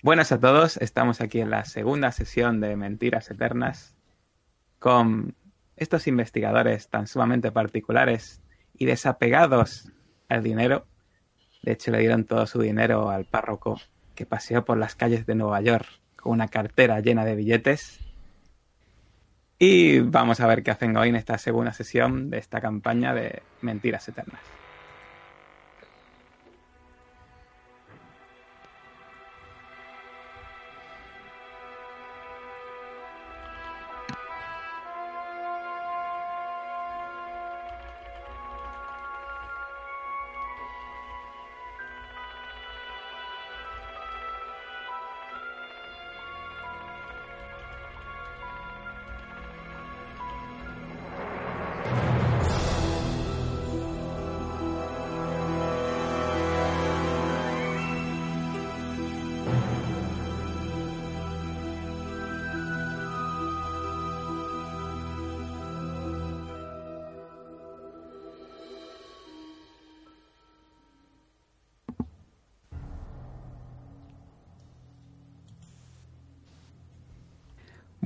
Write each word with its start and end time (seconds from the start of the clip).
Buenas 0.00 0.30
a 0.30 0.38
todos, 0.38 0.76
estamos 0.76 1.20
aquí 1.20 1.40
en 1.40 1.50
la 1.50 1.64
segunda 1.64 2.12
sesión 2.12 2.60
de 2.60 2.76
Mentiras 2.76 3.32
Eternas 3.32 3.96
con 4.78 5.34
estos 5.74 6.06
investigadores 6.06 6.88
tan 6.88 7.08
sumamente 7.08 7.50
particulares 7.50 8.40
y 8.74 8.86
desapegados 8.86 9.90
al 10.28 10.44
dinero. 10.44 10.86
De 11.64 11.72
hecho, 11.72 11.90
le 11.90 11.98
dieron 11.98 12.26
todo 12.26 12.46
su 12.46 12.60
dinero 12.60 13.10
al 13.10 13.24
párroco 13.24 13.80
que 14.14 14.24
paseó 14.24 14.64
por 14.64 14.78
las 14.78 14.94
calles 14.94 15.26
de 15.26 15.34
Nueva 15.34 15.60
York 15.62 15.88
con 16.14 16.30
una 16.30 16.46
cartera 16.46 17.00
llena 17.00 17.24
de 17.24 17.34
billetes. 17.34 17.98
Y 19.58 19.98
vamos 19.98 20.38
a 20.38 20.46
ver 20.46 20.62
qué 20.62 20.70
hacen 20.70 20.96
hoy 20.96 21.08
en 21.08 21.16
esta 21.16 21.38
segunda 21.38 21.72
sesión 21.72 22.30
de 22.30 22.38
esta 22.38 22.60
campaña 22.60 23.14
de 23.14 23.42
Mentiras 23.62 24.08
Eternas. 24.08 24.57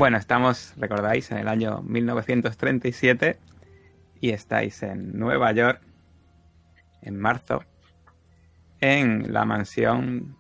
Bueno, 0.03 0.17
estamos, 0.17 0.75
recordáis, 0.79 1.31
en 1.31 1.39
el 1.39 1.47
año 1.47 1.81
1937 1.83 3.39
y 4.21 4.31
estáis 4.31 4.83
en 4.83 5.17
Nueva 5.17 5.53
York 5.53 5.81
en 7.03 7.21
marzo 7.21 7.63
en 8.81 9.33
la 9.33 9.45
mansión 9.45 10.37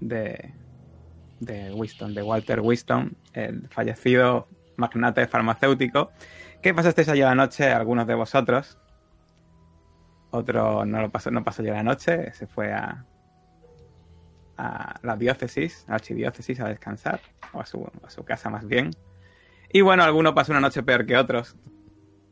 de, 0.00 0.54
de 1.38 1.70
Winston, 1.74 2.14
de 2.14 2.22
Walter 2.22 2.60
Winston, 2.62 3.14
el 3.34 3.68
fallecido 3.68 4.48
magnate 4.78 5.26
farmacéutico. 5.26 6.10
¿Qué 6.62 6.72
pasasteis 6.72 7.10
ayer 7.10 7.26
la 7.26 7.34
noche 7.34 7.70
algunos 7.70 8.06
de 8.06 8.14
vosotros? 8.14 8.78
Otro 10.30 10.86
no 10.86 11.02
lo 11.02 11.10
pasó, 11.10 11.30
no 11.30 11.44
pasó 11.44 11.60
ayer 11.60 11.74
la 11.74 11.82
noche, 11.82 12.32
se 12.32 12.46
fue 12.46 12.72
a, 12.72 13.04
a 14.56 14.98
la 15.02 15.16
diócesis, 15.16 15.84
a 15.86 15.90
la 15.90 15.94
archidiócesis, 15.96 16.60
a 16.60 16.68
descansar, 16.68 17.20
o 17.52 17.60
a 17.60 17.66
su, 17.66 17.88
a 18.02 18.10
su 18.10 18.24
casa 18.24 18.50
más 18.50 18.66
bien. 18.66 18.90
Y 19.72 19.80
bueno, 19.80 20.02
alguno 20.02 20.34
pasó 20.34 20.52
una 20.52 20.60
noche 20.60 20.82
peor 20.82 21.06
que 21.06 21.16
otros, 21.16 21.56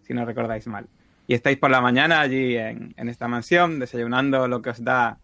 si 0.02 0.14
no 0.14 0.24
recordáis 0.24 0.66
mal. 0.66 0.88
Y 1.26 1.34
estáis 1.34 1.58
por 1.58 1.70
la 1.70 1.80
mañana 1.80 2.20
allí 2.20 2.56
en, 2.56 2.94
en 2.96 3.08
esta 3.08 3.28
mansión, 3.28 3.78
desayunando 3.78 4.46
lo 4.48 4.62
que 4.62 4.70
os 4.70 4.82
da 4.82 5.18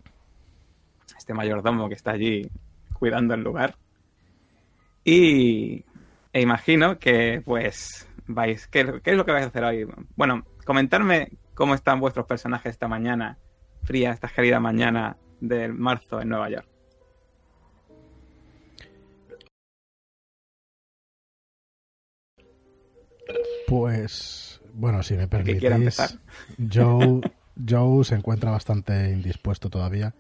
este 1.17 1.35
mayordomo 1.35 1.89
que 1.89 1.95
está 1.95 2.13
allí 2.13 2.51
cuidando 2.93 3.35
el 3.35 3.43
lugar. 3.43 3.77
Y 5.05 5.85
e 6.33 6.41
imagino 6.41 6.99
que 6.99 7.43
pues 7.45 8.09
vais, 8.27 8.67
¿qué, 8.69 9.01
¿qué 9.03 9.11
es 9.11 9.17
lo 9.17 9.25
que 9.25 9.33
vais 9.33 9.45
a 9.45 9.49
hacer 9.49 9.65
hoy? 9.65 9.87
Bueno, 10.17 10.45
comentarme 10.65 11.31
cómo 11.55 11.75
están 11.75 12.01
vuestros 12.01 12.27
personajes 12.27 12.73
esta 12.73 12.89
mañana, 12.89 13.39
fría, 13.85 14.13
esta 14.13 14.29
querida 14.29 14.61
mañana 14.61 15.17
del 15.41 15.73
marzo 15.73 16.21
en 16.21 16.29
Nueva 16.29 16.51
York. 16.51 16.69
Pues, 23.69 24.61
bueno, 24.73 25.03
si 25.03 25.15
me 25.15 25.29
permitís, 25.29 26.19
Joe, 26.73 27.21
Joe 27.69 28.05
se 28.05 28.15
encuentra 28.15 28.51
bastante 28.51 29.11
indispuesto 29.13 29.69
todavía. 29.69 30.15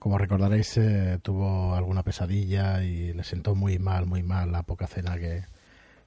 Como 0.00 0.18
recordaréis, 0.18 0.76
eh, 0.76 1.18
tuvo 1.22 1.74
alguna 1.74 2.02
pesadilla 2.02 2.82
y 2.82 3.12
le 3.12 3.22
sentó 3.22 3.54
muy 3.54 3.78
mal, 3.78 4.06
muy 4.06 4.22
mal 4.22 4.50
la 4.50 4.64
poca 4.64 4.88
cena 4.88 5.16
que, 5.18 5.44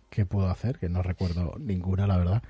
que 0.10 0.26
pudo 0.26 0.50
hacer, 0.50 0.78
que 0.78 0.90
no 0.90 1.02
recuerdo 1.02 1.56
ninguna, 1.58 2.06
la 2.06 2.18
verdad. 2.18 2.44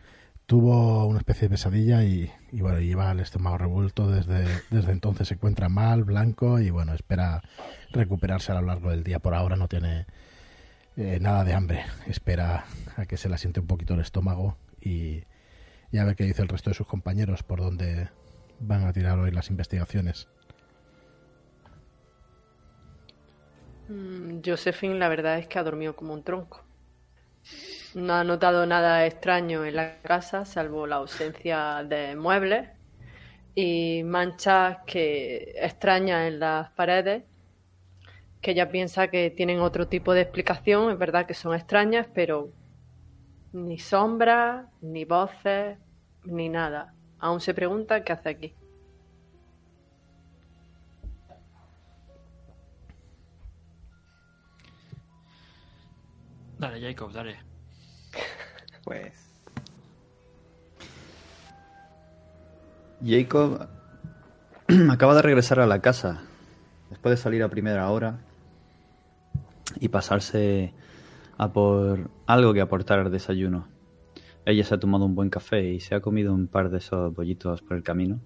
Tuvo 0.47 1.05
una 1.05 1.19
especie 1.19 1.43
de 1.43 1.49
pesadilla 1.51 2.03
y, 2.03 2.31
y 2.51 2.61
bueno, 2.61 2.79
lleva 2.79 3.11
el 3.11 3.19
estómago 3.19 3.59
revuelto 3.59 4.09
desde, 4.09 4.45
desde 4.71 4.91
entonces 4.93 5.27
se 5.27 5.35
encuentra 5.35 5.69
mal, 5.69 6.05
blanco 6.05 6.59
y 6.59 6.69
bueno, 6.69 6.93
espera 6.93 7.43
recuperarse 7.91 8.51
a 8.51 8.55
lo 8.55 8.67
largo 8.67 8.89
del 8.89 9.03
día. 9.03 9.19
Por 9.19 9.35
ahora 9.35 9.57
no 9.57 9.67
tiene 9.67 10.07
eh, 10.97 11.19
nada 11.21 11.43
de 11.43 11.53
hambre, 11.53 11.85
espera 12.07 12.65
a 12.95 13.05
que 13.05 13.17
se 13.17 13.29
le 13.29 13.37
siente 13.37 13.59
un 13.59 13.67
poquito 13.67 13.93
el 13.93 14.01
estómago 14.01 14.57
y, 14.81 15.23
y 15.91 15.97
a 15.99 16.03
ver 16.03 16.15
qué 16.15 16.23
dice 16.23 16.41
el 16.41 16.47
resto 16.47 16.71
de 16.71 16.73
sus 16.73 16.87
compañeros 16.87 17.43
por 17.43 17.59
dónde 17.61 18.09
van 18.59 18.85
a 18.85 18.93
tirar 18.93 19.19
hoy 19.19 19.31
las 19.31 19.49
investigaciones. 19.49 20.27
Mm, 23.89 24.39
Josephine, 24.43 24.99
la 24.99 25.07
verdad 25.07 25.39
es 25.39 25.47
que 25.47 25.59
ha 25.59 25.63
dormido 25.63 25.95
como 25.95 26.13
un 26.13 26.23
tronco. 26.23 26.63
No 27.95 28.13
ha 28.13 28.23
notado 28.23 28.65
nada 28.65 29.05
extraño 29.05 29.65
en 29.65 29.75
la 29.75 30.01
casa, 30.01 30.45
salvo 30.45 30.85
la 30.87 30.97
ausencia 30.97 31.83
de 31.87 32.15
muebles 32.15 32.69
y 33.55 34.03
manchas 34.03 34.79
que 34.85 35.53
extrañas 35.55 36.27
en 36.27 36.39
las 36.39 36.69
paredes, 36.71 37.23
que 38.41 38.51
ella 38.51 38.69
piensa 38.69 39.07
que 39.09 39.29
tienen 39.29 39.59
otro 39.59 39.87
tipo 39.87 40.13
de 40.13 40.21
explicación. 40.21 40.91
Es 40.91 40.97
verdad 40.97 41.25
que 41.25 41.33
son 41.33 41.55
extrañas, 41.55 42.07
pero 42.13 42.51
ni 43.53 43.79
sombras, 43.79 44.67
ni 44.81 45.05
voces, 45.05 45.77
ni 46.23 46.49
nada. 46.49 46.93
Aún 47.19 47.41
se 47.41 47.53
pregunta 47.53 48.03
qué 48.03 48.13
hace 48.13 48.29
aquí. 48.29 48.53
Dale, 56.59 56.81
Jacob, 56.81 57.11
dale. 57.11 57.37
Pues 58.83 59.27
Jacob 63.05 63.67
acaba 64.89 65.15
de 65.15 65.21
regresar 65.21 65.59
a 65.59 65.67
la 65.67 65.81
casa 65.81 66.23
después 66.97 67.11
de 67.11 67.21
salir 67.21 67.43
a 67.43 67.49
primera 67.49 67.91
hora 67.91 68.17
y 69.79 69.87
pasarse 69.89 70.73
a 71.37 71.53
por 71.53 72.09
algo 72.25 72.55
que 72.55 72.61
aportar 72.61 72.97
al 72.97 73.11
desayuno. 73.11 73.67
Ella 74.45 74.63
se 74.63 74.73
ha 74.73 74.79
tomado 74.79 75.05
un 75.05 75.13
buen 75.13 75.29
café 75.29 75.73
y 75.73 75.79
se 75.79 75.93
ha 75.93 76.01
comido 76.01 76.33
un 76.33 76.47
par 76.47 76.71
de 76.71 76.79
esos 76.79 77.13
bollitos 77.13 77.61
por 77.61 77.77
el 77.77 77.83
camino. 77.83 78.19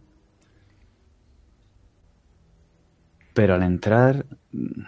Pero 3.33 3.55
al 3.55 3.63
entrar 3.63 4.25
mm, 4.53 4.83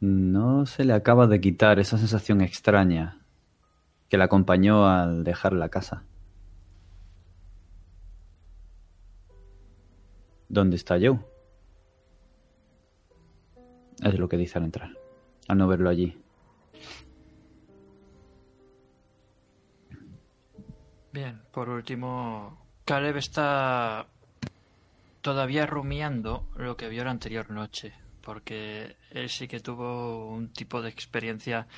no 0.00 0.64
se 0.64 0.86
le 0.86 0.94
acaba 0.94 1.26
de 1.26 1.38
quitar 1.38 1.78
esa 1.80 1.98
sensación 1.98 2.40
extraña 2.40 3.20
que 4.08 4.16
la 4.16 4.24
acompañó 4.24 4.88
al 4.88 5.22
dejar 5.22 5.52
la 5.52 5.68
casa. 5.68 6.04
¿Dónde 10.48 10.76
está 10.76 10.98
Joe? 10.98 11.31
Es 14.02 14.18
lo 14.18 14.28
que 14.28 14.36
dice 14.36 14.58
al 14.58 14.64
entrar, 14.64 14.90
al 15.48 15.58
no 15.58 15.68
verlo 15.68 15.88
allí. 15.88 16.18
Bien, 21.12 21.40
por 21.52 21.68
último, 21.68 22.66
Caleb 22.84 23.18
está 23.18 24.06
todavía 25.20 25.66
rumiando 25.66 26.48
lo 26.56 26.76
que 26.76 26.88
vio 26.88 27.04
la 27.04 27.10
anterior 27.12 27.50
noche, 27.50 27.92
porque 28.22 28.96
él 29.10 29.28
sí 29.28 29.46
que 29.46 29.60
tuvo 29.60 30.28
un 30.28 30.52
tipo 30.52 30.82
de 30.82 30.88
experiencia 30.88 31.68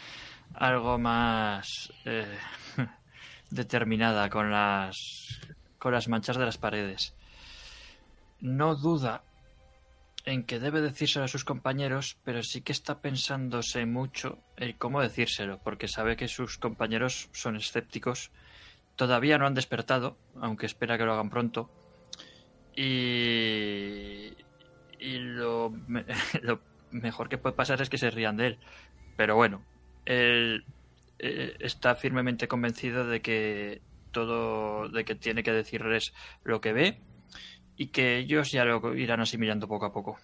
algo 0.54 0.98
más 0.98 1.92
eh, 2.04 2.38
determinada 3.50 4.30
con 4.30 4.50
las 4.50 5.40
con 5.78 5.92
las 5.92 6.08
manchas 6.08 6.38
de 6.38 6.46
las 6.46 6.56
paredes. 6.56 7.14
No 8.40 8.76
duda 8.76 9.22
en 10.24 10.44
que 10.44 10.58
debe 10.58 10.80
decírselo 10.80 11.24
a 11.26 11.28
sus 11.28 11.44
compañeros, 11.44 12.16
pero 12.24 12.42
sí 12.42 12.62
que 12.62 12.72
está 12.72 13.00
pensándose 13.00 13.84
mucho 13.86 14.38
en 14.56 14.72
cómo 14.78 15.00
decírselo, 15.02 15.58
porque 15.62 15.88
sabe 15.88 16.16
que 16.16 16.28
sus 16.28 16.58
compañeros 16.58 17.28
son 17.32 17.56
escépticos 17.56 18.30
Todavía 18.96 19.38
no 19.38 19.46
han 19.48 19.54
despertado, 19.54 20.16
aunque 20.40 20.66
espera 20.66 20.96
que 20.96 21.04
lo 21.04 21.14
hagan 21.14 21.28
pronto. 21.28 21.68
Y, 22.76 24.32
y 25.00 25.18
lo, 25.18 25.70
me- 25.88 26.04
lo 26.42 26.60
mejor 26.92 27.28
que 27.28 27.38
puede 27.38 27.56
pasar 27.56 27.80
es 27.82 27.90
que 27.90 27.98
se 27.98 28.10
rían 28.10 28.36
de 28.36 28.46
él. 28.48 28.58
Pero 29.16 29.34
bueno, 29.36 29.62
él 30.06 30.64
eh, 31.18 31.56
está 31.60 31.94
firmemente 31.96 32.46
convencido 32.48 33.06
de 33.06 33.20
que 33.20 33.80
todo, 34.12 34.88
de 34.88 35.04
que 35.04 35.14
tiene 35.16 35.42
que 35.42 35.52
decirles 35.52 36.12
lo 36.44 36.60
que 36.60 36.72
ve 36.72 37.00
y 37.76 37.88
que 37.88 38.18
ellos 38.18 38.52
ya 38.52 38.64
lo 38.64 38.94
irán 38.96 39.20
asimilando 39.20 39.68
poco 39.68 39.86
a 39.86 39.92
poco. 39.92 40.18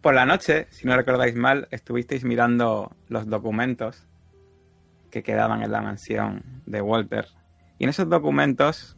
Por 0.00 0.14
la 0.14 0.26
noche, 0.26 0.66
si 0.70 0.86
no 0.86 0.96
recordáis 0.96 1.36
mal, 1.36 1.68
estuvisteis 1.70 2.24
mirando 2.24 2.96
los 3.08 3.28
documentos 3.28 4.08
que 5.10 5.22
quedaban 5.22 5.62
en 5.62 5.70
la 5.70 5.80
mansión 5.80 6.62
de 6.66 6.82
Walter. 6.82 7.28
Y 7.78 7.84
en 7.84 7.90
esos 7.90 8.08
documentos 8.08 8.96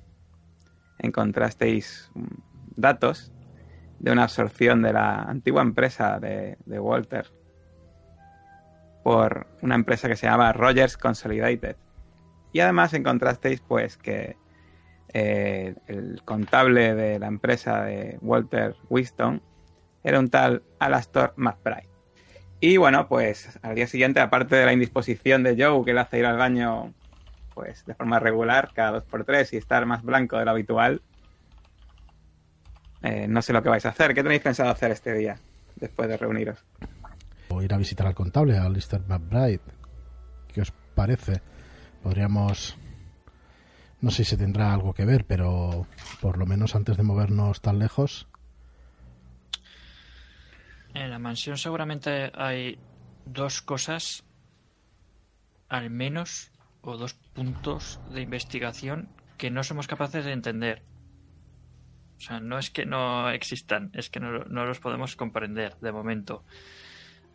encontrasteis 0.98 2.10
datos 2.76 3.32
de 3.98 4.12
una 4.12 4.22
absorción 4.22 4.80
de 4.80 4.94
la 4.94 5.22
antigua 5.24 5.60
empresa 5.60 6.18
de, 6.18 6.56
de 6.64 6.80
Walter 6.80 7.30
por 9.02 9.46
una 9.60 9.74
empresa 9.74 10.08
que 10.08 10.16
se 10.16 10.26
llama 10.26 10.54
Rogers 10.54 10.96
Consolidated. 10.96 11.76
Y 12.52 12.60
además 12.60 12.94
encontrasteis 12.94 13.60
pues 13.60 13.98
que 13.98 14.38
eh, 15.12 15.74
el 15.86 16.22
contable 16.24 16.94
de 16.94 17.18
la 17.18 17.26
empresa 17.26 17.84
de 17.84 18.18
Walter 18.20 18.76
Winston 18.88 19.42
era 20.02 20.18
un 20.18 20.28
tal 20.28 20.62
Alastor 20.78 21.34
McBride. 21.36 21.88
Y 22.60 22.76
bueno, 22.76 23.08
pues 23.08 23.58
al 23.62 23.74
día 23.74 23.86
siguiente, 23.86 24.20
aparte 24.20 24.56
de 24.56 24.64
la 24.64 24.72
indisposición 24.72 25.42
de 25.42 25.56
Joe, 25.62 25.84
que 25.84 25.92
le 25.92 26.00
hace 26.00 26.18
ir 26.18 26.26
al 26.26 26.36
baño 26.36 26.94
pues 27.54 27.84
de 27.86 27.94
forma 27.94 28.18
regular, 28.18 28.70
cada 28.74 28.92
dos 28.92 29.04
por 29.04 29.24
tres 29.24 29.52
y 29.52 29.56
estar 29.56 29.86
más 29.86 30.02
blanco 30.02 30.38
de 30.38 30.44
lo 30.44 30.50
habitual, 30.50 31.02
eh, 33.02 33.26
no 33.28 33.42
sé 33.42 33.52
lo 33.52 33.62
que 33.62 33.68
vais 33.68 33.84
a 33.86 33.90
hacer. 33.90 34.14
¿Qué 34.14 34.22
tenéis 34.22 34.42
pensado 34.42 34.70
hacer 34.70 34.90
este 34.90 35.12
día, 35.12 35.36
después 35.76 36.08
de 36.08 36.16
reuniros? 36.16 36.64
O 37.48 37.62
ir 37.62 37.72
a 37.72 37.76
visitar 37.76 38.06
al 38.06 38.14
contable, 38.14 38.56
a 38.56 38.68
Lister 38.68 39.02
McBride. 39.06 39.60
¿Qué 40.52 40.62
os 40.62 40.72
parece? 40.94 41.42
Podríamos... 42.02 42.76
No 44.04 44.10
sé 44.10 44.22
si 44.22 44.36
tendrá 44.36 44.74
algo 44.74 44.92
que 44.92 45.06
ver, 45.06 45.24
pero 45.24 45.86
por 46.20 46.36
lo 46.36 46.44
menos 46.44 46.74
antes 46.74 46.98
de 46.98 47.02
movernos 47.02 47.62
tan 47.62 47.78
lejos, 47.78 48.28
En 50.92 51.10
la 51.10 51.18
mansión 51.18 51.56
seguramente 51.56 52.30
hay 52.34 52.78
dos 53.24 53.62
cosas, 53.62 54.24
al 55.70 55.88
menos, 55.88 56.52
o 56.82 56.98
dos 56.98 57.14
puntos 57.14 57.98
de 58.12 58.20
investigación 58.20 59.08
que 59.38 59.50
no 59.50 59.64
somos 59.64 59.86
capaces 59.86 60.26
de 60.26 60.32
entender. 60.32 60.82
O 62.18 62.20
sea, 62.20 62.40
no 62.40 62.58
es 62.58 62.68
que 62.68 62.84
no 62.84 63.30
existan, 63.30 63.90
es 63.94 64.10
que 64.10 64.20
no, 64.20 64.44
no 64.44 64.66
los 64.66 64.80
podemos 64.80 65.16
comprender 65.16 65.78
de 65.80 65.92
momento. 65.92 66.44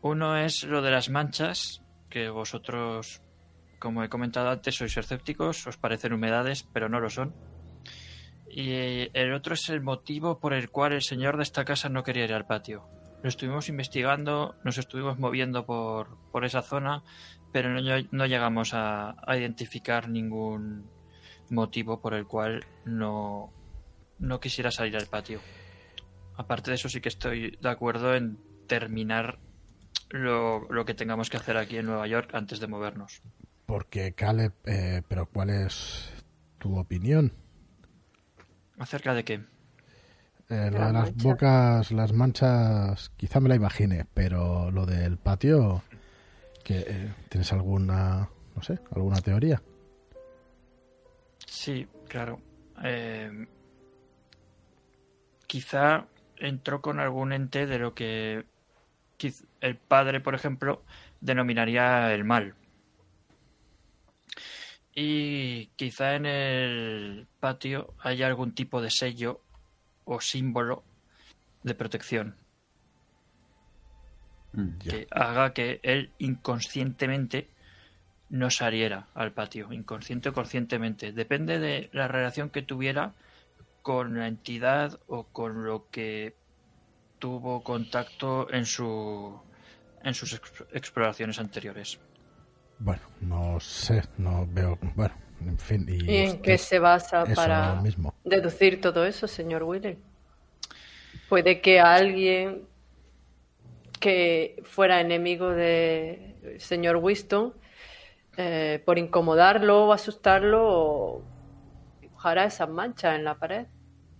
Uno 0.04 0.38
es 0.38 0.66
lo 0.66 0.83
de 0.83 0.92
las 0.92 1.10
manchas, 1.10 1.81
que 2.12 2.30
vosotros, 2.30 3.24
como 3.79 4.03
he 4.03 4.09
comentado 4.09 4.49
antes, 4.49 4.75
sois 4.75 4.95
escépticos, 4.95 5.65
os 5.67 5.77
parecen 5.77 6.13
humedades, 6.13 6.67
pero 6.73 6.89
no 6.89 6.99
lo 6.99 7.09
son. 7.09 7.33
Y 8.49 9.09
el 9.13 9.33
otro 9.33 9.53
es 9.53 9.69
el 9.69 9.81
motivo 9.81 10.39
por 10.39 10.53
el 10.53 10.69
cual 10.69 10.93
el 10.93 11.01
señor 11.01 11.37
de 11.37 11.43
esta 11.43 11.65
casa 11.65 11.89
no 11.89 12.03
quería 12.03 12.25
ir 12.25 12.33
al 12.33 12.45
patio. 12.45 12.87
Lo 13.21 13.29
estuvimos 13.29 13.69
investigando, 13.69 14.55
nos 14.63 14.77
estuvimos 14.77 15.19
moviendo 15.19 15.65
por, 15.65 16.17
por 16.31 16.45
esa 16.45 16.61
zona, 16.61 17.03
pero 17.51 17.69
no, 17.69 17.81
no 18.11 18.25
llegamos 18.25 18.73
a, 18.73 19.15
a 19.25 19.37
identificar 19.37 20.09
ningún 20.09 20.89
motivo 21.49 22.01
por 22.01 22.13
el 22.13 22.25
cual 22.25 22.65
no, 22.85 23.53
no 24.19 24.39
quisiera 24.39 24.71
salir 24.71 24.95
al 24.95 25.07
patio. 25.07 25.41
Aparte 26.37 26.71
de 26.71 26.75
eso, 26.75 26.89
sí 26.89 27.01
que 27.01 27.09
estoy 27.09 27.57
de 27.59 27.69
acuerdo 27.69 28.15
en 28.15 28.39
terminar 28.67 29.39
lo, 30.09 30.61
lo 30.71 30.85
que 30.85 30.93
tengamos 30.93 31.29
que 31.29 31.37
hacer 31.37 31.57
aquí 31.57 31.77
en 31.77 31.85
Nueva 31.85 32.07
York 32.07 32.31
antes 32.33 32.59
de 32.59 32.67
movernos. 32.67 33.21
Porque 33.69 34.13
Caleb, 34.13 34.51
eh, 34.66 35.04
pero 35.07 35.27
¿cuál 35.27 35.51
es 35.51 36.10
tu 36.57 36.75
opinión? 36.80 37.31
¿Acerca 38.80 39.13
de 39.13 39.24
qué? 39.24 39.33
Eh, 40.50 40.71
lo 40.71 40.80
las 40.80 40.88
de 40.88 40.94
las 40.94 41.16
bocas, 41.16 41.92
las 41.92 42.12
manchas, 42.12 43.12
quizá 43.16 43.39
me 43.39 43.48
la 43.48 43.54
imagine, 43.54 44.07
pero 44.12 44.71
lo 44.71 44.88
del 44.88 45.18
patio, 45.19 45.83
que 46.63 46.80
eh, 46.80 47.13
¿tienes 47.30 47.54
alguna, 47.54 48.27
no 48.56 48.63
sé, 48.63 48.80
alguna 48.95 49.21
teoría? 49.21 49.62
Sí, 51.45 51.88
claro. 52.07 52.42
Eh, 52.83 53.45
quizá 55.45 56.07
entró 56.38 56.81
con 56.81 57.00
algún 57.00 57.33
ente 57.33 57.68
de 57.68 57.77
lo 57.77 57.94
que 57.94 58.45
quiz- 59.19 59.45
el 59.62 59.77
padre, 59.77 60.21
por 60.21 60.33
ejemplo, 60.33 60.83
denominaría 61.21 62.12
el 62.16 62.24
mal. 62.24 62.56
Y 64.95 65.68
quizá 65.75 66.15
en 66.15 66.25
el 66.25 67.27
patio 67.39 67.94
haya 68.00 68.27
algún 68.27 68.53
tipo 68.53 68.81
de 68.81 68.89
sello 68.89 69.41
o 70.06 70.19
símbolo 70.19 70.83
de 71.63 71.75
protección 71.75 72.36
Mm. 74.53 74.80
Que 74.80 75.07
haga 75.12 75.53
que 75.53 75.80
él 75.83 76.12
inconscientemente 76.18 77.50
no 78.30 78.50
saliera 78.50 79.07
al 79.13 79.31
patio, 79.31 79.71
inconsciente 79.71 80.30
o 80.30 80.33
conscientemente. 80.33 81.12
Depende 81.12 81.59
de 81.59 81.89
la 81.94 82.07
relación 82.07 82.50
que 82.50 82.62
tuviera 82.62 83.13
con 83.81 84.18
la 84.18 84.27
entidad 84.27 85.00
o 85.07 85.25
con 85.25 85.65
lo 85.65 85.89
que 85.89 86.35
tuvo 87.19 87.63
contacto 87.63 88.51
en 88.51 88.65
su 88.65 89.39
en 90.03 90.13
sus 90.13 90.33
ex- 90.33 90.65
exploraciones 90.71 91.39
anteriores. 91.39 92.00
Bueno, 92.79 93.01
no 93.21 93.59
sé, 93.59 94.03
no 94.17 94.47
veo, 94.49 94.77
bueno, 94.95 95.13
en 95.45 95.57
fin. 95.57 95.85
¿Y, 95.89 96.11
¿Y 96.11 96.17
en 96.17 96.27
usted- 96.27 96.41
qué 96.41 96.57
se 96.57 96.79
basa 96.79 97.25
para 97.35 97.75
mismo? 97.81 98.13
deducir 98.23 98.79
todo 98.81 99.05
eso, 99.05 99.27
señor 99.27 99.63
Wheeler? 99.63 99.97
Puede 101.27 101.61
que 101.61 101.79
alguien 101.79 102.63
que 103.99 104.61
fuera 104.63 105.01
enemigo 105.01 105.49
del 105.49 106.35
señor 106.59 106.95
Winston, 106.97 107.53
eh, 108.37 108.81
por 108.85 108.97
incomodarlo 108.97 109.87
o 109.87 109.93
asustarlo, 109.93 111.21
dibujara 112.01 112.45
esas 112.45 112.69
manchas 112.69 113.15
en 113.17 113.25
la 113.25 113.35
pared 113.37 113.67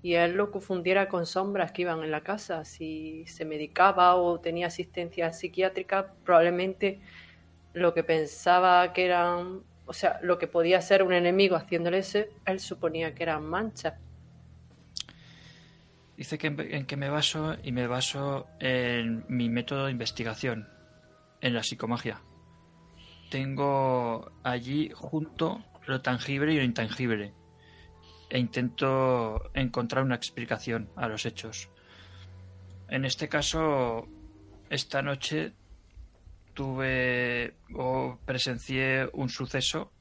y 0.04 0.16
él 0.16 0.34
lo 0.34 0.52
confundiera 0.52 1.08
con 1.08 1.26
sombras 1.26 1.72
que 1.72 1.84
iban 1.84 2.04
en 2.04 2.12
la 2.12 2.22
casa. 2.22 2.66
Si 2.66 3.26
se 3.28 3.46
medicaba 3.46 4.16
o 4.16 4.40
tenía 4.42 4.68
asistencia 4.68 5.32
psiquiátrica, 5.32 6.14
probablemente 6.26 7.00
lo 7.74 7.94
que 7.94 8.04
pensaba 8.04 8.94
que 8.94 9.06
eran, 9.06 9.62
o 9.86 9.94
sea, 9.94 10.20
lo 10.22 10.38
que 10.38 10.48
podía 10.48 10.82
ser 10.82 11.04
un 11.04 11.14
enemigo 11.14 11.56
haciéndole 11.56 12.00
ese, 12.00 12.32
él 12.46 12.60
suponía 12.60 13.14
que 13.14 13.24
eran 13.24 13.46
manchas. 13.46 13.94
Dice 16.18 16.38
que 16.38 16.48
en, 16.48 16.60
en 16.60 16.86
que 16.86 16.98
me 16.98 17.10
baso 17.10 17.56
y 17.64 17.72
me 17.72 17.88
baso 17.88 18.48
en 18.60 19.26
mi 19.30 19.50
método 19.50 19.86
de 19.86 19.92
investigación, 19.92 20.68
en 21.42 21.54
la 21.54 21.64
psicomagia. 21.64 22.22
Tengo 23.30 24.32
allí 24.44 24.92
junto 24.94 25.64
lo 25.86 26.02
tangible 26.02 26.54
y 26.54 26.58
lo 26.58 26.64
intangible 26.64 27.34
e 28.30 28.38
intento 28.38 29.50
encontrar 29.54 30.04
una 30.04 30.16
explicación 30.16 30.90
a 30.96 31.08
los 31.08 31.26
hechos. 31.26 31.70
En 32.88 33.06
este 33.06 33.28
caso, 33.28 34.08
esta 34.70 35.02
noche 35.02 35.54
tuve 36.60 37.56
o 37.74 38.20
presencié 38.26 39.10
un 39.14 39.30
suceso 39.30 39.94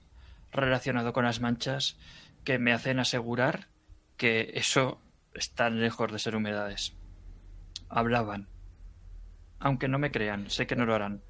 relacionado 0.50 1.12
con 1.12 1.24
las 1.24 1.40
manchas 1.40 1.96
que 2.42 2.58
me 2.58 2.72
hacen 2.72 2.98
asegurar 2.98 3.68
que 4.16 4.50
eso 4.54 5.00
están 5.34 5.80
lejos 5.80 6.10
de 6.10 6.18
ser 6.18 6.34
humedades. 6.34 6.96
Hablaban. 7.88 8.48
Aunque 9.60 9.86
no 9.86 10.00
me 10.00 10.10
crean, 10.10 10.50
sé 10.50 10.66
que 10.66 10.74
no 10.74 10.84
lo 10.84 10.96
harán. 10.96 11.22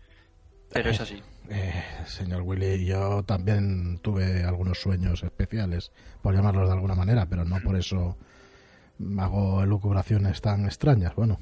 Pero 0.72 0.88
es 0.88 1.00
así. 1.02 1.22
Eh, 1.50 1.84
señor 2.06 2.40
Willy, 2.40 2.86
yo 2.86 3.22
también 3.22 3.98
tuve 3.98 4.44
algunos 4.44 4.80
sueños 4.80 5.22
especiales, 5.22 5.92
por 6.22 6.34
llamarlos 6.34 6.68
de 6.68 6.74
alguna 6.74 6.94
manera, 6.94 7.26
pero 7.26 7.44
no 7.44 7.60
por 7.60 7.76
eso 7.76 8.16
hago 9.18 9.62
elucubraciones 9.62 10.40
tan 10.40 10.64
extrañas. 10.64 11.14
Bueno, 11.14 11.38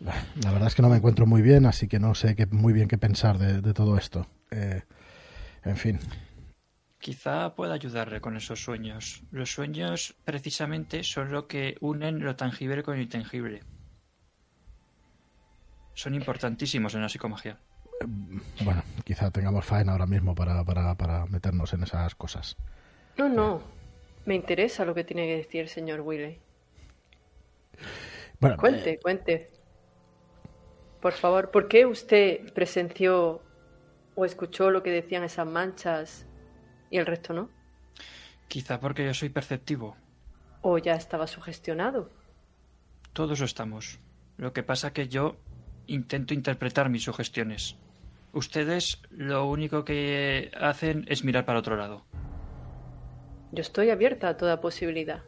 la 0.00 0.50
verdad 0.52 0.68
es 0.68 0.74
que 0.74 0.82
no 0.82 0.88
me 0.88 0.96
encuentro 0.96 1.26
muy 1.26 1.42
bien, 1.42 1.66
así 1.66 1.88
que 1.88 1.98
no 1.98 2.14
sé 2.14 2.36
qué, 2.36 2.46
muy 2.46 2.72
bien 2.72 2.88
qué 2.88 2.98
pensar 2.98 3.38
de, 3.38 3.60
de 3.60 3.74
todo 3.74 3.96
esto. 3.96 4.26
Eh, 4.50 4.82
en 5.64 5.76
fin, 5.76 5.98
Quizá 7.06 7.54
pueda 7.54 7.74
ayudarle 7.74 8.20
con 8.20 8.36
esos 8.36 8.60
sueños. 8.60 9.22
Los 9.30 9.52
sueños 9.52 10.16
precisamente 10.24 11.04
son 11.04 11.30
lo 11.30 11.46
que 11.46 11.76
unen 11.80 12.18
lo 12.18 12.34
tangible 12.34 12.82
con 12.82 12.96
lo 12.96 13.02
intangible. 13.02 13.62
Son 15.94 16.14
importantísimos 16.14 16.94
en 16.96 17.02
la 17.02 17.08
psicomagia. 17.08 17.58
bueno, 18.64 18.82
quizá 19.04 19.30
tengamos 19.30 19.64
faena 19.64 19.92
ahora 19.92 20.06
mismo 20.06 20.34
para, 20.34 20.64
para, 20.64 20.96
para 20.96 21.26
meternos 21.26 21.72
en 21.74 21.84
esas 21.84 22.16
cosas. 22.16 22.56
No, 23.16 23.28
no. 23.28 23.62
Me 24.24 24.34
interesa 24.34 24.84
lo 24.84 24.92
que 24.92 25.04
tiene 25.04 25.26
que 25.26 25.36
decir 25.36 25.60
el 25.60 25.68
señor 25.68 26.00
Willy. 26.00 26.40
Bueno, 28.40 28.56
Cuente, 28.56 28.90
eh, 28.90 28.98
cuente. 29.00 29.50
Por 31.06 31.12
favor, 31.12 31.52
¿por 31.52 31.68
qué 31.68 31.86
usted 31.86 32.52
presenció 32.52 33.40
o 34.16 34.24
escuchó 34.24 34.72
lo 34.72 34.82
que 34.82 34.90
decían 34.90 35.22
esas 35.22 35.46
manchas 35.46 36.26
y 36.90 36.98
el 36.98 37.06
resto 37.06 37.32
no? 37.32 37.48
Quizá 38.48 38.80
porque 38.80 39.04
yo 39.04 39.14
soy 39.14 39.28
perceptivo. 39.28 39.96
¿O 40.62 40.78
ya 40.78 40.94
estaba 40.94 41.28
sugestionado? 41.28 42.10
Todos 43.12 43.38
lo 43.38 43.46
estamos. 43.46 44.00
Lo 44.36 44.52
que 44.52 44.64
pasa 44.64 44.92
que 44.92 45.06
yo 45.06 45.36
intento 45.86 46.34
interpretar 46.34 46.90
mis 46.90 47.04
sugestiones. 47.04 47.76
Ustedes 48.32 49.00
lo 49.12 49.48
único 49.48 49.84
que 49.84 50.50
hacen 50.60 51.04
es 51.06 51.22
mirar 51.22 51.44
para 51.44 51.60
otro 51.60 51.76
lado. 51.76 52.04
Yo 53.52 53.60
estoy 53.60 53.90
abierta 53.90 54.30
a 54.30 54.36
toda 54.36 54.60
posibilidad. 54.60 55.22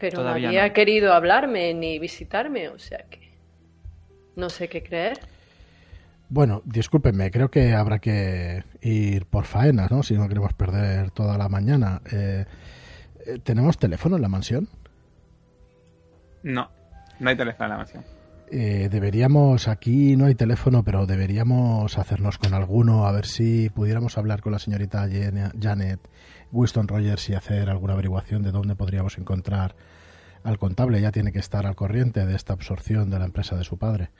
Pero 0.00 0.16
Todavía 0.16 0.48
nadie 0.48 0.58
no. 0.58 0.64
ha 0.64 0.72
querido 0.72 1.12
hablarme 1.12 1.72
ni 1.72 2.00
visitarme, 2.00 2.68
o 2.68 2.80
sea 2.80 3.06
que 3.08 3.21
no 4.36 4.50
sé 4.50 4.68
qué 4.68 4.82
creer. 4.82 5.20
Bueno, 6.28 6.62
discúlpenme, 6.64 7.30
creo 7.30 7.50
que 7.50 7.74
habrá 7.74 7.98
que 7.98 8.64
ir 8.80 9.26
por 9.26 9.44
faenas, 9.44 9.90
¿no? 9.90 10.02
Si 10.02 10.14
no 10.14 10.28
queremos 10.28 10.54
perder 10.54 11.10
toda 11.10 11.36
la 11.36 11.50
mañana. 11.50 12.00
Eh, 12.10 12.46
eh, 13.26 13.38
¿Tenemos 13.42 13.76
teléfono 13.76 14.16
en 14.16 14.22
la 14.22 14.28
mansión? 14.28 14.68
No, 16.42 16.70
no 17.20 17.28
hay 17.28 17.36
teléfono 17.36 17.66
en 17.66 17.70
la 17.70 17.76
mansión. 17.76 18.04
Eh, 18.50 18.88
deberíamos, 18.90 19.68
aquí 19.68 20.16
no 20.16 20.24
hay 20.24 20.34
teléfono, 20.34 20.82
pero 20.82 21.04
deberíamos 21.04 21.98
hacernos 21.98 22.38
con 22.38 22.54
alguno, 22.54 23.06
a 23.06 23.12
ver 23.12 23.26
si 23.26 23.68
pudiéramos 23.68 24.16
hablar 24.16 24.40
con 24.40 24.52
la 24.52 24.58
señorita 24.58 25.06
Janet 25.60 26.00
Winston 26.50 26.88
Rogers 26.88 27.28
y 27.30 27.34
hacer 27.34 27.68
alguna 27.68 27.94
averiguación 27.94 28.42
de 28.42 28.52
dónde 28.52 28.74
podríamos 28.74 29.18
encontrar 29.18 29.74
al 30.44 30.58
contable. 30.58 31.00
Ya 31.00 31.12
tiene 31.12 31.32
que 31.32 31.38
estar 31.38 31.66
al 31.66 31.76
corriente 31.76 32.26
de 32.26 32.34
esta 32.34 32.52
absorción 32.52 33.10
de 33.10 33.18
la 33.18 33.24
empresa 33.24 33.56
de 33.56 33.64
su 33.64 33.78
padre. 33.78 34.10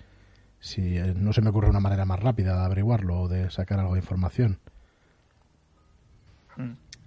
Si 0.61 0.97
eh, 0.97 1.15
no 1.17 1.33
se 1.33 1.43
me 1.43 1.51
ocurre 1.51 1.69
una 1.69 1.81
manera 1.81 2.05
más 2.05 2.21
rápida 2.21 2.57
de 2.57 2.65
averiguarlo 2.65 3.23
o 3.23 3.29
de 3.29 3.51
sacar 3.51 3.81
algo 3.81 3.95
de 3.95 4.01
información. 4.01 4.59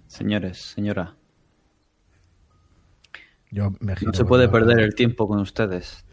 Señores, 0.06 0.58
señora, 0.58 1.14
Yo 3.50 3.70
me 3.80 3.94
no 4.04 4.12
se 4.12 4.24
puede 4.24 4.48
perder 4.48 4.80
el 4.80 4.94
tiempo 4.94 5.26
con 5.26 5.38
ustedes. 5.38 6.04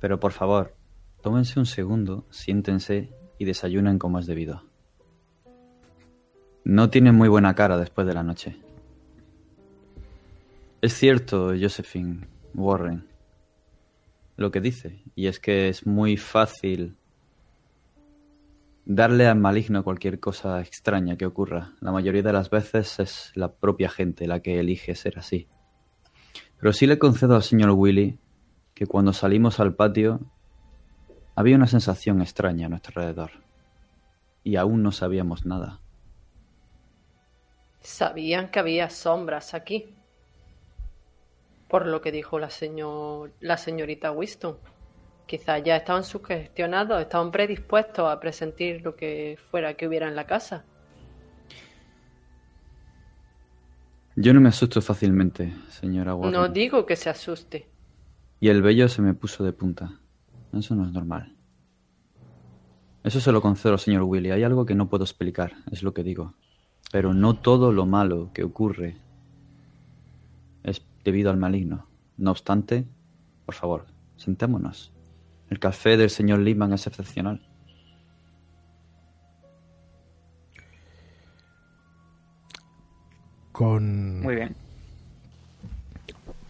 Pero 0.00 0.18
por 0.18 0.32
favor, 0.32 0.74
tómense 1.22 1.58
un 1.58 1.66
segundo, 1.66 2.26
siéntense 2.30 3.12
y 3.38 3.44
desayunen 3.44 3.98
como 3.98 4.18
es 4.18 4.26
debido. 4.26 4.62
No 6.64 6.90
tienen 6.90 7.14
muy 7.14 7.28
buena 7.28 7.54
cara 7.54 7.76
después 7.78 8.06
de 8.06 8.14
la 8.14 8.22
noche. 8.22 8.56
Es 10.80 10.94
cierto, 10.94 11.52
Josephine 11.60 12.28
Warren, 12.54 13.08
lo 14.36 14.52
que 14.52 14.60
dice, 14.60 15.02
y 15.16 15.26
es 15.26 15.40
que 15.40 15.68
es 15.68 15.88
muy 15.88 16.16
fácil 16.16 16.96
darle 18.84 19.26
al 19.26 19.40
maligno 19.40 19.82
cualquier 19.82 20.20
cosa 20.20 20.60
extraña 20.60 21.16
que 21.16 21.26
ocurra. 21.26 21.72
La 21.80 21.90
mayoría 21.90 22.22
de 22.22 22.32
las 22.32 22.48
veces 22.48 23.00
es 23.00 23.32
la 23.34 23.52
propia 23.52 23.90
gente 23.90 24.28
la 24.28 24.38
que 24.38 24.60
elige 24.60 24.94
ser 24.94 25.18
así. 25.18 25.48
Pero 26.60 26.72
sí 26.72 26.86
le 26.86 27.00
concedo 27.00 27.34
al 27.34 27.42
señor 27.42 27.70
Willy 27.70 28.20
que 28.74 28.86
cuando 28.86 29.12
salimos 29.12 29.58
al 29.58 29.74
patio 29.74 30.20
había 31.34 31.56
una 31.56 31.66
sensación 31.66 32.22
extraña 32.22 32.66
a 32.66 32.68
nuestro 32.68 33.00
alrededor. 33.00 33.32
Y 34.44 34.54
aún 34.54 34.84
no 34.84 34.92
sabíamos 34.92 35.44
nada. 35.44 35.80
Sabían 37.80 38.52
que 38.52 38.60
había 38.60 38.90
sombras 38.90 39.54
aquí. 39.54 39.97
Por 41.68 41.86
lo 41.86 42.00
que 42.00 42.10
dijo 42.10 42.38
la, 42.38 42.50
señor, 42.50 43.32
la 43.40 43.56
señorita 43.56 44.10
Winston. 44.10 44.56
Quizás 45.26 45.62
ya 45.62 45.76
estaban 45.76 46.04
sugestionados, 46.04 47.02
estaban 47.02 47.30
predispuestos 47.30 48.10
a 48.10 48.18
presentir 48.18 48.80
lo 48.82 48.96
que 48.96 49.38
fuera 49.50 49.74
que 49.74 49.86
hubiera 49.86 50.08
en 50.08 50.16
la 50.16 50.26
casa. 50.26 50.64
Yo 54.16 54.32
no 54.32 54.40
me 54.40 54.48
asusto 54.48 54.80
fácilmente, 54.80 55.52
señora 55.68 56.14
Warren. 56.14 56.32
No 56.32 56.48
digo 56.48 56.86
que 56.86 56.96
se 56.96 57.10
asuste. 57.10 57.68
Y 58.40 58.48
el 58.48 58.62
vello 58.62 58.88
se 58.88 59.02
me 59.02 59.14
puso 59.14 59.44
de 59.44 59.52
punta. 59.52 60.00
Eso 60.52 60.74
no 60.74 60.86
es 60.86 60.92
normal. 60.92 61.36
Eso 63.04 63.20
se 63.20 63.30
lo 63.30 63.40
concedo 63.40 63.78
señor 63.78 64.02
Willy. 64.02 64.30
Hay 64.30 64.42
algo 64.42 64.66
que 64.66 64.74
no 64.74 64.88
puedo 64.88 65.04
explicar, 65.04 65.52
es 65.70 65.82
lo 65.82 65.94
que 65.94 66.02
digo. 66.02 66.34
Pero 66.90 67.14
no 67.14 67.34
todo 67.34 67.72
lo 67.72 67.86
malo 67.86 68.30
que 68.32 68.44
ocurre 68.44 68.96
debido 71.04 71.30
al 71.30 71.36
maligno. 71.36 71.86
No 72.16 72.30
obstante, 72.30 72.86
por 73.46 73.54
favor, 73.54 73.86
sentémonos. 74.16 74.92
El 75.50 75.58
café 75.58 75.96
del 75.96 76.10
señor 76.10 76.40
Lehman 76.40 76.72
es 76.72 76.86
excepcional. 76.86 77.46
Con... 83.52 84.20
Muy 84.20 84.36
bien. 84.36 84.54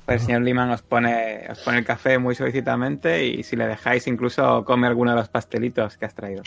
Pues 0.08 0.22
el 0.22 0.26
señor 0.26 0.40
Liman 0.40 0.70
os 0.70 0.80
pone, 0.80 1.46
os 1.50 1.58
pone 1.58 1.76
el 1.76 1.84
café 1.84 2.18
muy 2.18 2.34
solicitamente 2.34 3.26
y 3.26 3.42
si 3.42 3.56
le 3.56 3.66
dejáis 3.66 4.06
incluso 4.06 4.64
come 4.64 4.86
alguno 4.86 5.10
de 5.10 5.18
los 5.18 5.28
pastelitos 5.28 5.98
que 5.98 6.06
has 6.06 6.14
traído. 6.14 6.42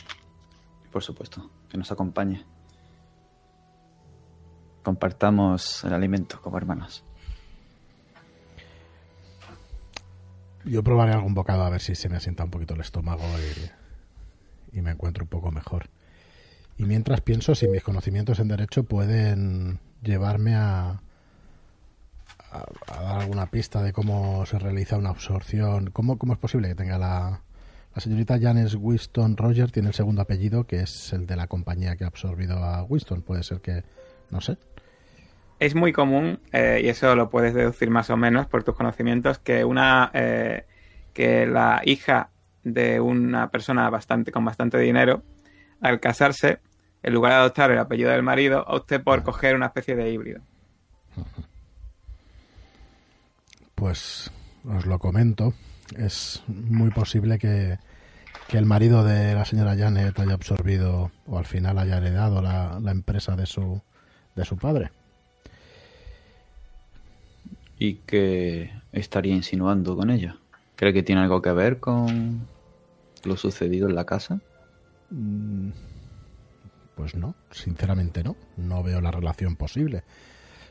Por 0.91 1.03
supuesto, 1.03 1.51
que 1.69 1.77
nos 1.77 1.91
acompañe. 1.91 2.43
Compartamos 4.81 5.83
el 5.83 5.93
alimento 5.93 6.41
como 6.41 6.57
hermanos. 6.57 7.03
Yo 10.65 10.83
probaré 10.83 11.13
algún 11.13 11.33
bocado 11.33 11.63
a 11.63 11.69
ver 11.69 11.81
si 11.81 11.95
se 11.95 12.09
me 12.09 12.17
asienta 12.17 12.43
un 12.43 12.51
poquito 12.51 12.75
el 12.75 12.81
estómago 12.81 13.23
y, 14.73 14.81
me 14.81 14.91
encuentro 14.91 15.23
un 15.23 15.29
poco 15.29 15.51
mejor. 15.51 15.89
Y 16.77 16.85
mientras 16.85 17.21
pienso 17.21 17.55
si 17.55 17.67
mis 17.67 17.83
conocimientos 17.83 18.39
en 18.39 18.47
derecho 18.47 18.83
pueden 18.83 19.79
llevarme 20.01 20.55
a, 20.55 21.01
a, 22.51 22.65
dar 22.87 23.21
alguna 23.21 23.47
pista 23.47 23.81
de 23.81 23.91
cómo 23.91 24.45
se 24.45 24.59
realiza 24.59 24.97
una 24.97 25.09
absorción. 25.09 25.89
¿Cómo, 25.91 26.17
cómo 26.17 26.33
es 26.33 26.39
posible 26.39 26.69
que 26.69 26.75
tenga 26.75 26.97
la, 26.97 27.41
la 27.93 28.01
señorita 28.01 28.39
Janes 28.39 28.75
Winston 28.75 29.37
Rogers? 29.37 29.71
Tiene 29.71 29.89
el 29.89 29.95
segundo 29.95 30.21
apellido 30.21 30.65
que 30.65 30.81
es 30.81 31.11
el 31.13 31.27
de 31.27 31.35
la 31.35 31.47
compañía 31.47 31.95
que 31.95 32.05
ha 32.05 32.07
absorbido 32.07 32.63
a 32.63 32.83
Winston. 32.83 33.21
Puede 33.23 33.43
ser 33.43 33.61
que, 33.61 33.83
no 34.29 34.41
sé. 34.41 34.57
Es 35.61 35.75
muy 35.75 35.93
común, 35.93 36.39
eh, 36.53 36.81
y 36.83 36.89
eso 36.89 37.15
lo 37.15 37.29
puedes 37.29 37.53
deducir 37.53 37.91
más 37.91 38.09
o 38.09 38.17
menos 38.17 38.47
por 38.47 38.63
tus 38.63 38.73
conocimientos, 38.73 39.37
que 39.37 39.63
una 39.63 40.09
eh, 40.15 40.65
que 41.13 41.45
la 41.45 41.83
hija 41.85 42.31
de 42.63 42.99
una 42.99 43.51
persona 43.51 43.87
bastante 43.91 44.31
con 44.31 44.43
bastante 44.43 44.79
dinero, 44.79 45.21
al 45.79 45.99
casarse, 45.99 46.61
en 47.03 47.13
lugar 47.13 47.33
de 47.33 47.37
adoptar 47.37 47.69
el 47.69 47.77
apellido 47.77 48.09
del 48.09 48.23
marido, 48.23 48.65
opte 48.67 48.99
por 48.99 49.21
coger 49.21 49.55
una 49.55 49.67
especie 49.67 49.95
de 49.95 50.09
híbrido. 50.09 50.41
Pues 53.75 54.31
os 54.65 54.87
lo 54.87 54.97
comento. 54.97 55.53
Es 55.95 56.41
muy 56.47 56.89
posible 56.89 57.37
que, 57.37 57.77
que 58.47 58.57
el 58.57 58.65
marido 58.65 59.03
de 59.03 59.35
la 59.35 59.45
señora 59.45 59.77
Janet 59.77 60.17
haya 60.19 60.33
absorbido 60.33 61.11
o 61.27 61.37
al 61.37 61.45
final 61.45 61.77
haya 61.77 61.97
heredado 61.97 62.41
la, 62.41 62.79
la 62.81 62.89
empresa 62.89 63.35
de 63.35 63.45
su, 63.45 63.79
de 64.35 64.43
su 64.43 64.57
padre. 64.57 64.89
¿Y 67.81 67.95
qué 68.05 68.69
estaría 68.91 69.33
insinuando 69.33 69.95
con 69.97 70.11
ella? 70.11 70.37
¿Cree 70.75 70.93
que 70.93 71.01
tiene 71.01 71.21
algo 71.21 71.41
que 71.41 71.51
ver 71.51 71.79
con 71.79 72.45
lo 73.23 73.35
sucedido 73.37 73.89
en 73.89 73.95
la 73.95 74.05
casa? 74.05 74.39
Mm, 75.09 75.69
Pues 76.93 77.15
no, 77.15 77.33
sinceramente 77.49 78.23
no. 78.23 78.35
No 78.55 78.83
veo 78.83 79.01
la 79.01 79.09
relación 79.09 79.55
posible. 79.55 80.03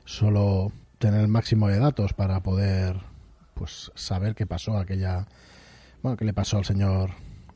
Solo 0.05 0.71
tener 1.01 1.23
el 1.23 1.27
máximo 1.27 1.67
de 1.67 1.81
datos 1.81 2.13
para 2.13 2.45
poder 2.45 3.01
pues 3.55 3.91
saber 3.97 4.37
qué 4.37 4.47
pasó 4.47 4.79
aquella 4.79 5.27
bueno, 6.05 6.17
qué 6.17 6.25
le 6.25 6.33
pasó 6.33 6.59
al 6.59 6.65
señor 6.65 7.11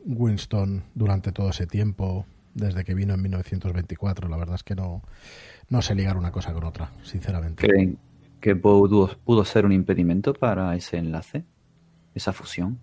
Winston 0.04 0.82
durante 0.96 1.30
todo 1.30 1.50
ese 1.50 1.68
tiempo 1.68 2.26
desde 2.54 2.82
que 2.82 2.94
vino 2.94 3.14
en 3.14 3.22
1924. 3.22 4.28
La 4.28 4.36
verdad 4.36 4.56
es 4.56 4.64
que 4.64 4.74
no 4.74 5.02
no 5.68 5.80
sé 5.80 5.94
ligar 5.94 6.16
una 6.16 6.32
cosa 6.32 6.52
con 6.52 6.64
otra, 6.64 6.90
sinceramente. 7.04 7.68
¿Creen 7.68 7.98
que 8.44 8.54
pudo, 8.54 9.08
pudo 9.24 9.42
ser 9.46 9.64
un 9.64 9.72
impedimento 9.72 10.34
para 10.34 10.76
ese 10.76 10.98
enlace? 10.98 11.46
¿Esa 12.14 12.34
fusión? 12.34 12.78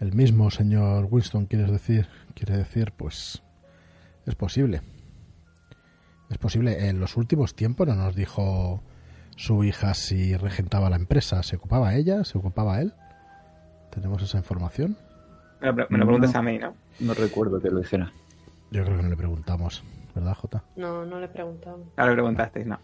El 0.00 0.12
mismo 0.14 0.50
señor 0.50 1.06
Winston, 1.08 1.46
quieres 1.46 1.70
decir, 1.70 2.08
quiere 2.34 2.56
decir, 2.56 2.90
pues 2.96 3.40
es 4.26 4.34
posible. 4.34 4.80
Es 6.28 6.38
posible. 6.38 6.88
En 6.88 6.98
los 6.98 7.16
últimos 7.16 7.54
tiempos 7.54 7.86
no 7.86 7.94
nos 7.94 8.16
dijo 8.16 8.82
su 9.36 9.62
hija 9.62 9.94
si 9.94 10.36
regentaba 10.36 10.90
la 10.90 10.96
empresa. 10.96 11.44
¿Se 11.44 11.54
ocupaba 11.54 11.94
ella? 11.94 12.24
¿Se 12.24 12.36
ocupaba 12.36 12.80
él? 12.80 12.92
¿Tenemos 13.92 14.20
esa 14.24 14.38
información? 14.38 14.96
Me 15.60 15.68
lo, 15.68 15.74
pre- 15.76 15.86
me 15.88 15.98
lo 15.98 16.04
preguntas 16.06 16.32
No. 16.34 16.40
a 16.40 16.42
mí, 16.42 16.58
¿no? 16.58 16.74
No 16.98 17.14
recuerdo 17.14 17.60
que 17.60 17.70
lo 17.70 17.78
dijera. 17.78 18.12
Yo 18.72 18.84
creo 18.84 18.96
que 18.96 19.02
no 19.04 19.08
le 19.08 19.16
preguntamos, 19.16 19.84
¿verdad, 20.16 20.34
Jota? 20.34 20.64
No, 20.74 21.04
no 21.06 21.20
le 21.20 21.28
preguntamos. 21.28 21.86
Ahora 21.96 22.10
le 22.10 22.16
preguntasteis, 22.16 22.66
no. 22.66 22.78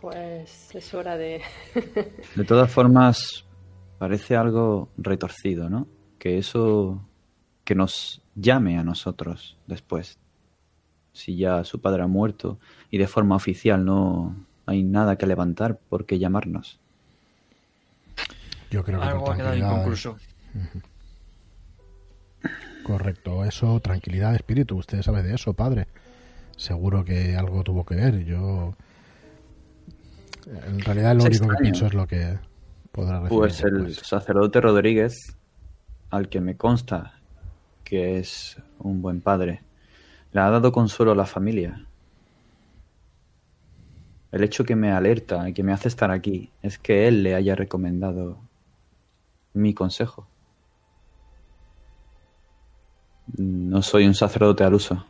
Pues 0.00 0.74
es 0.74 0.94
hora 0.94 1.16
de... 1.16 1.42
De 2.36 2.44
todas 2.44 2.70
formas, 2.70 3.44
parece 3.98 4.36
algo 4.36 4.88
retorcido, 4.96 5.68
¿no? 5.68 5.86
Que 6.18 6.38
eso 6.38 7.02
que 7.64 7.74
nos 7.74 8.22
llame 8.34 8.78
a 8.78 8.84
nosotros 8.84 9.56
después. 9.66 10.18
Si 11.12 11.36
ya 11.36 11.64
su 11.64 11.80
padre 11.80 12.02
ha 12.02 12.06
muerto 12.06 12.58
y 12.90 12.98
de 12.98 13.08
forma 13.08 13.36
oficial 13.36 13.84
no 13.84 14.36
hay 14.66 14.82
nada 14.82 15.16
que 15.16 15.26
levantar, 15.26 15.78
¿por 15.88 16.06
qué 16.06 16.18
llamarnos? 16.18 16.78
Yo 18.70 18.84
creo 18.84 19.00
que 19.00 19.06
Algo 19.06 19.34
inconcluso. 19.54 20.16
Correcto, 22.84 23.44
eso, 23.44 23.80
tranquilidad 23.80 24.30
de 24.30 24.36
espíritu. 24.36 24.76
Usted 24.76 25.02
sabe 25.02 25.22
de 25.22 25.34
eso, 25.34 25.52
padre. 25.52 25.88
Seguro 26.56 27.04
que 27.04 27.36
algo 27.36 27.62
tuvo 27.62 27.84
que 27.84 27.96
ver. 27.96 28.24
Yo. 28.24 28.74
En 30.50 30.80
realidad, 30.80 31.14
lo 31.14 31.26
Es 31.26 31.40
único 31.40 31.54
que 31.56 31.62
pienso 31.62 31.86
es 31.86 31.94
lo 31.94 32.06
que 32.06 32.38
podrá 32.90 33.20
recibir. 33.20 33.38
Pues 33.38 33.62
el 33.64 33.94
sacerdote 33.94 34.60
Rodríguez, 34.60 35.36
al 36.10 36.28
que 36.28 36.40
me 36.40 36.56
consta 36.56 37.14
que 37.84 38.18
es 38.18 38.56
un 38.78 39.02
buen 39.02 39.20
padre, 39.20 39.62
le 40.32 40.40
ha 40.40 40.50
dado 40.50 40.72
consuelo 40.72 41.12
a 41.12 41.14
la 41.14 41.26
familia. 41.26 41.84
El 44.30 44.44
hecho 44.44 44.64
que 44.64 44.76
me 44.76 44.90
alerta 44.92 45.48
y 45.48 45.54
que 45.54 45.62
me 45.62 45.72
hace 45.72 45.88
estar 45.88 46.10
aquí 46.10 46.50
es 46.62 46.78
que 46.78 47.08
él 47.08 47.22
le 47.22 47.34
haya 47.34 47.54
recomendado 47.54 48.38
mi 49.54 49.74
consejo. 49.74 50.26
No 53.36 53.82
soy 53.82 54.06
un 54.06 54.14
sacerdote 54.14 54.64
al 54.64 54.74
uso. 54.74 55.04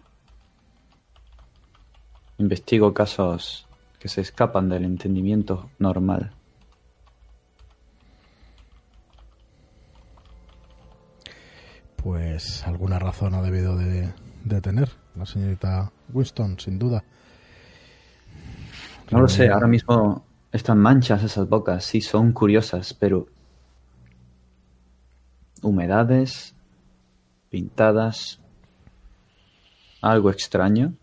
Investigo 2.38 2.94
casos 2.94 3.67
que 3.98 4.08
se 4.08 4.20
escapan 4.20 4.68
del 4.68 4.84
entendimiento 4.84 5.70
normal. 5.78 6.32
Pues 11.96 12.64
alguna 12.66 12.98
razón 12.98 13.34
ha 13.34 13.42
debido 13.42 13.76
de, 13.76 14.12
de 14.44 14.60
tener 14.60 14.90
la 15.16 15.26
señorita 15.26 15.90
Winston, 16.12 16.58
sin 16.58 16.78
duda. 16.78 17.02
No 19.10 19.20
lo 19.20 19.28
sé, 19.28 19.48
ahora 19.48 19.66
mismo 19.66 20.24
están 20.52 20.78
manchas 20.78 21.22
esas 21.24 21.48
bocas, 21.48 21.84
sí, 21.84 22.00
son 22.00 22.32
curiosas, 22.32 22.94
pero 22.94 23.26
humedades, 25.62 26.54
pintadas, 27.50 28.40
algo 30.00 30.30
extraño 30.30 30.94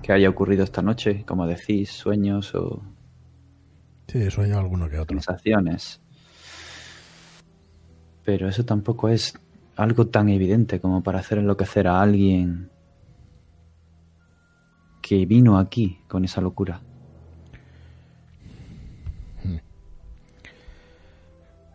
que 0.00 0.12
haya 0.12 0.28
ocurrido 0.28 0.64
esta 0.64 0.82
noche, 0.82 1.24
como 1.26 1.46
decís, 1.46 1.90
sueños 1.90 2.54
o 2.54 2.82
Sí, 4.08 4.30
sueño 4.30 4.58
alguno 4.58 4.88
que 4.90 4.98
otro. 4.98 5.16
sensaciones. 5.16 6.00
Pero 8.24 8.48
eso 8.48 8.64
tampoco 8.64 9.08
es 9.08 9.34
algo 9.76 10.08
tan 10.08 10.28
evidente 10.28 10.80
como 10.80 11.02
para 11.02 11.20
hacer 11.20 11.38
enloquecer 11.38 11.88
a 11.88 12.00
alguien 12.02 12.70
que 15.00 15.24
vino 15.26 15.58
aquí 15.58 16.00
con 16.08 16.24
esa 16.24 16.40
locura. 16.40 16.82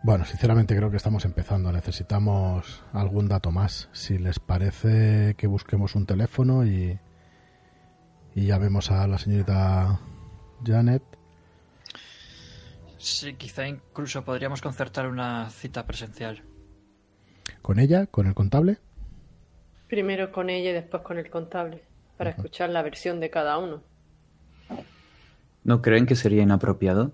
Bueno, 0.04 0.24
sinceramente 0.24 0.76
creo 0.76 0.90
que 0.90 0.96
estamos 0.96 1.24
empezando. 1.24 1.72
Necesitamos 1.72 2.82
algún 2.92 3.28
dato 3.28 3.50
más. 3.50 3.88
Si 3.92 4.16
les 4.16 4.38
parece 4.38 5.34
que 5.36 5.48
busquemos 5.48 5.96
un 5.96 6.06
teléfono 6.06 6.64
y, 6.64 6.98
y 8.34 8.46
llamemos 8.46 8.90
a 8.90 9.06
la 9.06 9.18
señorita 9.18 10.00
Janet. 10.64 11.02
Sí, 12.98 13.34
quizá 13.34 13.66
incluso 13.66 14.24
podríamos 14.24 14.60
concertar 14.60 15.06
una 15.06 15.48
cita 15.50 15.86
presencial. 15.86 16.42
¿Con 17.62 17.78
ella? 17.78 18.06
¿Con 18.06 18.26
el 18.26 18.34
contable? 18.34 18.78
Primero 19.88 20.32
con 20.32 20.50
ella 20.50 20.70
y 20.70 20.74
después 20.74 21.02
con 21.02 21.18
el 21.18 21.30
contable, 21.30 21.82
para 22.16 22.30
escuchar 22.30 22.70
la 22.70 22.82
versión 22.82 23.20
de 23.20 23.30
cada 23.30 23.58
uno. 23.58 23.82
¿No 25.64 25.80
creen 25.80 26.06
que 26.06 26.16
sería 26.16 26.42
inapropiado 26.42 27.12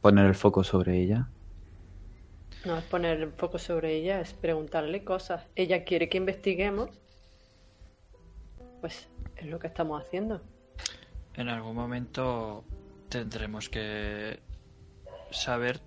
poner 0.00 0.26
el 0.26 0.34
foco 0.34 0.64
sobre 0.64 1.00
ella? 1.00 1.28
No 2.64 2.76
es 2.76 2.84
poner 2.84 3.20
el 3.20 3.32
foco 3.32 3.58
sobre 3.58 3.94
ella, 3.94 4.20
es 4.20 4.34
preguntarle 4.34 5.04
cosas. 5.04 5.46
Ella 5.56 5.84
quiere 5.84 6.08
que 6.08 6.18
investiguemos. 6.18 6.90
Pues 8.80 9.08
es 9.42 9.50
lo 9.50 9.58
que 9.58 9.66
estamos 9.66 10.00
haciendo. 10.00 10.40
En 11.34 11.48
algún 11.48 11.74
momento 11.74 12.64
tendremos 13.08 13.68
que 13.68 14.40
saber 15.30 15.80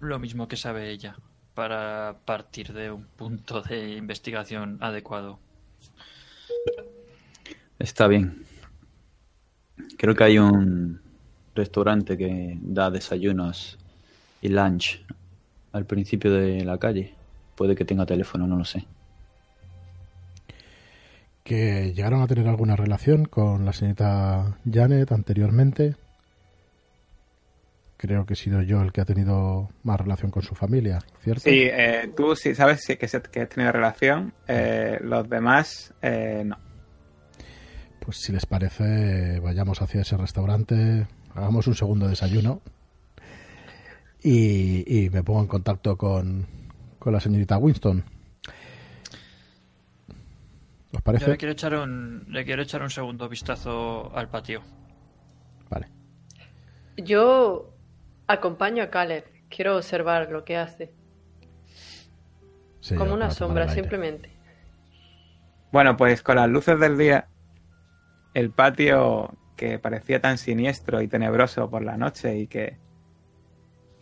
lo 0.00 0.18
mismo 0.18 0.48
que 0.48 0.56
sabe 0.56 0.90
ella 0.90 1.16
para 1.54 2.16
partir 2.24 2.72
de 2.72 2.90
un 2.90 3.04
punto 3.04 3.62
de 3.62 3.94
investigación 3.94 4.78
adecuado. 4.80 5.38
Está 7.78 8.08
bien. 8.08 8.44
Creo 9.96 10.14
que 10.14 10.24
hay 10.24 10.38
un 10.38 11.00
restaurante 11.54 12.18
que 12.18 12.58
da 12.60 12.90
desayunos 12.90 13.78
y 14.42 14.48
lunch 14.48 15.04
al 15.72 15.84
principio 15.86 16.32
de 16.32 16.64
la 16.64 16.78
calle. 16.78 17.14
Puede 17.54 17.76
que 17.76 17.84
tenga 17.84 18.04
teléfono, 18.04 18.46
no 18.46 18.56
lo 18.56 18.64
sé. 18.64 18.84
¿Que 21.44 21.92
llegaron 21.92 22.22
a 22.22 22.26
tener 22.26 22.48
alguna 22.48 22.74
relación 22.74 23.26
con 23.26 23.66
la 23.66 23.74
señorita 23.74 24.56
Janet 24.70 25.12
anteriormente? 25.12 25.94
Creo 27.98 28.24
que 28.24 28.32
he 28.32 28.36
sido 28.36 28.62
yo 28.62 28.80
el 28.82 28.92
que 28.92 29.02
ha 29.02 29.04
tenido 29.04 29.68
más 29.82 30.00
relación 30.00 30.30
con 30.30 30.42
su 30.42 30.54
familia, 30.54 31.00
¿cierto? 31.22 31.42
Sí, 31.42 31.68
eh, 31.70 32.10
tú 32.16 32.34
sí 32.34 32.54
sabes 32.54 32.82
sí 32.84 32.96
que, 32.96 33.06
que 33.30 33.40
has 33.42 33.48
tenido 33.48 33.72
relación. 33.72 34.32
eh, 34.48 34.98
los 35.02 35.28
demás, 35.28 35.92
eh, 36.02 36.42
no. 36.44 36.56
Pues 38.00 38.18
si 38.18 38.32
les 38.32 38.46
parece, 38.46 39.38
vayamos 39.40 39.80
hacia 39.80 40.00
ese 40.02 40.16
restaurante, 40.16 41.06
hagamos 41.34 41.66
un 41.66 41.74
segundo 41.74 42.08
desayuno 42.08 42.60
y, 44.22 45.04
y 45.04 45.10
me 45.10 45.22
pongo 45.22 45.40
en 45.40 45.46
contacto 45.46 45.96
con, 45.96 46.46
con 46.98 47.12
la 47.12 47.20
señorita 47.20 47.58
Winston. 47.58 48.04
Le 51.06 51.36
quiero 51.36 51.52
echar 51.52 51.74
un, 51.74 52.24
le 52.28 52.44
quiero 52.44 52.62
echar 52.62 52.82
un 52.82 52.90
segundo 52.90 53.28
vistazo 53.28 54.10
al 54.14 54.28
patio. 54.28 54.62
Vale. 55.68 55.88
Yo 56.96 57.74
acompaño 58.26 58.82
a 58.82 58.90
Caleb. 58.90 59.24
Quiero 59.50 59.76
observar 59.76 60.30
lo 60.30 60.44
que 60.44 60.56
hace. 60.56 60.92
Sí, 62.80 62.94
como 62.94 63.14
una 63.14 63.30
sombra, 63.30 63.68
simplemente. 63.68 64.30
Bueno, 65.72 65.96
pues 65.96 66.22
con 66.22 66.36
las 66.36 66.48
luces 66.48 66.78
del 66.80 66.96
día, 66.96 67.28
el 68.32 68.50
patio 68.50 69.36
que 69.56 69.78
parecía 69.78 70.20
tan 70.20 70.38
siniestro 70.38 71.02
y 71.02 71.08
tenebroso 71.08 71.68
por 71.70 71.82
la 71.82 71.96
noche 71.96 72.36
y 72.36 72.46
que 72.46 72.78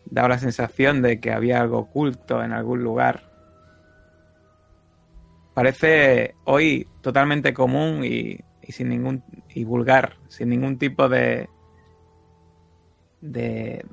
daba 0.06 0.28
la 0.28 0.38
sensación 0.38 1.02
de 1.02 1.20
que 1.20 1.32
había 1.32 1.60
algo 1.60 1.78
oculto 1.78 2.42
en 2.42 2.52
algún 2.52 2.82
lugar, 2.82 3.31
parece 5.54 6.34
hoy 6.44 6.88
totalmente 7.00 7.52
común 7.52 8.04
y, 8.04 8.40
sin 8.68 8.88
ningún 8.88 9.22
y 9.54 9.64
vulgar, 9.64 10.16
sin 10.28 10.48
ningún 10.48 10.78
tipo 10.78 11.08
de 11.08 11.48
de 13.20 13.84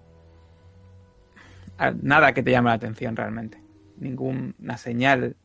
nada 2.02 2.34
que 2.34 2.44
te 2.44 2.52
llame 2.52 2.70
la 2.70 2.76
atención 2.76 3.16
realmente, 3.16 3.62
ninguna 3.98 4.78
señal 4.78 5.36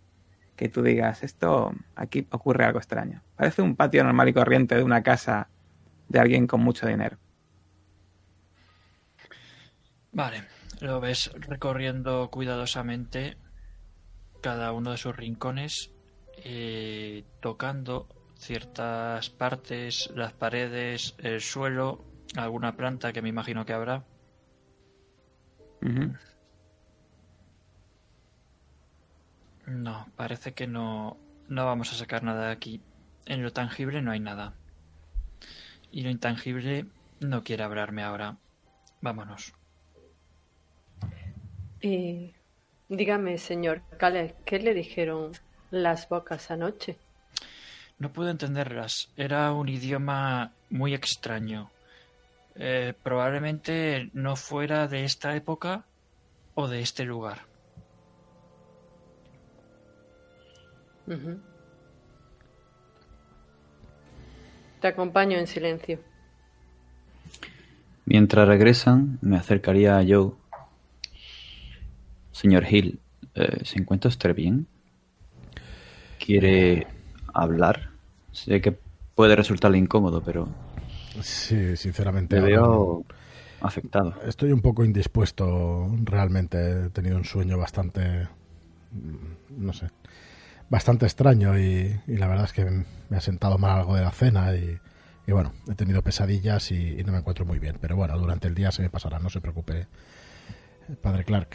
que 0.57 0.69
tú 0.69 0.83
digas, 0.83 1.23
esto 1.23 1.75
aquí 1.97 2.27
ocurre 2.31 2.65
algo 2.65 2.79
extraño. 2.79 3.23
Parece 3.37 3.63
un 3.63 3.77
patio 3.77 4.05
normal 4.05 4.29
y 4.29 4.33
corriente 4.33 4.77
de 4.77 4.83
una 4.83 5.03
casa 5.03 5.49
de 6.09 6.21
alguien 6.21 6.47
con 6.47 6.61
mucho 6.61 6.87
dinero. 6.87 7.19
Vale, 10.13 10.45
lo 10.81 11.01
ves 11.01 11.33
recorriendo 11.35 12.31
cuidadosamente 12.31 13.37
cada 14.43 14.73
uno 14.73 14.93
de 14.93 14.97
sus 14.97 15.17
rincones, 15.17 15.94
eh, 16.39 17.25
tocando 17.41 18.09
ciertas 18.37 19.31
partes, 19.31 20.11
las 20.15 20.33
paredes, 20.33 21.15
el 21.19 21.41
suelo, 21.41 22.05
alguna 22.37 22.77
planta 22.77 23.13
que 23.13 23.23
me 23.23 23.29
imagino 23.29 23.65
que 23.65 23.73
habrá. 23.73 24.05
No, 29.67 30.09
parece 30.17 30.53
que 30.53 30.67
no, 30.67 31.17
no 31.49 31.65
vamos 31.65 31.93
a 31.93 31.97
sacar 31.97 32.23
nada 32.23 32.47
de 32.47 32.53
aquí. 32.53 32.81
En 33.27 33.43
lo 33.43 33.53
tangible 33.53 34.03
no 34.03 34.11
hay 34.11 34.21
nada. 34.21 34.55
Y 35.91 36.03
lo 36.03 36.11
intangible 36.11 36.87
no 37.21 37.45
quiere 37.45 37.63
hablarme 37.63 38.03
ahora. 38.03 38.37
Vámonos. 39.01 39.55
Y 41.81 42.35
dígame, 42.89 43.39
señor 43.39 43.83
Caleb, 43.99 44.35
¿qué 44.45 44.59
le 44.59 44.75
dijeron 44.75 45.33
las 45.75 46.09
bocas 46.09 46.51
anoche? 46.51 46.97
No 47.99 48.13
pude 48.13 48.31
entenderlas. 48.31 49.11
Era 49.17 49.53
un 49.53 49.69
idioma 49.69 50.53
muy 50.71 50.95
extraño. 50.95 51.71
eh, 52.57 52.95
probablemente 53.03 54.11
no 54.13 54.37
fuera 54.37 54.87
de 54.87 55.05
esta 55.05 55.35
época 55.35 55.85
o 56.55 56.69
de 56.69 56.81
este 56.81 57.05
lugar. 57.05 57.39
Te 64.81 64.89
acompaño 64.89 65.37
en 65.39 65.47
silencio. 65.47 65.99
Mientras 68.07 68.47
regresan, 68.47 69.19
me 69.21 69.37
acercaría 69.37 69.99
a 69.99 70.05
Joe. 70.07 70.33
Señor 72.33 72.65
Hill, 72.71 73.01
eh, 73.35 73.65
¿se 73.65 73.79
encuentra 73.79 74.09
usted 74.09 74.35
bien? 74.35 74.67
¿Quiere 76.25 76.87
hablar? 77.33 77.91
Sé 78.33 78.61
que 78.61 78.73
puede 79.15 79.37
resultarle 79.37 79.79
incómodo, 79.79 80.23
pero 80.23 80.49
Sí, 81.21 81.77
sinceramente. 81.77 82.37
te 82.37 82.41
ahora 82.41 82.57
veo 82.63 83.05
afectado. 83.61 84.15
Estoy 84.27 84.53
un 84.53 84.63
poco 84.63 84.85
indispuesto, 84.85 85.89
realmente. 86.03 86.87
He 86.87 86.91
tenido 86.91 87.17
un 87.17 87.25
sueño 87.25 87.59
bastante. 87.59 88.29
No 89.51 89.73
sé. 89.73 89.89
Bastante 90.71 91.07
extraño 91.07 91.59
y, 91.59 92.01
y 92.07 92.17
la 92.17 92.27
verdad 92.27 92.47
es 92.47 92.53
que 92.53 92.65
me 92.65 93.17
ha 93.17 93.21
sentado 93.21 93.59
mal 93.59 93.79
algo 93.81 93.95
de 93.95 94.03
la 94.03 94.11
cena 94.11 94.55
y, 94.57 94.79
y 95.27 95.33
bueno, 95.33 95.53
he 95.71 95.75
tenido 95.75 96.03
pesadillas 96.03 96.71
y, 96.73 96.99
y 96.99 97.05
no 97.05 97.13
me 97.13 97.19
encuentro 97.19 97.45
muy 97.45 97.59
bien. 97.59 97.77
Pero 97.81 97.97
bueno, 97.97 98.19
durante 98.19 98.49
el 98.49 98.55
día 98.55 98.73
se 98.73 98.83
me 98.83 98.91
pasará, 98.91 99.19
no 99.19 99.29
se 99.31 99.41
preocupe, 99.41 99.87
padre 101.03 101.25
Clark. 101.25 101.51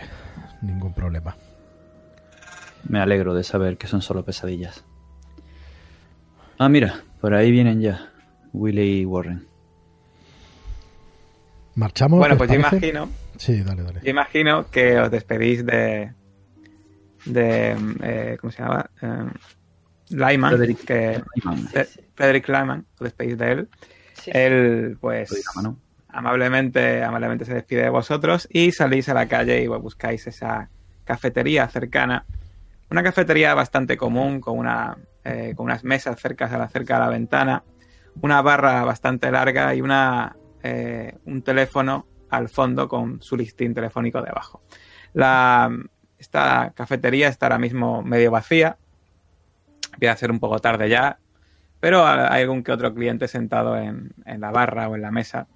Ningún 0.62 0.94
problema. 0.94 1.36
Me 2.88 3.00
alegro 3.00 3.34
de 3.34 3.44
saber 3.44 3.78
que 3.78 3.88
son 3.88 4.02
solo 4.02 4.24
pesadillas. 4.24 4.84
Ah, 6.58 6.70
mira, 6.70 7.02
por 7.22 7.34
ahí 7.34 7.52
vienen 7.52 7.82
ya. 7.82 8.12
Willy 8.54 9.02
y 9.02 9.06
Warren. 9.06 9.46
¿Marchamos? 11.76 12.20
Bueno, 12.20 12.34
¿os 12.34 12.38
pues 12.38 12.50
yo 12.52 12.62
parece? 12.62 12.88
imagino, 12.88 13.10
Sí, 13.38 13.62
dale, 13.64 13.84
dale. 13.84 14.00
yo 14.04 14.10
imagino 14.10 14.70
que 14.70 15.00
os 15.00 15.12
despedís 15.12 15.66
de. 15.66 16.14
de. 17.26 17.76
eh, 18.04 18.38
¿Cómo 18.42 18.52
se 18.52 18.62
llama? 18.64 18.90
Eh, 19.02 19.26
Lyman, 20.10 20.52
Frederick 20.52 20.84
que. 20.86 21.24
Lyman. 21.36 21.68
Frederick 22.16 22.48
Lyman, 22.50 22.86
os 22.96 23.00
despedís 23.00 23.38
de 23.38 23.52
él. 23.52 23.70
Sí. 24.14 24.32
Él, 24.34 24.98
pues. 25.00 25.30
Amablemente, 26.12 27.04
amablemente 27.04 27.46
se 27.46 27.54
despide 27.54 27.84
de 27.84 27.90
vosotros 27.90 28.48
y 28.52 28.72
salís 28.72 29.08
a 29.10 29.14
la 29.14 29.28
calle 29.28 29.62
y 29.62 29.68
buscáis 29.68 30.26
esa 30.28 30.70
cafetería 31.06 31.68
cercana. 31.68 32.26
Una 32.92 33.04
cafetería 33.04 33.54
bastante 33.54 33.98
común, 33.98 34.42
con, 34.42 34.58
una, 34.58 34.98
eh, 35.24 35.54
con 35.56 35.66
unas 35.66 35.84
mesas 35.84 36.20
cerca 36.20 36.48
la, 36.58 36.68
cerca 36.68 36.96
de 36.96 37.00
la 37.02 37.10
ventana, 37.10 37.64
una 38.22 38.42
barra 38.42 38.84
bastante 38.84 39.32
larga 39.32 39.76
y 39.76 39.82
una, 39.82 40.36
eh, 40.64 41.16
un 41.26 41.42
teléfono 41.44 42.08
al 42.30 42.50
fondo 42.50 42.88
con 42.88 43.22
su 43.22 43.38
listín 43.38 43.74
telefónico 43.74 44.22
debajo. 44.22 44.62
La, 45.14 45.70
esta 46.18 46.74
cafetería 46.76 47.28
está 47.28 47.46
ahora 47.46 47.60
mismo 47.60 48.02
medio 48.02 48.32
vacía, 48.32 48.78
empieza 49.94 50.14
a 50.14 50.18
ser 50.18 50.32
un 50.32 50.40
poco 50.40 50.60
tarde 50.60 50.90
ya, 50.90 51.20
pero 51.80 52.06
hay 52.06 52.42
algún 52.42 52.64
que 52.64 52.72
otro 52.72 52.94
cliente 52.94 53.28
sentado 53.28 53.78
en, 53.78 54.12
en 54.26 54.42
la 54.42 54.52
barra 54.52 54.90
o 54.90 54.96
en 54.96 55.02
la 55.02 55.12
mesa 55.12 55.48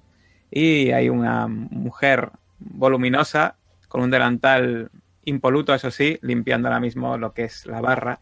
y 0.49 0.91
hay 0.91 1.09
una 1.09 1.47
mujer 1.47 2.31
voluminosa 2.59 3.55
con 3.87 4.01
un 4.01 4.11
delantal 4.11 4.91
impoluto, 5.25 5.73
eso 5.73 5.91
sí, 5.91 6.19
limpiando 6.21 6.67
ahora 6.67 6.79
mismo 6.79 7.17
lo 7.17 7.33
que 7.33 7.45
es 7.45 7.65
la 7.65 7.81
barra 7.81 8.21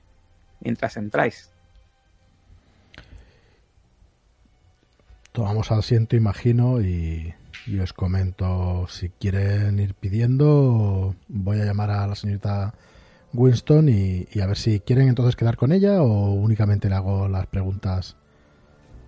mientras 0.60 0.98
entráis. 0.98 1.54
Tomamos 5.32 5.72
asiento, 5.72 6.16
imagino, 6.16 6.82
y, 6.82 7.34
y 7.66 7.80
os 7.80 7.94
comento 7.94 8.86
si 8.90 9.10
quieren 9.10 9.80
ir 9.80 9.94
pidiendo. 9.96 11.16
Voy 11.28 11.60
a 11.62 11.66
llamar 11.66 11.90
a 11.92 12.08
la 12.08 12.16
señorita 12.16 12.74
Winston 13.34 13.90
y, 13.90 14.28
y 14.32 14.42
a 14.42 14.48
ver 14.48 14.58
si 14.58 14.82
quieren 14.82 15.08
entonces 15.10 15.36
quedar 15.38 15.58
con 15.58 15.72
ella 15.72 16.02
o 16.04 16.34
únicamente 16.34 16.90
le 16.90 16.96
hago 16.96 17.28
las 17.30 17.48
preguntas. 17.48 18.18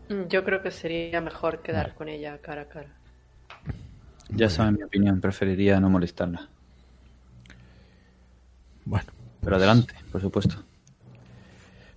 Mm, 0.08 0.28
Yo 0.30 0.46
creo 0.46 0.62
que 0.62 0.72
sería 0.72 1.20
mejor 1.20 1.62
quedar 1.62 1.94
Vale. 1.94 1.94
con 1.94 2.08
ella 2.08 2.40
cara 2.42 2.62
a 2.64 2.70
cara. 2.70 3.02
Ya 4.28 4.50
saben 4.50 4.76
mi 4.76 4.84
opinión, 4.84 5.22
preferiría 5.22 5.80
no 5.80 5.90
molestarla. 5.90 6.53
Bueno, 8.86 9.06
Pero 9.42 9.56
adelante, 9.56 9.94
por 10.12 10.22
supuesto. 10.22 10.56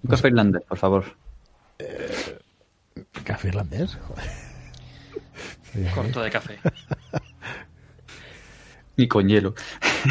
Un 0.02 0.10
café 0.10 0.28
irlandés, 0.28 0.62
por 0.68 0.78
favor. 0.78 1.04
café 3.24 3.48
irlandés. 3.48 3.96
Joder. 4.08 4.24
Corto 5.94 6.22
de 6.22 6.30
café. 6.30 6.58
Y 8.96 9.08
con 9.08 9.28
hielo. 9.28 9.54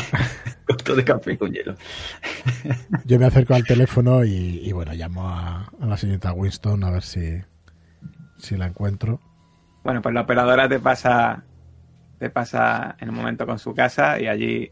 Corto 0.68 0.96
de 0.96 1.04
café 1.04 1.38
con 1.38 1.52
hielo. 1.52 1.76
Yo 3.06 3.18
me 3.20 3.26
acerco 3.26 3.56
al 3.56 3.64
teléfono 3.64 4.24
y, 4.24 4.60
y 4.64 4.72
bueno, 4.74 4.94
llamo 4.94 5.28
a, 5.28 5.72
a 5.82 5.86
la 5.86 5.98
señorita 5.98 6.34
Winston 6.34 6.84
a 6.84 6.92
ver 6.92 7.02
si, 7.04 7.42
si 8.38 8.58
la 8.58 8.68
encuentro. 8.68 9.20
Bueno, 9.84 10.02
pues 10.02 10.14
la 10.14 10.22
operadora 10.22 10.68
te 10.70 10.80
pasa, 10.80 11.44
te 12.20 12.30
pasa 12.30 12.96
en 13.00 13.10
un 13.10 13.16
momento 13.16 13.46
con 13.48 13.58
su 13.60 13.74
casa 13.74 14.20
y 14.20 14.28
allí 14.28 14.72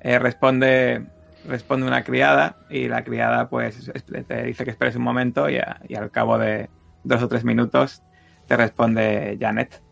eh, 0.00 0.18
responde, 0.18 1.06
responde 1.46 1.86
una 1.86 2.04
criada 2.04 2.56
y 2.68 2.88
la 2.88 3.02
criada 3.04 3.48
pues 3.48 3.88
es- 3.88 4.04
te 4.26 4.42
dice 4.44 4.64
que 4.64 4.70
esperes 4.70 4.96
un 4.96 5.02
momento 5.02 5.48
y, 5.48 5.56
a- 5.56 5.80
y 5.88 5.94
al 5.94 6.10
cabo 6.10 6.38
de 6.38 6.68
dos 7.04 7.22
o 7.22 7.28
tres 7.28 7.44
minutos 7.44 8.02
te 8.46 8.56
responde 8.56 9.36
Janet. 9.40 9.82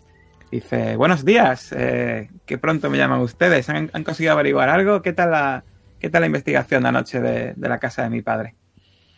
Dice, 0.50 0.96
buenos 0.96 1.24
días, 1.24 1.72
eh, 1.76 2.30
que 2.46 2.56
pronto 2.58 2.88
me 2.88 2.96
llaman 2.98 3.20
ustedes. 3.20 3.68
¿Han, 3.68 3.90
han 3.92 4.02
conseguido 4.04 4.32
averiguar 4.32 4.68
algo? 4.70 5.02
¿Qué 5.02 5.12
tal 5.12 5.30
la, 5.30 5.64
qué 6.00 6.08
tal 6.08 6.22
la 6.22 6.26
investigación 6.26 6.82
de 6.84 6.88
anoche 6.88 7.20
de, 7.20 7.52
de 7.54 7.68
la 7.68 7.78
casa 7.78 8.02
de 8.02 8.10
mi 8.10 8.22
padre? 8.22 8.54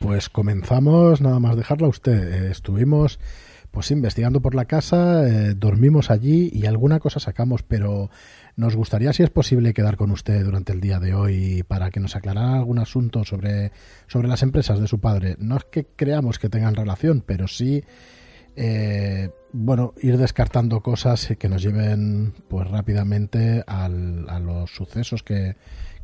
Pues 0.00 0.28
comenzamos 0.28 1.20
nada 1.20 1.38
más 1.38 1.56
dejarla 1.56 1.86
a 1.86 1.90
usted. 1.90 2.32
Eh, 2.46 2.50
estuvimos 2.50 3.20
pues 3.70 3.92
investigando 3.92 4.40
por 4.40 4.56
la 4.56 4.64
casa, 4.64 5.24
eh, 5.28 5.54
dormimos 5.54 6.10
allí 6.10 6.50
y 6.52 6.66
alguna 6.66 6.98
cosa 6.98 7.20
sacamos, 7.20 7.62
pero 7.62 8.10
nos 8.60 8.76
gustaría, 8.76 9.14
si 9.14 9.22
es 9.22 9.30
posible, 9.30 9.72
quedar 9.72 9.96
con 9.96 10.10
usted 10.10 10.44
durante 10.44 10.72
el 10.72 10.82
día 10.82 11.00
de 11.00 11.14
hoy 11.14 11.64
para 11.66 11.90
que 11.90 11.98
nos 11.98 12.14
aclarara 12.14 12.56
algún 12.56 12.78
asunto 12.78 13.24
sobre, 13.24 13.72
sobre 14.06 14.28
las 14.28 14.42
empresas 14.42 14.78
de 14.78 14.86
su 14.86 15.00
padre. 15.00 15.34
No 15.38 15.56
es 15.56 15.64
que 15.64 15.86
creamos 15.96 16.38
que 16.38 16.50
tengan 16.50 16.76
relación, 16.76 17.24
pero 17.26 17.48
sí, 17.48 17.82
eh, 18.56 19.30
bueno, 19.54 19.94
ir 20.02 20.18
descartando 20.18 20.82
cosas 20.82 21.34
que 21.38 21.48
nos 21.48 21.62
lleven 21.62 22.34
pues 22.48 22.68
rápidamente 22.68 23.64
a 23.66 23.88
los 23.88 24.70
sucesos 24.70 25.22
que, 25.22 25.56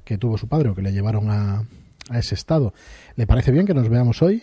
que 0.02 0.16
tuvo 0.16 0.38
su 0.38 0.48
padre 0.48 0.70
o 0.70 0.74
que 0.74 0.80
le 0.80 0.92
llevaron 0.92 1.30
a, 1.30 1.62
a 2.08 2.18
ese 2.18 2.34
estado. 2.34 2.72
¿Le 3.16 3.26
parece 3.26 3.52
bien 3.52 3.66
que 3.66 3.74
nos 3.74 3.90
veamos 3.90 4.22
hoy? 4.22 4.42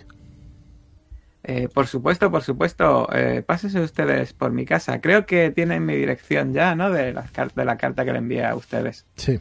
Eh, 1.44 1.68
por 1.74 1.88
supuesto, 1.88 2.32
por 2.32 2.42
supuesto. 2.42 3.08
Eh, 3.14 3.44
pásese 3.46 3.80
ustedes 3.82 4.34
por 4.34 4.52
mi 4.52 4.66
casa. 4.66 5.02
Creo 5.02 5.26
que 5.26 5.52
tienen 5.52 5.86
mi 5.86 5.96
dirección 5.96 6.54
ya, 6.54 6.76
¿no? 6.76 6.90
De 6.90 7.14
de 7.14 7.66
la 7.66 7.78
carta 7.78 8.06
que 8.06 8.12
le 8.14 8.20
envié 8.20 8.46
a 8.46 8.56
ustedes. 8.56 9.06
Sí, 9.16 9.40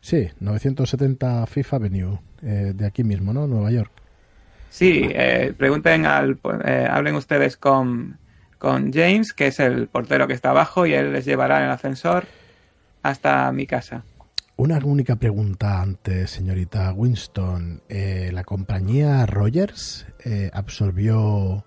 sí, 0.00 0.28
970 0.40 1.46
Fifth 1.46 1.72
Avenue, 1.72 2.18
eh, 2.42 2.72
de 2.74 2.86
aquí 2.86 3.02
mismo, 3.02 3.32
¿no? 3.32 3.46
Nueva 3.46 3.70
York. 3.70 3.90
Sí, 4.68 5.02
eh, 5.10 5.52
pregunten 5.56 6.06
al... 6.06 6.38
eh, 6.64 6.86
hablen 6.90 7.14
ustedes 7.14 7.56
con, 7.56 8.18
con 8.58 8.92
James, 8.92 9.32
que 9.32 9.48
es 9.48 9.60
el 9.60 9.86
portero 9.88 10.26
que 10.26 10.34
está 10.34 10.50
abajo, 10.50 10.86
y 10.86 10.94
él 10.94 11.12
les 11.12 11.24
llevará 11.24 11.58
en 11.58 11.64
el 11.64 11.70
ascensor 11.70 12.24
hasta 13.02 13.50
mi 13.52 13.66
casa. 13.66 14.04
Una 14.62 14.78
única 14.78 15.16
pregunta 15.16 15.82
antes, 15.82 16.30
señorita 16.30 16.92
Winston. 16.92 17.82
Eh, 17.88 18.30
¿La 18.32 18.44
compañía 18.44 19.26
Rogers 19.26 20.06
eh, 20.24 20.52
absorbió 20.54 21.64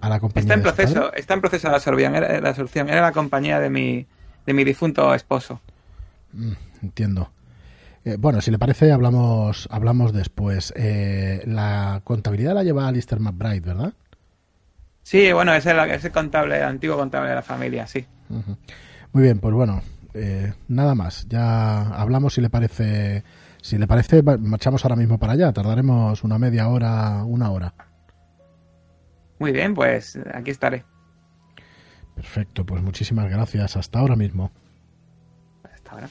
a 0.00 0.08
la 0.08 0.20
compañía 0.20 0.54
Está 0.54 0.54
en 0.54 0.62
proceso, 0.62 1.12
está 1.14 1.34
en 1.34 1.40
proceso 1.40 1.68
de 1.68 1.74
absorción. 1.74 2.14
Era, 2.14 2.40
de 2.40 2.48
absorción. 2.48 2.88
Era 2.88 3.00
la 3.00 3.10
compañía 3.10 3.58
de 3.58 3.70
mi, 3.70 4.06
de 4.46 4.52
mi 4.52 4.62
difunto 4.62 5.12
esposo. 5.16 5.60
Mm, 6.32 6.52
entiendo. 6.80 7.32
Eh, 8.04 8.18
bueno, 8.20 8.40
si 8.40 8.52
le 8.52 8.58
parece, 8.60 8.92
hablamos, 8.92 9.66
hablamos 9.68 10.12
después. 10.12 10.72
La 10.76 12.02
contabilidad 12.04 12.54
la 12.54 12.62
lleva 12.62 12.86
Alistair 12.86 13.20
McBride, 13.20 13.66
¿verdad? 13.66 13.94
Sí, 15.02 15.32
bueno, 15.32 15.52
es 15.52 15.66
el, 15.66 15.80
es 15.90 16.04
el 16.04 16.12
contable, 16.12 16.56
el 16.56 16.62
antiguo 16.66 16.96
contable 16.96 17.30
de 17.30 17.34
la 17.34 17.42
familia, 17.42 17.88
sí. 17.88 18.06
Muy 19.12 19.24
bien, 19.24 19.40
pues 19.40 19.52
bueno, 19.52 19.82
eh, 20.14 20.52
nada 20.68 20.94
más. 20.94 21.26
Ya 21.28 21.82
hablamos 21.88 22.34
si 22.34 22.40
le 22.40 22.50
parece. 22.50 23.24
Si 23.60 23.78
le 23.78 23.86
parece, 23.86 24.22
marchamos 24.22 24.84
ahora 24.84 24.96
mismo 24.96 25.18
para 25.18 25.32
allá. 25.32 25.52
Tardaremos 25.52 26.22
una 26.22 26.38
media 26.38 26.68
hora, 26.68 27.24
una 27.24 27.50
hora. 27.50 27.74
Muy 29.38 29.52
bien, 29.52 29.74
pues 29.74 30.18
aquí 30.32 30.50
estaré. 30.50 30.84
Perfecto, 32.14 32.64
pues 32.64 32.82
muchísimas 32.82 33.28
gracias. 33.30 33.76
Hasta 33.76 33.98
ahora 33.98 34.16
mismo. 34.16 34.52
Hasta 35.62 35.90
ahora. 35.90 36.08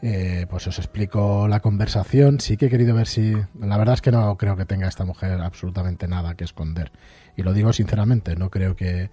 Eh, 0.00 0.46
pues 0.48 0.66
os 0.68 0.78
explico 0.78 1.48
la 1.48 1.60
conversación. 1.60 2.40
Sí 2.40 2.56
que 2.56 2.66
he 2.66 2.70
querido 2.70 2.94
ver 2.94 3.06
si. 3.06 3.34
La 3.58 3.78
verdad 3.78 3.94
es 3.94 4.02
que 4.02 4.12
no 4.12 4.36
creo 4.36 4.56
que 4.56 4.66
tenga 4.66 4.86
esta 4.86 5.04
mujer 5.04 5.40
absolutamente 5.40 6.06
nada 6.06 6.34
que 6.34 6.44
esconder. 6.44 6.92
Y 7.36 7.42
lo 7.42 7.52
digo 7.52 7.72
sinceramente, 7.72 8.36
no 8.36 8.50
creo 8.50 8.76
que 8.76 9.10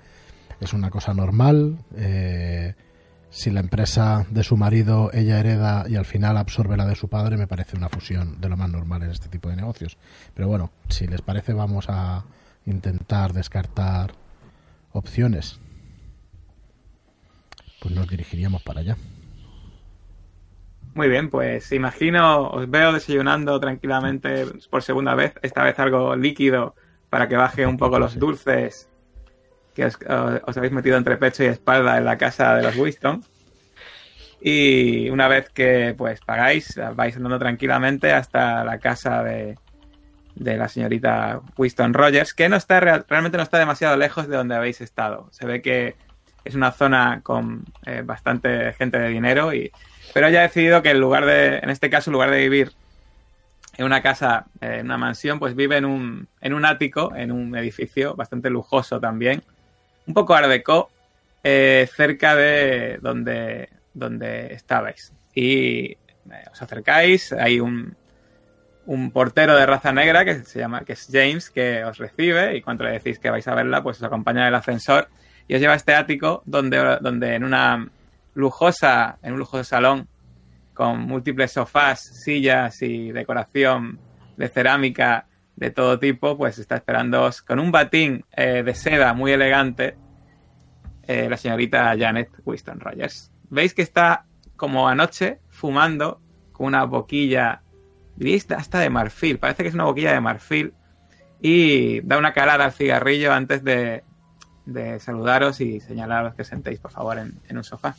es 0.60 0.74
una 0.74 0.90
cosa 0.90 1.14
normal. 1.14 1.78
Eh, 1.96 2.74
si 3.30 3.52
la 3.52 3.60
empresa 3.60 4.26
de 4.30 4.44
su 4.44 4.56
marido 4.56 5.10
ella 5.14 5.40
hereda 5.40 5.86
y 5.90 5.96
al 5.96 6.06
final 6.06 6.38
absorbe 6.38 6.78
la 6.78 6.86
de 6.86 6.96
su 6.96 7.10
padre, 7.10 7.38
me 7.38 7.48
parece 7.48 7.76
una 7.76 7.90
fusión 7.90 8.40
de 8.40 8.48
lo 8.48 8.56
más 8.56 8.70
normal 8.70 9.04
en 9.04 9.12
este 9.12 9.28
tipo 9.28 9.50
de 9.50 9.58
negocios. 9.58 9.98
Pero 10.34 10.48
bueno, 10.48 10.72
si 10.88 11.08
les 11.08 11.22
parece, 11.22 11.54
vamos 11.54 11.88
a 11.90 12.24
intentar 12.66 13.34
descartar 13.34 14.14
opciones. 14.94 15.60
Pues 17.82 17.94
nos 17.94 18.08
dirigiríamos 18.08 18.64
para 18.64 18.80
allá. 18.80 18.98
Muy 20.94 21.10
bien, 21.10 21.30
pues 21.30 21.74
imagino, 21.74 22.48
os 22.48 22.70
veo 22.70 22.94
desayunando 22.94 23.60
tranquilamente 23.60 24.46
por 24.70 24.82
segunda 24.82 25.14
vez, 25.14 25.34
esta 25.42 25.62
vez 25.62 25.78
algo 25.78 26.16
líquido 26.16 26.74
para 27.10 27.28
que 27.28 27.36
baje 27.36 27.68
un 27.68 27.76
poco 27.76 28.00
los 28.00 28.18
dulces 28.18 28.90
que 29.76 29.86
os, 29.86 30.58
habéis 30.58 30.72
metido 30.74 30.98
entre 30.98 31.18
pecho 31.18 31.44
y 31.44 31.48
espalda 31.48 31.98
en 31.98 32.06
la 32.06 32.18
casa 32.18 32.56
de 32.56 32.64
los 32.64 32.76
Winston. 32.76 33.24
Y 34.42 35.10
una 35.10 35.28
vez 35.28 35.50
que 35.50 35.94
pues 35.98 36.20
pagáis, 36.22 36.80
vais 36.96 37.16
andando 37.16 37.40
tranquilamente 37.40 38.14
hasta 38.14 38.64
la 38.64 38.80
casa 38.80 39.24
de, 39.24 39.58
de 40.36 40.58
la 40.58 40.68
señorita 40.68 41.42
Winston 41.58 41.94
Rogers, 41.94 42.34
que 42.34 42.48
no 42.50 42.56
está 42.56 42.80
real- 42.80 43.06
realmente 43.08 43.38
no 43.38 43.44
está 43.44 43.58
demasiado 43.58 43.98
lejos 43.98 44.28
de 44.28 44.38
donde 44.38 44.56
habéis 44.56 44.82
estado. 44.82 45.28
Se 45.32 45.46
ve 45.46 45.62
que 45.62 45.96
es 46.44 46.54
una 46.54 46.72
zona 46.72 47.22
con 47.24 47.66
eh, 47.86 48.04
bastante 48.06 48.72
gente 48.74 49.00
de 49.00 49.10
dinero 49.10 49.52
y 49.54 49.72
pero 50.14 50.28
ella 50.28 50.42
ha 50.42 50.44
decidido 50.44 50.84
que 50.84 50.92
en 50.92 51.00
lugar 51.00 51.26
de 51.26 51.58
en 51.58 51.72
este 51.72 51.90
caso 51.90 52.12
en 52.12 52.14
lugar 52.14 52.30
de 52.30 52.38
vivir 52.38 52.72
en 53.78 53.86
una 53.86 54.04
casa 54.04 54.46
eh, 54.62 54.78
en 54.80 54.86
una 54.86 55.00
mansión 55.00 55.40
pues 55.40 55.56
vive 55.56 55.78
en 55.78 55.86
un 55.86 56.28
en 56.42 56.54
un 56.54 56.64
ático 56.66 57.16
en 57.16 57.32
un 57.32 57.56
edificio 57.58 58.16
bastante 58.16 58.52
lujoso 58.52 59.00
también 59.00 59.42
un 60.08 60.14
poco 60.14 60.34
art 60.34 60.48
déco, 60.48 60.90
eh, 61.44 61.88
cerca 61.96 62.36
de 62.36 63.00
donde 63.02 63.70
donde 63.94 64.54
estabais. 64.54 65.14
Y 65.34 65.92
eh, 65.92 65.98
os 66.52 66.62
acercáis 66.62 67.32
hay 67.34 67.60
un 67.60 67.96
un 68.88 69.12
portero 69.12 69.56
de 69.56 69.66
raza 69.66 69.92
negra 69.92 70.26
que 70.26 70.44
se 70.44 70.60
llama 70.60 70.82
que 70.82 70.94
es 70.94 71.08
James 71.12 71.50
que 71.50 71.84
os 71.84 71.98
recibe 71.98 72.56
y 72.56 72.62
cuando 72.62 72.84
le 72.84 72.92
decís 72.92 73.18
que 73.18 73.32
vais 73.32 73.48
a 73.48 73.56
verla 73.56 73.82
pues 73.82 73.98
os 73.98 74.04
acompaña 74.04 74.48
el 74.48 74.54
ascensor 74.54 75.10
y 75.48 75.56
os 75.56 75.62
lleva 75.62 75.74
a 75.74 75.78
este 75.78 75.96
ático 75.96 76.44
donde, 76.46 77.00
donde 77.02 77.36
en 77.36 77.44
una 77.44 77.90
lujosa, 78.36 79.18
en 79.24 79.34
un 79.34 79.40
lujoso 79.40 79.64
salón 79.64 80.08
con 80.74 81.00
múltiples 81.02 81.54
sofás, 81.54 82.02
sillas 82.24 82.82
y 82.82 83.12
decoración 83.12 84.00
de 84.38 84.50
cerámica 84.50 85.26
de 85.56 85.72
todo 85.72 86.00
tipo, 86.00 86.38
pues 86.38 86.60
está 86.60 86.76
esperándoos 86.76 87.42
con 87.42 87.60
un 87.60 87.72
batín 87.72 88.26
eh, 88.36 88.64
de 88.64 88.76
seda 88.76 89.14
muy 89.14 89.32
elegante 89.32 89.98
eh, 91.04 91.30
la 91.30 91.38
señorita 91.38 91.96
Janet 91.98 92.30
Winston 92.44 92.80
Rogers. 92.80 93.32
Veis 93.50 93.74
que 93.74 93.82
está 93.82 94.26
como 94.56 94.88
anoche 94.88 95.40
fumando 95.50 96.20
con 96.52 96.68
una 96.68 96.84
boquilla, 96.86 97.62
diríais 98.16 98.50
hasta 98.52 98.80
de 98.80 98.90
marfil, 98.90 99.38
parece 99.38 99.64
que 99.64 99.70
es 99.70 99.76
una 99.76 99.86
boquilla 99.86 100.14
de 100.14 100.22
marfil 100.22 100.74
y 101.42 102.02
da 102.02 102.18
una 102.18 102.34
calada 102.34 102.66
al 102.66 102.72
cigarrillo 102.72 103.32
antes 103.32 103.64
de, 103.64 104.04
de 104.66 105.00
saludaros 105.00 105.62
y 105.62 105.80
señalaros 105.80 106.34
que 106.36 106.44
sentéis, 106.44 106.80
por 106.80 106.92
favor, 106.92 107.18
en, 107.18 107.40
en 107.48 107.58
un 107.58 107.64
sofá. 107.64 107.96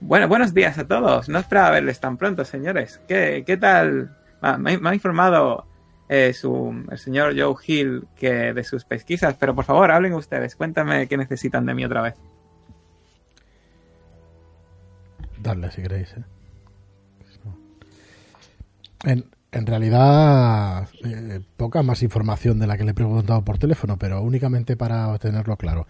Bueno, 0.00 0.28
buenos 0.28 0.52
días 0.52 0.76
a 0.78 0.86
todos. 0.86 1.28
No 1.28 1.38
esperaba 1.38 1.70
verles 1.70 2.00
tan 2.00 2.16
pronto, 2.16 2.44
señores. 2.44 3.00
¿Qué, 3.08 3.44
qué 3.46 3.56
tal? 3.56 4.14
Me, 4.58 4.76
me 4.78 4.90
ha 4.90 4.94
informado 4.94 5.66
eh, 6.08 6.32
su, 6.32 6.84
el 6.90 6.98
señor 6.98 7.34
Joe 7.38 7.54
Hill 7.66 8.06
que 8.16 8.52
de 8.52 8.64
sus 8.64 8.84
pesquisas, 8.84 9.34
pero 9.38 9.54
por 9.54 9.64
favor, 9.64 9.90
hablen 9.90 10.14
ustedes. 10.14 10.56
Cuéntame 10.56 11.08
qué 11.08 11.16
necesitan 11.16 11.66
de 11.66 11.74
mí 11.74 11.84
otra 11.84 12.02
vez. 12.02 12.14
Darle 15.38 15.70
si 15.70 15.82
queréis. 15.82 16.12
¿eh? 16.12 16.24
En, 19.04 19.24
en 19.52 19.66
realidad, 19.66 20.88
eh, 21.04 21.40
poca 21.56 21.82
más 21.82 22.02
información 22.02 22.58
de 22.58 22.66
la 22.66 22.76
que 22.76 22.84
le 22.84 22.90
he 22.90 22.94
preguntado 22.94 23.44
por 23.44 23.58
teléfono, 23.58 23.96
pero 23.96 24.20
únicamente 24.22 24.76
para 24.76 25.16
tenerlo 25.18 25.56
claro. 25.56 25.86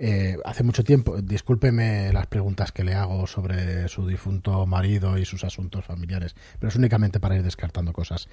Eh, 0.00 0.36
hace 0.44 0.62
mucho 0.62 0.84
tiempo, 0.84 1.20
discúlpeme 1.20 2.12
las 2.12 2.28
preguntas 2.28 2.70
que 2.70 2.84
le 2.84 2.94
hago 2.94 3.26
sobre 3.26 3.88
su 3.88 4.06
difunto 4.06 4.64
marido 4.64 5.18
y 5.18 5.24
sus 5.24 5.42
asuntos 5.42 5.84
familiares, 5.84 6.36
pero 6.60 6.68
es 6.68 6.76
únicamente 6.76 7.18
para 7.18 7.34
ir 7.36 7.42
descartando 7.42 7.92
cosas. 7.92 8.28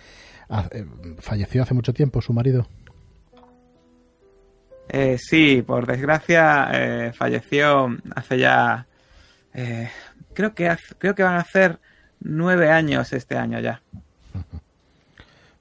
Ha- 0.49 0.69
eh, 0.71 0.85
¿Falleció 1.19 1.63
hace 1.63 1.73
mucho 1.73 1.91
tiempo 1.93 2.21
su 2.21 2.33
marido? 2.33 2.67
Eh, 4.89 5.17
sí, 5.17 5.63
por 5.65 5.87
desgracia 5.87 6.69
eh, 6.71 7.13
falleció 7.13 7.97
hace 8.15 8.37
ya. 8.37 8.85
creo 10.33 10.53
que 10.53 10.69
hace- 10.69 10.93
creo 10.99 11.15
que 11.15 11.23
van 11.23 11.35
a 11.35 11.39
hacer 11.39 11.79
nueve 12.19 12.69
años 12.69 13.11
este 13.13 13.37
año 13.37 13.59
ya. 13.59 13.81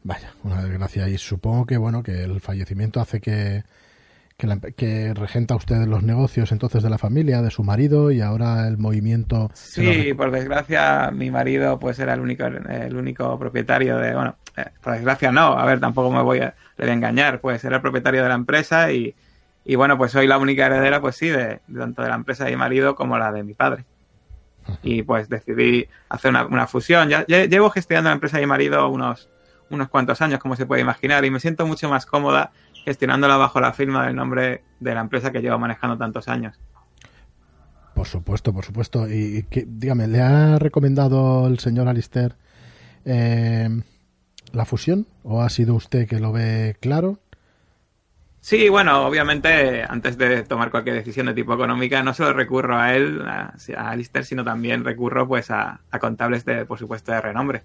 Vaya, 0.02 0.34
una 0.42 0.62
desgracia. 0.62 1.08
Y 1.08 1.16
supongo 1.16 1.64
que 1.64 1.78
bueno 1.78 2.02
que 2.02 2.24
el 2.24 2.40
fallecimiento 2.42 3.00
hace 3.00 3.20
que 3.22 3.64
que, 4.36 4.46
la- 4.46 4.58
que 4.58 5.14
regenta 5.14 5.54
usted 5.54 5.86
los 5.86 6.02
negocios 6.02 6.52
entonces 6.52 6.82
de 6.82 6.90
la 6.90 6.98
familia, 6.98 7.42
de 7.42 7.50
su 7.50 7.62
marido 7.64 8.10
y 8.10 8.20
ahora 8.20 8.66
el 8.68 8.78
movimiento. 8.78 9.50
Sí, 9.52 10.12
por 10.14 10.30
desgracia 10.32 11.10
mi 11.12 11.30
marido 11.30 11.78
pues 11.78 11.98
era 12.00 12.14
el 12.14 12.20
único 12.20 12.44
el 12.44 12.96
único 12.96 13.38
propietario 13.38 13.98
de 13.98 14.14
bueno, 14.14 14.36
eh, 14.56 14.64
por 14.82 14.94
desgracia 14.94 15.30
no, 15.30 15.56
a 15.58 15.64
ver, 15.64 15.78
tampoco 15.80 16.10
me 16.10 16.22
voy 16.22 16.40
a 16.40 16.54
le 16.76 16.84
voy 16.84 16.90
a 16.90 16.94
engañar, 16.94 17.40
pues 17.40 17.64
era 17.64 17.76
el 17.76 17.82
propietario 17.82 18.22
de 18.22 18.28
la 18.28 18.34
empresa 18.34 18.90
y, 18.92 19.14
y 19.64 19.76
bueno, 19.76 19.96
pues 19.96 20.10
soy 20.12 20.26
la 20.26 20.38
única 20.38 20.66
heredera 20.66 21.00
pues 21.00 21.16
sí 21.16 21.28
de, 21.28 21.60
de 21.66 21.78
tanto 21.80 22.02
de 22.02 22.08
la 22.08 22.16
empresa 22.16 22.44
de 22.44 22.50
mi 22.50 22.56
marido 22.56 22.96
como 22.96 23.16
la 23.16 23.30
de 23.32 23.44
mi 23.44 23.54
padre. 23.54 23.84
Y 24.82 25.02
pues 25.02 25.28
decidí 25.28 25.88
hacer 26.08 26.30
una, 26.30 26.46
una 26.46 26.66
fusión. 26.66 27.08
Ya, 27.08 27.24
ya 27.26 27.44
llevo 27.46 27.70
gestionando 27.70 28.10
la 28.10 28.14
empresa 28.14 28.36
de 28.38 28.42
mi 28.42 28.48
marido 28.48 28.88
unos 28.88 29.30
unos 29.70 29.88
cuantos 29.88 30.20
años, 30.20 30.40
como 30.40 30.56
se 30.56 30.66
puede 30.66 30.82
imaginar, 30.82 31.24
y 31.24 31.30
me 31.30 31.40
siento 31.40 31.66
mucho 31.66 31.88
más 31.88 32.04
cómoda 32.06 32.52
gestionándola 32.84 33.36
bajo 33.36 33.60
la 33.60 33.72
firma 33.72 34.06
del 34.06 34.16
nombre 34.16 34.62
de 34.80 34.94
la 34.94 35.00
empresa 35.00 35.32
que 35.32 35.40
llevo 35.40 35.58
manejando 35.58 35.96
tantos 35.96 36.28
años. 36.28 36.58
Por 37.94 38.06
supuesto, 38.06 38.52
por 38.52 38.64
supuesto. 38.64 39.08
Y, 39.08 39.38
y 39.38 39.42
que, 39.44 39.64
dígame, 39.66 40.06
¿le 40.08 40.20
ha 40.20 40.58
recomendado 40.58 41.46
el 41.46 41.58
señor 41.58 41.88
Alister 41.88 42.36
eh, 43.04 43.68
la 44.52 44.64
fusión? 44.64 45.06
¿O 45.22 45.42
ha 45.42 45.48
sido 45.48 45.74
usted 45.74 46.08
que 46.08 46.20
lo 46.20 46.32
ve 46.32 46.76
claro? 46.80 47.20
Sí, 48.40 48.68
bueno, 48.68 49.06
obviamente 49.06 49.84
antes 49.88 50.18
de 50.18 50.42
tomar 50.42 50.70
cualquier 50.70 50.96
decisión 50.96 51.26
de 51.26 51.32
tipo 51.34 51.54
económica 51.54 52.02
no 52.02 52.12
solo 52.12 52.34
recurro 52.34 52.76
a 52.76 52.94
él, 52.94 53.22
a, 53.26 53.54
a 53.78 53.90
Alistair, 53.90 54.26
sino 54.26 54.44
también 54.44 54.84
recurro 54.84 55.26
pues 55.26 55.50
a, 55.50 55.80
a 55.90 55.98
contables 55.98 56.44
de, 56.44 56.66
por 56.66 56.78
supuesto, 56.78 57.10
de 57.12 57.22
renombre. 57.22 57.62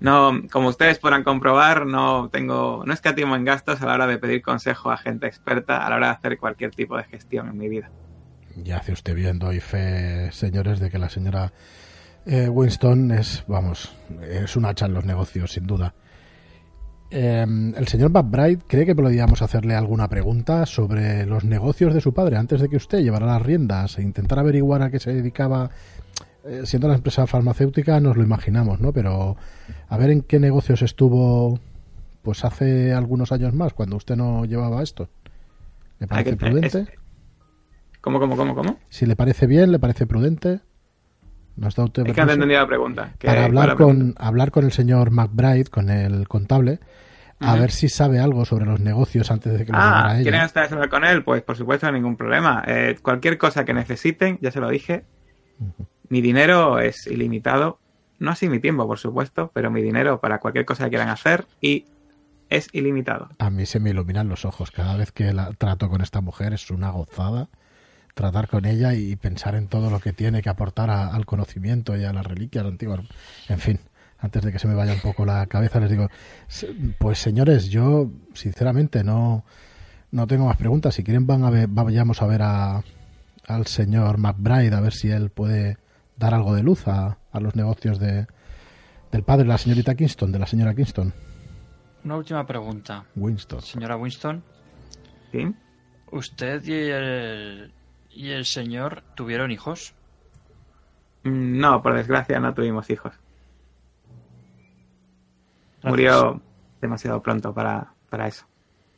No, 0.00 0.42
como 0.50 0.68
ustedes 0.68 0.98
podrán 0.98 1.24
comprobar, 1.24 1.86
no 1.86 2.28
tengo, 2.30 2.84
no 2.86 2.92
escatimo 2.92 3.36
en 3.36 3.44
gastos 3.44 3.80
a 3.82 3.86
la 3.86 3.94
hora 3.94 4.06
de 4.06 4.18
pedir 4.18 4.42
consejo 4.42 4.90
a 4.90 4.96
gente 4.96 5.26
experta 5.26 5.86
a 5.86 5.90
la 5.90 5.96
hora 5.96 6.06
de 6.08 6.12
hacer 6.14 6.38
cualquier 6.38 6.70
tipo 6.70 6.96
de 6.96 7.04
gestión 7.04 7.48
en 7.48 7.58
mi 7.58 7.68
vida. 7.68 7.90
Ya 8.56 8.78
hace 8.78 8.92
usted 8.92 9.14
bien, 9.14 9.38
doy 9.38 9.60
fe, 9.60 10.30
señores, 10.32 10.78
de 10.78 10.90
que 10.90 10.98
la 10.98 11.08
señora 11.08 11.52
eh, 12.26 12.48
Winston 12.48 13.10
es, 13.10 13.44
vamos, 13.46 13.94
es 14.22 14.56
una 14.56 14.70
hacha 14.70 14.86
en 14.86 14.94
los 14.94 15.04
negocios, 15.04 15.52
sin 15.52 15.66
duda. 15.66 15.94
Eh, 17.10 17.46
el 17.76 17.86
señor 17.86 18.10
McBride 18.10 18.62
cree 18.66 18.86
que 18.86 18.94
podríamos 18.94 19.42
hacerle 19.42 19.74
alguna 19.74 20.08
pregunta 20.08 20.66
sobre 20.66 21.26
los 21.26 21.44
negocios 21.44 21.94
de 21.94 22.00
su 22.00 22.12
padre 22.12 22.36
antes 22.36 22.60
de 22.60 22.68
que 22.68 22.76
usted 22.76 23.02
llevara 23.02 23.26
las 23.26 23.42
riendas 23.42 23.98
e 23.98 24.02
intentar 24.02 24.38
averiguar 24.38 24.82
a 24.82 24.90
qué 24.90 24.98
se 24.98 25.12
dedicaba. 25.12 25.70
Eh, 26.46 26.62
siendo 26.66 26.88
la 26.88 26.94
empresa 26.94 27.26
farmacéutica 27.26 28.00
nos 28.00 28.16
lo 28.16 28.22
imaginamos, 28.22 28.80
¿no? 28.80 28.92
Pero 28.92 29.36
a 29.88 29.96
ver 29.96 30.10
en 30.10 30.20
qué 30.22 30.38
negocios 30.38 30.82
estuvo 30.82 31.58
pues 32.22 32.44
hace 32.44 32.92
algunos 32.92 33.32
años 33.32 33.52
más, 33.54 33.72
cuando 33.74 33.96
usted 33.96 34.16
no 34.16 34.44
llevaba 34.44 34.82
esto. 34.82 35.08
¿Le 35.98 36.06
parece 36.06 36.30
que- 36.30 36.36
prudente? 36.36 36.78
es- 36.80 36.88
¿Cómo, 38.00 38.20
cómo, 38.20 38.36
cómo, 38.36 38.54
cómo? 38.54 38.78
Si 38.90 39.06
le 39.06 39.16
parece 39.16 39.46
bien, 39.46 39.72
le 39.72 39.78
parece 39.78 40.06
prudente. 40.06 40.60
¿Nos 41.56 41.74
da 41.76 41.84
usted 41.84 42.02
Es 42.02 42.08
que 42.08 42.14
permiso? 42.14 42.34
entendido 42.34 42.60
la 42.60 42.66
pregunta. 42.66 43.14
¿Qué- 43.18 43.26
Para 43.28 43.44
hablar 43.44 43.76
pregunta? 43.76 44.14
con, 44.16 44.26
hablar 44.26 44.50
con 44.50 44.64
el 44.64 44.72
señor 44.72 45.10
McBride, 45.10 45.64
con 45.70 45.88
el 45.88 46.28
contable, 46.28 46.80
a 47.40 47.56
ver 47.56 47.70
si 47.70 47.88
sabe 47.88 48.18
algo 48.20 48.44
sobre 48.44 48.64
los 48.66 48.80
negocios 48.80 49.30
antes 49.30 49.56
de 49.58 49.64
que 49.64 49.72
lo 49.72 49.78
Ah, 49.78 50.12
ella. 50.14 50.22
¿quieren 50.22 50.44
ustedes 50.44 50.72
hablar 50.72 50.88
con 50.90 51.04
él? 51.04 51.22
Pues 51.24 51.42
por 51.42 51.56
supuesto, 51.56 51.90
ningún 51.92 52.16
problema. 52.16 52.62
Eh, 52.66 52.96
cualquier 53.00 53.38
cosa 53.38 53.64
que 53.64 53.72
necesiten, 53.74 54.38
ya 54.42 54.50
se 54.50 54.60
lo 54.60 54.68
dije, 54.68 55.04
mi 56.14 56.20
dinero 56.20 56.78
es 56.78 57.08
ilimitado. 57.08 57.80
No 58.20 58.30
así 58.30 58.48
mi 58.48 58.60
tiempo, 58.60 58.86
por 58.86 59.00
supuesto, 59.00 59.50
pero 59.52 59.68
mi 59.68 59.82
dinero 59.82 60.20
para 60.20 60.38
cualquier 60.38 60.64
cosa 60.64 60.84
que 60.84 60.90
quieran 60.90 61.08
hacer 61.08 61.44
y 61.60 61.86
es 62.48 62.68
ilimitado. 62.72 63.30
A 63.40 63.50
mí 63.50 63.66
se 63.66 63.80
me 63.80 63.90
iluminan 63.90 64.28
los 64.28 64.44
ojos. 64.44 64.70
Cada 64.70 64.96
vez 64.96 65.10
que 65.10 65.32
la 65.32 65.50
trato 65.54 65.88
con 65.88 66.02
esta 66.02 66.20
mujer 66.20 66.52
es 66.52 66.70
una 66.70 66.90
gozada 66.90 67.48
tratar 68.14 68.46
con 68.46 68.64
ella 68.64 68.94
y 68.94 69.16
pensar 69.16 69.56
en 69.56 69.66
todo 69.66 69.90
lo 69.90 69.98
que 69.98 70.12
tiene 70.12 70.40
que 70.40 70.48
aportar 70.48 70.88
al 70.88 71.26
conocimiento 71.26 71.96
y 71.96 72.04
a 72.04 72.12
las 72.12 72.24
reliquias 72.24 72.64
antiguas. 72.64 73.00
En 73.48 73.58
fin, 73.58 73.80
antes 74.20 74.44
de 74.44 74.52
que 74.52 74.60
se 74.60 74.68
me 74.68 74.74
vaya 74.76 74.92
un 74.92 75.00
poco 75.00 75.24
la 75.26 75.44
cabeza, 75.46 75.80
les 75.80 75.90
digo, 75.90 76.08
"Se- 76.46 76.72
pues 77.00 77.18
señores, 77.18 77.70
yo 77.70 78.08
sinceramente 78.34 79.02
no, 79.02 79.44
no 80.12 80.28
tengo 80.28 80.46
más 80.46 80.56
preguntas. 80.58 80.94
Si 80.94 81.02
quieren, 81.02 81.26
van 81.26 81.42
a 81.42 81.50
ver, 81.50 81.66
vayamos 81.66 82.22
a 82.22 82.26
ver 82.28 82.42
a, 82.42 82.84
al 83.48 83.66
señor 83.66 84.18
McBride 84.18 84.76
a 84.76 84.80
ver 84.80 84.92
si 84.92 85.10
él 85.10 85.30
puede 85.30 85.76
dar 86.16 86.34
algo 86.34 86.54
de 86.54 86.62
luz 86.62 86.86
a, 86.88 87.18
a 87.32 87.40
los 87.40 87.54
negocios 87.56 87.98
de, 87.98 88.26
del 89.12 89.22
padre 89.22 89.42
de 89.44 89.48
la 89.48 89.58
señorita 89.58 89.94
Kingston, 89.94 90.32
de 90.32 90.38
la 90.38 90.46
señora 90.46 90.74
Kingston. 90.74 91.12
Una 92.04 92.16
última 92.16 92.46
pregunta. 92.46 93.04
Winston. 93.16 93.62
Señora 93.62 93.96
Winston, 93.96 94.42
¿Sí? 95.32 95.54
¿usted 96.12 96.62
y 96.64 96.90
el, 96.90 97.72
y 98.10 98.30
el 98.30 98.44
señor 98.44 99.02
tuvieron 99.14 99.50
hijos? 99.50 99.94
Mm, 101.24 101.58
No, 101.58 101.82
por 101.82 101.94
desgracia 101.96 102.38
no 102.40 102.52
tuvimos 102.54 102.88
hijos. 102.90 103.12
Gracias. 105.82 105.90
Murió 105.90 106.40
demasiado 106.80 107.20
pronto 107.22 107.52
para, 107.52 107.92
para 108.10 108.26
eso. 108.28 108.46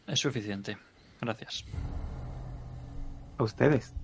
Es 0.07 0.21
suficiente. 0.21 0.77
Gracias. 1.21 1.65
A 3.39 3.43
ustedes. 3.43 3.95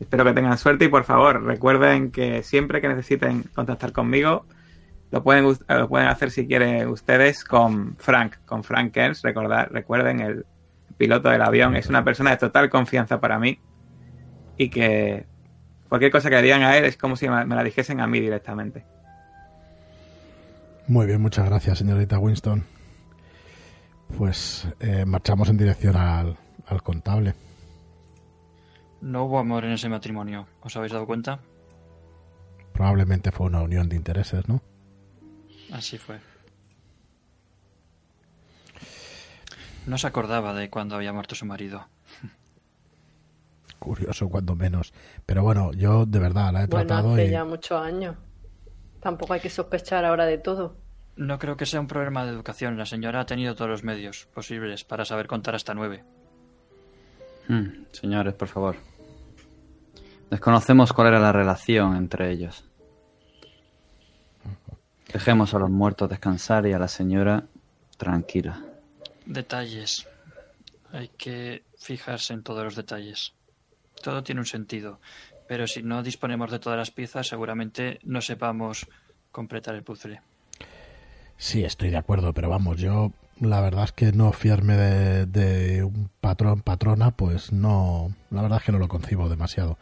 Espero 0.00 0.24
que 0.24 0.32
tengan 0.32 0.58
suerte 0.58 0.86
y 0.86 0.88
por 0.88 1.04
favor 1.04 1.42
recuerden 1.44 2.10
que 2.10 2.42
siempre 2.42 2.80
que 2.80 2.88
necesiten 2.88 3.44
contactar 3.54 3.92
conmigo 3.92 4.46
lo 5.10 5.22
pueden, 5.22 5.44
lo 5.44 5.88
pueden 5.88 6.08
hacer 6.08 6.32
si 6.32 6.46
quieren 6.46 6.88
ustedes 6.88 7.44
con 7.44 7.96
Frank, 7.98 8.36
con 8.46 8.64
Frank 8.64 8.92
Kers. 8.92 9.22
Recordar, 9.22 9.70
recuerden, 9.70 10.18
el 10.18 10.44
piloto 10.96 11.28
del 11.28 11.42
avión 11.42 11.76
es 11.76 11.88
una 11.88 12.02
persona 12.02 12.30
de 12.30 12.36
total 12.36 12.68
confianza 12.68 13.20
para 13.20 13.38
mí 13.38 13.60
y 14.56 14.70
que 14.70 15.26
cualquier 15.88 16.10
cosa 16.10 16.30
que 16.30 16.42
digan 16.42 16.62
a 16.62 16.76
él 16.76 16.84
es 16.84 16.96
como 16.96 17.14
si 17.14 17.28
me 17.28 17.44
me 17.44 17.54
la 17.54 17.62
dijesen 17.62 18.00
a 18.00 18.08
mí 18.08 18.18
directamente. 18.18 18.84
Muy 20.86 21.06
bien, 21.06 21.20
muchas 21.20 21.46
gracias, 21.46 21.78
señorita 21.78 22.18
Winston. 22.18 22.64
Pues 24.18 24.68
eh, 24.80 25.04
marchamos 25.06 25.48
en 25.48 25.56
dirección 25.56 25.96
al, 25.96 26.36
al 26.66 26.82
contable. 26.82 27.34
No 29.00 29.24
hubo 29.24 29.38
amor 29.38 29.64
en 29.64 29.72
ese 29.72 29.88
matrimonio. 29.88 30.46
¿Os 30.62 30.76
habéis 30.76 30.92
dado 30.92 31.06
cuenta? 31.06 31.40
Probablemente 32.72 33.30
fue 33.30 33.46
una 33.46 33.62
unión 33.62 33.88
de 33.88 33.96
intereses, 33.96 34.48
¿no? 34.48 34.62
Así 35.72 35.98
fue. 35.98 36.18
No 39.86 39.98
se 39.98 40.06
acordaba 40.06 40.54
de 40.54 40.70
cuando 40.70 40.96
había 40.96 41.12
muerto 41.12 41.34
su 41.34 41.44
marido. 41.46 41.86
Curioso, 43.78 44.30
cuando 44.30 44.56
menos. 44.56 44.94
Pero 45.26 45.42
bueno, 45.42 45.72
yo 45.72 46.06
de 46.06 46.18
verdad 46.18 46.52
la 46.52 46.62
he 46.62 46.66
Bueno, 46.66 46.86
tratado 46.86 47.12
hace 47.12 47.26
y... 47.26 47.30
ya 47.30 47.44
muchos 47.44 47.80
años. 47.80 48.16
Tampoco 49.00 49.34
hay 49.34 49.40
que 49.40 49.50
sospechar 49.50 50.04
ahora 50.06 50.24
de 50.24 50.38
todo. 50.38 50.78
No 51.16 51.38
creo 51.38 51.56
que 51.56 51.66
sea 51.66 51.80
un 51.80 51.86
problema 51.86 52.24
de 52.24 52.32
educación. 52.32 52.78
La 52.78 52.86
señora 52.86 53.20
ha 53.20 53.26
tenido 53.26 53.54
todos 53.54 53.70
los 53.70 53.84
medios 53.84 54.26
posibles 54.34 54.84
para 54.84 55.04
saber 55.04 55.26
contar 55.26 55.54
hasta 55.54 55.74
nueve. 55.74 56.02
Hmm, 57.48 57.84
señores, 57.92 58.34
por 58.34 58.48
favor. 58.48 58.76
Desconocemos 60.30 60.92
cuál 60.92 61.08
era 61.08 61.20
la 61.20 61.32
relación 61.32 61.96
entre 61.96 62.30
ellos. 62.30 62.64
Dejemos 65.12 65.54
a 65.54 65.58
los 65.58 65.70
muertos 65.70 66.08
descansar 66.08 66.66
y 66.66 66.72
a 66.72 66.78
la 66.78 66.88
señora 66.88 67.44
tranquila. 67.96 68.60
Detalles. 69.26 70.08
Hay 70.92 71.08
que 71.08 71.62
fijarse 71.78 72.32
en 72.32 72.42
todos 72.42 72.64
los 72.64 72.76
detalles. 72.76 73.32
Todo 74.02 74.22
tiene 74.22 74.40
un 74.40 74.46
sentido, 74.46 75.00
pero 75.46 75.66
si 75.66 75.82
no 75.82 76.02
disponemos 76.02 76.50
de 76.50 76.58
todas 76.58 76.78
las 76.78 76.90
piezas, 76.90 77.28
seguramente 77.28 78.00
no 78.02 78.20
sepamos 78.20 78.86
completar 79.30 79.74
el 79.74 79.82
puzzle. 79.82 80.20
Sí, 81.36 81.64
estoy 81.64 81.90
de 81.90 81.96
acuerdo, 81.96 82.32
pero 82.32 82.48
vamos, 82.48 82.78
yo 82.78 83.12
la 83.44 83.60
verdad 83.60 83.84
es 83.84 83.92
que 83.92 84.12
no 84.12 84.32
fiarme 84.32 84.76
de, 84.76 85.26
de 85.26 85.84
un 85.84 86.10
patrón, 86.20 86.60
patrona, 86.60 87.10
pues 87.12 87.52
no, 87.52 88.14
la 88.30 88.42
verdad 88.42 88.58
es 88.58 88.64
que 88.64 88.72
no 88.72 88.78
lo 88.78 88.88
concibo 88.88 89.28
demasiado. 89.28 89.78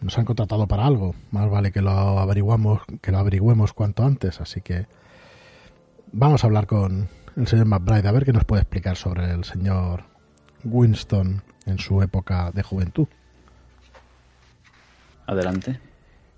Nos 0.00 0.18
han 0.18 0.24
contratado 0.24 0.66
para 0.66 0.86
algo, 0.86 1.14
más 1.30 1.48
vale 1.50 1.72
que 1.72 1.80
lo 1.80 1.90
averiguamos, 1.90 2.82
que 3.00 3.10
lo 3.12 3.18
averigüemos 3.18 3.72
cuanto 3.72 4.04
antes, 4.04 4.40
así 4.40 4.60
que 4.60 4.86
vamos 6.12 6.44
a 6.44 6.46
hablar 6.46 6.66
con 6.66 7.08
el 7.36 7.46
señor 7.46 7.66
McBride 7.66 8.06
a 8.08 8.12
ver 8.12 8.24
qué 8.24 8.32
nos 8.32 8.44
puede 8.44 8.62
explicar 8.62 8.96
sobre 8.96 9.30
el 9.32 9.44
señor 9.44 10.04
Winston 10.64 11.42
en 11.66 11.78
su 11.78 12.02
época 12.02 12.50
de 12.52 12.62
juventud. 12.62 13.08
Adelante. 15.26 15.80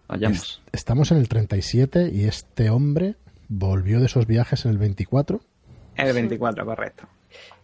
Vayamos. 0.08 0.38
Es- 0.38 0.60
estamos 0.72 1.10
en 1.10 1.18
el 1.18 1.28
37 1.28 2.10
y 2.12 2.24
este 2.24 2.70
hombre 2.70 3.16
volvió 3.48 3.98
de 4.00 4.06
esos 4.06 4.26
viajes 4.26 4.64
en 4.64 4.70
el 4.72 4.78
24. 4.78 5.40
El 5.96 6.12
24, 6.12 6.64
correcto. 6.64 7.08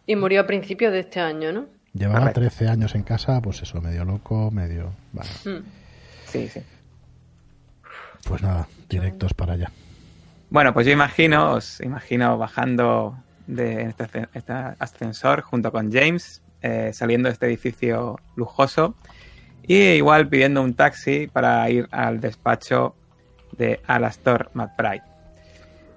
Y 0.06 0.16
murió 0.16 0.40
a 0.42 0.46
principios 0.46 0.92
de 0.92 1.00
este 1.00 1.20
año, 1.20 1.52
¿no? 1.52 1.66
Llevaba 1.94 2.20
Correcto. 2.20 2.40
13 2.40 2.68
años 2.68 2.94
en 2.94 3.02
casa, 3.02 3.40
pues 3.42 3.62
eso, 3.62 3.80
medio 3.80 4.04
loco, 4.04 4.50
medio... 4.50 4.92
Vale, 5.12 5.28
Mm. 5.44 5.62
Sí, 6.26 6.48
sí. 6.48 6.60
pues 8.26 8.42
nada, 8.42 8.66
directos 8.88 9.34
para 9.34 9.52
allá. 9.52 9.70
Bueno, 10.48 10.72
pues 10.72 10.86
yo 10.86 10.92
imagino, 10.92 11.52
os 11.52 11.80
imagino 11.80 12.38
bajando 12.38 13.16
de 13.46 13.82
este, 13.82 14.28
este 14.32 14.52
ascensor 14.78 15.42
junto 15.42 15.70
con 15.72 15.92
James, 15.92 16.40
eh, 16.62 16.90
saliendo 16.94 17.28
de 17.28 17.34
este 17.34 17.46
edificio 17.46 18.18
lujoso 18.36 18.94
y 19.66 19.76
igual 19.76 20.28
pidiendo 20.28 20.62
un 20.62 20.74
taxi 20.74 21.26
para 21.26 21.68
ir 21.68 21.88
al 21.90 22.20
despacho 22.20 22.94
de 23.56 23.80
Alastor 23.86 24.50
McBride. 24.54 25.02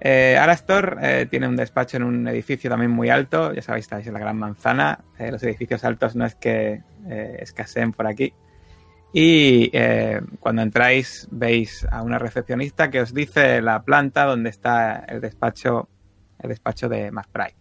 Eh, 0.00 0.38
eh, 0.38 1.26
tiene 1.30 1.48
un 1.48 1.56
despacho 1.56 1.96
en 1.96 2.02
un 2.02 2.28
edificio 2.28 2.68
también 2.68 2.90
muy 2.90 3.08
alto, 3.08 3.52
ya 3.52 3.62
sabéis, 3.62 3.86
estáis 3.86 4.06
en 4.06 4.12
la 4.12 4.20
Gran 4.20 4.38
Manzana, 4.38 5.00
eh, 5.18 5.30
los 5.30 5.42
edificios 5.42 5.84
altos 5.84 6.14
no 6.14 6.26
es 6.26 6.34
que 6.34 6.82
eh, 7.08 7.36
escaseen 7.40 7.92
por 7.92 8.06
aquí. 8.06 8.32
Y 9.12 9.70
cuando 10.40 10.60
entráis 10.60 11.26
veis 11.30 11.86
a 11.90 12.02
una 12.02 12.18
recepcionista 12.18 12.90
que 12.90 13.00
os 13.00 13.14
dice 13.14 13.62
la 13.62 13.82
planta 13.82 14.24
donde 14.24 14.50
está 14.50 15.06
el 15.08 15.22
despacho, 15.22 15.88
el 16.38 16.50
despacho 16.50 16.90
de 16.90 17.10
McBride. 17.10 17.54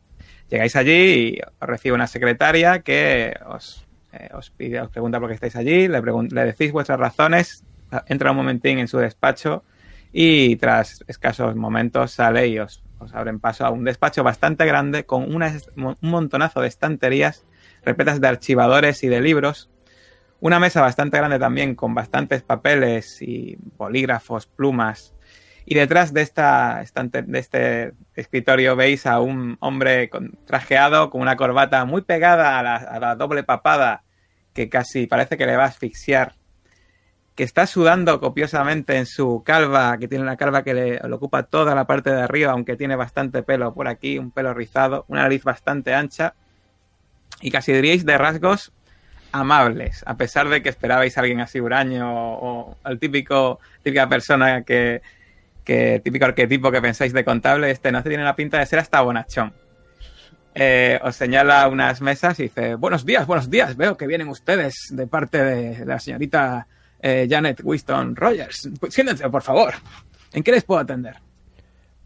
Llegáis 0.49 0.75
allí 0.75 1.37
y 1.37 1.39
os 1.41 1.69
recibe 1.69 1.95
una 1.95 2.07
secretaria 2.07 2.79
que 2.79 3.33
os, 3.45 3.87
pide, 4.57 4.81
os 4.81 4.89
pregunta 4.89 5.17
por 5.17 5.29
qué 5.29 5.35
estáis 5.35 5.55
allí, 5.55 5.87
le, 5.87 6.01
le 6.01 6.45
decís 6.45 6.73
vuestras 6.73 6.99
razones, 6.99 7.63
entra 8.07 8.31
un 8.31 8.37
momentín 8.37 8.79
en 8.79 8.89
su 8.89 8.97
despacho 8.97 9.63
y 10.17 10.55
tras 10.55 11.03
escasos 11.07 11.57
momentos 11.57 12.11
sale 12.13 12.47
y 12.47 12.57
os, 12.57 12.81
abren 13.11 13.41
paso 13.41 13.65
a 13.65 13.69
un 13.69 13.83
despacho 13.83 14.23
bastante 14.23 14.65
grande 14.65 15.05
con 15.05 15.35
una 15.35 15.53
un 15.75 15.97
montonazo 15.99 16.61
de 16.61 16.69
estanterías 16.69 17.45
repletas 17.83 18.21
de 18.21 18.27
archivadores 18.29 19.03
y 19.03 19.09
de 19.09 19.19
libros 19.19 19.69
una 20.39 20.57
mesa 20.57 20.79
bastante 20.79 21.17
grande 21.17 21.37
también 21.37 21.75
con 21.75 21.93
bastantes 21.93 22.43
papeles 22.43 23.21
y 23.21 23.57
bolígrafos, 23.77 24.45
plumas. 24.45 25.13
Y 25.65 25.75
detrás 25.75 26.13
de, 26.13 26.21
esta, 26.21 26.83
de 27.03 27.39
este 27.39 27.93
escritorio 28.13 28.75
veis 28.75 29.07
a 29.07 29.19
un 29.19 29.57
hombre 29.59 30.09
con, 30.09 30.37
trajeado 30.45 31.09
con 31.09 31.21
una 31.21 31.35
corbata 31.35 31.83
muy 31.85 32.03
pegada 32.03 32.59
a 32.59 32.63
la, 32.63 32.75
a 32.75 32.99
la 32.99 33.15
doble 33.15 33.43
papada 33.43 34.03
que 34.53 34.69
casi 34.69 35.07
parece 35.07 35.35
que 35.35 35.45
le 35.45 35.57
va 35.57 35.63
a 35.63 35.67
asfixiar. 35.67 36.35
Que 37.35 37.43
está 37.43 37.67
sudando 37.67 38.19
copiosamente 38.21 38.97
en 38.97 39.05
su 39.05 39.43
calva, 39.45 39.97
que 39.97 40.07
tiene 40.07 40.23
una 40.23 40.37
calva 40.37 40.63
que 40.63 40.73
le, 40.73 40.99
ocupa 41.13 41.43
toda 41.43 41.75
la 41.75 41.85
parte 41.85 42.09
de 42.09 42.21
arriba, 42.21 42.53
aunque 42.53 42.77
tiene 42.77 42.95
bastante 42.95 43.43
pelo 43.43 43.73
por 43.73 43.87
aquí, 43.87 44.17
un 44.17 44.31
pelo 44.31 44.53
rizado, 44.53 45.05
una 45.09 45.23
nariz 45.23 45.43
bastante 45.43 45.93
ancha. 45.93 46.33
Y 47.41 47.51
casi 47.51 47.73
diríais 47.73 48.05
de 48.05 48.17
rasgos 48.17 48.71
amables, 49.33 50.03
a 50.05 50.15
pesar 50.15 50.47
de 50.47 50.63
que 50.63 50.69
esperabais 50.69 51.17
a 51.17 51.21
alguien 51.21 51.41
así 51.41 51.59
huraño 51.59 52.07
o, 52.09 52.77
el 52.85 52.99
típico, 52.99 53.59
típica 53.83 54.07
persona 54.07 54.63
que, 54.63 55.01
que, 55.65 55.99
típico 56.01 56.23
arquetipo 56.25 56.71
que 56.71 56.81
pensáis 56.81 57.11
de 57.11 57.25
contable, 57.25 57.69
este 57.69 57.91
no 57.91 58.01
tiene 58.01 58.23
la 58.23 58.35
pinta 58.35 58.59
de 58.59 58.65
ser 58.65 58.79
hasta 58.79 59.01
bonachón. 59.01 59.53
Eh, 60.57 60.97
os 61.03 61.17
señala 61.17 61.67
unas 61.67 61.99
mesas 61.99 62.39
y 62.39 62.43
dice, 62.43 62.75
buenos 62.75 63.05
días, 63.05 63.27
buenos 63.27 63.49
días, 63.49 63.75
veo 63.75 63.97
que 63.97 64.07
vienen 64.07 64.29
ustedes 64.29 64.87
de 64.91 65.05
parte 65.05 65.43
de 65.43 65.85
la 65.85 65.99
señorita 65.99 66.67
eh, 66.99 67.27
Janet 67.29 67.61
Winston 67.63 68.15
Rogers. 68.15 68.69
Pues 68.79 68.93
siéntense, 68.93 69.29
por 69.29 69.41
favor. 69.41 69.73
¿En 70.33 70.43
qué 70.43 70.51
les 70.51 70.63
puedo 70.63 70.81
atender? 70.81 71.15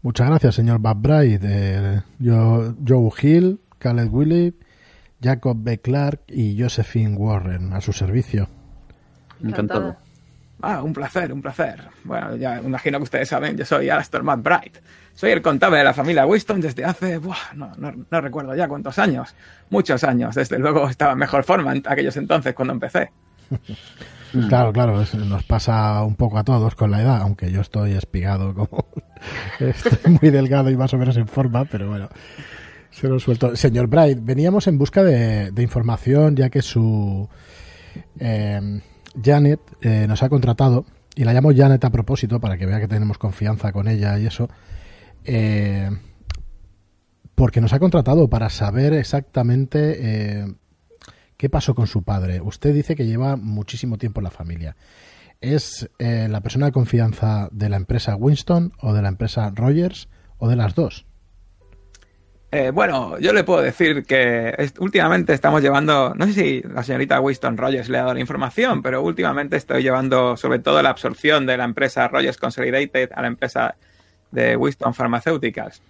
Muchas 0.02 0.28
gracias, 0.28 0.54
señor 0.54 0.80
McBride. 0.80 1.40
Eh, 1.42 2.00
yo, 2.18 2.74
Joe 2.86 3.10
Hill, 3.20 3.60
Caleb 3.78 4.14
Willy, 4.14 4.54
Jacob 5.22 5.56
B. 5.60 5.78
Clark 5.78 6.20
y 6.28 6.60
Josephine 6.60 7.16
Warren 7.16 7.72
a 7.72 7.80
su 7.80 7.92
servicio. 7.92 8.48
Encantado. 9.42 9.96
Ah, 10.62 10.82
un 10.82 10.92
placer, 10.92 11.32
un 11.32 11.40
placer. 11.40 11.80
Bueno, 12.04 12.36
ya 12.36 12.60
imagino 12.60 12.98
que 12.98 13.04
ustedes 13.04 13.28
saben, 13.28 13.56
yo 13.56 13.64
soy 13.64 13.88
Alastor 13.88 14.22
McBride. 14.22 14.80
Soy 15.14 15.30
el 15.30 15.42
contable 15.42 15.78
de 15.78 15.84
la 15.84 15.94
familia 15.94 16.26
Winston 16.26 16.60
desde 16.60 16.84
hace, 16.84 17.18
buah, 17.18 17.54
no, 17.54 17.72
no, 17.76 17.92
no 18.10 18.20
recuerdo 18.20 18.54
ya 18.54 18.68
cuántos 18.68 18.98
años. 18.98 19.34
Muchos 19.70 20.04
años. 20.04 20.34
Desde 20.34 20.58
luego 20.58 20.88
estaba 20.88 21.12
en 21.12 21.18
mejor 21.18 21.44
forma 21.44 21.72
en 21.72 21.82
aquellos 21.86 22.16
entonces 22.16 22.54
cuando 22.54 22.74
empecé. 22.74 23.10
Claro, 24.48 24.72
claro, 24.72 25.02
nos 25.26 25.42
pasa 25.44 26.02
un 26.04 26.14
poco 26.14 26.38
a 26.38 26.44
todos 26.44 26.74
con 26.74 26.90
la 26.90 27.02
edad, 27.02 27.20
aunque 27.20 27.50
yo 27.50 27.60
estoy 27.60 27.92
espigado 27.92 28.54
como... 28.54 28.86
estoy 29.60 30.18
muy 30.20 30.30
delgado 30.30 30.70
y 30.70 30.76
más 30.76 30.94
o 30.94 30.98
menos 30.98 31.16
en 31.16 31.26
forma, 31.26 31.64
pero 31.64 31.88
bueno. 31.88 32.08
Se 32.90 33.08
lo 33.08 33.18
suelto. 33.18 33.56
Señor 33.56 33.86
Bright, 33.86 34.18
veníamos 34.22 34.66
en 34.66 34.78
busca 34.78 35.02
de, 35.02 35.52
información 35.62 36.36
ya 36.36 36.50
que 36.50 36.62
su 36.62 37.28
eh, 38.18 38.80
Janet 39.22 39.60
eh, 39.80 40.06
nos 40.08 40.22
ha 40.22 40.28
contratado 40.28 40.84
y 41.14 41.24
la 41.24 41.32
llamo 41.32 41.52
Janet 41.54 41.84
a 41.84 41.90
propósito 41.90 42.40
para 42.40 42.56
que 42.56 42.66
vea 42.66 42.80
que 42.80 42.88
tenemos 42.88 43.18
confianza 43.18 43.72
con 43.72 43.88
ella 43.88 44.18
y 44.18 44.26
eso. 44.26 44.48
Eh, 45.24 45.90
porque 47.34 47.60
nos 47.60 47.72
ha 47.72 47.78
contratado 47.78 48.28
para 48.28 48.50
saber 48.50 48.92
exactamente 48.92 49.96
eh, 49.98 50.54
qué 51.40 51.48
pasó 51.48 51.74
con 51.74 51.86
su 51.86 52.02
padre. 52.02 52.42
Usted 52.42 52.74
dice 52.74 52.94
que 52.94 53.06
lleva 53.06 53.34
muchísimo 53.36 53.96
tiempo 53.96 54.20
en 54.20 54.24
la 54.24 54.30
familia. 54.30 54.76
¿Es 55.40 55.88
eh, 55.98 56.28
la 56.28 56.42
persona 56.42 56.66
de 56.66 56.72
confianza 56.72 57.48
de 57.50 57.70
la 57.70 57.78
empresa 57.78 58.14
Winston 58.14 58.74
o 58.82 58.92
de 58.92 59.00
la 59.00 59.08
empresa 59.08 59.50
Rogers 59.54 60.10
o 60.36 60.50
de 60.50 60.56
las 60.56 60.74
dos? 60.74 61.06
Eh, 62.52 62.72
bueno, 62.74 63.18
yo 63.20 63.32
le 63.32 63.42
puedo 63.42 63.62
decir 63.62 64.04
que 64.04 64.54
últimamente 64.80 65.32
estamos 65.32 65.62
llevando, 65.62 66.12
no 66.14 66.26
sé 66.26 66.32
si 66.34 66.60
la 66.60 66.82
señorita 66.82 67.18
Winston 67.20 67.56
Rogers 67.56 67.88
le 67.88 67.96
ha 67.96 68.02
dado 68.02 68.14
la 68.14 68.20
información, 68.20 68.82
pero 68.82 69.00
últimamente 69.00 69.56
estoy 69.56 69.82
llevando 69.82 70.36
sobre 70.36 70.58
todo 70.58 70.82
la 70.82 70.90
absorción 70.90 71.46
de 71.46 71.56
la 71.56 71.64
empresa 71.64 72.06
Rogers 72.08 72.36
Consolidated 72.36 73.12
a 73.14 73.22
la 73.22 73.28
empresa 73.28 73.76
de 74.30 74.56
Winston 74.56 74.92
Pharmaceuticals. 74.92 75.80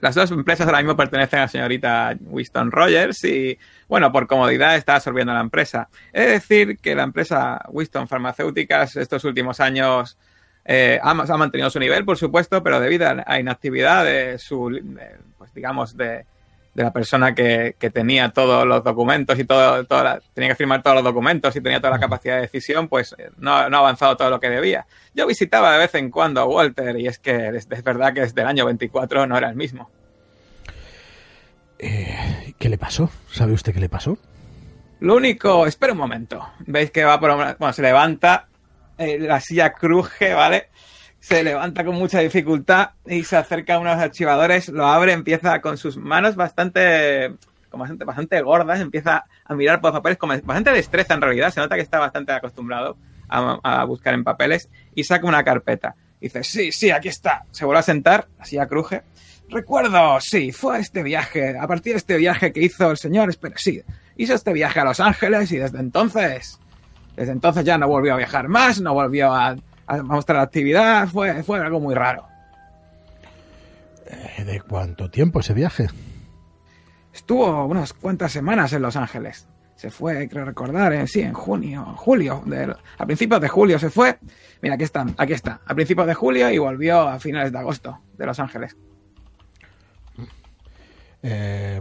Las 0.00 0.14
dos 0.14 0.30
empresas 0.30 0.66
ahora 0.66 0.78
mismo 0.78 0.96
pertenecen 0.96 1.38
a 1.38 1.42
la 1.42 1.48
señorita 1.48 2.16
Winston 2.20 2.70
Rogers 2.70 3.24
y, 3.24 3.58
bueno, 3.88 4.12
por 4.12 4.26
comodidad 4.26 4.76
está 4.76 4.96
absorbiendo 4.96 5.32
la 5.32 5.40
empresa. 5.40 5.88
He 6.12 6.20
de 6.22 6.32
decir 6.32 6.78
que 6.78 6.94
la 6.94 7.02
empresa 7.02 7.62
Winston 7.68 8.06
Pharmaceuticals 8.06 8.96
estos 8.96 9.24
últimos 9.24 9.58
años 9.60 10.18
eh, 10.66 10.98
ha, 11.02 11.14
mantenido 11.14 11.70
su 11.70 11.78
nivel, 11.78 12.04
por 12.04 12.18
supuesto, 12.18 12.62
pero 12.62 12.80
debido 12.80 13.06
a 13.24 13.40
inactividad 13.40 14.04
de 14.04 14.38
su, 14.38 14.68
de, 14.70 15.16
pues 15.38 15.54
digamos, 15.54 15.96
de, 15.96 16.26
de 16.76 16.82
la 16.82 16.92
persona 16.92 17.34
que, 17.34 17.74
que, 17.78 17.88
tenía 17.88 18.28
todos 18.28 18.66
los 18.66 18.84
documentos 18.84 19.38
y 19.38 19.44
todo, 19.44 19.86
toda 19.86 20.04
la, 20.04 20.20
tenía 20.34 20.50
que 20.50 20.56
firmar 20.56 20.82
todos 20.82 20.96
los 20.96 21.04
documentos 21.04 21.56
y 21.56 21.62
tenía 21.62 21.80
toda 21.80 21.92
la 21.92 21.98
capacidad 21.98 22.34
de 22.34 22.42
decisión, 22.42 22.86
pues 22.88 23.16
no, 23.38 23.70
no, 23.70 23.78
ha 23.78 23.80
avanzado 23.80 24.14
todo 24.14 24.28
lo 24.28 24.38
que 24.38 24.50
debía. 24.50 24.86
Yo 25.14 25.26
visitaba 25.26 25.72
de 25.72 25.78
vez 25.78 25.94
en 25.94 26.10
cuando 26.10 26.42
a 26.42 26.44
Walter 26.44 27.00
y 27.00 27.06
es 27.06 27.18
que 27.18 27.48
es, 27.48 27.66
es 27.70 27.82
verdad 27.82 28.12
que 28.12 28.20
desde 28.20 28.42
el 28.42 28.46
año 28.46 28.66
24 28.66 29.26
no 29.26 29.38
era 29.38 29.48
el 29.48 29.56
mismo. 29.56 29.90
Eh, 31.78 32.54
¿Qué 32.58 32.68
le 32.68 32.76
pasó? 32.76 33.10
¿Sabe 33.32 33.54
usted 33.54 33.72
qué 33.72 33.80
le 33.80 33.88
pasó? 33.88 34.18
Lo 35.00 35.16
único, 35.16 35.66
espera 35.66 35.94
un 35.94 35.98
momento. 35.98 36.46
Veis 36.66 36.90
que 36.90 37.04
va 37.04 37.18
por. 37.18 37.56
Bueno, 37.58 37.72
se 37.72 37.80
levanta, 37.80 38.48
eh, 38.98 39.18
la 39.18 39.40
silla 39.40 39.72
cruje, 39.72 40.34
¿vale? 40.34 40.68
Se 41.20 41.42
levanta 41.42 41.84
con 41.84 41.96
mucha 41.96 42.20
dificultad 42.20 42.90
y 43.06 43.24
se 43.24 43.36
acerca 43.36 43.74
a 43.74 43.78
unos 43.78 43.98
archivadores, 43.98 44.68
lo 44.68 44.86
abre, 44.86 45.12
empieza 45.12 45.60
con 45.60 45.76
sus 45.76 45.96
manos 45.96 46.36
bastante. 46.36 47.34
Como 47.70 47.82
bastante, 47.82 48.04
bastante 48.04 48.40
gordas, 48.42 48.80
empieza 48.80 49.24
a 49.44 49.54
mirar 49.54 49.80
por 49.80 49.92
papeles 49.92 50.18
con 50.18 50.28
bastante 50.28 50.70
destreza 50.70 51.14
en 51.14 51.20
realidad. 51.20 51.50
Se 51.50 51.60
nota 51.60 51.74
que 51.74 51.82
está 51.82 51.98
bastante 51.98 52.32
acostumbrado 52.32 52.96
a, 53.28 53.58
a 53.62 53.84
buscar 53.84 54.14
en 54.14 54.24
papeles 54.24 54.68
y 54.94 55.04
saca 55.04 55.26
una 55.26 55.42
carpeta. 55.42 55.94
Dice, 56.20 56.42
sí, 56.44 56.72
sí, 56.72 56.90
aquí 56.90 57.08
está. 57.08 57.44
Se 57.50 57.64
vuelve 57.64 57.80
a 57.80 57.82
sentar, 57.82 58.28
la 58.38 58.44
silla 58.44 58.66
cruje. 58.66 59.02
Recuerdo, 59.48 60.20
sí, 60.20 60.50
fue 60.50 60.80
este 60.80 61.02
viaje, 61.02 61.56
a 61.56 61.66
partir 61.68 61.92
de 61.92 61.98
este 61.98 62.16
viaje 62.16 62.52
que 62.52 62.60
hizo 62.64 62.90
el 62.90 62.96
señor, 62.96 63.28
espera, 63.28 63.54
sí, 63.56 63.80
hizo 64.16 64.34
este 64.34 64.52
viaje 64.52 64.80
a 64.80 64.84
Los 64.84 64.98
Ángeles 64.98 65.52
y 65.52 65.58
desde 65.58 65.78
entonces, 65.78 66.58
desde 67.14 67.30
entonces 67.30 67.64
ya 67.64 67.78
no 67.78 67.86
volvió 67.86 68.14
a 68.14 68.16
viajar 68.16 68.48
más, 68.48 68.80
no 68.80 68.92
volvió 68.92 69.32
a, 69.32 69.54
a 69.86 70.02
mostrar 70.02 70.40
actividad, 70.40 71.08
fue, 71.08 71.42
fue 71.42 71.60
algo 71.60 71.80
muy 71.80 71.94
raro. 71.94 72.26
Eh, 74.06 74.44
¿De 74.44 74.60
cuánto 74.60 75.10
tiempo 75.10 75.40
ese 75.40 75.54
viaje? 75.54 75.88
Estuvo 77.12 77.64
unas 77.64 77.92
cuantas 77.92 78.32
semanas 78.32 78.72
en 78.72 78.82
Los 78.82 78.96
Ángeles. 78.96 79.48
Se 79.74 79.90
fue, 79.90 80.28
creo 80.28 80.44
recordar, 80.44 80.92
en, 80.92 81.06
sí, 81.06 81.20
en 81.20 81.34
junio, 81.34 81.84
julio, 81.96 82.42
de, 82.46 82.74
a 82.98 83.06
principios 83.06 83.40
de 83.40 83.48
julio 83.48 83.78
se 83.78 83.90
fue. 83.90 84.18
Mira, 84.62 84.74
aquí 84.74 84.84
está, 84.84 85.06
aquí 85.18 85.34
está, 85.34 85.60
a 85.66 85.74
principios 85.74 86.06
de 86.06 86.14
julio 86.14 86.50
y 86.50 86.58
volvió 86.58 87.00
a 87.00 87.18
finales 87.18 87.52
de 87.52 87.58
agosto 87.58 88.00
de 88.16 88.26
Los 88.26 88.40
Ángeles. 88.40 88.76
Eh, 91.22 91.80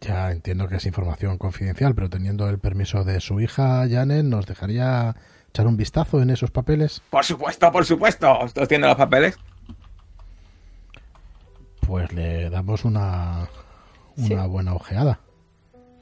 ya 0.00 0.30
entiendo 0.30 0.68
que 0.68 0.76
es 0.76 0.86
información 0.86 1.38
confidencial, 1.38 1.94
pero 1.94 2.10
teniendo 2.10 2.48
el 2.48 2.58
permiso 2.58 3.02
de 3.04 3.20
su 3.20 3.40
hija 3.40 3.88
Janet, 3.88 4.24
¿nos 4.24 4.46
dejaría 4.46 5.16
echar 5.56 5.66
un 5.66 5.76
vistazo 5.76 6.20
en 6.20 6.28
esos 6.30 6.50
papeles? 6.50 7.02
Por 7.08 7.24
supuesto, 7.24 7.72
por 7.72 7.86
supuesto. 7.86 8.38
¿Usted 8.44 8.68
tiene 8.68 8.86
los 8.86 8.96
papeles? 8.96 9.38
Pues 11.80 12.12
le 12.12 12.50
damos 12.50 12.84
una, 12.84 13.48
una 14.16 14.42
sí. 14.42 14.48
buena 14.48 14.74
ojeada. 14.74 15.20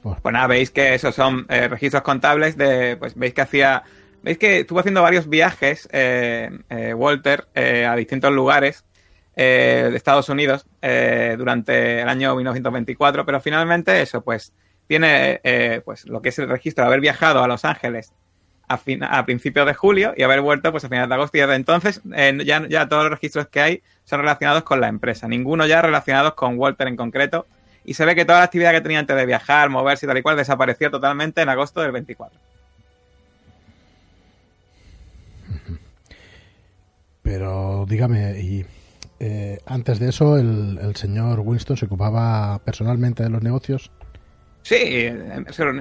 Pues, 0.03 0.19
pues, 0.21 0.33
nada, 0.33 0.47
veis 0.47 0.71
que 0.71 0.93
esos 0.93 1.15
son 1.15 1.45
eh, 1.49 1.67
registros 1.69 2.03
contables 2.03 2.57
de, 2.57 2.97
pues 2.97 3.15
veis 3.15 3.33
que 3.33 3.41
hacía, 3.41 3.83
veis 4.21 4.37
que 4.37 4.59
estuvo 4.59 4.79
haciendo 4.79 5.01
varios 5.01 5.29
viajes, 5.29 5.87
eh, 5.93 6.49
eh, 6.69 6.93
Walter, 6.93 7.47
a 7.55 7.95
distintos 7.95 8.31
lugares 8.33 8.83
eh, 9.37 9.87
de 9.89 9.97
Estados 9.97 10.29
Unidos 10.29 10.65
eh, 10.81 11.35
durante 11.37 12.01
el 12.01 12.07
año 12.09 12.35
1924, 12.35 13.25
pero 13.25 13.41
finalmente 13.41 14.01
eso, 14.01 14.21
pues 14.21 14.53
tiene 14.87 15.41
eh, 15.43 15.81
pues 15.83 16.05
lo 16.05 16.21
que 16.21 16.29
es 16.29 16.39
el 16.39 16.47
registro 16.47 16.83
de 16.83 16.87
haber 16.87 17.01
viajado 17.01 17.43
a 17.43 17.47
Los 17.47 17.65
Ángeles 17.65 18.13
a, 18.67 18.77
fin, 18.77 19.03
a 19.03 19.25
principios 19.25 19.65
de 19.65 19.73
julio 19.73 20.13
y 20.17 20.23
haber 20.23 20.41
vuelto 20.41 20.71
pues 20.71 20.83
a 20.83 20.89
finales 20.89 21.09
de 21.09 21.15
agosto 21.15 21.37
y 21.37 21.41
desde 21.41 21.55
entonces 21.55 22.01
ya, 22.45 22.67
ya 22.67 22.87
todos 22.87 23.03
los 23.03 23.11
registros 23.11 23.47
que 23.47 23.61
hay 23.61 23.83
son 24.03 24.21
relacionados 24.21 24.63
con 24.63 24.81
la 24.81 24.87
empresa, 24.87 25.27
ninguno 25.27 25.65
ya 25.65 25.81
relacionados 25.81 26.33
con 26.33 26.57
Walter 26.57 26.87
en 26.87 26.95
concreto 26.95 27.45
y 27.83 27.93
se 27.93 28.05
ve 28.05 28.15
que 28.15 28.25
toda 28.25 28.39
la 28.39 28.45
actividad 28.45 28.71
que 28.71 28.81
tenía 28.81 28.99
antes 28.99 29.15
de 29.15 29.25
viajar, 29.25 29.69
moverse 29.69 30.05
y 30.05 30.07
tal 30.07 30.17
y 30.17 30.21
cual 30.21 30.37
desapareció 30.37 30.89
totalmente 30.89 31.41
en 31.41 31.49
agosto 31.49 31.81
del 31.81 31.91
24. 31.91 32.39
Pero 37.21 37.85
dígame, 37.87 38.39
y 38.39 38.65
eh, 39.19 39.59
antes 39.65 39.99
de 39.99 40.09
eso, 40.09 40.37
el, 40.37 40.79
el, 40.81 40.95
señor 40.95 41.39
Winston 41.39 41.77
se 41.77 41.85
ocupaba 41.85 42.59
personalmente 42.59 43.23
de 43.23 43.29
los 43.29 43.41
negocios. 43.41 43.91
Sí, 44.61 45.07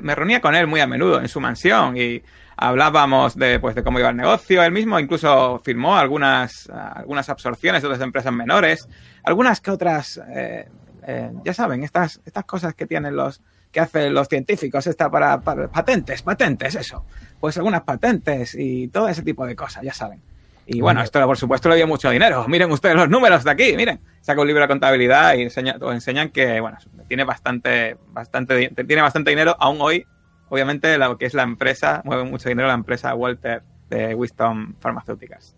me 0.03 0.14
reunía 0.14 0.41
con 0.41 0.55
él 0.55 0.66
muy 0.66 0.80
a 0.80 0.87
menudo 0.87 1.20
en 1.20 1.28
su 1.28 1.41
mansión 1.41 1.97
y 1.97 2.22
hablábamos 2.57 3.37
de, 3.37 3.61
pues, 3.61 3.75
de 3.75 3.83
cómo 3.83 3.99
iba 3.99 4.11
el 4.11 4.17
negocio. 4.17 4.63
Él 4.63 4.73
mismo 4.73 4.99
incluso 4.99 5.61
firmó 5.65 5.97
algunas, 5.97 6.69
algunas 6.71 7.29
absorciones 7.29 7.83
de 7.83 7.89
otras 7.89 8.03
empresas 8.03 8.33
menores, 8.33 8.89
algunas 9.23 9.61
que 9.61 9.71
otras, 9.71 10.21
eh, 10.29 10.69
eh, 11.07 11.31
ya 11.45 11.55
saben, 11.55 11.85
estas, 11.85 12.21
estas 12.25 12.45
cosas 12.45 12.75
que 12.75 12.87
tienen 12.87 13.17
los 13.17 13.41
que 13.71 13.81
hacen 13.81 14.15
los 14.15 14.29
científicos, 14.29 14.87
esta 14.87 15.11
para, 15.11 15.41
para 15.41 15.67
patentes, 15.67 16.23
patentes, 16.23 16.77
eso. 16.77 17.05
Pues 17.41 17.59
algunas 17.59 17.83
patentes 17.83 18.55
y 18.55 18.87
todo 18.87 19.09
ese 19.09 19.23
tipo 19.23 19.45
de 19.45 19.57
cosas, 19.57 19.83
ya 19.83 19.93
saben. 19.93 20.23
Y 20.67 20.81
bueno, 20.81 21.03
esto 21.03 21.23
por 21.27 21.37
supuesto 21.37 21.69
le 21.69 21.77
dio 21.77 21.87
mucho 21.87 22.09
dinero. 22.09 22.47
Miren 22.49 22.71
ustedes 22.71 22.95
los 22.95 23.09
números 23.09 23.45
de 23.45 23.51
aquí, 23.51 23.77
miren. 23.77 24.01
Saca 24.21 24.41
un 24.41 24.47
libro 24.47 24.63
de 24.63 24.69
contabilidad 24.69 25.35
y 25.35 25.43
enseña, 25.43 25.77
os 25.81 25.93
enseñan 25.93 26.31
que, 26.31 26.61
bueno, 26.61 26.79
tiene 27.07 27.25
bastante, 27.25 27.97
bastante, 28.09 28.69
tiene 28.71 29.03
bastante 29.03 29.31
dinero. 29.31 29.57
Aún 29.59 29.79
hoy, 29.81 30.07
obviamente, 30.55 30.97
lo 30.99 31.19
que 31.19 31.27
es 31.27 31.35
la 31.35 31.43
empresa, 31.43 32.01
mueve 32.05 32.25
mucho 32.25 32.49
dinero 32.49 32.69
la 32.69 32.75
empresa 32.75 33.15
Walter 33.15 33.63
de 33.91 34.15
Winston 34.15 34.77
Pharmaceuticals. 34.81 35.55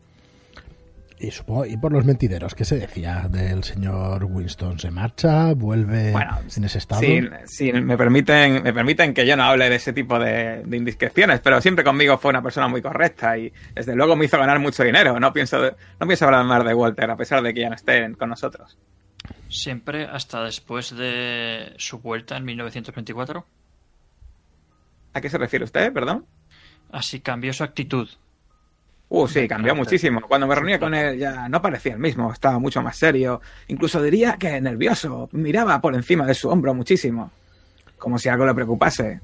Y 1.18 1.30
supongo, 1.30 1.64
y 1.64 1.78
por 1.78 1.92
los 1.92 2.04
mentideros, 2.04 2.54
¿qué 2.54 2.66
se 2.66 2.78
decía 2.78 3.26
del 3.30 3.64
señor 3.64 4.24
Winston? 4.24 4.78
¿Se 4.78 4.90
marcha? 4.90 5.54
¿Vuelve 5.54 6.12
bueno, 6.12 6.38
en 6.54 6.64
ese 6.64 6.76
estado? 6.76 7.00
Sí, 7.00 7.22
sí, 7.46 7.72
me 7.72 7.96
permiten, 7.96 8.62
me 8.62 8.74
permiten 8.74 9.14
que 9.14 9.26
yo 9.26 9.34
no 9.34 9.44
hable 9.44 9.70
de 9.70 9.76
ese 9.76 9.94
tipo 9.94 10.18
de, 10.18 10.62
de, 10.64 10.76
indiscreciones, 10.76 11.40
pero 11.40 11.60
siempre 11.62 11.84
conmigo 11.84 12.18
fue 12.18 12.30
una 12.30 12.42
persona 12.42 12.68
muy 12.68 12.82
correcta 12.82 13.38
y 13.38 13.50
desde 13.74 13.94
luego 13.96 14.14
me 14.14 14.26
hizo 14.26 14.38
ganar 14.38 14.58
mucho 14.58 14.82
dinero. 14.82 15.18
No 15.18 15.32
pienso, 15.32 15.58
no 15.62 16.06
pienso 16.06 16.26
hablar 16.26 16.44
más 16.44 16.62
de 16.64 16.74
Walter, 16.74 17.10
a 17.10 17.16
pesar 17.16 17.42
de 17.42 17.54
que 17.54 17.60
ya 17.62 17.70
no 17.70 17.76
esté 17.76 18.12
con 18.14 18.28
nosotros. 18.28 18.76
¿Siempre 19.48 20.04
hasta 20.04 20.44
después 20.44 20.94
de 20.94 21.72
su 21.78 22.00
vuelta 22.00 22.36
en 22.36 22.44
1924? 22.44 23.46
¿A 25.16 25.20
qué 25.22 25.30
se 25.30 25.38
refiere 25.38 25.64
usted, 25.64 25.94
perdón? 25.94 26.26
Así 26.92 27.20
cambió 27.20 27.50
su 27.54 27.64
actitud. 27.64 28.06
Uh, 29.08 29.26
sí, 29.26 29.48
cambió 29.48 29.74
muchísimo. 29.74 30.20
Cuando 30.20 30.46
me 30.46 30.54
reunía 30.54 30.78
con 30.78 30.92
él 30.92 31.18
ya 31.18 31.48
no 31.48 31.62
parecía 31.62 31.94
el 31.94 31.98
mismo, 31.98 32.30
estaba 32.30 32.58
mucho 32.58 32.82
más 32.82 32.98
serio. 32.98 33.40
Incluso 33.68 34.02
diría 34.02 34.36
que 34.38 34.60
nervioso. 34.60 35.30
Miraba 35.32 35.80
por 35.80 35.94
encima 35.94 36.26
de 36.26 36.34
su 36.34 36.50
hombro 36.50 36.74
muchísimo. 36.74 37.30
Como 37.96 38.18
si 38.18 38.28
algo 38.28 38.44
le 38.44 38.52
preocupase. 38.52 39.22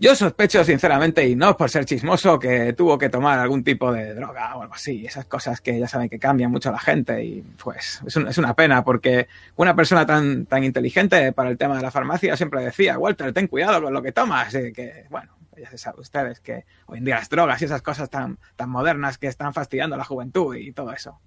Yo 0.00 0.14
sospecho, 0.14 0.62
sinceramente, 0.62 1.26
y 1.26 1.34
no 1.34 1.56
por 1.56 1.68
ser 1.70 1.84
chismoso, 1.84 2.38
que 2.38 2.72
tuvo 2.72 2.96
que 2.96 3.08
tomar 3.08 3.38
algún 3.40 3.64
tipo 3.64 3.92
de 3.92 4.14
droga 4.14 4.54
o 4.54 4.62
algo 4.62 4.74
así. 4.74 5.04
Esas 5.04 5.24
cosas 5.24 5.60
que 5.60 5.76
ya 5.76 5.88
saben 5.88 6.08
que 6.08 6.20
cambian 6.20 6.52
mucho 6.52 6.68
a 6.68 6.72
la 6.72 6.78
gente. 6.78 7.24
Y 7.24 7.42
pues 7.42 8.00
es, 8.06 8.14
un, 8.14 8.28
es 8.28 8.38
una 8.38 8.54
pena, 8.54 8.84
porque 8.84 9.26
una 9.56 9.74
persona 9.74 10.06
tan, 10.06 10.46
tan 10.46 10.62
inteligente 10.62 11.32
para 11.32 11.50
el 11.50 11.58
tema 11.58 11.76
de 11.76 11.82
la 11.82 11.90
farmacia 11.90 12.36
siempre 12.36 12.62
decía, 12.64 12.96
Walter, 12.96 13.32
ten 13.32 13.48
cuidado 13.48 13.82
con 13.82 13.92
lo 13.92 14.00
que 14.00 14.12
tomas. 14.12 14.54
Y 14.54 14.72
que, 14.72 15.06
bueno, 15.10 15.32
ya 15.56 15.68
se 15.68 15.78
sabe 15.78 16.00
ustedes 16.00 16.38
que 16.38 16.64
hoy 16.86 16.98
en 16.98 17.04
día 17.04 17.16
las 17.16 17.28
drogas 17.28 17.60
y 17.60 17.64
esas 17.64 17.82
cosas 17.82 18.08
tan, 18.08 18.38
tan 18.54 18.70
modernas 18.70 19.18
que 19.18 19.26
están 19.26 19.52
fastidiando 19.52 19.96
a 19.96 19.98
la 19.98 20.04
juventud 20.04 20.54
y 20.54 20.70
todo 20.70 20.92
eso. 20.92 21.18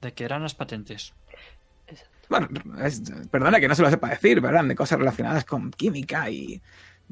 ¿De 0.00 0.12
qué 0.12 0.24
eran 0.24 0.42
las 0.44 0.54
patentes? 0.54 1.14
Bueno, 2.28 2.48
es, 2.84 3.02
perdona 3.28 3.58
que 3.58 3.66
no 3.66 3.74
se 3.74 3.82
lo 3.82 3.90
sepa 3.90 4.08
decir, 4.08 4.38
eran 4.38 4.68
de 4.68 4.76
cosas 4.76 5.00
relacionadas 5.00 5.44
con 5.44 5.72
química 5.72 6.30
y 6.30 6.62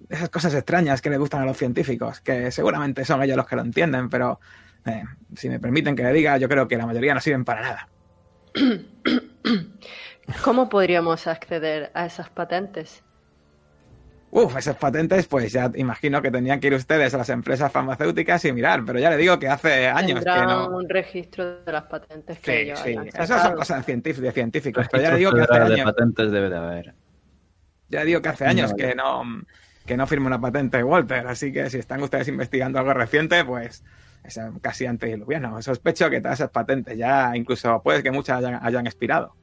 esas 0.09 0.29
cosas 0.31 0.55
extrañas 0.55 1.01
que 1.03 1.11
le 1.11 1.19
gustan 1.19 1.43
a 1.43 1.45
los 1.47 1.57
científicos, 1.57 2.21
que 2.21 2.51
seguramente 2.51 3.05
son 3.05 3.23
ellos 3.23 3.37
los 3.37 3.47
que 3.47 3.57
lo 3.57 3.63
entienden, 3.63 4.09
pero 4.09 4.41
eh, 4.87 5.03
si 5.35 5.49
me 5.49 5.59
permiten 5.61 5.95
que 5.97 6.03
le 6.03 6.13
diga, 6.13 6.37
yo 6.39 6.49
creo 6.49 6.67
que 6.69 6.77
la 6.77 6.87
mayoría 6.87 7.15
no 7.15 7.21
sirven 7.21 7.45
para 7.45 7.61
nada. 7.63 7.89
¿Cómo 10.45 10.69
podríamos 10.69 11.27
acceder 11.27 11.91
a 11.95 12.07
esas 12.07 12.29
patentes? 12.31 13.03
Uf, 14.31 14.57
esas 14.59 14.77
patentes, 14.77 15.27
pues 15.27 15.51
ya 15.53 15.71
imagino 15.75 16.21
que 16.21 16.31
tenían 16.31 16.61
que 16.61 16.67
ir 16.67 16.75
ustedes 16.75 17.15
a 17.15 17.19
las 17.19 17.31
empresas 17.31 17.73
farmacéuticas 17.73 18.45
y 18.45 18.53
mirar, 18.53 18.85
pero 18.85 18.99
ya 18.99 19.09
le 19.09 19.17
digo 19.17 19.39
que 19.39 19.49
hace 19.49 19.89
años 19.89 20.23
que 20.23 20.47
no. 20.47 20.69
un 20.69 20.87
registro 20.87 21.63
de 21.65 21.73
las 21.73 21.85
patentes 21.85 22.39
que 22.41 22.51
Sí, 22.53 22.57
ellos 22.59 22.79
sí, 22.81 22.91
hayan 22.91 23.07
esas 23.09 23.43
son 23.43 23.55
cosas 23.55 23.87
de 23.87 23.93
científ- 23.95 24.19
de 24.19 24.31
científicos, 24.33 24.87
pero 24.91 25.03
ya 25.03 25.13
le 25.13 25.19
digo 25.19 25.33
que 25.33 25.41
hace 25.41 25.55
de 25.59 25.75
años, 25.75 25.85
patentes 25.85 26.31
debe 26.31 26.51
de 26.51 26.57
haber. 26.59 26.95
ya 27.89 28.05
digo 28.05 28.21
que 28.21 28.29
hace 28.29 28.45
años 28.45 28.75
que 28.75 28.95
no, 28.95 29.23
que 29.89 29.97
no 29.97 30.07
firma 30.07 30.27
una 30.27 30.41
patente 30.41 30.85
Walter, 30.85 31.27
así 31.27 31.51
que 31.51 31.69
si 31.71 31.79
están 31.79 32.03
ustedes 32.03 32.29
investigando 32.29 32.79
algo 32.79 32.93
reciente, 32.93 33.43
pues 33.45 33.83
es 34.23 34.39
casi 34.61 34.85
antediluviano. 34.85 35.61
Sospecho 35.63 36.11
que 36.11 36.21
todas 36.21 36.39
esas 36.39 36.51
patentes 36.51 36.97
ya, 36.97 37.33
incluso 37.35 37.83
puede 37.83 38.03
que 38.03 38.11
muchas 38.11 38.39
hayan, 38.39 38.61
hayan 38.63 38.87
expirado. 38.87 39.35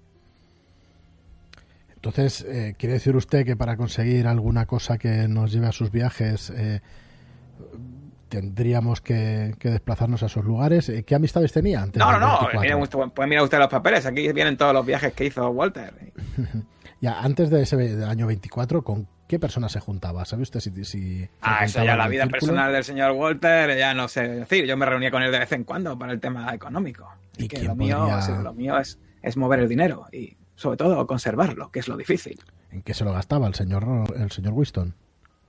Entonces, 1.96 2.46
eh, 2.48 2.76
¿quiere 2.78 2.94
decir 2.94 3.16
usted 3.16 3.44
que 3.44 3.56
para 3.56 3.76
conseguir 3.76 4.28
alguna 4.28 4.68
cosa 4.68 5.00
que 5.00 5.28
nos 5.28 5.52
lleve 5.52 5.66
a 5.66 5.72
sus 5.72 5.90
viajes 5.90 6.52
eh, 6.52 6.82
tendríamos 8.30 9.02
que, 9.02 9.56
que 9.58 9.72
desplazarnos 9.72 10.22
a 10.22 10.28
esos 10.28 10.46
lugares? 10.46 10.88
Eh, 10.90 11.04
¿Qué 11.04 11.16
amistades 11.16 11.52
tenía 11.52 11.82
antes? 11.82 12.00
No, 12.00 12.12
no, 12.12 12.20
no, 12.20 12.48
24? 12.54 12.62
mire 12.62 13.10
puede 13.10 13.30
mirar 13.30 13.44
usted 13.44 13.58
los 13.58 13.70
papeles, 13.70 14.06
aquí 14.06 14.32
vienen 14.32 14.58
todos 14.58 14.74
los 14.76 14.86
viajes 14.86 15.12
que 15.14 15.26
hizo 15.26 15.50
Walter. 15.50 15.92
Ya, 17.02 17.20
antes 17.22 17.50
de 17.50 17.62
ese 17.62 18.04
año 18.06 18.28
24, 18.28 18.84
¿con 18.84 19.08
qué 19.28 19.38
personas 19.40 19.72
se 19.72 19.80
juntaba? 19.80 20.26
¿Sabe 20.26 20.44
usted 20.44 20.60
si... 20.60 20.86
si 20.86 21.30
Ah, 21.42 21.66
eso 21.66 21.84
ya 21.84 21.96
la 21.96 22.08
vida 22.08 22.24
círculo? 22.24 22.40
personal 22.40 22.74
del 22.74 22.84
señor 22.84 23.12
Walter, 23.12 23.78
ya 23.78 23.94
no 23.94 24.08
sé 24.08 24.28
decir. 24.28 24.66
Yo 24.66 24.78
me 24.78 24.86
reunía 24.86 25.12
con 25.12 25.22
él 25.22 25.32
de 25.32 25.40
vez 25.40 25.52
en 25.52 25.64
cuando 25.64 25.98
para 25.98 26.14
el 26.14 26.20
tema 26.20 26.54
económico. 26.54 27.08
¿Y 27.38 27.46
Y 27.46 27.48
que 27.48 27.62
lo 27.64 27.76
mío, 27.76 28.08
lo 28.44 28.54
mío 28.54 28.78
es, 28.80 28.98
es 29.22 29.38
mover 29.38 29.60
el 29.60 29.70
dinero 29.70 30.08
y 30.12 30.36
sobre 30.56 30.78
todo 30.78 31.06
conservarlo, 31.06 31.70
que 31.70 31.80
es 31.80 31.88
lo 31.88 31.98
difícil. 31.98 32.40
¿En 32.72 32.82
qué 32.82 32.94
se 32.94 33.04
lo 33.04 33.12
gastaba 33.12 33.48
el 33.48 33.56
señor, 33.56 33.86
el 34.18 34.32
señor 34.32 34.54
Winston? 34.54 34.96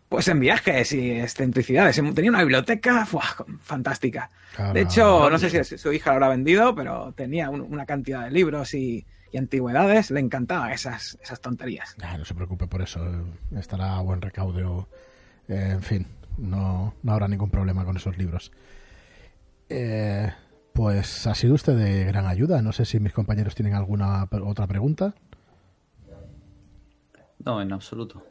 Pues 0.09 0.29
en 0.29 0.39
viajes 0.41 0.93
y 0.93 1.13
excentricidades. 1.13 2.01
Tenía 2.15 2.31
una 2.31 2.41
biblioteca 2.41 3.07
¡fua! 3.07 3.25
fantástica. 3.61 4.31
De 4.73 4.83
hecho, 4.83 5.29
no 5.31 5.39
sé 5.39 5.65
si 5.65 5.79
su 5.79 5.93
hija 5.93 6.11
lo 6.11 6.15
habrá 6.17 6.29
vendido, 6.29 6.75
pero 6.75 7.13
tenía 7.17 7.51
un- 7.51 7.61
una 7.63 7.87
cantidad 7.87 8.25
de 8.25 8.31
libros 8.31 8.73
y, 8.75 9.05
y 9.37 9.39
antigüedades. 9.39 10.11
Le 10.11 10.21
encantaban 10.21 10.73
esas, 10.73 11.19
esas 11.23 11.41
tonterías. 11.41 11.95
Ah, 12.03 12.17
no 12.19 12.25
se 12.25 12.35
preocupe 12.35 12.67
por 12.67 12.81
eso. 12.83 13.05
eh, 13.07 13.59
Estará 13.59 13.97
a 13.97 14.01
buen 14.01 14.21
recaudo. 14.23 14.89
Eh, 15.49 15.71
en 15.73 15.83
fin, 15.83 16.07
no, 16.39 16.95
no 17.03 17.13
habrá 17.13 17.29
ningún 17.29 17.51
problema 17.51 17.85
con 17.85 17.97
esos 17.97 18.17
libros. 18.17 18.51
Eh, 19.69 20.33
pues 20.73 21.27
ha 21.27 21.35
sido 21.35 21.55
usted 21.55 21.77
de 21.77 22.05
gran 22.05 22.27
ayuda. 22.27 22.63
No 22.63 22.73
sé 22.73 22.85
si 22.85 22.99
mis 22.99 23.13
compañeros 23.13 23.55
tienen 23.55 23.75
alguna 23.75 24.27
otra 24.45 24.67
pregunta. 24.67 25.15
No, 27.45 27.61
en 27.63 27.73
absoluto. 27.73 28.25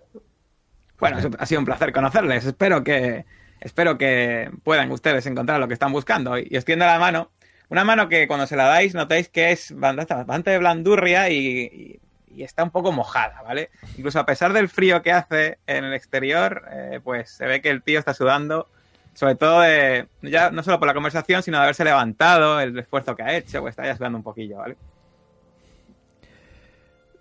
Bueno, 1.00 1.18
ha 1.40 1.46
sido 1.46 1.60
un 1.60 1.66
placer 1.66 1.92
conocerles. 1.94 2.46
Espero 2.46 2.84
que, 2.84 3.26
espero 3.62 3.98
que 3.98 4.52
puedan 4.64 4.92
ustedes 4.92 5.26
encontrar 5.26 5.60
lo 5.60 5.68
que 5.68 5.74
están 5.74 5.92
buscando. 5.92 6.38
Y, 6.38 6.48
y 6.50 6.56
extiendo 6.56 6.86
la 6.86 7.00
mano. 7.00 7.32
Una 7.70 7.84
mano 7.84 8.10
que 8.10 8.28
cuando 8.28 8.48
se 8.48 8.56
la 8.56 8.66
dais 8.66 8.94
notáis 8.94 9.30
que 9.30 9.52
es 9.52 9.74
bastante 9.76 10.58
blandurria 10.58 11.30
y, 11.30 12.00
está 12.38 12.64
un 12.64 12.72
poco 12.72 12.92
mojada, 12.92 13.42
¿vale? 13.44 13.70
Incluso 13.98 14.20
a 14.20 14.26
pesar 14.26 14.52
del 14.54 14.68
frío 14.68 15.02
que 15.02 15.12
hace 15.12 15.58
en 15.68 15.86
el 15.86 15.94
exterior, 15.94 16.66
eh, 16.70 17.00
pues 17.04 17.32
se 17.32 17.46
ve 17.46 17.62
que 17.62 17.70
el 17.70 17.82
tío 17.82 17.98
está 17.98 18.14
sudando. 18.14 18.68
Sobre 19.14 19.36
todo 19.36 19.62
de, 19.62 20.10
ya 20.22 20.52
no 20.52 20.62
solo 20.62 20.78
por 20.78 20.90
la 20.90 20.94
conversación, 20.94 21.42
sino 21.42 21.58
de 21.58 21.64
haberse 21.64 21.86
levantado, 21.86 22.60
el 22.60 22.78
esfuerzo 22.78 23.16
que 23.16 23.24
ha 23.24 23.38
hecho, 23.38 23.62
pues 23.62 23.72
está 23.72 23.86
ya 23.86 23.96
sudando 23.96 24.18
un 24.18 24.24
poquillo, 24.24 24.58
¿vale? 24.58 24.76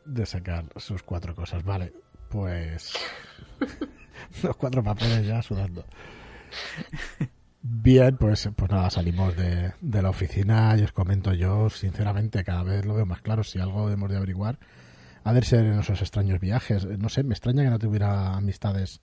De 0.04 0.26
sacar 0.26 0.64
sus 0.76 1.04
cuatro 1.04 1.36
cosas. 1.36 1.62
Vale, 1.62 1.92
pues. 2.28 2.94
Los 4.42 4.56
cuatro 4.56 4.82
papeles 4.82 5.24
ya 5.24 5.40
sudando. 5.42 5.84
Bien, 7.66 8.18
pues, 8.18 8.46
pues 8.54 8.70
nada, 8.70 8.90
salimos 8.90 9.34
de, 9.36 9.72
de 9.80 10.02
la 10.02 10.10
oficina 10.10 10.76
y 10.78 10.82
os 10.82 10.92
comento 10.92 11.32
yo, 11.32 11.70
sinceramente, 11.70 12.44
cada 12.44 12.62
vez 12.62 12.84
lo 12.84 12.92
veo 12.92 13.06
más 13.06 13.22
claro. 13.22 13.42
Si 13.42 13.58
algo 13.58 13.88
hemos 13.88 14.10
de 14.10 14.18
averiguar, 14.18 14.58
ha 15.24 15.32
de 15.32 15.40
ser 15.40 15.64
en 15.64 15.78
esos 15.78 16.02
extraños 16.02 16.40
viajes. 16.40 16.84
No 16.84 17.08
sé, 17.08 17.22
me 17.22 17.32
extraña 17.32 17.64
que 17.64 17.70
no 17.70 17.78
tuviera 17.78 18.34
amistades 18.36 19.00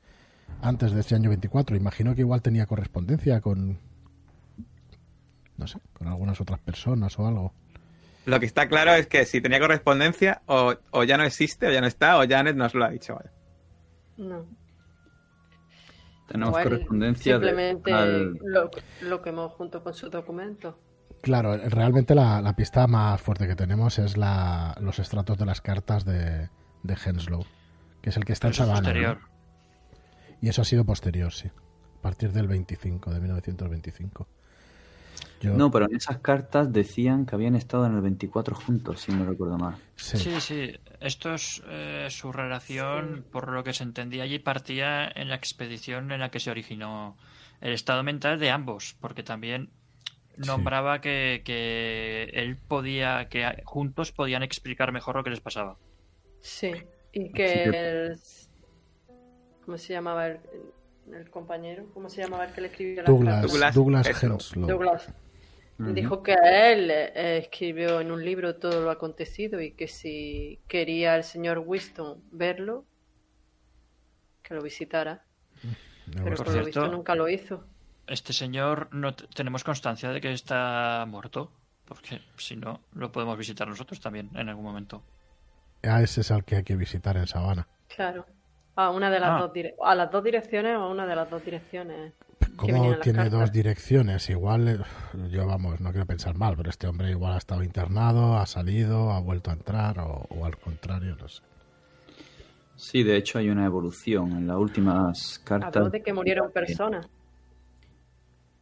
antes 0.61 0.91
de 0.91 0.99
este 0.99 1.15
año 1.15 1.29
24. 1.29 1.75
Imagino 1.75 2.13
que 2.13 2.21
igual 2.21 2.43
tenía 2.43 2.67
correspondencia 2.67 3.41
con. 3.41 3.79
No 5.57 5.65
sé, 5.65 5.79
con 5.93 6.07
algunas 6.07 6.39
otras 6.39 6.59
personas 6.59 7.17
o 7.17 7.25
algo. 7.25 7.55
Lo 8.25 8.39
que 8.39 8.45
está 8.45 8.69
claro 8.69 8.93
es 8.93 9.07
que 9.07 9.25
si 9.25 9.41
tenía 9.41 9.59
correspondencia, 9.59 10.43
o, 10.45 10.75
o 10.91 11.03
ya 11.03 11.17
no 11.17 11.23
existe, 11.23 11.65
o 11.65 11.71
ya 11.71 11.81
no 11.81 11.87
está, 11.87 12.19
o 12.19 12.27
Janet 12.29 12.55
nos 12.55 12.75
lo 12.75 12.85
ha 12.85 12.89
dicho, 12.89 13.15
¿vale? 13.15 13.31
No. 14.17 14.60
Tenemos 16.31 16.49
Igual 16.51 16.63
correspondencia 16.63 17.39
de- 17.39 17.45
Simplemente 17.47 17.93
al- 17.93 18.33
lo, 18.43 18.69
lo 19.01 19.21
quemó 19.21 19.49
junto 19.49 19.83
con 19.83 19.93
su 19.93 20.09
documento. 20.09 20.77
Claro, 21.21 21.55
realmente 21.57 22.15
la, 22.15 22.41
la 22.41 22.55
pista 22.55 22.87
más 22.87 23.21
fuerte 23.21 23.47
que 23.47 23.55
tenemos 23.55 23.99
es 23.99 24.17
la, 24.17 24.75
los 24.81 24.97
estratos 24.99 25.37
de 25.37 25.45
las 25.45 25.61
cartas 25.61 26.03
de, 26.03 26.49
de 26.83 26.93
Henslow, 27.05 27.45
que 28.01 28.09
es 28.09 28.17
el 28.17 28.25
que 28.25 28.33
está 28.33 28.47
en 28.47 28.53
posterior. 28.55 29.19
¿no? 29.21 29.27
Y 30.41 30.49
eso 30.49 30.63
ha 30.63 30.65
sido 30.65 30.83
posterior, 30.83 31.31
sí. 31.31 31.49
A 31.49 32.01
partir 32.01 32.31
del 32.31 32.47
25, 32.47 33.11
de 33.13 33.19
1925. 33.19 34.27
Yo, 35.41 35.53
No, 35.55 35.69
pero 35.69 35.85
en 35.85 35.95
esas 35.95 36.17
cartas 36.17 36.71
decían 36.73 37.25
que 37.27 37.35
habían 37.35 37.55
estado 37.55 37.85
en 37.85 37.93
el 37.95 38.01
24 38.01 38.55
juntos, 38.55 39.01
si 39.01 39.11
no 39.11 39.25
recuerdo 39.25 39.57
mal. 39.59 39.75
sí. 39.95 40.17
Sí, 40.17 40.41
sí. 40.41 40.71
Esto 41.01 41.33
es 41.33 41.61
eh, 41.67 42.07
su 42.09 42.31
relación, 42.31 43.25
por 43.31 43.51
lo 43.51 43.63
que 43.63 43.73
se 43.73 43.83
entendía 43.83 44.23
allí, 44.23 44.37
partía 44.39 45.11
en 45.13 45.29
la 45.29 45.35
expedición 45.35 46.11
en 46.11 46.19
la 46.19 46.29
que 46.29 46.39
se 46.39 46.51
originó 46.51 47.17
el 47.59 47.73
estado 47.73 48.03
mental 48.03 48.39
de 48.39 48.51
ambos, 48.51 48.95
porque 49.01 49.23
también 49.23 49.71
nombraba 50.37 51.01
que, 51.01 51.41
que 51.43 52.29
él 52.33 52.55
podía, 52.55 53.27
que 53.29 53.61
juntos 53.65 54.11
podían 54.11 54.43
explicar 54.43 54.91
mejor 54.91 55.15
lo 55.15 55.23
que 55.23 55.31
les 55.31 55.41
pasaba. 55.41 55.77
Sí. 56.39 56.71
Y 57.11 57.31
que 57.31 57.45
que- 57.45 57.63
el... 57.63 58.19
¿Cómo 59.65 59.77
se 59.77 59.93
llamaba 59.93 60.27
el, 60.27 60.39
el 61.13 61.29
compañero? 61.29 61.85
¿Cómo 61.93 62.09
se 62.09 62.21
llamaba 62.21 62.45
el 62.45 62.53
que 62.53 62.61
le 62.61 62.67
escribió 62.67 63.03
la 63.03 63.09
Douglas, 63.09 63.41
Douglas 63.41 63.75
Douglas. 63.75 64.23
Henslow. 64.23 64.67
Douglas. 64.67 65.09
Dijo 65.93 66.21
que 66.21 66.33
él 66.33 66.91
eh, 66.91 67.37
escribió 67.37 68.01
en 68.01 68.11
un 68.11 68.23
libro 68.23 68.55
todo 68.55 68.81
lo 68.81 68.91
acontecido 68.91 69.61
y 69.61 69.71
que 69.71 69.87
si 69.87 70.59
quería 70.67 71.15
el 71.15 71.23
señor 71.23 71.59
Winston 71.65 72.21
verlo, 72.31 72.85
que 74.43 74.53
lo 74.53 74.61
visitara. 74.61 75.23
Me 76.07 76.13
Pero 76.23 76.29
gusta. 76.31 76.43
por 76.43 76.47
lo 76.47 76.51
cierto- 76.63 76.65
visto 76.81 76.87
nunca 76.95 77.15
lo 77.15 77.29
hizo. 77.29 77.65
Este 78.07 78.33
señor 78.33 78.89
no 78.91 79.15
tenemos 79.15 79.63
constancia 79.63 80.09
de 80.09 80.19
que 80.19 80.31
está 80.33 81.05
muerto, 81.07 81.51
porque 81.85 82.19
si 82.37 82.55
no, 82.55 82.81
lo 82.93 83.11
podemos 83.11 83.37
visitar 83.37 83.67
nosotros 83.67 83.99
también 84.01 84.29
en 84.35 84.49
algún 84.49 84.65
momento. 84.65 85.03
A 85.83 86.01
ese 86.01 86.21
es 86.21 86.31
al 86.31 86.43
que 86.43 86.57
hay 86.57 86.63
que 86.63 86.75
visitar 86.75 87.15
en 87.17 87.27
Sabana. 87.27 87.67
Claro. 87.87 88.25
A 88.75 88.89
una 88.91 89.09
de 89.09 89.19
las 89.19 89.29
Ah. 89.31 89.39
dos 89.41 89.53
dire- 89.53 89.75
a 89.83 89.95
las 89.95 90.11
dos 90.11 90.23
direcciones 90.23 90.77
o 90.77 90.81
a 90.83 90.89
una 90.89 91.05
de 91.05 91.15
las 91.15 91.29
dos 91.29 91.43
direcciones. 91.43 92.13
que 92.63 92.71
las 92.71 92.99
tiene 92.99 93.29
dos 93.29 93.51
direcciones, 93.51 94.29
igual, 94.29 94.67
eh, 94.67 94.77
yo 95.29 95.47
vamos, 95.47 95.79
no 95.79 95.89
quiero 95.91 96.05
pensar 96.05 96.35
mal, 96.35 96.55
pero 96.57 96.69
este 96.69 96.87
hombre 96.87 97.09
igual 97.09 97.33
ha 97.33 97.37
estado 97.37 97.63
internado, 97.63 98.37
ha 98.37 98.45
salido, 98.45 99.11
ha 99.11 99.19
vuelto 99.19 99.49
a 99.49 99.53
entrar 99.53 99.99
o, 99.99 100.25
o 100.29 100.45
al 100.45 100.57
contrario, 100.57 101.15
no 101.19 101.27
sé. 101.27 101.41
Sí, 102.75 103.03
de 103.03 103.15
hecho 103.17 103.39
hay 103.39 103.49
una 103.49 103.65
evolución 103.65 104.31
en 104.33 104.47
las 104.47 104.57
últimas 104.57 105.39
cartas. 105.43 105.75
Habló 105.75 105.89
de 105.89 106.01
que 106.03 106.13
murieron 106.13 106.51
personas. 106.51 107.07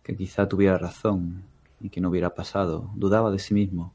Que 0.03 0.16
quizá 0.16 0.47
tuviera 0.47 0.78
razón 0.78 1.43
y 1.82 1.89
que 1.89 1.99
no 2.01 2.10
hubiera 2.10 2.34
pasado. 2.34 2.89
Dudaba 2.95 3.32
de 3.32 3.39
sí 3.39 3.53
mismo. 3.53 3.93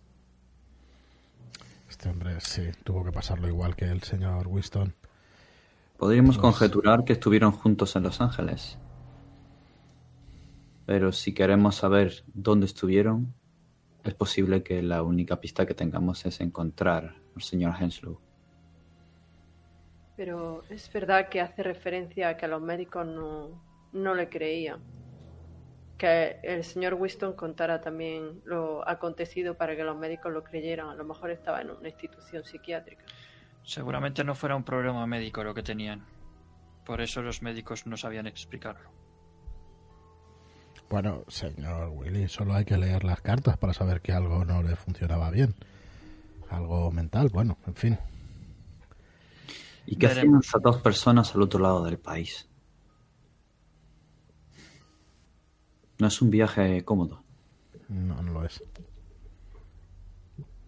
Este 1.89 2.09
hombre 2.09 2.41
sí, 2.41 2.63
tuvo 2.85 3.05
que 3.05 3.13
pasarlo 3.13 3.49
igual 3.49 3.75
que 3.77 3.85
el 3.87 4.03
señor 4.03 4.49
Winston. 4.49 4.95
Podríamos 5.99 6.37
Pues- 6.37 6.43
conjeturar 6.43 7.05
que 7.05 7.13
estuvieron 7.15 7.53
juntos 7.53 7.97
en 7.97 8.03
Los 8.03 8.21
Ángeles. 8.21 8.79
Pero 10.87 11.13
si 11.13 11.33
queremos 11.33 11.77
saber 11.77 12.25
dónde 12.35 12.67
estuvieron, 12.67 13.33
es 14.03 14.15
posible 14.15 14.63
que 14.63 14.83
la 14.83 15.03
única 15.03 15.41
pista 15.41 15.65
que 15.65 15.75
tengamos 15.75 16.27
es 16.27 16.41
encontrar 16.41 17.15
al 17.35 17.43
señor 17.43 17.75
Henslow. 17.81 18.21
Pero 20.17 20.63
es 20.69 20.93
verdad 20.93 21.29
que 21.29 21.41
hace 21.41 21.63
referencia 21.63 22.29
a 22.29 22.37
que 22.37 22.47
los 22.47 22.61
médicos 22.61 23.07
no, 23.07 23.63
no 23.93 24.15
le 24.15 24.29
creían. 24.29 24.81
que 25.97 26.41
el 26.43 26.65
señor 26.65 26.95
Winston 26.95 27.35
contara 27.35 27.81
también 27.81 28.43
lo 28.45 28.87
acontecido 28.87 29.55
para 29.57 29.77
que 29.77 29.85
los 29.85 29.97
médicos 29.97 30.33
lo 30.33 30.43
creyeran. 30.43 30.89
A 30.89 30.95
lo 30.97 31.05
mejor 31.05 31.31
estaba 31.31 31.61
en 31.61 31.71
una 31.71 31.89
institución 31.89 32.45
psiquiátrica. 32.45 33.05
Seguramente 33.65 34.23
no 34.25 34.35
fuera 34.35 34.57
un 34.57 34.63
problema 34.63 35.07
médico 35.07 35.43
lo 35.43 35.55
que 35.55 35.63
tenían. 35.63 36.05
Por 36.85 37.01
eso 37.01 37.23
los 37.23 37.43
médicos 37.43 37.87
no 37.87 37.97
sabían 37.97 38.27
explicarlo. 38.27 38.91
Bueno, 40.91 41.25
señor 41.29 41.89
Willy, 41.95 42.29
solo 42.29 42.55
hay 42.55 42.67
que 42.67 42.77
leer 42.77 43.05
las 43.05 43.23
cartas 43.23 43.57
para 43.57 43.73
saber 43.73 44.03
que 44.03 44.13
algo 44.13 44.45
no 44.45 44.63
le 44.63 44.77
funcionaba 44.77 45.31
bien. 45.31 45.55
Algo 46.51 46.93
mental, 46.93 47.31
bueno, 47.33 47.57
en 47.67 47.75
fin. 47.75 47.99
¿Y 49.87 49.97
qué 49.97 50.07
hacían 50.07 50.39
esas 50.41 50.63
dos 50.63 50.81
personas 50.83 51.35
al 51.35 51.43
otro 51.43 51.59
lado 51.61 51.85
del 51.85 51.99
país? 51.99 52.49
No 55.99 56.07
es 56.07 56.21
un 56.21 56.31
viaje 56.31 56.85
cómodo. 56.85 57.25
No, 57.89 58.23
no 58.23 58.33
lo 58.33 58.45
es. 58.45 58.63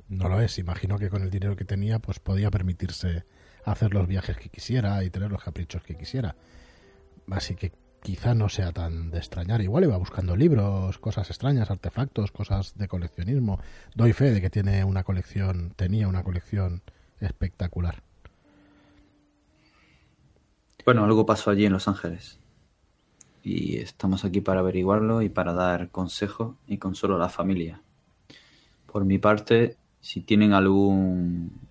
No 0.08 0.28
lo 0.28 0.40
es. 0.40 0.58
Imagino 0.58 0.98
que 0.98 1.10
con 1.10 1.22
el 1.22 1.30
dinero 1.30 1.56
que 1.56 1.64
tenía, 1.64 1.98
pues 1.98 2.20
podía 2.20 2.50
permitirse 2.50 3.24
hacer 3.64 3.92
los 3.92 4.06
viajes 4.06 4.36
que 4.36 4.48
quisiera 4.48 5.02
y 5.04 5.10
tener 5.10 5.30
los 5.30 5.42
caprichos 5.42 5.82
que 5.82 5.96
quisiera. 5.96 6.36
Así 7.30 7.56
que 7.56 7.72
quizá 8.02 8.34
no 8.34 8.48
sea 8.48 8.70
tan 8.72 9.10
de 9.10 9.18
extrañar. 9.18 9.60
Igual 9.60 9.84
iba 9.84 9.96
buscando 9.96 10.36
libros, 10.36 10.98
cosas 10.98 11.28
extrañas, 11.28 11.70
artefactos, 11.70 12.30
cosas 12.30 12.76
de 12.76 12.86
coleccionismo. 12.86 13.58
Doy 13.96 14.12
fe 14.12 14.30
de 14.30 14.40
que 14.40 14.50
tiene 14.50 14.84
una 14.84 15.02
colección, 15.02 15.72
tenía 15.74 16.06
una 16.06 16.22
colección 16.22 16.82
espectacular. 17.20 18.02
Bueno, 20.84 21.04
algo 21.04 21.26
pasó 21.26 21.50
allí 21.50 21.66
en 21.66 21.72
Los 21.72 21.88
Ángeles. 21.88 22.38
Y 23.42 23.78
estamos 23.78 24.24
aquí 24.24 24.40
para 24.40 24.60
averiguarlo 24.60 25.22
y 25.22 25.28
para 25.28 25.52
dar 25.52 25.90
consejo 25.90 26.56
y 26.68 26.78
consuelo 26.78 27.16
a 27.16 27.18
la 27.18 27.28
familia. 27.28 27.80
Por 28.86 29.04
mi 29.04 29.18
parte, 29.18 29.76
si 30.06 30.20
tienen 30.20 30.52
algún 30.52 31.68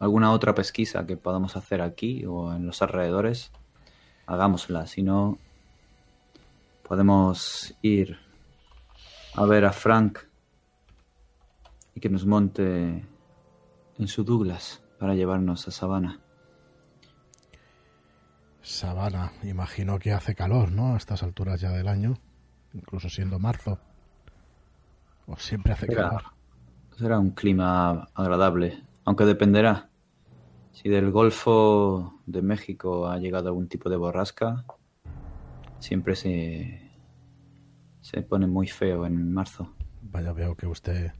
alguna 0.00 0.32
otra 0.32 0.54
pesquisa 0.54 1.04
que 1.06 1.18
podamos 1.18 1.54
hacer 1.54 1.82
aquí 1.82 2.24
o 2.24 2.54
en 2.54 2.64
los 2.66 2.80
alrededores, 2.80 3.52
hagámosla. 4.24 4.86
Si 4.86 5.02
no, 5.02 5.36
podemos 6.82 7.74
ir 7.82 8.16
a 9.34 9.44
ver 9.44 9.66
a 9.66 9.72
Frank 9.72 10.20
y 11.94 12.00
que 12.00 12.08
nos 12.08 12.24
monte 12.24 13.04
en 13.98 14.08
su 14.08 14.24
Douglas 14.24 14.82
para 14.98 15.14
llevarnos 15.14 15.68
a 15.68 15.70
Sabana. 15.70 16.20
Sabana, 18.62 19.32
imagino 19.42 19.98
que 19.98 20.12
hace 20.12 20.34
calor, 20.34 20.72
¿no? 20.72 20.94
A 20.94 20.96
estas 20.96 21.22
alturas 21.22 21.60
ya 21.60 21.70
del 21.72 21.88
año, 21.88 22.14
incluso 22.72 23.10
siendo 23.10 23.38
marzo. 23.38 23.78
O 25.26 25.36
siempre 25.36 25.74
hace 25.74 25.86
calor. 25.86 26.37
Será 26.98 27.20
un 27.20 27.30
clima 27.30 28.08
agradable, 28.14 28.82
aunque 29.04 29.24
dependerá. 29.24 29.88
Si 30.72 30.88
del 30.88 31.12
Golfo 31.12 32.20
de 32.26 32.42
México 32.42 33.06
ha 33.06 33.18
llegado 33.18 33.48
algún 33.48 33.68
tipo 33.68 33.88
de 33.88 33.96
borrasca, 33.96 34.64
siempre 35.78 36.16
se, 36.16 36.90
se 38.00 38.22
pone 38.22 38.48
muy 38.48 38.66
feo 38.66 39.06
en 39.06 39.32
marzo. 39.32 39.72
Vaya, 40.02 40.32
veo 40.32 40.56
que 40.56 40.66
usted 40.66 41.12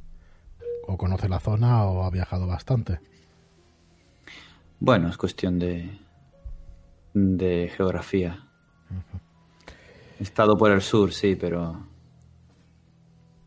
o 0.89 0.97
conoce 0.97 1.29
la 1.29 1.39
zona 1.39 1.85
o 1.85 2.03
ha 2.03 2.11
viajado 2.11 2.47
bastante. 2.47 3.01
Bueno, 4.81 5.09
es 5.09 5.17
cuestión 5.17 5.61
de, 5.61 5.97
de 7.15 7.71
geografía. 7.77 8.49
He 10.19 10.23
estado 10.25 10.57
por 10.59 10.73
el 10.73 10.83
sur, 10.83 11.13
sí, 11.13 11.37
pero. 11.37 11.87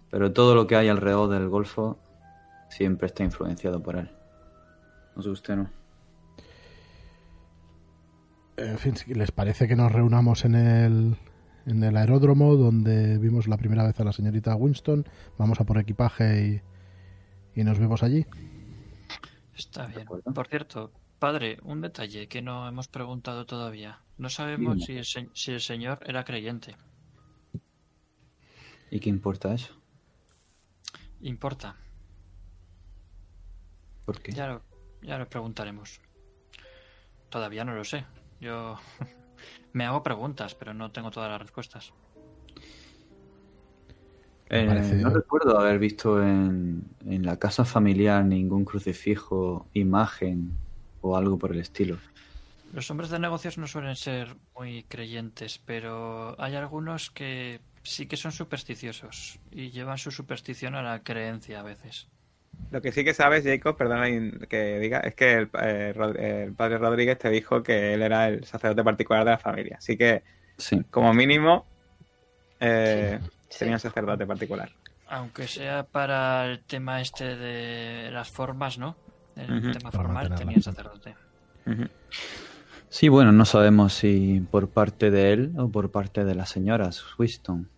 Pero 0.09 0.31
todo 0.31 0.55
lo 0.55 0.67
que 0.67 0.75
hay 0.75 0.87
alrededor 0.89 1.29
del 1.29 1.49
Golfo 1.49 1.97
siempre 2.71 3.05
está 3.07 3.23
influenciado 3.23 3.83
por 3.83 3.97
él. 3.97 4.09
No 5.15 5.21
sé 5.21 5.29
usted, 5.29 5.55
¿no? 5.57 5.69
En 8.57 8.77
fin, 8.77 8.95
si 8.95 9.13
les 9.13 9.31
parece 9.31 9.67
que 9.67 9.75
nos 9.75 9.91
reunamos 9.91 10.45
en 10.45 10.55
el, 10.55 11.15
en 11.65 11.83
el 11.83 11.97
aeródromo 11.97 12.55
donde 12.55 13.17
vimos 13.17 13.47
la 13.47 13.57
primera 13.57 13.83
vez 13.83 13.99
a 13.99 14.03
la 14.03 14.13
señorita 14.13 14.55
Winston. 14.55 15.05
Vamos 15.37 15.59
a 15.59 15.65
por 15.65 15.77
equipaje 15.77 16.61
y, 17.55 17.59
y 17.59 17.63
nos 17.63 17.79
vemos 17.79 18.03
allí. 18.03 18.25
Está 19.55 19.87
bien. 19.87 20.05
Por 20.05 20.47
cierto, 20.47 20.91
padre, 21.19 21.57
un 21.63 21.81
detalle 21.81 22.27
que 22.27 22.41
no 22.41 22.67
hemos 22.67 22.87
preguntado 22.87 23.45
todavía. 23.45 23.99
No 24.17 24.29
sabemos 24.29 24.83
si 24.85 24.97
el, 24.97 25.05
se- 25.05 25.29
si 25.33 25.51
el 25.51 25.61
señor 25.61 25.99
era 26.05 26.23
creyente. 26.23 26.75
¿Y 28.91 28.99
qué 28.99 29.09
importa 29.09 29.53
eso? 29.53 29.73
Importa. 31.21 31.75
¿Por 34.05 34.21
qué? 34.21 34.31
Ya 34.31 34.47
lo, 34.47 34.61
ya 35.01 35.17
lo 35.17 35.27
preguntaremos. 35.27 36.01
Todavía 37.29 37.63
no 37.65 37.75
lo 37.75 37.83
sé. 37.83 38.05
Yo 38.39 38.77
me 39.73 39.85
hago 39.85 40.03
preguntas, 40.03 40.55
pero 40.55 40.73
no 40.73 40.91
tengo 40.91 41.11
todas 41.11 41.29
las 41.29 41.41
respuestas. 41.41 41.93
Eh, 44.49 44.65
no 45.01 45.09
recuerdo 45.09 45.57
haber 45.57 45.79
visto 45.79 46.21
en, 46.21 46.83
en 47.05 47.25
la 47.25 47.37
casa 47.39 47.63
familiar 47.63 48.25
ningún 48.25 48.65
crucifijo, 48.65 49.65
imagen 49.73 50.51
o 50.99 51.15
algo 51.15 51.37
por 51.37 51.53
el 51.53 51.59
estilo. 51.61 51.97
Los 52.73 52.89
hombres 52.91 53.09
de 53.09 53.19
negocios 53.19 53.57
no 53.57 53.67
suelen 53.67 53.95
ser 53.95 54.35
muy 54.55 54.83
creyentes, 54.83 55.57
pero 55.57 56.35
hay 56.41 56.55
algunos 56.55 57.11
que 57.11 57.61
sí 57.83 58.07
que 58.07 58.17
son 58.17 58.31
supersticiosos 58.31 59.39
y 59.51 59.71
llevan 59.71 59.97
su 59.97 60.11
superstición 60.11 60.75
a 60.75 60.81
la 60.81 61.03
creencia 61.03 61.59
a 61.59 61.63
veces. 61.63 62.07
Lo 62.71 62.81
que 62.81 62.91
sí 62.91 63.03
que 63.03 63.13
sabes, 63.13 63.43
Jacob, 63.43 63.75
perdona 63.77 64.05
que 64.47 64.79
diga, 64.79 64.99
es 64.99 65.13
que 65.15 65.33
el, 65.33 65.49
eh, 65.61 65.93
Rod- 65.95 66.17
el 66.17 66.53
padre 66.53 66.77
Rodríguez 66.77 67.17
te 67.17 67.29
dijo 67.29 67.61
que 67.63 67.93
él 67.93 68.01
era 68.01 68.27
el 68.29 68.45
sacerdote 68.45 68.83
particular 68.83 69.25
de 69.25 69.31
la 69.31 69.37
familia. 69.37 69.75
Así 69.77 69.97
que, 69.97 70.23
Sí. 70.57 70.81
como 70.89 71.13
mínimo, 71.13 71.65
eh, 72.59 73.19
Sí. 73.49 73.59
tenía 73.59 73.75
un 73.75 73.79
sacerdote 73.79 74.25
particular. 74.25 74.69
Aunque 75.07 75.47
sea 75.47 75.83
para 75.83 76.45
el 76.45 76.63
tema 76.63 77.01
este 77.01 77.35
de 77.35 78.09
las 78.11 78.29
formas, 78.29 78.77
¿no? 78.77 78.95
El 79.35 79.71
tema 79.73 79.91
formal 79.91 80.33
tenía 80.35 80.61
sacerdote. 80.61 81.15
Sí, 82.89 83.09
bueno, 83.09 83.31
no 83.31 83.45
sabemos 83.45 83.93
si 83.93 84.41
por 84.51 84.69
parte 84.69 85.11
de 85.11 85.33
él 85.33 85.53
o 85.57 85.69
por 85.69 85.91
parte 85.91 86.23
de 86.23 86.35
las 86.35 86.49
señoras 86.49 87.03
Winston. 87.17 87.69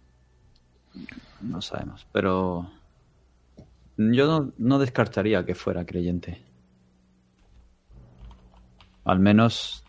No 1.41 1.61
sabemos, 1.61 2.05
pero 2.11 2.69
yo 3.97 4.27
no, 4.27 4.53
no 4.57 4.79
descartaría 4.79 5.45
que 5.45 5.55
fuera 5.55 5.85
creyente. 5.85 6.41
Al 9.05 9.19
menos 9.19 9.83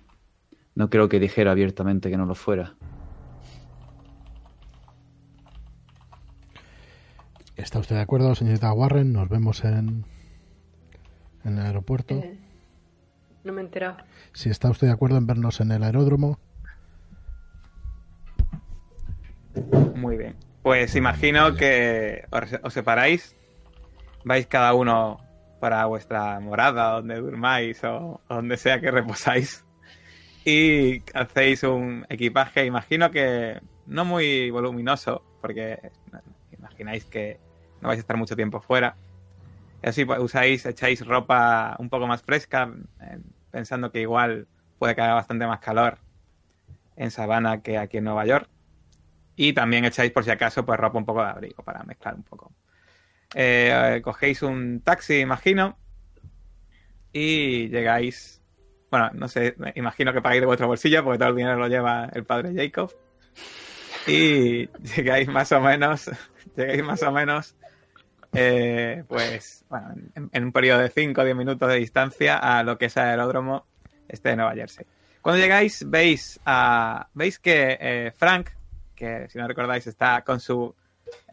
no 0.75 0.91
creo 0.91 1.09
que 1.09 1.21
dijera 1.21 1.53
abiertamente 1.53 2.11
que 2.11 2.17
no 2.17 2.27
lo 2.27 2.35
fuera. 2.35 2.75
¿Está 7.57 7.79
usted 7.79 7.97
de 7.97 8.03
acuerdo, 8.03 8.35
señorita 8.35 8.73
Warren? 8.73 9.13
Nos 9.13 9.29
vemos 9.29 9.65
en, 9.65 10.05
en 11.45 11.59
el 11.59 11.67
aeropuerto. 11.67 12.15
Eh, 12.15 12.39
no 13.45 13.53
me 13.53 13.61
he 13.61 13.65
enterado. 13.65 13.99
Si 14.33 14.51
está 14.51 14.71
usted 14.71 14.89
de 14.89 14.93
acuerdo 14.93 15.17
en 15.19 15.27
vernos 15.27 15.61
en 15.61 15.71
el 15.71 15.85
aeródromo, 15.85 16.41
Muy 19.95 20.17
bien. 20.17 20.37
Pues 20.63 20.97
imagino 20.97 21.55
que 21.55 22.25
os, 22.31 22.59
os 22.63 22.73
separáis, 22.73 23.37
vais 24.25 24.47
cada 24.47 24.75
uno 24.75 25.21
para 25.61 25.87
vuestra 25.87 26.41
morada, 26.41 26.93
donde 26.93 27.17
durmáis 27.17 27.83
o, 27.85 28.21
donde 28.29 28.57
sea 28.57 28.81
que 28.81 28.91
reposáis, 28.91 29.65
y 30.45 31.03
hacéis 31.15 31.63
un 31.63 32.05
equipaje, 32.09 32.67
imagino 32.67 33.11
que 33.11 33.61
no 33.87 34.05
muy 34.05 34.51
voluminoso, 34.51 35.23
porque 35.41 35.79
imagináis 36.53 37.05
que 37.07 37.41
no 37.81 37.89
vais 37.89 37.99
a 37.99 38.01
estar 38.01 38.17
mucho 38.17 38.37
tiempo 38.37 38.61
fuera. 38.61 38.97
Así 39.83 40.05
pues, 40.05 40.19
usáis, 40.19 40.65
echáis 40.67 41.05
ropa 41.07 41.77
un 41.79 41.89
poco 41.89 42.07
más 42.07 42.23
fresca, 42.23 42.71
eh, 43.01 43.19
pensando 43.51 43.91
que 43.91 44.01
igual 44.01 44.49
puede 44.79 44.93
haga 44.93 45.15
bastante 45.15 45.47
más 45.47 45.61
calor 45.61 45.99
en 46.97 47.11
Sabana 47.11 47.63
que 47.63 47.79
aquí 47.79 47.99
en 47.99 48.05
Nueva 48.05 48.27
York. 48.27 48.49
Y 49.37 49.53
también 49.53 49.85
echáis 49.85 50.13
por 50.13 50.25
si 50.25 50.31
acaso 50.31 50.65
pues 50.65 50.79
ropa 50.79 50.99
un 50.99 51.05
poco 51.05 51.23
de 51.23 51.31
abrigo 51.31 51.63
para 51.63 51.83
mezclar 51.85 52.15
un 52.15 52.23
poco. 52.23 52.53
Eh, 53.35 54.01
cogéis 54.03 54.43
un 54.43 54.81
taxi, 54.81 55.21
imagino, 55.21 55.77
y 57.13 57.69
llegáis. 57.69 58.41
Bueno, 58.91 59.11
no 59.15 59.29
sé, 59.29 59.57
imagino 59.75 60.13
que 60.13 60.23
pagáis 60.23 60.41
de 60.41 60.47
vuestro 60.47 60.69
bolsillo 60.69 61.03
porque 61.03 61.19
todo 61.19 61.31
el 61.31 61.37
dinero 61.37 61.57
lo 61.57 61.69
lleva 61.69 62.09
el 62.13 62.25
padre 62.25 62.55
Jacob. 62.55 62.93
Y 64.07 64.69
llegáis 64.97 65.29
más 65.29 65.51
o 65.53 65.61
menos, 65.61 66.11
llegáis 66.57 66.85
más 66.85 67.03
o 67.03 67.11
menos, 67.11 67.57
eh, 68.33 69.05
pues, 69.09 69.65
bueno, 69.69 69.95
en, 70.15 70.31
en 70.33 70.45
un 70.45 70.53
periodo 70.53 70.81
de 70.81 70.91
5 70.91 71.21
o 71.21 71.25
10 71.25 71.37
minutos 71.37 71.69
de 71.69 71.77
distancia 71.77 72.39
a 72.39 72.63
lo 72.63 72.79
que 72.79 72.87
es 72.87 72.97
el 72.97 73.05
aeródromo 73.05 73.67
este 74.09 74.31
de 74.31 74.37
Nueva 74.37 74.55
Jersey. 74.55 74.87
Cuando 75.23 75.41
llegáis, 75.41 75.89
veis, 75.89 76.39
a, 76.45 77.09
veis 77.15 77.39
que 77.39 77.79
eh, 77.81 78.13
Frank 78.15 78.51
que 78.95 79.29
si 79.29 79.39
no 79.39 79.47
recordáis 79.47 79.87
está 79.87 80.23
con 80.23 80.41
su, 80.41 80.75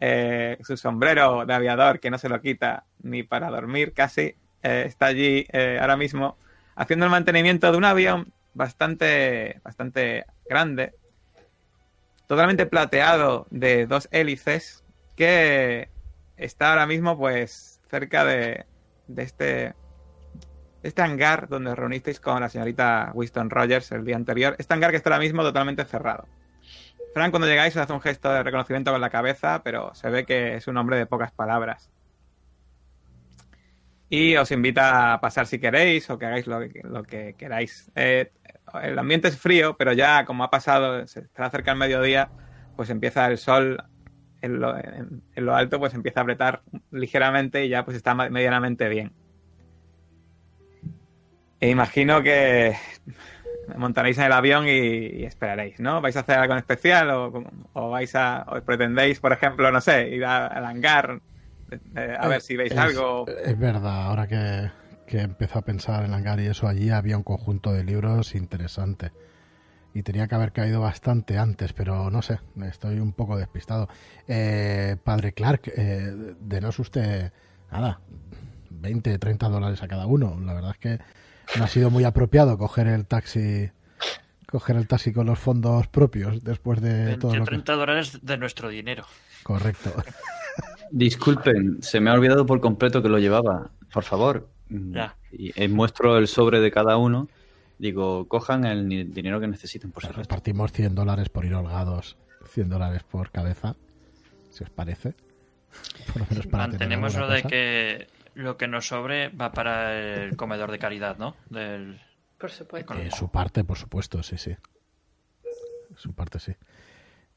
eh, 0.00 0.58
su 0.62 0.76
sombrero 0.76 1.44
de 1.46 1.54
aviador 1.54 2.00
que 2.00 2.10
no 2.10 2.18
se 2.18 2.28
lo 2.28 2.40
quita 2.40 2.84
ni 3.02 3.22
para 3.22 3.50
dormir 3.50 3.92
casi, 3.92 4.36
eh, 4.62 4.84
está 4.86 5.06
allí 5.06 5.46
eh, 5.52 5.78
ahora 5.80 5.96
mismo 5.96 6.36
haciendo 6.74 7.04
el 7.06 7.10
mantenimiento 7.10 7.70
de 7.70 7.78
un 7.78 7.84
avión 7.84 8.32
bastante, 8.54 9.60
bastante 9.64 10.24
grande, 10.48 10.94
totalmente 12.26 12.66
plateado 12.66 13.46
de 13.50 13.86
dos 13.86 14.08
hélices 14.10 14.84
que 15.16 15.88
está 16.36 16.70
ahora 16.70 16.86
mismo 16.86 17.16
pues 17.18 17.80
cerca 17.88 18.24
de, 18.24 18.64
de 19.06 19.22
este 19.22 19.74
este 20.82 21.02
hangar 21.02 21.48
donde 21.48 21.70
os 21.70 21.78
reunisteis 21.78 22.18
con 22.18 22.40
la 22.40 22.48
señorita 22.48 23.12
Winston 23.14 23.50
Rogers 23.50 23.92
el 23.92 24.04
día 24.04 24.16
anterior. 24.16 24.56
Este 24.58 24.74
hangar 24.74 24.90
que 24.90 24.96
está 24.96 25.10
ahora 25.10 25.20
mismo 25.20 25.42
totalmente 25.42 25.84
cerrado. 25.84 26.26
Frank, 27.14 27.30
cuando 27.30 27.46
llegáis, 27.46 27.76
hace 27.76 27.92
un 27.92 28.00
gesto 28.00 28.32
de 28.32 28.42
reconocimiento 28.42 28.90
con 28.90 29.00
la 29.00 29.10
cabeza, 29.10 29.62
pero 29.62 29.94
se 29.94 30.08
ve 30.08 30.24
que 30.24 30.56
es 30.56 30.66
un 30.66 30.76
hombre 30.78 30.96
de 30.96 31.06
pocas 31.06 31.30
palabras. 31.32 31.90
Y 34.08 34.36
os 34.36 34.50
invita 34.50 35.14
a 35.14 35.20
pasar 35.20 35.46
si 35.46 35.58
queréis 35.58 36.08
o 36.10 36.18
que 36.18 36.26
hagáis 36.26 36.46
lo 36.46 36.60
que, 37.02 37.34
queráis. 37.36 37.90
Eh, 37.94 38.30
el 38.82 38.98
ambiente 38.98 39.28
es 39.28 39.38
frío, 39.38 39.76
pero 39.76 39.92
ya 39.92 40.24
como 40.24 40.44
ha 40.44 40.50
pasado, 40.50 41.06
se 41.06 41.20
está 41.20 41.50
cerca 41.50 41.72
el 41.72 41.78
mediodía, 41.78 42.30
pues 42.76 42.90
empieza 42.90 43.26
el 43.26 43.38
sol 43.38 43.82
en 44.40 44.60
lo, 44.60 45.54
alto, 45.54 45.78
pues 45.78 45.94
empieza 45.94 46.20
a 46.20 46.22
apretar 46.24 46.62
ligeramente 46.90 47.64
y 47.64 47.68
ya 47.68 47.84
pues 47.84 47.96
está 47.96 48.14
medianamente 48.14 48.88
bien. 48.88 49.12
E 51.60 51.70
imagino 51.70 52.22
que 52.22 52.74
montaréis 53.76 54.18
en 54.18 54.24
el 54.24 54.32
avión 54.32 54.66
y, 54.66 54.70
y 54.70 55.24
esperaréis, 55.24 55.80
¿no? 55.80 56.00
¿Vais 56.00 56.16
a 56.16 56.20
hacer 56.20 56.38
algo 56.38 56.52
en 56.54 56.58
especial 56.60 57.10
o, 57.10 57.44
o 57.72 57.90
vais 57.90 58.14
a 58.14 58.44
o 58.48 58.60
pretendéis, 58.62 59.20
por 59.20 59.32
ejemplo, 59.32 59.70
no 59.70 59.80
sé, 59.80 60.08
ir 60.10 60.24
a- 60.24 60.46
al 60.46 60.64
hangar 60.64 61.20
eh, 61.96 62.16
a 62.18 62.28
ver 62.28 62.40
si 62.40 62.56
veis 62.56 62.72
Es- 62.72 62.78
algo? 62.78 63.26
Es 63.44 63.58
verdad, 63.58 64.02
ahora 64.06 64.26
que, 64.26 64.70
que 65.06 65.20
empezó 65.20 65.58
a 65.60 65.62
pensar 65.62 66.04
en 66.04 66.12
hangar 66.14 66.40
y 66.40 66.46
eso, 66.46 66.66
allí 66.68 66.90
había 66.90 67.16
un 67.16 67.22
conjunto 67.22 67.72
de 67.72 67.84
libros 67.84 68.34
interesante. 68.34 69.12
Y 69.94 70.02
tenía 70.02 70.26
que 70.26 70.34
haber 70.34 70.52
caído 70.52 70.80
bastante 70.80 71.36
antes, 71.38 71.74
pero 71.74 72.10
no 72.10 72.22
sé, 72.22 72.40
estoy 72.66 72.98
un 72.98 73.12
poco 73.12 73.36
despistado. 73.36 73.88
Eh, 74.26 74.96
padre 75.04 75.32
Clark, 75.32 75.70
eh, 75.76 76.34
denos 76.40 76.78
usted, 76.78 77.30
nada, 77.70 78.00
20, 78.70 79.18
30 79.18 79.48
dólares 79.50 79.82
a 79.82 79.88
cada 79.88 80.06
uno. 80.06 80.40
La 80.40 80.54
verdad 80.54 80.70
es 80.70 80.78
que 80.78 80.98
no 81.58 81.64
ha 81.64 81.68
sido 81.68 81.90
muy 81.90 82.04
apropiado 82.04 82.56
coger 82.58 82.86
el 82.88 83.06
taxi 83.06 83.70
coger 84.46 84.76
el 84.76 84.86
taxi 84.86 85.12
con 85.12 85.26
los 85.26 85.38
fondos 85.38 85.86
propios 85.88 86.44
después 86.44 86.80
de 86.82 87.04
20 87.06 87.16
todo 87.20 87.34
lo 87.36 87.44
que... 87.44 87.50
30 87.50 87.72
dólares 87.72 88.18
de 88.22 88.36
nuestro 88.36 88.68
dinero. 88.68 89.04
Correcto. 89.42 89.92
Disculpen, 90.90 91.82
se 91.82 92.00
me 92.00 92.10
ha 92.10 92.14
olvidado 92.14 92.44
por 92.44 92.60
completo 92.60 93.02
que 93.02 93.08
lo 93.08 93.18
llevaba. 93.18 93.70
Por 93.92 94.04
favor. 94.04 94.48
Mm, 94.68 94.94
Ya. 94.94 95.16
Y 95.32 95.52
eh, 95.60 95.68
muestro 95.68 96.18
el 96.18 96.28
sobre 96.28 96.60
de 96.60 96.70
cada 96.70 96.98
uno. 96.98 97.28
Digo, 97.78 98.28
cojan 98.28 98.64
el 98.64 98.88
dinero 99.12 99.40
que 99.40 99.46
necesiten, 99.48 99.90
por 99.90 100.02
supuesto. 100.02 100.22
Repartimos 100.22 100.70
100 100.72 100.94
dólares 100.94 101.30
por 101.30 101.44
ir 101.46 101.54
holgados, 101.54 102.16
100 102.50 102.68
dólares 102.68 103.02
por 103.02 103.30
cabeza, 103.30 103.74
si 104.50 104.62
os 104.64 104.70
parece. 104.70 105.14
Por 106.12 106.20
lo 106.22 106.26
menos 106.28 106.46
para 106.46 106.68
Mantenemos 106.68 107.14
lo 107.16 107.26
de 107.28 107.36
cosa. 107.42 107.48
que 107.48 108.06
lo 108.34 108.56
que 108.56 108.68
nos 108.68 108.86
sobre 108.86 109.28
va 109.28 109.52
para 109.52 109.98
el 109.98 110.36
comedor 110.36 110.70
de 110.70 110.78
caridad, 110.78 111.16
¿no? 111.18 111.36
Del... 111.50 112.00
Por 112.38 112.50
supuesto. 112.50 112.94
Eh, 112.94 113.10
su 113.10 113.30
parte, 113.30 113.62
por 113.64 113.78
supuesto, 113.78 114.22
sí, 114.22 114.36
sí. 114.38 114.56
Su 115.96 116.12
parte, 116.14 116.38
sí. 116.40 116.54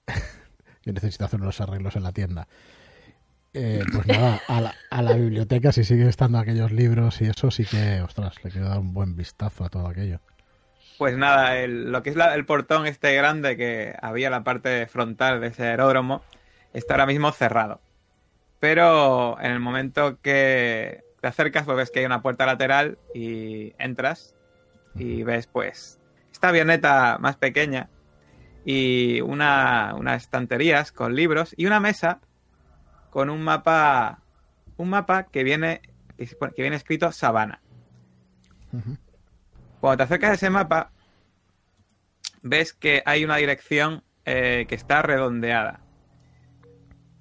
Yo 0.83 0.93
necesito 0.93 1.25
hacer 1.25 1.41
unos 1.41 1.59
arreglos 1.61 1.95
en 1.95 2.03
la 2.03 2.11
tienda. 2.11 2.47
Eh, 3.53 3.83
pues 3.91 4.05
nada, 4.07 4.41
a 4.47 4.59
la, 4.61 4.75
a 4.89 5.01
la 5.01 5.13
biblioteca, 5.13 5.71
si 5.71 5.83
siguen 5.83 6.09
estando 6.09 6.37
aquellos 6.39 6.71
libros 6.71 7.21
y 7.21 7.25
eso, 7.27 7.51
sí 7.51 7.65
que, 7.65 8.01
ostras, 8.01 8.43
le 8.43 8.51
quiero 8.51 8.67
dar 8.67 8.79
un 8.79 8.93
buen 8.93 9.15
vistazo 9.15 9.63
a 9.63 9.69
todo 9.69 9.87
aquello. 9.87 10.19
Pues 10.97 11.17
nada, 11.17 11.57
el- 11.57 11.91
lo 11.91 12.03
que 12.03 12.09
es 12.09 12.15
la- 12.15 12.35
el 12.35 12.45
portón 12.45 12.85
este 12.85 13.13
grande 13.15 13.55
que 13.57 13.95
había 14.01 14.27
en 14.27 14.31
la 14.31 14.43
parte 14.43 14.87
frontal 14.87 15.39
de 15.41 15.47
ese 15.47 15.63
aeródromo 15.67 16.21
está 16.73 16.95
ahora 16.95 17.05
mismo 17.05 17.31
cerrado. 17.31 17.79
Pero 18.65 19.39
en 19.39 19.51
el 19.51 19.59
momento 19.59 20.19
que 20.23 21.03
te 21.21 21.27
acercas, 21.27 21.65
pues 21.65 21.77
ves 21.77 21.91
que 21.91 21.99
hay 21.99 22.05
una 22.07 22.23
puerta 22.23 22.47
lateral 22.47 22.97
y 23.13 23.75
entras 23.77 24.33
y 24.95 25.21
ves 25.21 25.45
pues 25.45 25.99
esta 26.31 26.47
avioneta 26.47 27.19
más 27.19 27.37
pequeña 27.37 27.91
y 28.65 29.21
una, 29.21 29.93
unas 29.95 30.23
estanterías 30.23 30.91
con 30.91 31.13
libros 31.13 31.53
y 31.55 31.67
una 31.67 31.79
mesa 31.79 32.21
con 33.11 33.29
un 33.29 33.43
mapa 33.43 34.23
un 34.77 34.89
mapa 34.89 35.25
que 35.25 35.43
viene 35.43 35.81
que 36.17 36.61
viene 36.63 36.75
escrito 36.75 37.11
Sabana. 37.11 37.61
Cuando 39.79 39.97
te 39.97 40.03
acercas 40.05 40.31
a 40.31 40.33
ese 40.33 40.49
mapa, 40.49 40.91
ves 42.41 42.73
que 42.73 43.03
hay 43.05 43.23
una 43.23 43.35
dirección 43.35 44.03
eh, 44.25 44.65
que 44.67 44.73
está 44.73 45.03
redondeada. 45.03 45.81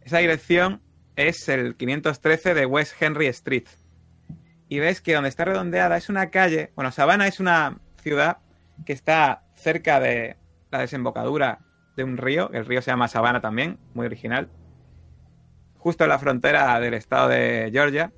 Esa 0.01 0.19
dirección 0.19 0.81
es 1.17 1.49
el 1.49 1.77
513 1.77 2.55
de 2.55 2.67
West 2.67 3.01
Henry 3.01 3.27
Street. 3.27 3.67
Y 4.69 4.79
ves 4.81 5.01
que 5.01 5.15
donde 5.15 5.29
está 5.29 5.45
redondeada 5.45 5.97
es 5.97 6.09
una 6.09 6.31
calle. 6.31 6.73
Bueno, 6.75 6.91
Savannah 6.91 7.27
es 7.27 7.41
una 7.41 7.79
ciudad 8.03 8.39
que 8.85 8.93
está 8.93 9.45
cerca 9.55 10.01
de 10.01 10.37
la 10.71 10.81
desembocadura 10.81 11.61
de 11.97 12.05
un 12.05 12.17
río. 12.17 12.51
El 12.53 12.67
río 12.67 12.83
se 12.83 12.91
llama 12.91 13.09
Savannah 13.09 13.41
también, 13.41 13.79
muy 13.95 14.07
original. 14.07 14.49
Justo 15.79 16.05
en 16.05 16.11
la 16.11 16.19
frontera 16.19 16.81
del 16.81 16.95
estado 16.95 17.29
de 17.29 17.71
Georgia. 17.73 18.13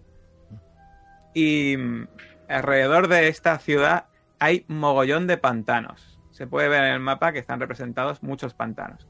Y 1.35 1.77
mm, 1.77 2.09
alrededor 2.49 3.09
de 3.09 3.29
esta 3.29 3.59
ciudad 3.59 4.07
hay 4.39 4.65
mogollón 4.69 5.27
de 5.27 5.37
pantanos. 5.37 6.19
Se 6.31 6.47
puede 6.47 6.69
ver 6.69 6.85
en 6.85 6.93
el 6.93 7.01
mapa 7.01 7.33
que 7.33 7.39
están 7.39 7.61
representados 7.61 8.23
muchos 8.23 8.55
pantanos. 8.55 9.07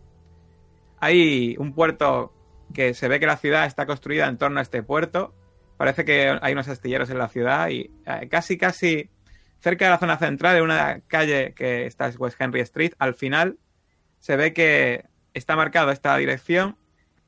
Hay 0.98 1.56
un 1.58 1.74
puerto 1.74 2.32
que 2.76 2.92
se 2.92 3.08
ve 3.08 3.18
que 3.18 3.26
la 3.26 3.38
ciudad 3.38 3.64
está 3.64 3.86
construida 3.86 4.28
en 4.28 4.36
torno 4.36 4.58
a 4.58 4.62
este 4.62 4.82
puerto. 4.82 5.34
Parece 5.78 6.04
que 6.04 6.38
hay 6.42 6.52
unos 6.52 6.68
astilleros 6.68 7.08
en 7.08 7.16
la 7.16 7.28
ciudad 7.28 7.70
y 7.70 7.90
eh, 8.04 8.28
casi, 8.30 8.58
casi 8.58 9.08
cerca 9.60 9.86
de 9.86 9.92
la 9.92 9.98
zona 9.98 10.18
central, 10.18 10.56
de 10.56 10.62
una 10.62 11.00
calle 11.06 11.54
que 11.54 11.86
está 11.86 12.06
en 12.06 12.16
West 12.18 12.38
Henry 12.38 12.60
Street, 12.60 12.92
al 12.98 13.14
final 13.14 13.58
se 14.18 14.36
ve 14.36 14.52
que 14.52 15.06
está 15.32 15.56
marcado 15.56 15.90
esta 15.90 16.14
dirección 16.18 16.76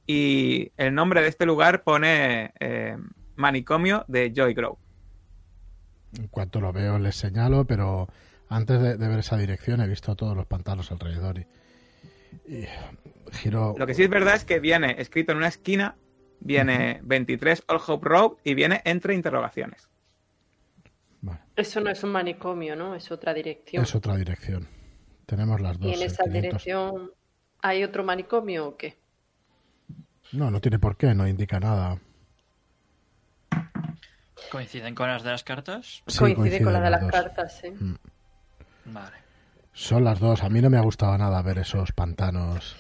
y 0.07 0.71
el 0.77 0.95
nombre 0.95 1.23
de 1.23 1.29
este 1.29 1.47
lugar 1.47 1.83
pone 1.83 2.53
eh, 2.61 2.99
manicomio 3.37 4.05
de 4.07 4.31
Joy 4.37 4.53
Grove. 4.53 4.77
En 6.19 6.29
cuanto 6.29 6.61
lo 6.61 6.75
veo, 6.75 6.99
les 6.99 7.17
señalo, 7.17 7.65
pero 7.65 8.07
antes 8.51 8.81
de, 8.83 8.97
ver 8.97 9.19
esa 9.19 9.39
dirección 9.39 9.81
he 9.81 9.89
visto 9.89 10.15
todos 10.15 10.37
los 10.37 10.45
pantanos 10.45 10.93
alrededor 10.93 11.39
y 11.39 12.67
giro. 13.33 13.75
Lo 13.79 13.87
que 13.87 13.95
sí 13.95 14.03
es 14.05 14.11
verdad 14.11 14.35
es 14.35 14.45
que 14.45 14.61
viene 14.61 14.97
escrito 14.99 15.33
en 15.33 15.39
una 15.39 15.49
esquina, 15.49 15.97
viene 16.41 17.01
23 17.05 17.65
All 17.69 17.81
Hope 17.87 18.09
Road 18.09 18.33
y 18.45 18.55
viene 18.55 18.83
entre 18.85 19.15
interrogaciones. 19.15 19.89
Eso 21.57 21.81
no 21.81 21.91
es 21.91 22.05
un 22.05 22.13
manicomio, 22.13 22.77
¿no? 22.77 22.95
Es 22.95 23.11
otra 23.11 23.35
dirección. 23.35 23.83
es 23.83 23.95
otra 23.95 24.15
dirección. 24.15 24.69
Tenemos 25.27 25.61
las 25.61 25.79
dos. 25.79 25.91
¿Y 25.91 25.95
en 25.95 26.01
el 26.01 26.07
esa 26.07 26.23
500. 26.23 26.33
dirección 26.43 27.11
hay 27.61 27.83
otro 27.83 28.05
manicomio 28.05 28.69
o 28.69 28.77
qué? 28.77 28.97
No, 30.31 30.51
no 30.51 30.61
tiene 30.61 30.79
por 30.79 30.97
qué, 30.97 31.15
no 31.15 31.27
indica 31.27 31.59
nada. 31.59 31.99
¿Coinciden 34.53 34.95
con 34.95 35.09
las 35.09 35.23
de 35.25 35.31
las 35.31 35.43
cartas? 35.43 36.03
Sí, 36.07 36.19
Coincide 36.19 36.63
con 36.63 36.73
la 36.73 36.81
coinciden 36.81 36.83
de 36.83 36.91
las 36.91 37.01
dos. 37.01 37.11
cartas, 37.11 37.65
¿eh? 37.65 37.75
Vale. 38.85 39.17
Son 39.73 40.05
las 40.05 40.21
dos. 40.21 40.43
A 40.43 40.49
mí 40.49 40.61
no 40.61 40.71
me 40.71 40.77
ha 40.79 40.83
gustado 40.83 41.17
nada 41.19 41.43
ver 41.43 41.59
esos 41.59 41.93
pantanos 41.93 42.77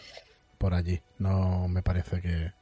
por 0.58 0.74
allí. 0.74 1.00
No 1.18 1.68
me 1.68 1.82
parece 1.82 2.20
que. 2.20 2.52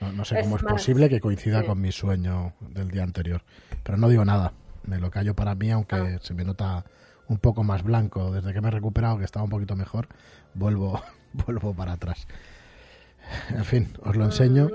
No, 0.00 0.12
no 0.12 0.24
sé 0.24 0.38
Es 0.38 0.44
cómo 0.44 0.56
es 0.56 0.62
más, 0.62 0.72
posible 0.74 1.08
que 1.08 1.20
coincida 1.20 1.60
sí. 1.62 1.66
con 1.66 1.80
mi 1.80 1.90
sueño 1.92 2.52
del 2.60 2.90
día 2.90 3.02
anterior. 3.02 3.42
Pero 3.82 3.96
no 3.98 4.08
digo 4.08 4.24
nada. 4.24 4.52
Me 4.84 4.98
lo 4.98 5.10
callo 5.10 5.34
para 5.34 5.54
mí, 5.54 5.70
aunque 5.70 5.96
Ah. 5.96 6.18
se 6.20 6.34
me 6.34 6.44
nota 6.44 6.84
un 7.28 7.38
poco 7.38 7.64
más 7.64 7.82
blanco. 7.82 8.30
Desde 8.32 8.52
que 8.52 8.60
me 8.60 8.68
he 8.68 8.70
recuperado, 8.72 9.18
que 9.18 9.24
estaba 9.24 9.44
un 9.44 9.50
poquito 9.50 9.74
mejor, 9.76 10.08
vuelvo, 10.54 11.00
vuelvo 11.46 11.74
para 11.74 11.92
atrás. 11.92 12.26
En 13.50 13.64
fin, 13.64 13.88
os 14.02 14.16
lo 14.16 14.24
enseño. 14.24 14.68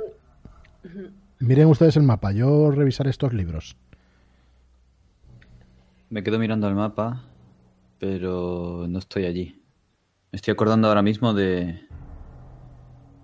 Miren 1.39 1.67
ustedes 1.67 1.95
el 1.97 2.03
mapa. 2.03 2.31
Yo 2.31 2.69
revisaré 2.71 3.09
estos 3.09 3.33
libros. 3.33 3.77
Me 6.09 6.21
quedo 6.23 6.37
mirando 6.37 6.67
el 6.67 6.75
mapa, 6.75 7.23
pero 7.99 8.85
no 8.87 8.99
estoy 8.99 9.25
allí. 9.25 9.61
Me 10.31 10.37
estoy 10.37 10.51
acordando 10.51 10.87
ahora 10.87 11.01
mismo 11.01 11.33
de 11.33 11.87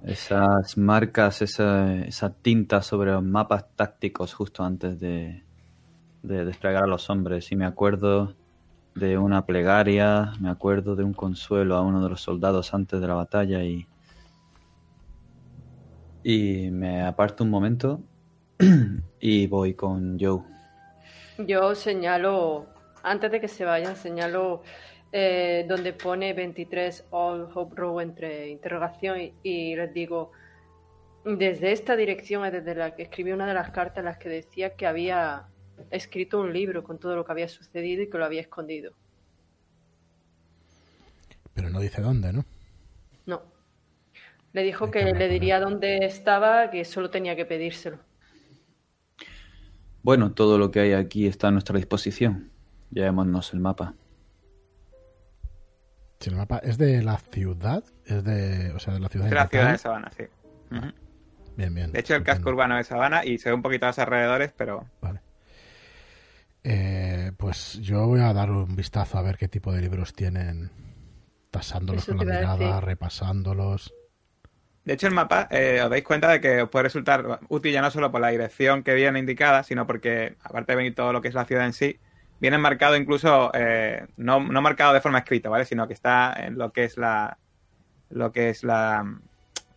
esas 0.04 0.78
marcas, 0.78 1.42
esa, 1.42 1.96
esa 2.06 2.34
tinta 2.34 2.82
sobre 2.82 3.12
los 3.12 3.24
mapas 3.24 3.66
tácticos 3.76 4.34
justo 4.34 4.64
antes 4.64 5.00
de, 5.00 5.44
de 6.24 6.46
desplegar 6.46 6.84
a 6.84 6.88
los 6.88 7.10
hombres. 7.10 7.52
Y 7.52 7.56
me 7.56 7.66
acuerdo 7.66 8.36
de 8.96 9.18
una 9.18 9.46
plegaria, 9.46 10.34
me 10.40 10.50
acuerdo 10.50 10.96
de 10.96 11.04
un 11.04 11.14
consuelo 11.14 11.76
a 11.76 11.82
uno 11.82 12.04
de 12.04 12.10
los 12.10 12.22
soldados 12.22 12.74
antes 12.74 13.00
de 13.00 13.08
la 13.08 13.14
batalla 13.14 13.64
y 13.64 13.88
Y 16.24 16.70
me 16.72 17.02
aparto 17.06 17.44
un 17.44 17.50
momento 17.50 18.02
y 19.20 19.48
voy 19.48 19.74
con 19.74 20.18
Joe. 20.20 20.44
Yo 21.38 21.74
señalo, 21.76 22.68
antes 23.04 23.32
de 23.32 23.40
que 23.40 23.48
se 23.48 23.64
vayan, 23.64 23.96
señalo 23.96 24.62
eh, 25.12 25.66
donde 25.68 25.94
pone 25.94 26.34
23 26.34 27.08
All 27.12 27.50
Hope 27.54 27.76
Row 27.76 28.00
entre 28.00 28.50
interrogación 28.50 29.20
y, 29.20 29.34
y 29.44 29.76
les 29.76 29.94
digo, 29.94 30.32
desde 31.26 31.72
esta 31.72 31.96
dirección 31.96 32.46
es 32.46 32.54
desde 32.54 32.76
la 32.76 32.96
que 32.96 33.04
escribí 33.04 33.32
una 33.32 33.48
de 33.48 33.54
las 33.54 33.72
cartas 33.72 34.00
en 34.00 34.06
las 34.06 34.18
que 34.18 34.30
decía 34.30 34.76
que 34.76 34.88
había 34.88 35.48
escrito 35.92 36.40
un 36.40 36.54
libro 36.54 36.84
con 36.84 37.00
todo 37.00 37.16
lo 37.16 37.26
que 37.26 37.32
había 37.32 37.48
sucedido 37.48 38.04
y 38.04 38.10
que 38.10 38.18
lo 38.18 38.26
había 38.26 38.42
escondido. 38.42 38.94
Pero 41.54 41.70
no 41.70 41.80
dice 41.80 42.02
dónde, 42.02 42.32
¿no? 42.32 42.46
No. 43.26 43.42
Le 44.54 44.64
dijo 44.64 44.90
que 44.92 45.04
le 45.14 45.28
diría 45.28 45.60
dónde 45.60 46.06
estaba, 46.06 46.72
que 46.72 46.86
solo 46.86 47.10
tenía 47.10 47.36
que 47.36 47.46
pedírselo. 47.46 48.00
Bueno, 50.02 50.32
todo 50.34 50.58
lo 50.58 50.72
que 50.72 50.80
hay 50.80 50.94
aquí 50.94 51.28
está 51.28 51.50
a 51.50 51.52
nuestra 51.52 51.76
disposición. 51.76 52.50
Llevémonos 52.92 53.54
el 53.54 53.60
mapa. 53.60 53.94
Si 56.20 56.30
el 56.30 56.36
mapa 56.36 56.60
es 56.60 56.78
de 56.78 57.02
la 57.02 57.18
ciudad, 57.18 57.84
es 58.06 58.24
de, 58.24 58.72
o 58.74 58.80
sea, 58.80 58.94
de 58.94 59.00
la 59.00 59.08
ciudad. 59.08 59.28
Es 59.28 59.32
de 59.32 59.36
la 59.36 59.48
ciudad 59.48 59.72
de. 59.72 59.78
Sabana, 59.78 60.12
sí. 60.18 60.24
Bien, 61.56 61.74
bien. 61.74 61.92
De 61.92 62.00
hecho, 62.00 62.16
el 62.16 62.24
casco 62.24 62.50
urbano 62.50 62.76
de 62.76 62.84
Sabana 62.84 63.26
y 63.26 63.38
se 63.38 63.50
ve 63.50 63.56
un 63.56 63.62
poquito 63.62 63.86
a 63.86 63.90
los 63.90 64.00
alrededores, 64.00 64.54
pero 64.56 64.86
Vale. 65.02 65.22
Eh, 66.64 67.32
pues 67.38 67.80
yo 67.82 68.06
voy 68.06 68.20
a 68.20 68.34
dar 68.34 68.52
un 68.52 68.76
vistazo 68.76 69.18
a 69.18 69.22
ver 69.22 69.38
qué 69.38 69.48
tipo 69.48 69.72
de 69.72 69.82
libros 69.82 70.14
tienen, 70.14 70.70
tasándolos 71.52 72.04
Eso 72.04 72.16
con 72.16 72.28
la 72.28 72.34
mirada, 72.40 72.58
decir. 72.58 72.84
repasándolos. 72.84 73.94
De 74.84 74.94
hecho, 74.94 75.08
el 75.08 75.14
mapa 75.14 75.48
eh, 75.52 75.82
os 75.82 75.90
dais 75.90 76.04
cuenta 76.04 76.30
de 76.30 76.42
que 76.42 76.64
os 76.64 76.70
puede 76.70 76.84
resultar 76.84 77.40
útil 77.48 77.72
ya 77.72 77.82
no 77.82 77.92
solo 77.92 78.12
por 78.12 78.20
la 78.20 78.30
dirección 78.30 78.84
que 78.84 78.94
viene 78.94 79.20
indicada, 79.20 79.64
sino 79.64 79.88
porque, 79.88 80.36
aparte 80.42 80.74
de 80.74 80.76
venir 80.76 80.96
todo 80.96 81.14
lo 81.14 81.22
que 81.22 81.30
es 81.30 81.34
la 81.34 81.46
ciudad 81.46 81.66
en 81.66 81.74
sí, 81.74 82.00
viene 82.40 82.58
marcado 82.58 82.96
incluso, 82.96 83.52
eh, 83.54 84.06
no, 84.18 84.40
no 84.40 84.62
marcado 84.62 84.94
de 84.94 85.02
forma 85.02 85.20
escrita, 85.20 85.50
¿vale? 85.50 85.66
Sino 85.66 85.88
que 85.88 85.94
está 85.94 86.34
en 86.38 86.58
lo 86.58 86.72
que 86.72 86.86
es 86.86 86.98
la. 86.98 87.38
Lo 88.10 88.32
que 88.32 88.50
es 88.50 88.64
la. 88.64 89.20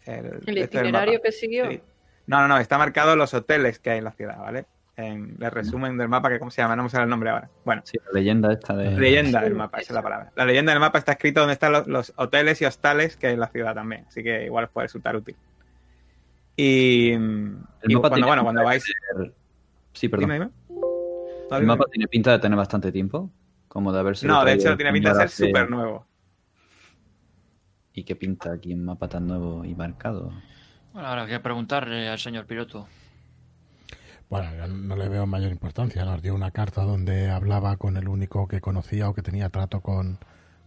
El, 0.04 0.42
itinerario 0.46 1.20
que 1.22 1.32
siguió. 1.32 1.70
Sí. 1.70 1.80
No, 2.26 2.40
no, 2.40 2.48
no, 2.48 2.58
está 2.58 2.78
marcado 2.78 3.16
los 3.16 3.34
hoteles 3.34 3.78
que 3.78 3.90
hay 3.90 3.98
en 3.98 4.04
la 4.04 4.12
ciudad, 4.12 4.38
¿vale? 4.38 4.66
En 4.96 5.36
el 5.40 5.50
resumen 5.50 5.96
del 5.96 6.08
mapa, 6.08 6.28
que 6.28 6.38
¿cómo 6.38 6.50
se 6.50 6.62
llama? 6.62 6.76
No 6.76 6.84
me 6.84 6.90
sale 6.90 7.04
el 7.04 7.10
nombre 7.10 7.30
ahora. 7.30 7.48
Bueno, 7.64 7.82
Sí, 7.84 7.98
la 8.04 8.20
leyenda 8.20 8.52
esta 8.52 8.76
de... 8.76 8.90
la 8.90 8.98
leyenda 8.98 9.40
del 9.40 9.54
mapa, 9.54 9.78
esa 9.78 9.92
es 9.92 9.94
la 9.94 10.02
palabra. 10.02 10.32
La 10.36 10.44
leyenda 10.44 10.72
del 10.72 10.80
mapa 10.80 10.98
está 10.98 11.12
escrito 11.12 11.40
donde 11.40 11.54
están 11.54 11.72
los, 11.72 11.86
los 11.86 12.12
hoteles 12.16 12.60
y 12.62 12.66
hostales 12.66 13.16
que 13.16 13.28
hay 13.28 13.34
en 13.34 13.40
la 13.40 13.48
ciudad 13.48 13.74
también, 13.74 14.04
así 14.06 14.22
que 14.22 14.44
igual 14.44 14.64
os 14.64 14.70
puede 14.70 14.86
resultar 14.86 15.16
útil. 15.16 15.34
Y, 16.56 17.12
El 17.12 17.64
y 17.84 17.94
mapa 17.94 18.10
cuando, 18.10 18.26
bueno, 18.26 18.42
cuando 18.42 18.64
vais... 18.64 18.84
Sí, 19.92 20.08
perdón. 20.08 20.30
Dime, 20.30 20.34
dime. 20.38 20.50
El 21.58 21.66
mapa 21.66 21.84
tiene 21.90 22.08
pinta 22.08 22.32
de 22.32 22.38
tener 22.38 22.56
bastante 22.56 22.92
tiempo. 22.92 23.30
Como 23.68 23.92
de 23.92 24.00
haberse... 24.00 24.26
No, 24.26 24.44
de 24.44 24.52
hecho 24.54 24.76
tiene 24.76 24.92
pinta 24.92 25.10
de 25.10 25.14
ser 25.16 25.24
hace- 25.26 25.46
súper 25.46 25.70
nuevo. 25.70 26.06
¿Y 27.94 28.04
qué 28.04 28.16
pinta 28.16 28.52
aquí 28.52 28.72
un 28.74 28.84
mapa 28.84 29.08
tan 29.08 29.26
nuevo 29.26 29.64
y 29.64 29.74
marcado? 29.74 30.32
Bueno, 30.92 31.08
ahora 31.08 31.22
hay 31.22 31.28
que 31.28 31.40
preguntarle 31.40 32.08
al 32.08 32.18
señor 32.18 32.46
piloto. 32.46 32.86
Bueno, 34.30 34.48
yo 34.56 34.66
no 34.66 34.96
le 34.96 35.08
veo 35.08 35.26
mayor 35.26 35.50
importancia. 35.52 36.04
Nos 36.04 36.22
dio 36.22 36.34
una 36.34 36.50
carta 36.50 36.82
donde 36.82 37.30
hablaba 37.30 37.76
con 37.76 37.96
el 37.98 38.08
único 38.08 38.48
que 38.48 38.60
conocía 38.62 39.08
o 39.08 39.14
que 39.14 39.20
tenía 39.22 39.50
trato 39.50 39.80
con, 39.80 40.18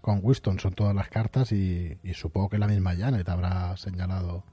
con 0.01 0.19
Winston. 0.21 0.59
Son 0.59 0.73
todas 0.73 0.93
las 0.95 1.09
cartas 1.09 1.51
y, 1.51 1.97
y 2.03 2.13
supongo 2.13 2.49
que 2.49 2.59
la 2.59 2.67
misma 2.67 2.95
Janet 2.95 3.27
habrá 3.27 3.75
señalado. 3.77 4.43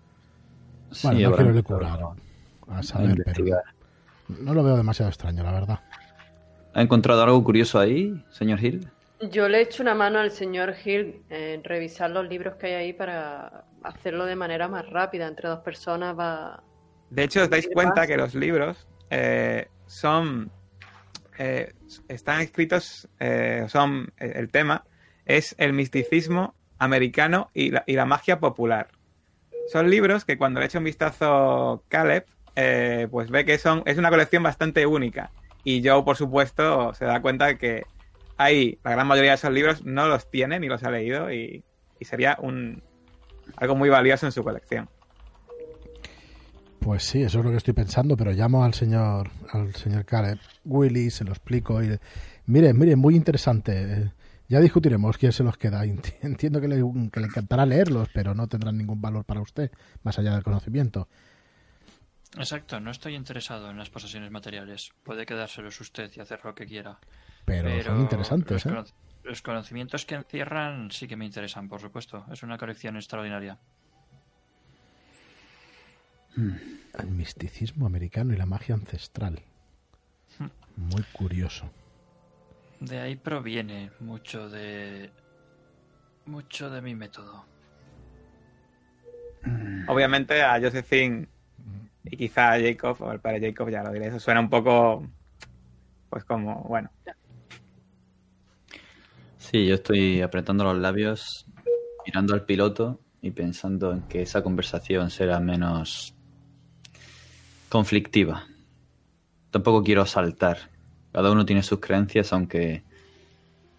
Bueno, 1.03 1.19
Sí, 1.19 1.25
no 1.25 1.33
quiero 1.33 1.51
empezado 1.51 1.53
lucurar 1.53 2.01
a 2.69 2.79
a 2.79 2.83
saber, 2.83 3.23
pero 3.25 3.45
no 4.29 4.55
lo 4.55 4.63
veo 4.63 4.77
demasiado 4.77 5.11
extraño, 5.11 5.43
la 5.43 5.53
verdad. 5.53 5.81
¿Ha 6.75 6.83
encontrado 6.83 7.23
algo 7.23 7.43
curioso 7.45 7.79
ahí, 7.79 8.25
señor 8.31 8.65
Hill? 8.65 8.89
Yo 9.31 9.49
le 9.49 9.61
echo 9.61 9.83
una 9.83 9.95
mano 9.95 10.19
al 10.19 10.31
señor 10.31 10.75
Hill 10.85 11.23
en 11.29 11.63
revisar 11.63 12.11
los 12.11 12.29
libros 12.29 12.57
que 12.57 12.67
hay 12.67 12.73
ahí 12.75 12.93
para 12.93 13.65
hacerlo 13.83 14.25
de 14.25 14.37
manera 14.37 14.69
más 14.69 14.89
rápida. 14.91 15.29
Entre 15.29 15.49
dos 15.49 15.61
personas 15.61 16.19
va. 16.19 16.63
De 17.11 17.25
hecho, 17.25 17.43
os 17.43 17.51
dais 17.51 17.69
¿Qué 17.69 17.75
cuenta 17.75 17.95
pasa? 17.95 18.07
que 18.07 18.17
los 18.17 18.35
libros 18.35 18.89
eh, 19.11 19.69
son... 19.87 20.51
eh, 21.39 21.73
están 22.09 22.41
escritos, 22.41 23.09
eh, 23.21 23.67
son... 23.69 24.13
El 24.19 24.49
tema 24.51 24.85
es 25.25 25.55
el 25.59 25.73
misticismo 25.73 26.55
americano 26.79 27.51
y 27.55 27.71
la, 27.71 27.85
y 27.87 27.95
la 27.95 28.07
magia 28.07 28.41
popular. 28.41 28.89
Son 29.71 29.89
libros 29.89 30.25
que 30.25 30.37
cuando 30.37 30.59
le 30.59 30.67
echa 30.67 30.79
un 30.79 30.85
vistazo 30.85 31.85
Caleb, 31.89 32.27
eh, 32.57 33.07
pues 33.11 33.31
ve 33.31 33.45
que 33.45 33.57
son 33.57 33.83
es 33.87 33.99
una 33.99 34.11
colección 34.11 34.43
bastante 34.43 34.85
única. 34.85 35.31
Y 35.65 35.87
Joe, 35.87 36.03
por 36.03 36.17
supuesto, 36.17 36.93
se 36.95 37.05
da 37.05 37.21
cuenta 37.23 37.47
de 37.47 37.59
que 37.59 37.83
hay, 38.37 38.79
la 38.85 38.93
gran 38.93 39.07
mayoría 39.07 39.31
de 39.33 39.37
esos 39.37 39.53
libros 39.53 39.85
no 39.85 40.09
los 40.09 40.31
tiene 40.31 40.59
ni 40.59 40.67
los 40.69 40.83
ha 40.83 40.91
leído 40.91 41.33
y, 41.33 41.63
y 42.01 42.05
sería 42.05 42.37
un 42.41 42.83
algo 43.57 43.77
muy 43.77 43.89
valioso 43.89 44.27
en 44.27 44.33
su 44.33 44.43
colección. 44.43 44.89
Pues 46.81 47.05
sí, 47.05 47.23
eso 47.23 47.39
es 47.39 47.45
lo 47.45 47.51
que 47.53 47.59
estoy 47.59 47.75
pensando, 47.75 48.17
pero 48.17 48.33
llamo 48.33 48.65
al 48.65 48.75
señor, 48.75 49.31
al 49.53 49.73
señor 49.77 50.05
Caleb 50.05 50.39
Willy, 50.65 51.11
se 51.11 51.23
lo 51.25 51.31
explico 51.31 51.81
y 51.83 51.97
mire, 52.47 52.75
mire, 52.75 52.97
muy 52.97 53.15
interesante. 53.15 54.11
Ya 54.49 54.59
discutiremos 54.59 55.17
quién 55.17 55.31
se 55.33 55.45
los 55.45 55.57
queda. 55.57 55.85
Enti- 55.85 56.15
Entiendo 56.23 56.61
que 56.61 56.67
le, 56.69 56.83
que 57.13 57.21
le 57.21 57.27
encantará 57.27 57.65
leerlos, 57.67 58.09
pero 58.13 58.35
no 58.35 58.49
tendrán 58.49 58.77
ningún 58.79 59.01
valor 59.01 59.25
para 59.25 59.41
usted, 59.41 59.71
más 60.03 60.19
allá 60.19 60.35
del 60.35 60.43
conocimiento. 60.43 61.09
Exacto, 62.37 62.81
no 62.81 62.91
estoy 62.91 63.15
interesado 63.15 63.71
en 63.71 63.77
las 63.77 63.91
posesiones 63.91 64.31
materiales. 64.31 64.93
Puede 65.03 65.27
quedárselos 65.27 65.81
usted 65.81 66.11
y 66.17 66.21
hacer 66.21 66.41
lo 66.45 66.55
que 66.55 66.67
quiera. 66.67 66.99
Pero, 67.45 67.83
son 67.83 68.01
interesantes, 68.01 68.65
los, 68.65 68.91
¿eh? 68.91 68.95
los 69.25 69.43
conocimientos 69.43 70.07
que 70.07 70.15
encierran 70.15 70.91
sí 70.91 71.07
que 71.07 71.17
me 71.17 71.27
interesan, 71.27 71.69
por 71.69 71.81
supuesto. 71.81 72.25
Es 72.33 72.43
una 72.43 72.57
colección 72.57 72.97
extraordinaria. 72.97 73.59
El 76.37 77.11
misticismo 77.11 77.87
americano 77.87 78.33
y 78.33 78.37
la 78.37 78.47
magia 78.47 78.75
ancestral. 78.75 79.41
Muy 80.77 81.03
curioso. 81.13 81.71
De 82.81 82.99
ahí 82.99 83.17
proviene 83.17 83.91
mucho 84.01 84.49
de. 84.49 85.11
mucho 86.25 86.71
de 86.71 86.81
mi 86.81 86.95
método. 86.95 87.45
Obviamente 89.89 90.43
a 90.43 90.59
Josephine 90.61 91.29
y 92.05 92.17
quizá 92.17 92.59
Jacob, 92.61 92.97
o 93.01 93.13
el 93.13 93.21
padre 93.21 93.41
Jacob, 93.41 93.69
ya 93.71 93.83
lo 93.83 93.93
diré, 93.93 94.09
eso 94.09 94.21
suena 94.21 94.41
un 94.41 94.51
poco, 94.51 95.07
pues 96.11 96.25
como, 96.25 96.63
bueno, 96.65 96.91
Sí, 99.53 99.67
yo 99.67 99.75
estoy 99.75 100.23
apretando 100.23 100.65
los 100.65 100.79
labios, 100.79 101.45
mirando 102.07 102.33
al 102.33 102.47
piloto 102.47 103.01
y 103.21 103.33
pensando 103.33 103.93
en 103.93 104.03
que 104.03 104.23
esa 104.23 104.43
conversación 104.43 105.11
será 105.11 105.41
menos 105.41 106.15
conflictiva. 107.69 108.47
Tampoco 109.51 109.83
quiero 109.83 110.07
saltar. 110.07 110.71
Cada 111.13 111.31
uno 111.31 111.45
tiene 111.45 111.63
sus 111.63 111.81
creencias, 111.81 112.33
aunque 112.33 112.85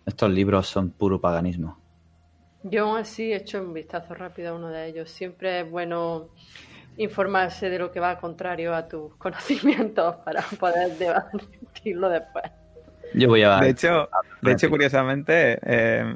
estos 0.05 0.29
libros 0.29 0.67
son 0.67 0.91
puro 0.91 1.19
paganismo. 1.19 1.79
Yo 2.63 2.85
aún 2.85 2.97
así 2.99 3.31
he 3.31 3.37
hecho 3.37 3.61
un 3.63 3.73
vistazo 3.73 4.13
rápido 4.13 4.51
a 4.51 4.55
uno 4.55 4.69
de 4.69 4.89
ellos. 4.89 5.09
Siempre 5.09 5.61
es 5.61 5.71
bueno 5.71 6.29
informarse 6.97 7.69
de 7.69 7.79
lo 7.79 7.91
que 7.91 7.99
va 7.99 8.19
contrario 8.19 8.73
a 8.75 8.87
tus 8.87 9.15
conocimientos 9.17 10.15
para 10.17 10.41
poder 10.59 10.91
debatirlo 10.97 12.09
después. 12.09 12.45
Yo 13.13 13.27
voy 13.27 13.43
a... 13.43 13.57
de 13.59 13.69
hecho, 13.69 14.09
de 14.41 14.51
hecho 14.51 14.69
curiosamente, 14.69 15.59
eh, 15.63 16.13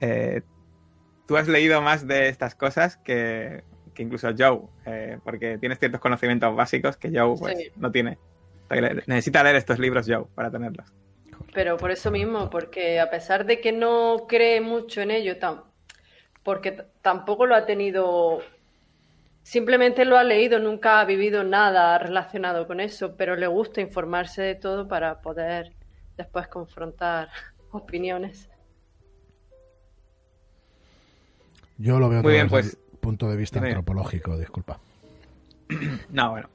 eh, 0.00 0.42
tú 1.26 1.36
has 1.36 1.46
leído 1.48 1.80
más 1.82 2.06
de 2.06 2.28
estas 2.28 2.54
cosas 2.54 2.96
que, 2.96 3.62
que 3.94 4.02
incluso 4.02 4.28
Joe, 4.36 4.60
eh, 4.86 5.18
porque 5.22 5.58
tienes 5.58 5.78
ciertos 5.78 6.00
conocimientos 6.00 6.54
básicos 6.56 6.96
que 6.96 7.10
Joe 7.16 7.36
pues, 7.38 7.56
Sí. 7.58 7.70
no 7.76 7.90
tiene. 7.92 8.18
Necesita 9.06 9.44
leer 9.44 9.56
estos 9.56 9.78
libros 9.78 10.06
Joe 10.08 10.24
para 10.34 10.50
tenerlos. 10.50 10.92
Pero 11.54 11.76
por 11.76 11.92
eso 11.92 12.10
mismo, 12.10 12.50
porque 12.50 12.98
a 12.98 13.08
pesar 13.08 13.46
de 13.46 13.60
que 13.60 13.70
no 13.72 14.26
cree 14.28 14.60
mucho 14.60 15.00
en 15.02 15.12
ello, 15.12 15.38
tam- 15.38 15.62
porque 16.42 16.72
tampoco 17.02 17.46
lo 17.46 17.54
ha 17.54 17.64
tenido, 17.66 18.40
simplemente 19.46 20.04
lo 20.04 20.18
ha 20.18 20.24
leído, 20.24 20.58
nunca 20.58 20.98
ha 20.98 21.04
vivido 21.04 21.44
nada 21.44 21.96
relacionado 21.98 22.66
con 22.66 22.80
eso, 22.80 23.14
pero 23.16 23.36
le 23.36 23.46
gusta 23.46 23.80
informarse 23.80 24.42
de 24.42 24.56
todo 24.56 24.88
para 24.88 25.20
poder 25.20 25.72
después 26.16 26.48
confrontar 26.48 27.28
opiniones. 27.70 28.50
Yo 31.78 32.00
lo 32.00 32.08
veo 32.08 32.22
Muy 32.22 32.32
todo 32.32 32.32
bien, 32.32 32.48
desde 32.48 32.50
pues. 32.50 32.78
el 32.92 32.98
punto 32.98 33.30
de 33.30 33.36
vista 33.36 33.60
antropológico, 33.60 34.36
disculpa. 34.36 34.80
No, 36.10 36.30
bueno. 36.30 36.48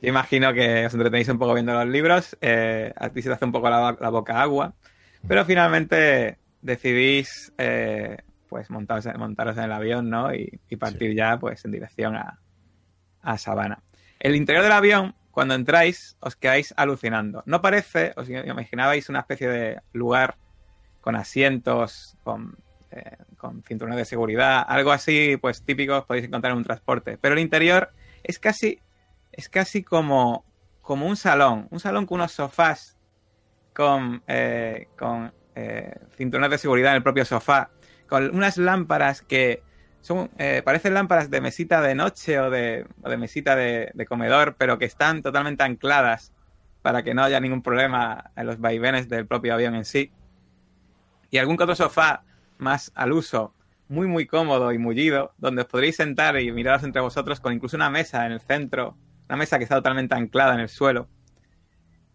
Yo 0.00 0.10
imagino 0.10 0.52
que 0.52 0.86
os 0.86 0.92
entretenéis 0.92 1.28
un 1.28 1.38
poco 1.38 1.54
viendo 1.54 1.72
los 1.72 1.88
libros, 1.88 2.36
eh, 2.40 2.92
a 2.94 3.08
ti 3.08 3.22
se 3.22 3.28
te 3.28 3.34
hace 3.34 3.44
un 3.44 3.52
poco 3.52 3.70
la, 3.70 3.96
la 3.98 4.08
boca 4.10 4.40
agua, 4.40 4.74
pero 5.26 5.44
finalmente 5.44 6.38
decidís 6.60 7.52
pues 8.48 8.70
montaros, 8.70 9.06
montaros 9.16 9.56
en 9.56 9.64
el 9.64 9.72
avión, 9.72 10.10
¿no? 10.10 10.34
Y, 10.34 10.60
y 10.68 10.76
partir 10.76 11.14
ya 11.14 11.38
pues 11.38 11.64
en 11.64 11.72
dirección 11.72 12.16
a, 12.16 12.40
a 13.22 13.38
Sabana. 13.38 13.82
El 14.18 14.36
interior 14.36 14.62
del 14.62 14.72
avión, 14.72 15.14
cuando 15.30 15.54
entráis, 15.54 16.16
os 16.20 16.36
quedáis 16.36 16.72
alucinando. 16.76 17.42
No 17.46 17.60
parece, 17.60 18.12
os 18.16 18.28
imaginabais 18.28 19.08
una 19.08 19.20
especie 19.20 19.48
de 19.48 19.80
lugar 19.92 20.36
con 21.00 21.14
asientos, 21.14 22.16
con, 22.24 22.56
eh, 22.90 23.18
con 23.36 23.62
cinturones 23.62 23.98
de 23.98 24.04
seguridad, 24.04 24.64
algo 24.66 24.92
así, 24.92 25.36
pues 25.40 25.62
típico, 25.62 25.98
os 25.98 26.04
podéis 26.04 26.26
encontrar 26.26 26.52
en 26.52 26.58
un 26.58 26.64
transporte. 26.64 27.18
Pero 27.18 27.34
el 27.34 27.40
interior 27.40 27.90
es 28.22 28.38
casi, 28.38 28.80
es 29.30 29.48
casi 29.48 29.82
como, 29.82 30.44
como 30.80 31.06
un 31.06 31.16
salón, 31.16 31.68
un 31.70 31.80
salón 31.80 32.06
con 32.06 32.20
unos 32.20 32.32
sofás 32.32 32.96
con, 33.74 34.22
eh, 34.26 34.88
con 34.98 35.32
eh, 35.54 35.94
cinturones 36.16 36.50
de 36.50 36.58
seguridad 36.58 36.92
en 36.92 36.96
el 36.96 37.02
propio 37.02 37.26
sofá, 37.26 37.70
con 38.08 38.34
unas 38.34 38.56
lámparas 38.56 39.22
que 39.22 39.62
son, 40.00 40.30
eh, 40.38 40.62
parecen 40.64 40.94
lámparas 40.94 41.30
de 41.30 41.40
mesita 41.40 41.80
de 41.80 41.94
noche 41.94 42.38
o 42.38 42.48
de, 42.48 42.86
o 43.02 43.10
de 43.10 43.16
mesita 43.16 43.56
de, 43.56 44.06
comedor, 44.08 44.54
pero 44.56 44.78
que 44.78 44.84
están 44.84 45.22
totalmente 45.22 45.64
ancladas 45.64 46.32
para 46.82 47.02
que 47.02 47.12
no 47.12 47.24
haya 47.24 47.40
ningún 47.40 47.62
problema 47.62 48.30
en 48.36 48.46
los 48.46 48.60
vaivenes 48.60 49.08
del 49.08 49.26
propio 49.26 49.54
avión 49.54 49.74
en 49.74 49.84
sí. 49.84 50.12
Y 51.30 51.38
algún 51.38 51.60
otro 51.60 51.74
sofá 51.74 52.22
más 52.58 52.92
al 52.94 53.12
uso, 53.12 53.52
muy 53.88 54.06
muy 54.06 54.26
cómodo 54.26 54.72
y 54.72 54.78
mullido, 54.78 55.32
donde 55.38 55.62
os 55.62 55.68
podréis 55.68 55.96
sentar 55.96 56.38
y 56.40 56.52
miraros 56.52 56.84
entre 56.84 57.02
vosotros 57.02 57.40
con 57.40 57.52
incluso 57.52 57.76
una 57.76 57.90
mesa 57.90 58.26
en 58.26 58.32
el 58.32 58.40
centro, 58.40 58.96
una 59.28 59.36
mesa 59.36 59.58
que 59.58 59.64
está 59.64 59.74
totalmente 59.74 60.14
anclada 60.14 60.54
en 60.54 60.60
el 60.60 60.68
suelo, 60.68 61.08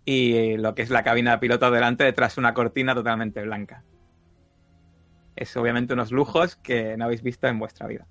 y 0.06 0.56
lo 0.58 0.74
que 0.76 0.82
es 0.82 0.90
la 0.90 1.04
cabina 1.04 1.32
de 1.32 1.38
piloto 1.40 1.70
delante 1.70 2.06
detrás 2.06 2.38
una 2.38 2.54
cortina 2.54 2.96
totalmente 2.96 3.42
blanca. 3.44 3.84
Es 5.36 5.56
obviamente 5.58 5.94
unos 5.94 6.12
lujos 6.12 6.56
que 6.58 6.96
no 6.98 7.06
habéis 7.06 7.22
visto 7.24 7.48
en 7.48 7.60
vuestra 7.60 7.88
vida. 7.88 8.06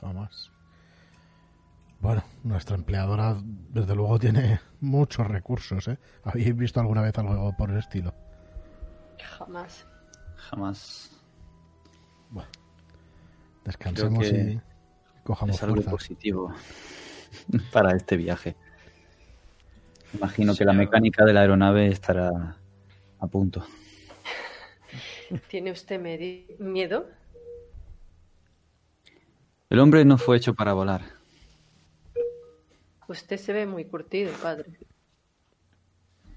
Jamás. 0.00 0.50
Bueno, 2.00 2.22
nuestra 2.42 2.76
empleadora 2.76 3.36
desde 3.42 3.94
luego 3.94 4.18
tiene 4.18 4.60
muchos 4.80 5.26
recursos, 5.26 5.88
¿eh? 5.88 5.98
¿Habéis 6.24 6.54
visto 6.54 6.80
alguna 6.80 7.00
vez 7.00 7.16
algo 7.18 7.56
por 7.56 7.70
el 7.70 7.78
estilo? 7.78 8.12
Jamás. 9.38 9.86
Jamás. 10.36 11.10
Bueno, 12.30 12.50
descansemos 13.64 14.28
que 14.28 14.36
y 14.38 14.60
cojamos 15.22 15.56
es 15.56 15.62
algo 15.62 15.76
fuerza. 15.76 15.90
positivo 15.92 16.52
para 17.72 17.92
este 17.96 18.16
viaje. 18.16 18.56
Imagino 20.12 20.52
Sí, 20.52 20.58
que 20.58 20.64
la 20.66 20.72
mecánica 20.74 21.24
de 21.24 21.32
la 21.32 21.40
aeronave 21.40 21.88
estará 21.88 22.56
a 23.18 23.26
punto. 23.26 23.64
¿Tiene 25.48 25.72
usted 25.72 26.00
miedo? 26.58 27.08
El 29.70 29.80
hombre 29.80 30.04
no 30.04 30.18
fue 30.18 30.36
hecho 30.36 30.54
para 30.54 30.72
volar. 30.72 31.02
Usted 33.08 33.36
se 33.36 33.52
ve 33.52 33.66
muy 33.66 33.84
curtido, 33.84 34.32
padre. 34.42 34.78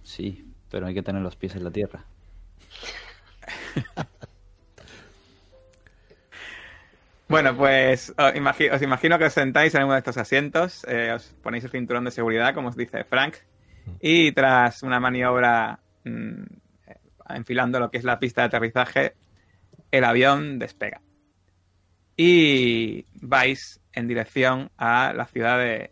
Sí, 0.04 0.54
pero 0.70 0.88
hay 0.88 0.94
que 0.94 1.04
tener 1.04 1.22
los 1.22 1.36
pies 1.36 1.56
en 1.56 1.64
la 1.64 1.72
tierra. 1.72 2.06
Bueno, 7.30 7.58
pues 7.58 8.14
os 8.18 8.34
imagi- 8.36 8.72
os 8.74 8.82
imagino 8.82 9.20
que 9.20 9.26
os 9.26 9.34
sentáis 9.34 9.76
en 9.76 9.84
uno 9.84 9.92
de 9.94 10.00
estos 10.00 10.16
asientos, 10.16 10.86
eh, 10.88 11.12
os 11.12 11.26
ponéis 11.44 11.66
el 11.66 11.72
cinturón 11.72 12.06
de 12.06 12.12
seguridad, 12.12 12.54
como 12.54 12.70
os 12.70 12.78
dice 12.78 13.04
Frank, 13.04 13.36
y 14.00 14.32
tras 14.32 14.82
una 14.82 15.02
maniobra 15.02 15.78
mm, 16.06 16.44
enfilando 17.30 17.80
lo 17.80 17.90
que 17.92 17.98
es 17.98 18.04
la 18.04 18.20
pista 18.20 18.42
de 18.42 18.48
aterrizaje, 18.48 19.16
el 19.92 20.04
avión 20.04 20.60
despega. 20.60 21.02
Y 22.16 23.06
vais 23.22 23.80
en 23.94 24.08
dirección 24.08 24.72
a 24.78 25.14
la 25.14 25.26
ciudad 25.26 25.60
de 25.60 25.92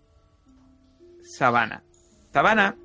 Savannah. 1.23 1.83
Savannah 2.33 2.75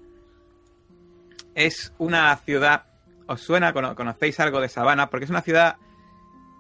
es 1.55 1.93
una 1.99 2.37
ciudad, 2.37 2.85
¿os 3.27 3.41
suena? 3.41 3.73
Cono- 3.73 3.95
¿Conocéis 3.95 4.39
algo 4.41 4.61
de 4.61 4.69
Savannah? 4.69 5.11
Porque 5.11 5.25
es 5.25 5.31
una 5.31 5.43
ciudad 5.43 5.77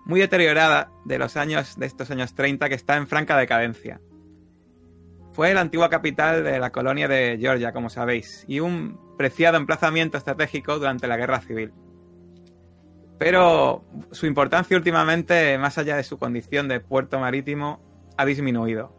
muy 0.07 0.21
deteriorada 0.21 0.91
de 1.05 1.19
los 1.19 1.37
años 1.37 1.79
de 1.79 1.87
estos 1.87 2.11
años 2.11 2.35
30 2.35 2.69
que 2.69 2.75
está 2.75 2.97
en 2.97 3.07
franca 3.07 3.37
decadencia. 3.37 4.01
Fue 5.33 5.55
la 5.55 5.61
antigua 5.61 5.89
capital 5.91 6.43
de 6.43 6.59
la 6.59 6.71
colonia 6.71 7.07
de 7.07 7.37
Georgia, 7.41 7.73
como 7.73 7.89
sabéis, 7.89 8.45
y 8.49 8.61
un 8.61 8.99
preciado 9.21 9.59
emplazamiento 9.59 10.17
estratégico 10.17 10.79
durante 10.79 11.07
la 11.07 11.19
guerra 11.19 11.43
civil. 11.43 11.75
Pero 13.19 13.85
su 14.13 14.25
importancia 14.25 14.75
últimamente, 14.79 15.59
más 15.59 15.77
allá 15.77 15.95
de 15.97 16.05
su 16.05 16.17
condición 16.17 16.69
de 16.69 16.81
puerto 16.81 17.21
marítimo, 17.21 17.83
ha 18.17 18.25
disminuido, 18.25 18.97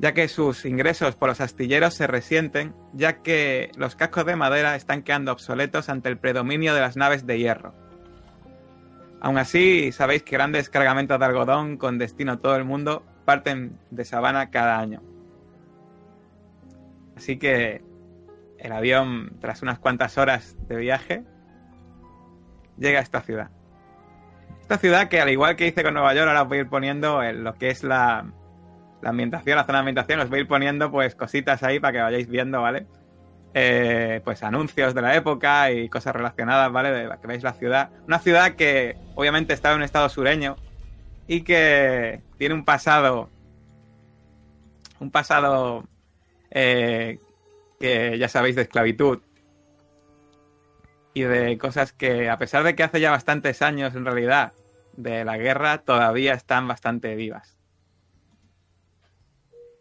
ya 0.00 0.12
que 0.12 0.28
sus 0.28 0.66
ingresos 0.66 1.16
por 1.16 1.30
los 1.30 1.40
astilleros 1.40 1.94
se 1.94 2.08
resienten, 2.08 2.74
ya 2.92 3.22
que 3.22 3.72
los 3.74 3.96
cascos 3.96 4.26
de 4.26 4.36
madera 4.36 4.76
están 4.76 5.02
quedando 5.02 5.32
obsoletos 5.32 5.88
ante 5.88 6.10
el 6.10 6.18
predominio 6.18 6.74
de 6.74 6.80
las 6.80 6.98
naves 6.98 7.26
de 7.26 7.38
hierro. 7.38 7.72
Aún 9.22 9.38
así, 9.38 9.92
sabéis 9.92 10.24
que 10.24 10.36
grandes 10.36 10.68
cargamentos 10.68 11.18
de 11.18 11.24
algodón 11.24 11.78
con 11.78 11.96
destino 11.96 12.32
a 12.32 12.36
todo 12.36 12.56
el 12.56 12.66
mundo 12.66 13.02
parten 13.24 13.78
de 13.90 14.04
Sabana 14.04 14.50
cada 14.50 14.78
año. 14.78 15.02
Así 17.16 17.38
que 17.38 17.88
el 18.60 18.72
avión, 18.72 19.38
tras 19.40 19.62
unas 19.62 19.78
cuantas 19.78 20.18
horas 20.18 20.56
de 20.68 20.76
viaje, 20.76 21.24
llega 22.78 22.98
a 22.98 23.02
esta 23.02 23.20
ciudad. 23.20 23.50
Esta 24.60 24.78
ciudad 24.78 25.08
que, 25.08 25.20
al 25.20 25.30
igual 25.30 25.56
que 25.56 25.66
hice 25.66 25.82
con 25.82 25.94
Nueva 25.94 26.14
York, 26.14 26.28
ahora 26.28 26.42
os 26.42 26.48
voy 26.48 26.58
a 26.58 26.60
ir 26.62 26.68
poniendo 26.68 27.22
en 27.22 27.42
lo 27.42 27.54
que 27.54 27.70
es 27.70 27.82
la, 27.82 28.26
la 29.02 29.10
ambientación, 29.10 29.56
la 29.56 29.64
zona 29.64 29.78
de 29.78 29.80
ambientación, 29.80 30.20
os 30.20 30.30
voy 30.30 30.38
a 30.38 30.42
ir 30.42 30.48
poniendo 30.48 30.90
pues 30.90 31.14
cositas 31.14 31.62
ahí 31.62 31.80
para 31.80 31.92
que 31.92 32.00
vayáis 32.00 32.28
viendo, 32.28 32.62
¿vale? 32.62 32.86
eh, 33.54 34.20
pues 34.24 34.42
anuncios 34.42 34.94
de 34.94 35.02
la 35.02 35.16
época 35.16 35.70
y 35.72 35.88
cosas 35.88 36.14
relacionadas, 36.14 36.70
¿vale? 36.70 36.90
De 36.90 37.18
que 37.20 37.26
veis 37.26 37.42
la 37.42 37.52
ciudad. 37.52 37.90
Una 38.06 38.18
ciudad 38.18 38.54
que 38.54 38.96
obviamente 39.14 39.54
está 39.54 39.70
en 39.70 39.78
un 39.78 39.82
estado 39.82 40.08
sureño 40.08 40.56
y 41.26 41.42
que 41.42 42.22
tiene 42.38 42.54
un 42.54 42.64
pasado, 42.64 43.28
un 45.00 45.10
pasado 45.10 45.84
eh, 46.50 47.18
que 47.80 48.18
ya 48.18 48.28
sabéis 48.28 48.56
de 48.56 48.62
esclavitud 48.62 49.20
y 51.14 51.22
de 51.22 51.58
cosas 51.58 51.92
que 51.92 52.28
a 52.28 52.38
pesar 52.38 52.62
de 52.62 52.76
que 52.76 52.84
hace 52.84 53.00
ya 53.00 53.10
bastantes 53.10 53.62
años 53.62 53.94
en 53.94 54.04
realidad 54.04 54.52
de 54.92 55.24
la 55.24 55.38
guerra 55.38 55.78
todavía 55.78 56.34
están 56.34 56.68
bastante 56.68 57.16
vivas. 57.16 57.58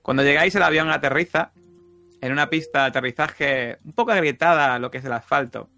Cuando 0.02 0.24
llegáis 0.24 0.56
el 0.56 0.64
avión 0.64 0.90
aterriza 0.90 1.52
en 2.22 2.32
una 2.32 2.50
pista 2.50 2.82
de 2.82 2.86
aterrizaje 2.88 3.78
un 3.84 3.94
poco 3.94 4.12
agrietada 4.12 4.80
lo 4.80 4.90
que 4.90 5.00
es 5.00 5.06
el 5.06 5.14
asfalto. 5.14 5.70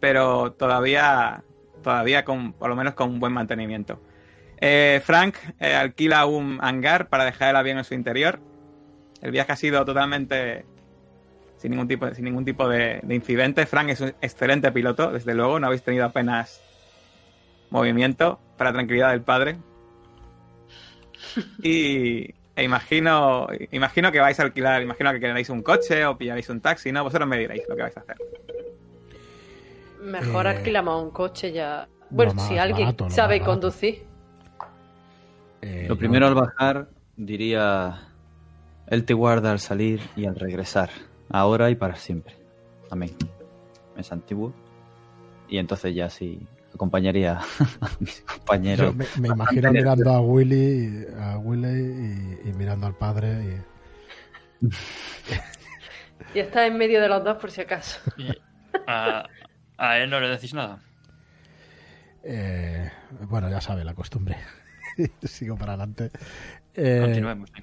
Pero 0.00 0.52
todavía, 0.52 1.44
todavía 1.82 2.24
con, 2.24 2.54
por 2.54 2.70
lo 2.70 2.76
menos 2.76 2.94
con 2.94 3.10
un 3.10 3.20
buen 3.20 3.32
mantenimiento. 3.32 4.00
Eh, 4.60 5.00
Frank 5.04 5.36
eh, 5.60 5.74
alquila 5.74 6.26
un 6.26 6.58
hangar 6.62 7.08
para 7.08 7.24
dejar 7.24 7.50
el 7.50 7.56
avión 7.56 7.78
en 7.78 7.84
su 7.84 7.94
interior. 7.94 8.40
El 9.24 9.30
viaje 9.32 9.50
ha 9.52 9.56
sido 9.56 9.84
totalmente 9.84 10.64
sin 11.56 11.70
ningún 11.72 11.88
tipo, 11.88 12.14
sin 12.14 12.24
ningún 12.26 12.44
tipo 12.44 12.68
de, 12.68 13.00
de 13.02 13.14
incidente. 13.14 13.64
Frank 13.66 13.88
es 13.88 14.00
un 14.00 14.14
excelente 14.20 14.70
piloto, 14.70 15.10
desde 15.10 15.34
luego. 15.34 15.58
No 15.58 15.66
habéis 15.66 15.82
tenido 15.82 16.04
apenas 16.04 16.62
movimiento 17.70 18.38
para 18.56 18.72
tranquilidad 18.72 19.10
del 19.10 19.22
padre. 19.22 19.56
Y 21.62 22.34
e 22.56 22.62
imagino, 22.62 23.48
imagino 23.72 24.12
que 24.12 24.20
vais 24.20 24.38
a 24.38 24.44
alquilar, 24.44 24.80
imagino 24.82 25.10
que 25.12 25.18
queréis 25.18 25.48
un 25.50 25.62
coche 25.62 26.04
o 26.06 26.16
pillaréis 26.16 26.48
un 26.50 26.60
taxi, 26.60 26.92
¿no? 26.92 27.02
Vosotros 27.02 27.26
me 27.28 27.36
diréis 27.38 27.62
lo 27.68 27.74
que 27.74 27.82
vais 27.82 27.96
a 27.96 28.00
hacer. 28.00 28.16
Mejor 30.02 30.46
Eh, 30.46 30.50
alquilamos 30.50 31.02
un 31.02 31.10
coche 31.10 31.50
ya. 31.50 31.88
Bueno, 32.10 32.34
más 32.34 32.46
si 32.46 32.58
alguien 32.58 32.88
barato, 32.88 33.10
sabe 33.10 33.40
conducir. 33.40 34.04
Eh, 35.62 35.86
Lo 35.88 35.94
yo- 35.94 35.98
primero 35.98 36.26
al 36.28 36.34
bajar 36.34 36.88
diría, 37.16 38.02
Él 38.86 39.04
te 39.04 39.14
guarda 39.14 39.50
al 39.52 39.60
salir 39.60 40.00
y 40.16 40.26
al 40.26 40.36
regresar, 40.36 40.90
ahora 41.30 41.70
y 41.70 41.74
para 41.74 41.96
siempre. 41.96 42.36
Amén. 42.90 43.16
Es 43.96 44.12
antiguo. 44.12 44.54
Y 45.48 45.58
entonces 45.58 45.94
ya 45.94 46.10
sí 46.10 46.46
acompañaría 46.74 47.38
a 47.80 47.90
mis 48.00 48.24
yo 48.76 48.90
compañeros. 48.90 48.94
me, 48.94 49.06
me 49.14 49.28
imagino 49.28 49.72
mirando 49.72 50.10
a 50.12 50.20
Willy, 50.20 51.06
a 51.18 51.38
Willy 51.38 52.40
y, 52.44 52.48
y 52.50 52.52
mirando 52.54 52.86
al 52.86 52.96
padre. 52.96 53.62
Y, 54.60 54.66
Y 56.34 56.38
está 56.40 56.66
en 56.66 56.76
medio 56.78 57.00
de 57.00 57.08
los 57.08 57.22
dos 57.24 57.36
por 57.38 57.50
si 57.50 57.60
acaso. 57.62 58.00
A, 58.86 59.30
a 59.78 59.98
él 59.98 60.10
no 60.10 60.20
le 60.20 60.28
decís 60.28 60.52
nada. 60.52 60.80
eh, 62.22 62.90
bueno, 63.28 63.48
ya 63.48 63.60
sabe 63.60 63.84
la 63.84 63.94
costumbre. 63.94 64.36
Sigo 65.22 65.56
para 65.56 65.74
adelante. 65.74 66.10
Eh, 66.74 66.98
Continuemos. 67.00 67.50
sí. 67.54 67.62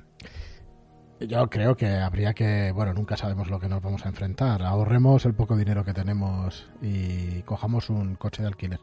Yo 1.27 1.47
creo 1.49 1.75
que 1.75 1.87
habría 1.87 2.33
que, 2.33 2.71
bueno, 2.71 2.93
nunca 2.93 3.15
sabemos 3.15 3.49
lo 3.49 3.59
que 3.59 3.69
nos 3.69 3.81
vamos 3.81 4.05
a 4.05 4.09
enfrentar. 4.09 4.63
Ahorremos 4.63 5.25
el 5.25 5.35
poco 5.35 5.55
dinero 5.55 5.83
que 5.85 5.93
tenemos 5.93 6.71
y 6.81 7.43
cojamos 7.43 7.89
un 7.89 8.15
coche 8.15 8.41
de 8.41 8.47
alquiler. 8.47 8.79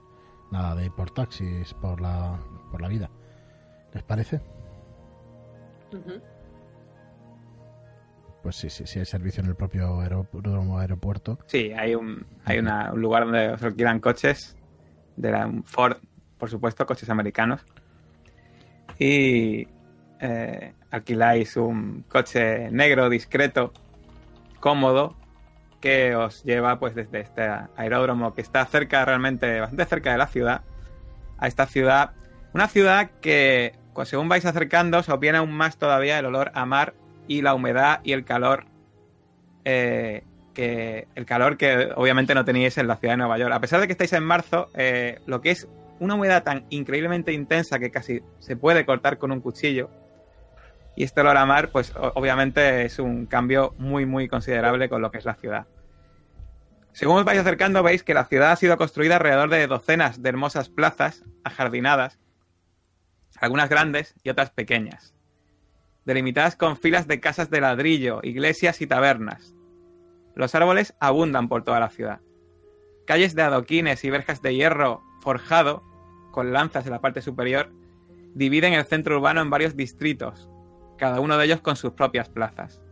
Nada 0.53 0.75
de 0.77 0.87
ir 0.87 0.93
por 0.93 1.11
taxis, 1.11 1.75
por 1.75 2.01
la, 2.01 2.39
por 2.71 2.81
la 2.81 2.89
vida. 2.89 3.11
¿Les 3.93 4.03
parece? 4.05 4.41
Pues 8.43 8.57
sí, 8.57 8.71
sí, 8.71 8.87
sí 8.87 9.01
hay 9.01 9.05
servicio 9.05 9.43
en 9.43 9.49
el 9.49 9.57
propio 9.57 10.01
aeródromo 10.01 10.79
aeropuerto. 10.79 11.39
Sí, 11.47 11.73
hay 11.73 11.95
un, 11.95 12.25
hay 12.45 12.59
una- 12.59 12.93
un 12.93 13.01
lugar 13.01 13.25
donde 13.25 13.49
os 13.51 13.63
alquilan 13.63 13.99
coches 14.01 14.57
de 15.17 15.31
la 15.33 15.47
un 15.47 15.65
Ford, 15.65 15.97
por 16.39 16.49
supuesto, 16.49 16.87
coches 16.87 17.11
americanos. 17.11 17.65
Y 18.99 19.67
eh, 20.21 20.73
alquiláis 20.91 21.57
un 21.57 22.05
coche 22.09 22.71
negro, 22.71 23.09
discreto, 23.09 23.73
cómodo, 24.61 25.17
que 25.81 26.17
os 26.17 26.43
lleva 26.45 26.79
pues 26.79 26.95
desde 26.95 27.21
este 27.21 27.49
aeródromo 27.77 28.35
que 28.35 28.41
está 28.41 28.65
cerca, 28.67 29.05
realmente 29.05 29.61
bastante 29.61 29.85
cerca 29.85 30.13
de 30.13 30.19
la 30.19 30.27
ciudad, 30.27 30.63
a 31.39 31.47
esta 31.47 31.67
ciudad. 31.67 32.11
Una 32.53 32.69
ciudad 32.69 33.11
que, 33.21 33.75
pues, 33.95 34.09
según 34.09 34.29
vais 34.29 34.45
acercando, 34.45 34.99
os 34.99 35.21
viene 35.21 35.39
aún 35.39 35.53
más 35.53 35.77
todavía 35.77 36.19
el 36.19 36.27
olor 36.27 36.51
a 36.55 36.67
mar 36.67 36.95
y 37.27 37.43
la 37.43 37.55
humedad 37.55 38.01
y 38.03 38.13
el 38.13 38.25
calor 38.25 38.65
eh, 39.65 40.25
que 40.55 41.07
el 41.15 41.25
calor 41.25 41.57
que 41.57 41.91
obviamente 41.95 42.35
no 42.35 42.45
teníais 42.45 42.79
en 42.79 42.89
la 42.89 42.97
ciudad 42.97 43.13
de 43.13 43.19
Nueva 43.19 43.39
York. 43.39 43.53
A 43.53 43.61
pesar 43.61 43.81
de 43.81 43.87
que 43.87 43.93
estáis 43.93 44.13
en 44.15 44.25
marzo, 44.25 44.71
eh, 44.75 45.21
lo 45.27 45.41
que 45.41 45.51
es 45.51 45.69
una 46.01 46.15
humedad 46.15 46.43
tan 46.43 46.65
increíblemente 46.71 47.33
intensa 47.33 47.79
que 47.79 47.91
casi 47.91 48.23
se 48.39 48.57
puede 48.57 48.85
cortar 48.85 49.19
con 49.19 49.31
un 49.31 49.41
cuchillo. 49.41 49.91
Y 50.99 51.05
este 51.05 51.21
olor 51.21 51.47
mar, 51.47 51.71
pues 51.71 51.93
obviamente 51.97 52.85
es 52.85 52.99
un 52.99 53.27
cambio 53.27 53.73
muy, 53.79 54.05
muy 54.05 54.27
considerable 54.27 54.89
con 54.89 55.01
lo 55.01 55.13
que 55.13 55.19
es 55.19 55.25
la 55.25 55.37
ciudad. 55.37 55.69
Según 56.91 57.19
os 57.19 57.25
vais 57.25 57.39
acercando, 57.39 57.85
veis 57.85 58.03
que 58.03 58.15
la 58.15 58.25
ciudad 58.25 58.51
ha 58.51 58.57
sido 58.57 58.77
construida 58.77 59.15
alrededor 59.15 59.49
de 59.49 59.69
docenas 59.69 60.21
de 60.25 60.29
hermosas 60.29 60.69
plazas 60.69 61.23
ajardinadas, 61.45 62.19
algunas 63.41 63.69
grandes 63.69 64.17
y 64.25 64.31
otras 64.31 64.51
pequeñas, 64.51 65.15
delimitadas 66.05 66.57
con 66.57 66.77
filas 66.77 67.07
de 67.07 67.21
casas 67.21 67.49
de 67.49 67.61
ladrillo, 67.61 68.19
iglesias 68.25 68.81
y 68.81 68.89
tabernas. 68.89 69.55
Los 70.35 70.57
árboles 70.57 70.97
abundan 70.99 71.49
por 71.49 71.63
toda 71.63 71.79
la 71.79 71.91
ciudad. 71.91 72.23
Calles 73.07 73.37
de 73.37 73.43
adoquines 73.43 74.03
y 74.03 74.11
verjas 74.11 74.43
de 74.43 74.57
hierro 74.57 75.05
forjado, 75.21 75.85
con 76.33 76.53
lanzas 76.53 76.87
en 76.87 76.91
la 76.91 77.01
parte 77.01 77.23
superior, 77.23 77.71
dividen 78.35 78.73
el 78.73 78.85
centro 78.85 79.19
urbano 79.19 79.41
en 79.41 79.51
varios 79.51 79.77
distritos, 79.77 80.51
cada 80.99 81.21
uno 81.21 81.39
de 81.39 81.47
ellos 81.47 81.61
con 81.61 81.77
sus 81.77 81.93
propias 81.93 82.29
plazas. 82.29 82.83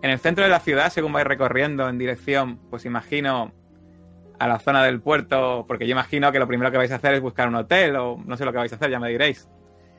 En 0.00 0.10
el 0.10 0.18
centro 0.18 0.44
de 0.44 0.50
la 0.50 0.60
ciudad, 0.60 0.90
según 0.90 1.12
vais 1.12 1.26
recorriendo 1.26 1.88
en 1.88 1.98
dirección, 1.98 2.58
pues 2.70 2.86
imagino, 2.86 3.52
a 4.38 4.46
la 4.46 4.60
zona 4.60 4.84
del 4.84 5.00
puerto, 5.00 5.64
porque 5.66 5.86
yo 5.86 5.92
imagino 5.92 6.30
que 6.30 6.38
lo 6.38 6.46
primero 6.46 6.70
que 6.70 6.78
vais 6.78 6.92
a 6.92 6.96
hacer 6.96 7.14
es 7.14 7.20
buscar 7.20 7.48
un 7.48 7.56
hotel, 7.56 7.96
o 7.96 8.16
no 8.24 8.36
sé 8.36 8.44
lo 8.44 8.52
que 8.52 8.58
vais 8.58 8.72
a 8.72 8.76
hacer, 8.76 8.90
ya 8.90 9.00
me 9.00 9.08
diréis. 9.08 9.48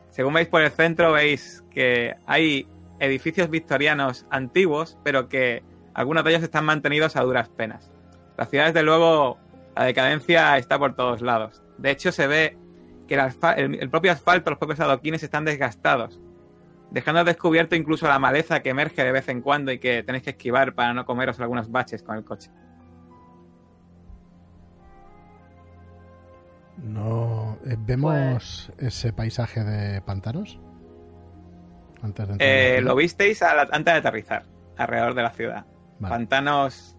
Según 0.09 0.33
veis 0.33 0.47
por 0.47 0.61
el 0.61 0.71
centro, 0.71 1.11
veis 1.11 1.63
que 1.69 2.15
hay 2.25 2.67
edificios 2.99 3.49
victorianos 3.49 4.25
antiguos, 4.29 4.97
pero 5.03 5.27
que 5.27 5.63
algunos 5.93 6.23
de 6.23 6.31
ellos 6.31 6.43
están 6.43 6.65
mantenidos 6.65 7.15
a 7.15 7.21
duras 7.21 7.49
penas. 7.49 7.91
La 8.37 8.45
ciudad, 8.45 8.67
desde 8.67 8.83
luego, 8.83 9.37
la 9.75 9.83
decadencia 9.83 10.57
está 10.57 10.79
por 10.79 10.95
todos 10.95 11.21
lados. 11.21 11.61
De 11.77 11.91
hecho, 11.91 12.13
se 12.13 12.27
ve 12.27 12.57
que 13.07 13.15
el, 13.15 13.75
el 13.75 13.89
propio 13.89 14.11
asfalto, 14.13 14.49
los 14.49 14.59
propios 14.59 14.79
adoquines 14.79 15.23
están 15.23 15.43
desgastados, 15.43 16.21
dejando 16.91 17.19
al 17.19 17.25
descubierto 17.25 17.75
incluso 17.75 18.07
la 18.07 18.19
maleza 18.19 18.61
que 18.61 18.69
emerge 18.69 19.03
de 19.03 19.11
vez 19.11 19.27
en 19.29 19.41
cuando 19.41 19.71
y 19.71 19.79
que 19.79 20.03
tenéis 20.03 20.23
que 20.23 20.31
esquivar 20.31 20.73
para 20.73 20.93
no 20.93 21.05
comeros 21.05 21.39
algunos 21.39 21.69
baches 21.71 22.01
con 22.03 22.17
el 22.17 22.23
coche. 22.23 22.49
No 26.77 27.57
eh, 27.65 27.75
vemos 27.77 28.71
ese 28.77 29.11
paisaje 29.11 29.63
de 29.63 30.01
pantanos 30.01 30.59
antes 32.01 32.27
de 32.27 32.33
entrar 32.33 32.49
Eh, 32.49 32.81
lo 32.81 32.95
visteis 32.95 33.41
a 33.43 33.53
la- 33.53 33.67
antes 33.71 33.93
de 33.93 33.99
aterrizar, 33.99 34.45
alrededor 34.77 35.13
de 35.13 35.23
la 35.23 35.31
ciudad. 35.31 35.65
Vale. 35.99 36.15
Pantanos 36.15 36.95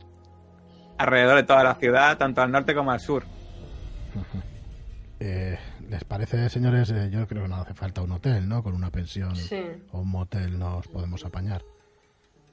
alrededor 0.99 1.37
de 1.37 1.43
toda 1.45 1.65
la 1.65 1.75
ciudad, 1.77 2.19
tanto 2.19 2.43
al 2.43 2.53
norte 2.53 2.75
como 2.75 2.91
al 2.91 3.01
sur. 3.01 3.25
Eh, 5.21 5.59
¿Les 5.91 6.05
parece, 6.05 6.49
señores? 6.49 6.91
Eh, 6.93 7.11
yo 7.11 7.27
creo 7.27 7.43
que 7.43 7.49
no 7.49 7.57
hace 7.57 7.75
falta 7.75 8.01
un 8.01 8.13
hotel, 8.13 8.49
¿no? 8.49 8.63
Con 8.63 8.75
una 8.75 8.91
pensión 8.93 9.35
Sí. 9.35 9.61
o 9.91 10.01
un 10.03 10.09
motel 10.09 10.57
nos 10.57 10.87
podemos 10.87 11.25
apañar. 11.25 11.63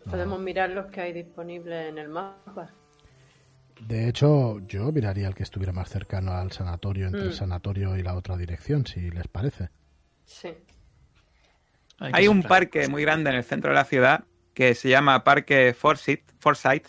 No. 0.06 0.12
Podemos 0.12 0.40
mirar 0.40 0.72
los 0.72 0.88
que 0.88 1.02
hay 1.02 1.14
disponibles 1.14 1.90
en 1.90 2.00
el 2.00 2.10
mapa. 2.10 2.72
De 3.82 4.10
hecho, 4.10 4.60
yo 4.68 4.92
miraría 4.92 5.28
el 5.28 5.36
que 5.36 5.44
estuviera 5.44 5.72
más 5.72 5.88
cercano 5.90 6.32
al 6.34 6.52
sanatorio, 6.52 7.06
entre 7.06 7.22
el 7.22 7.30
Mm. 7.30 7.34
sanatorio 7.34 7.96
y 7.96 8.02
la 8.02 8.16
otra 8.16 8.36
dirección, 8.38 8.88
si 8.88 9.12
les 9.12 9.28
parece. 9.28 9.70
Sí. 10.26 10.50
Hay 12.00 12.28
un 12.28 12.42
parque 12.42 12.88
muy 12.88 13.04
grande 13.04 13.30
en 13.30 13.36
el 13.36 13.44
centro 13.44 13.70
de 13.70 13.76
la 13.76 13.86
ciudad 13.86 14.24
que 14.56 14.74
se 14.74 14.90
llama 14.90 15.24
Parque 15.24 15.76
Forsyth, 15.76 16.32
Forsyth 16.40 16.88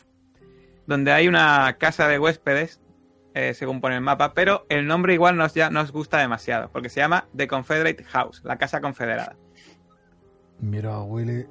donde 0.87 1.13
hay 1.13 1.29
una 1.29 1.77
casa 1.79 2.09
de 2.09 2.19
huéspedes, 2.19 2.81
eh, 3.35 3.55
según 3.55 3.81
pone 3.81 3.97
el 3.97 4.01
mapa, 4.01 4.35
pero 4.35 4.67
el 4.69 4.87
nombre 4.87 5.15
igual 5.15 5.37
nos, 5.37 5.55
ya, 5.55 5.71
nos 5.71 5.93
gusta 5.93 6.19
demasiado, 6.19 6.71
porque 6.71 6.89
se 6.89 7.01
llama 7.01 7.27
The 7.37 7.47
Confederate 7.49 8.05
House, 8.05 8.43
la 8.45 8.57
casa 8.59 8.81
confederada. 8.81 9.37
Miro 10.61 10.93
a 10.93 11.05
Willy. 11.05 11.47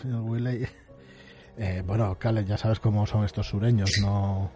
Señor 0.00 0.22
Willy. 0.22 0.66
Eh, 1.58 1.82
bueno, 1.86 2.18
Cale, 2.18 2.44
ya 2.44 2.58
sabes 2.58 2.80
cómo 2.80 3.06
son 3.06 3.24
estos 3.24 3.48
sureños, 3.48 3.90
no. 4.02 4.50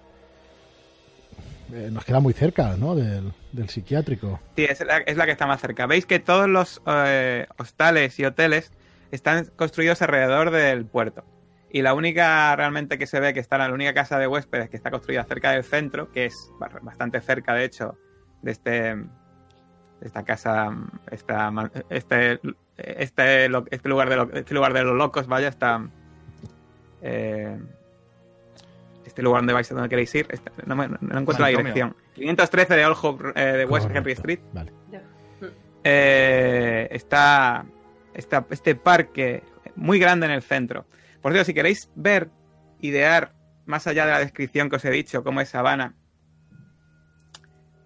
Eh, 1.73 1.89
nos 1.91 2.05
queda 2.05 2.21
muy 2.21 2.35
cerca, 2.35 2.77
¿no? 2.77 2.95
Del, 2.95 3.33
del 3.53 3.71
psiquiátrico. 3.71 4.39
Sí, 4.57 4.65
es 4.65 4.85
la, 4.85 4.99
es 4.99 5.17
la 5.17 5.25
que 5.25 5.33
está 5.33 5.47
más 5.47 5.63
cerca. 5.63 5.87
Veis 5.87 6.05
que 6.05 6.19
todos 6.19 6.47
los 6.47 6.83
eh, 6.87 7.47
hostales 7.57 8.19
y 8.19 8.27
hoteles 8.27 8.73
están 9.13 9.47
construidos 9.57 10.03
alrededor 10.03 10.51
del 10.51 10.85
puerto. 10.85 11.25
Y 11.73 11.83
la 11.83 11.95
única 11.95 12.55
realmente 12.57 12.99
que 12.99 13.07
se 13.07 13.21
ve 13.21 13.33
que 13.33 13.41
está 13.41 13.57
la 13.59 13.73
única 13.73 13.95
casa 13.95 14.19
de 14.19 14.27
huéspedes 14.27 14.69
que 14.71 14.77
está 14.77 14.91
construida 14.91 15.25
cerca 15.25 15.53
del 15.53 15.63
centro, 15.65 16.11
que 16.11 16.27
es 16.27 16.51
ba- 16.59 16.71
bastante 16.83 17.21
cerca, 17.21 17.55
de 17.55 17.65
hecho, 17.65 17.97
de 18.43 18.51
este 18.51 18.71
de 20.01 20.07
esta 20.07 20.25
casa, 20.25 20.75
esta, 21.11 21.53
este, 21.91 22.41
este, 22.79 23.45
este 23.71 23.89
lugar 23.89 24.09
de 24.09 24.17
lo- 24.17 24.33
este 24.33 24.55
lugar 24.55 24.73
de 24.73 24.83
los 24.83 24.97
locos, 24.97 25.27
vaya, 25.27 25.49
está 25.49 25.87
eh, 27.03 27.59
este 29.05 29.23
lugar 29.23 29.43
donde 29.43 29.53
vais, 29.53 29.69
donde 29.69 29.89
queréis 29.91 30.15
ir. 30.15 30.27
No, 30.67 30.75
me- 30.75 30.89
no 30.89 30.97
encuentro 31.21 31.39
la 31.45 31.49
dirección. 31.49 31.95
513 32.15 32.77
de 32.77 32.87
Old 32.87 32.97
Hope 33.01 33.25
eh, 33.35 33.45
de 33.59 33.65
West 33.67 33.87
Correcto. 33.89 33.99
Henry 33.99 34.13
Street. 34.13 34.41
Vale. 34.53 34.73
Eh, 35.85 36.89
está, 36.91 37.65
está 38.15 38.47
este 38.51 38.75
parque 38.75 39.43
muy 39.77 39.99
grande 39.99 40.27
en 40.27 40.33
el 40.33 40.43
centro. 40.43 40.85
Por 41.23 41.33
cierto, 41.33 41.47
si 41.47 41.55
queréis 41.55 41.91
ver, 41.95 42.31
idear, 42.81 43.35
más 43.67 43.87
allá 43.87 44.07
de 44.07 44.13
la 44.13 44.19
descripción 44.21 44.71
que 44.71 44.77
os 44.77 44.85
he 44.85 44.91
dicho, 44.91 45.23
cómo 45.23 45.41
es 45.41 45.51
Sabana, 45.51 45.95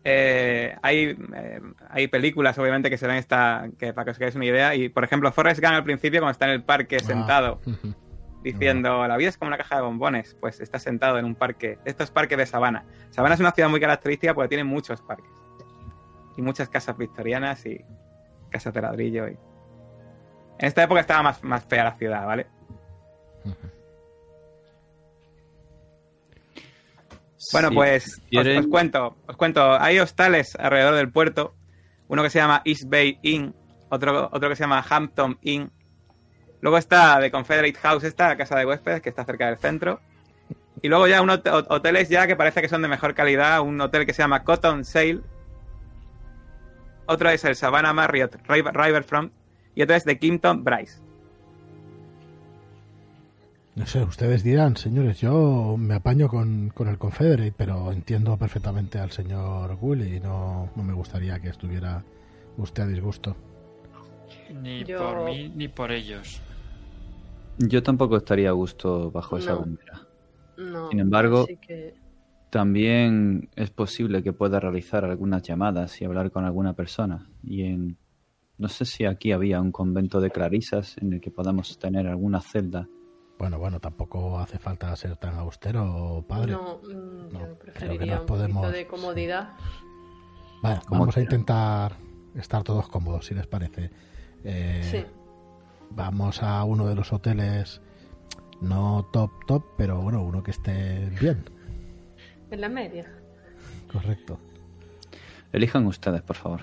eh, 0.06 0.76
hay, 0.82 1.16
eh, 1.34 1.60
hay 1.88 2.08
películas, 2.08 2.58
obviamente, 2.58 2.90
que 2.90 2.98
se 2.98 3.06
ven 3.06 3.16
esta, 3.16 3.70
que 3.78 3.94
para 3.94 4.04
que 4.04 4.10
os 4.10 4.18
hagáis 4.18 4.34
una 4.34 4.44
idea. 4.44 4.74
Y, 4.74 4.90
por 4.90 5.02
ejemplo, 5.02 5.32
Forrest 5.32 5.60
Gump 5.60 5.72
al 5.72 5.84
principio, 5.84 6.20
cuando 6.20 6.32
está 6.32 6.44
en 6.44 6.52
el 6.52 6.62
parque 6.62 6.96
Ah, 6.96 7.04
sentado, 7.04 7.60
diciendo 8.44 9.08
la 9.08 9.16
vida 9.16 9.30
es 9.30 9.38
como 9.38 9.48
una 9.48 9.56
caja 9.56 9.76
de 9.76 9.82
bombones, 9.82 10.36
pues 10.38 10.60
está 10.60 10.78
sentado 10.78 11.18
en 11.18 11.24
un 11.24 11.34
parque, 11.34 11.78
estos 11.86 12.10
parques 12.10 12.36
de 12.36 12.44
Sabana. 12.44 12.84
Sabana 13.10 13.34
es 13.34 13.40
una 13.40 13.52
ciudad 13.52 13.70
muy 13.70 13.80
característica 13.80 14.34
porque 14.34 14.48
tiene 14.48 14.64
muchos 14.64 15.00
parques 15.00 15.32
y 16.36 16.42
muchas 16.42 16.68
casas 16.68 16.98
victorianas 16.98 17.64
y 17.64 17.82
casas 18.50 18.74
de 18.74 18.82
ladrillo. 18.82 19.28
Y... 19.28 19.38
En 20.58 20.68
esta 20.68 20.82
época 20.82 21.00
estaba 21.00 21.22
más, 21.22 21.42
más 21.42 21.64
fea 21.64 21.84
la 21.84 21.96
ciudad, 21.96 22.26
¿vale? 22.26 22.46
Bueno, 27.52 27.68
Sí, 27.68 27.74
pues 27.74 28.20
os, 28.58 28.66
cuento, 28.68 29.16
os 29.26 29.36
cuento. 29.36 29.80
Hay 29.80 29.98
hostales 29.98 30.56
alrededor 30.56 30.94
del 30.94 31.10
puerto. 31.12 31.54
Uno 32.08 32.22
que 32.22 32.30
se 32.30 32.38
llama 32.38 32.62
East 32.64 32.84
Bay 32.86 33.18
Inn, 33.22 33.54
otro, 33.90 34.28
otro 34.32 34.48
que 34.48 34.56
se 34.56 34.62
llama 34.64 34.84
Hampton 34.88 35.38
Inn. 35.42 35.70
Luego 36.60 36.78
está 36.78 37.18
The 37.20 37.30
Confederate 37.30 37.78
House, 37.80 38.04
esta 38.04 38.36
casa 38.36 38.56
de 38.58 38.64
huéspedes 38.66 39.02
que 39.02 39.10
está 39.10 39.24
cerca 39.24 39.46
del 39.46 39.58
centro. 39.58 40.00
Y 40.82 40.88
luego 40.88 41.06
ya 41.06 41.20
unos 41.22 41.40
hot- 41.44 41.66
hoteles 41.68 42.08
ya 42.08 42.26
que 42.26 42.36
parece 42.36 42.62
que 42.62 42.68
son 42.68 42.82
de 42.82 42.88
mejor 42.88 43.14
calidad. 43.14 43.60
Un 43.60 43.80
hotel 43.80 44.06
que 44.06 44.14
se 44.14 44.22
llama 44.22 44.42
Cotton 44.44 44.84
Sale. 44.84 45.20
Otro 47.06 47.28
es 47.28 47.44
el 47.44 47.56
Savannah 47.56 47.92
Marriott 47.92 48.36
River- 48.48 48.74
Riverfront. 48.74 49.32
Y 49.74 49.82
otro 49.82 49.94
es 49.96 50.04
The 50.04 50.18
Kimpton 50.18 50.64
Bryce. 50.64 51.00
No 53.76 53.86
sé, 53.86 54.02
ustedes 54.04 54.44
dirán, 54.44 54.76
señores, 54.76 55.20
yo 55.20 55.74
me 55.76 55.94
apaño 55.94 56.28
con, 56.28 56.68
con 56.70 56.86
el 56.88 56.96
Confederate, 56.96 57.52
pero 57.56 57.90
entiendo 57.90 58.36
perfectamente 58.36 58.98
al 59.00 59.10
señor 59.10 59.76
Willy 59.80 60.16
y 60.16 60.20
no, 60.20 60.70
no 60.76 60.82
me 60.84 60.92
gustaría 60.92 61.40
que 61.40 61.48
estuviera 61.48 62.04
usted 62.56 62.84
a 62.84 62.86
disgusto. 62.86 63.36
Ni 64.62 64.84
Yo- 64.84 64.98
por 64.98 65.24
mí 65.24 65.52
ni 65.56 65.66
por 65.68 65.90
ellos. 65.90 66.40
Yo 67.58 67.82
tampoco 67.82 68.16
estaría 68.16 68.50
a 68.50 68.52
gusto 68.52 69.10
bajo 69.10 69.38
esa. 69.38 69.58
No. 70.56 70.88
Sin 70.90 71.00
embargo- 71.00 71.46
que- 71.60 71.94
También 72.50 73.48
es 73.56 73.70
posible 73.70 74.22
que 74.22 74.32
pueda 74.32 74.60
realizar 74.60 75.04
algunas 75.04 75.42
llamadas 75.42 76.00
y 76.00 76.04
hablar 76.04 76.30
con 76.30 76.44
alguna 76.44 76.74
persona. 76.74 77.28
Y 77.42 77.62
en 77.64 77.96
No 78.56 78.68
sé 78.68 78.84
si 78.84 79.04
aquí 79.04 79.32
había 79.32 79.60
un 79.60 79.72
convento 79.72 80.20
de 80.20 80.30
clarisas 80.30 80.96
en 80.98 81.12
el 81.14 81.20
que 81.20 81.32
podamos 81.32 81.76
tener 81.76 82.06
alguna 82.06 82.40
celda. 82.40 82.86
Bueno, 83.38 83.58
bueno, 83.58 83.80
tampoco 83.80 84.38
hace 84.38 84.58
falta 84.58 84.94
ser 84.96 85.16
tan 85.16 85.36
austero, 85.38 86.24
padre. 86.28 86.52
No, 86.52 86.78
mm, 86.78 86.88
No, 86.88 87.30
yo 87.30 87.38
creo 87.38 87.58
que 87.58 87.64
preferiría 87.72 88.12
nos 88.14 88.20
un 88.20 88.26
podemos- 88.26 88.62
poquito 88.62 88.76
de 88.78 88.86
comodidad. 88.86 89.48
Vale, 90.62 90.80
vamos 90.88 91.16
a 91.16 91.20
intentar 91.20 91.92
estar 92.36 92.62
todos 92.62 92.88
cómodos, 92.88 93.26
si 93.26 93.34
les 93.34 93.46
parece. 93.46 93.90
Eh, 94.44 94.80
Sí. 94.90 95.04
Vamos 95.90 96.42
a 96.42 96.64
uno 96.64 96.86
de 96.86 96.94
los 96.94 97.12
hoteles, 97.12 97.80
no 98.60 99.04
top, 99.12 99.30
top, 99.46 99.64
pero 99.76 100.00
bueno, 100.00 100.22
uno 100.22 100.42
que 100.42 100.50
esté 100.52 101.10
bien. 101.20 101.44
En 102.50 102.60
la 102.60 102.68
media. 102.68 103.12
Correcto. 103.92 104.38
Elijan 105.52 105.86
ustedes, 105.86 106.22
por 106.22 106.36
favor. 106.36 106.62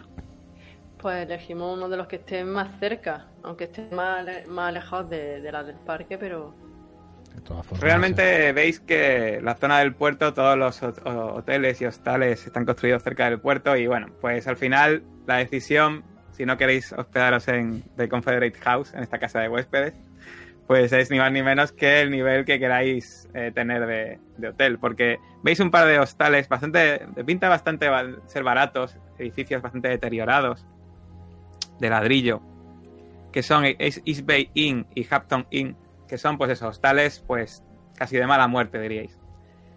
Pues 1.02 1.26
elegimos 1.26 1.76
uno 1.78 1.90
de 1.90 1.98
los 1.98 2.08
que 2.08 2.18
estén 2.18 2.50
más 2.50 2.80
cerca, 2.80 3.28
aunque 3.44 3.66
estén 3.66 3.90
más, 3.96 4.26
más 4.48 4.70
alejados 4.70 5.10
de, 5.10 5.42
de 5.42 5.52
la 5.52 5.64
del 5.64 5.78
parque, 5.78 6.18
pero 6.18 6.54
De 7.36 7.42
todas 7.42 7.66
formas, 7.66 7.82
Realmente 7.82 8.52
veis 8.54 8.80
que 8.80 9.40
la 9.42 9.56
zona 9.56 9.80
del 9.80 9.96
puerto, 9.96 10.34
todos 10.34 10.58
los 10.58 10.82
hoteles 10.84 11.82
y 11.82 11.86
hostales 11.86 12.46
están 12.46 12.66
construidos 12.66 13.02
cerca 13.04 13.30
del 13.30 13.40
puerto 13.40 13.76
y 13.76 13.88
bueno, 13.88 14.08
pues 14.22 14.48
al 14.48 14.58
final 14.58 15.04
la 15.26 15.38
decisión, 15.38 16.04
si 16.32 16.46
no 16.46 16.58
queréis 16.58 16.92
hospedaros 16.94 17.48
en 17.48 17.82
The 17.96 18.08
Confederate 18.10 18.60
House, 18.60 18.94
en 18.94 19.02
esta 19.02 19.18
casa 19.18 19.40
de 19.40 19.50
huéspedes, 19.50 19.94
pues 20.68 20.92
es 20.94 21.10
ni 21.12 21.18
más 21.20 21.32
ni 21.32 21.42
menos 21.42 21.72
que 21.72 22.02
el 22.02 22.12
nivel 22.12 22.46
que 22.46 22.60
queráis 22.60 23.28
eh, 23.34 23.52
tener 23.54 23.86
de, 23.88 24.20
de 24.38 24.48
hotel, 24.50 24.78
porque 24.80 25.18
veis 25.44 25.60
un 25.60 25.72
par 25.72 25.88
de 25.88 26.00
hostales 26.00 26.48
bastante, 26.48 27.02
de 27.16 27.24
pinta 27.26 27.50
bastante 27.50 27.90
ba- 27.90 28.06
ser 28.28 28.44
baratos, 28.44 28.98
edificios 29.18 29.62
bastante 29.62 29.90
deteriorados, 29.90 30.66
de 31.82 31.90
ladrillo, 31.90 32.42
que 33.34 33.44
son 33.44 33.66
East 33.66 34.00
East 34.06 34.26
Bay 34.26 34.50
Inn 34.54 34.86
y 34.96 35.06
Hampton 35.10 35.48
Inn, 35.50 35.76
que 36.08 36.18
son 36.18 36.38
pues 36.38 36.52
esos 36.52 36.70
hostales 36.70 37.24
pues 37.28 37.64
casi 37.98 38.18
de 38.18 38.28
mala 38.28 38.48
muerte 38.48 38.80
diríais. 38.80 39.18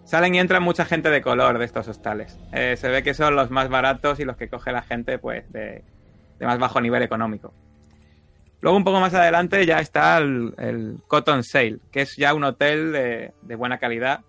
Salen 0.04 0.34
y 0.34 0.38
entran 0.38 0.62
mucha 0.62 0.84
gente 0.84 1.08
de 1.08 1.22
color 1.22 1.58
de 1.58 1.64
estos 1.64 1.88
hostales. 1.88 2.38
Eh, 2.52 2.76
se 2.76 2.88
ve 2.88 3.02
que 3.02 3.14
son 3.14 3.34
los 3.34 3.50
más 3.50 3.70
baratos 3.70 4.20
y 4.20 4.24
los 4.24 4.36
que 4.36 4.48
coge 4.48 4.70
la 4.70 4.82
gente 4.82 5.18
pues 5.18 5.50
de, 5.50 5.82
de 6.38 6.46
más 6.46 6.58
bajo 6.58 6.80
nivel 6.80 7.02
económico. 7.02 7.54
Luego 8.60 8.76
un 8.76 8.84
poco 8.84 9.00
más 9.00 9.14
adelante 9.14 9.64
ya 9.64 9.78
está 9.78 10.18
el, 10.18 10.54
el 10.58 10.98
Cotton 11.06 11.42
Sale, 11.42 11.78
que 11.90 12.02
es 12.02 12.16
ya 12.16 12.34
un 12.34 12.44
hotel 12.44 12.92
de, 12.92 13.32
de 13.42 13.54
buena 13.56 13.78
calidad. 13.78 14.20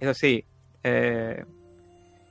Eso 0.00 0.14
sí, 0.14 0.44
eh, 0.82 1.44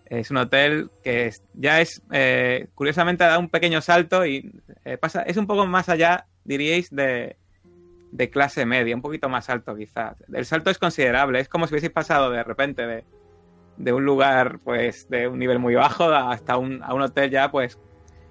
es 0.10 0.32
un 0.32 0.38
hotel 0.38 0.90
que 1.04 1.32
ya 1.54 1.82
es, 1.82 2.02
eh, 2.12 2.68
curiosamente, 2.76 3.24
ha 3.24 3.28
dado 3.28 3.40
un 3.40 3.50
pequeño 3.50 3.82
salto 3.82 4.26
y 4.26 4.52
eh, 4.86 4.98
pasa, 4.98 5.22
es 5.22 5.38
un 5.38 5.46
poco 5.46 5.68
más 5.68 5.88
allá, 5.88 6.26
diríais, 6.44 6.90
de, 6.90 7.38
de 8.12 8.30
clase 8.30 8.66
media, 8.66 8.96
un 8.96 9.02
poquito 9.02 9.30
más 9.30 9.50
alto 9.50 9.76
quizás. 9.76 10.18
El 10.34 10.46
salto 10.46 10.72
es 10.72 10.80
considerable, 10.80 11.40
es 11.40 11.48
como 11.48 11.68
si 11.68 11.74
hubieseis 11.74 11.94
pasado 11.94 12.32
de 12.32 12.44
repente 12.44 12.88
de, 12.88 13.04
de 13.78 13.94
un 13.94 14.04
lugar 14.04 14.60
pues 14.64 15.08
de 15.10 15.28
un 15.28 15.40
nivel 15.40 15.60
muy 15.60 15.76
bajo 15.76 16.06
hasta 16.06 16.58
un, 16.58 16.82
a 16.84 16.94
un 16.94 17.02
hotel 17.02 17.30
ya 17.30 17.52
pues 17.52 17.80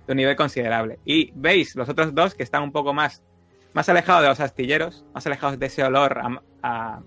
de 0.06 0.12
un 0.12 0.16
nivel 0.16 0.36
considerable. 0.36 0.98
Y 1.04 1.32
veis 1.34 1.76
los 1.76 1.88
otros 1.88 2.14
dos 2.14 2.34
que 2.34 2.42
están 2.42 2.62
un 2.62 2.72
poco 2.72 2.92
más, 2.92 3.22
más 3.72 3.88
alejados 3.88 4.22
de 4.22 4.28
los 4.28 4.40
astilleros, 4.40 5.04
más 5.14 5.26
alejados 5.26 5.58
de 5.58 5.66
ese 5.66 5.84
olor 5.84 6.18
a, 6.18 6.42
a, 6.62 7.00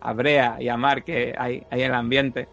a 0.00 0.12
brea 0.12 0.58
y 0.60 0.68
a 0.68 0.76
mar 0.76 1.02
que 1.02 1.34
hay, 1.36 1.66
hay 1.70 1.82
en 1.82 1.90
el 1.90 1.94
ambiente. 1.94 2.48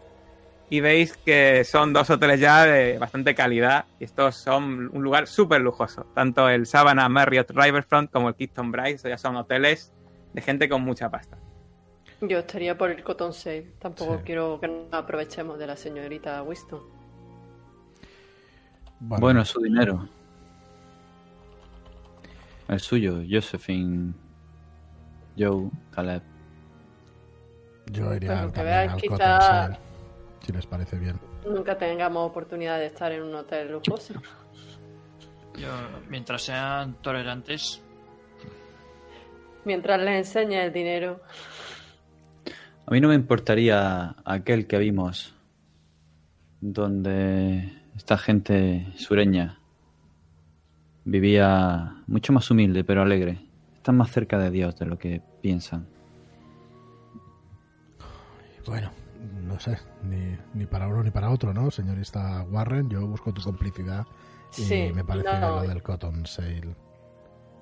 Y 0.70 0.80
veis 0.80 1.16
que 1.18 1.64
son 1.66 1.94
dos 1.94 2.10
hoteles 2.10 2.40
ya 2.40 2.64
de 2.66 2.98
bastante 2.98 3.36
calidad. 3.36 3.86
Y 4.00 4.06
estos 4.06 4.36
son 4.36 4.90
un 4.96 5.04
lugar 5.04 5.28
súper 5.28 5.62
lujoso. 5.62 6.06
Tanto 6.16 6.50
el 6.50 6.66
Savannah 6.66 7.10
Marriott 7.10 7.52
Riverfront 7.52 8.10
como 8.12 8.30
el 8.30 8.36
Kingston 8.36 8.72
Bryce. 8.72 8.96
Estos 8.96 9.10
ya 9.10 9.18
son 9.18 9.36
hoteles 9.36 9.92
de 10.34 10.42
gente 10.42 10.68
con 10.70 10.82
mucha 10.82 11.10
pasta. 11.12 11.38
yo 12.22 12.40
estaría 12.40 12.78
por 12.78 12.90
el 12.90 13.04
Cotton 13.04 13.34
Sale. 13.34 13.74
Tampoco 13.80 14.16
Sí. 14.18 14.22
quiero 14.26 14.58
que 14.62 14.68
nos 14.70 14.94
aprovechemos 14.94 15.60
de 15.60 15.68
la 15.68 15.76
señorita 15.76 16.42
Winston. 16.42 16.80
Bueno, 19.02 19.44
su 19.44 19.60
dinero. 19.62 20.08
El 22.70 22.80
suyo, 22.80 23.22
Josephine, 23.30 24.14
Joe, 25.38 25.70
Caleb. 25.92 26.22
yo 27.92 28.14
iría 28.16 28.30
Pues 28.32 28.42
lo 28.44 28.54
que 28.54 28.64
veas, 28.64 28.94
al 28.94 29.02
quizá- 29.02 29.10
Cotton 29.10 29.42
Sale, 29.42 29.78
si 30.44 30.52
les 30.52 30.66
parece 30.68 30.98
bien. 30.98 31.20
Nunca 31.46 31.78
tengamos 31.78 32.30
oportunidad 32.30 32.78
de 32.78 32.88
estar 32.88 33.12
en 33.12 33.24
un 33.24 33.36
hotel 33.36 33.72
lujoso. 33.72 34.14
Yo, 35.56 35.70
mientras 36.10 36.44
sean 36.44 36.96
tolerantes, 37.02 37.84
Mientras 39.66 40.00
les 40.02 40.28
enseñe 40.28 40.62
el 40.62 40.74
dinero. 40.74 41.22
A 42.86 42.92
mí 42.92 43.00
no 43.00 43.08
me 43.08 43.16
importaría 43.16 44.16
aquel 44.26 44.68
que 44.68 44.78
vimos, 44.78 45.34
donde 46.60 47.72
esta 47.96 48.18
gente 48.18 48.88
sureña 48.98 49.60
vivía 51.06 51.96
mucho 52.08 52.34
más 52.34 52.50
humilde 52.52 52.84
pero 52.84 53.02
alegre. 53.02 53.40
Están 53.76 53.98
más 53.98 54.12
cerca 54.12 54.38
de 54.38 54.52
Dios 54.52 54.78
de 54.78 54.86
lo 54.86 54.98
que 54.98 55.22
piensan. 55.42 55.88
Bueno, 58.66 58.92
no 59.54 59.60
sé, 59.60 59.78
ni, 60.04 60.36
ni 60.54 60.66
para 60.66 60.88
uno 60.88 61.04
ni 61.04 61.12
para 61.12 61.30
otro, 61.30 61.54
¿no, 61.54 61.70
señorista 61.70 62.44
Warren? 62.50 62.90
Yo 62.90 63.06
busco 63.06 63.32
tu 63.34 63.42
complicidad 63.42 64.06
y 64.58 64.62
Sí, 64.64 64.92
me 64.94 65.04
parece 65.04 65.32
no. 65.40 65.62
lo 65.62 65.68
del 65.68 65.82
Cotton 65.84 66.26
Sale. 66.26 66.76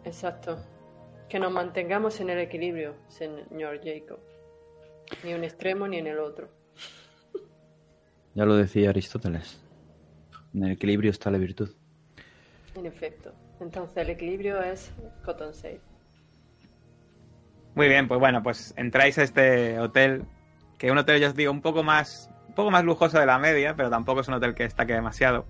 Exacto. 0.05 0.57
Que 1.27 1.39
nos 1.39 1.51
mantengamos 1.51 2.19
en 2.21 2.29
el 2.29 2.39
equilibrio, 2.39 2.95
señor 3.07 3.79
Jacob. 3.83 4.19
Ni 5.23 5.33
un 5.33 5.43
extremo 5.43 5.87
ni 5.87 5.97
en 5.97 6.07
el 6.07 6.19
otro. 6.19 6.49
Ya 8.33 8.45
lo 8.45 8.55
decía 8.55 8.91
Aristóteles. 8.91 9.61
En 10.53 10.63
el 10.63 10.71
equilibrio 10.71 11.11
está 11.11 11.29
la 11.29 11.37
virtud. 11.37 11.69
En 12.75 12.85
efecto. 12.85 13.33
Entonces 13.59 13.97
el 13.97 14.09
equilibrio 14.11 14.61
es 14.61 14.93
Cotton 15.25 15.53
Sale. 15.53 15.81
Muy 17.75 17.89
bien, 17.89 18.07
pues 18.07 18.21
bueno, 18.21 18.41
pues 18.41 18.73
entráis 18.77 19.17
a 19.17 19.23
este 19.23 19.77
hotel, 19.79 20.23
que 20.81 20.91
un 20.91 20.97
hotel, 20.97 21.21
ya 21.21 21.27
os 21.27 21.35
digo, 21.35 21.51
un 21.51 21.61
poco 21.61 21.83
más, 21.83 22.27
un 22.47 22.55
poco 22.55 22.71
más 22.71 22.83
lujoso 22.83 23.19
de 23.19 23.27
la 23.27 23.37
media, 23.37 23.75
pero 23.75 23.91
tampoco 23.91 24.21
es 24.21 24.27
un 24.27 24.33
hotel 24.33 24.55
que 24.55 24.63
destaque 24.63 24.93
demasiado. 24.93 25.45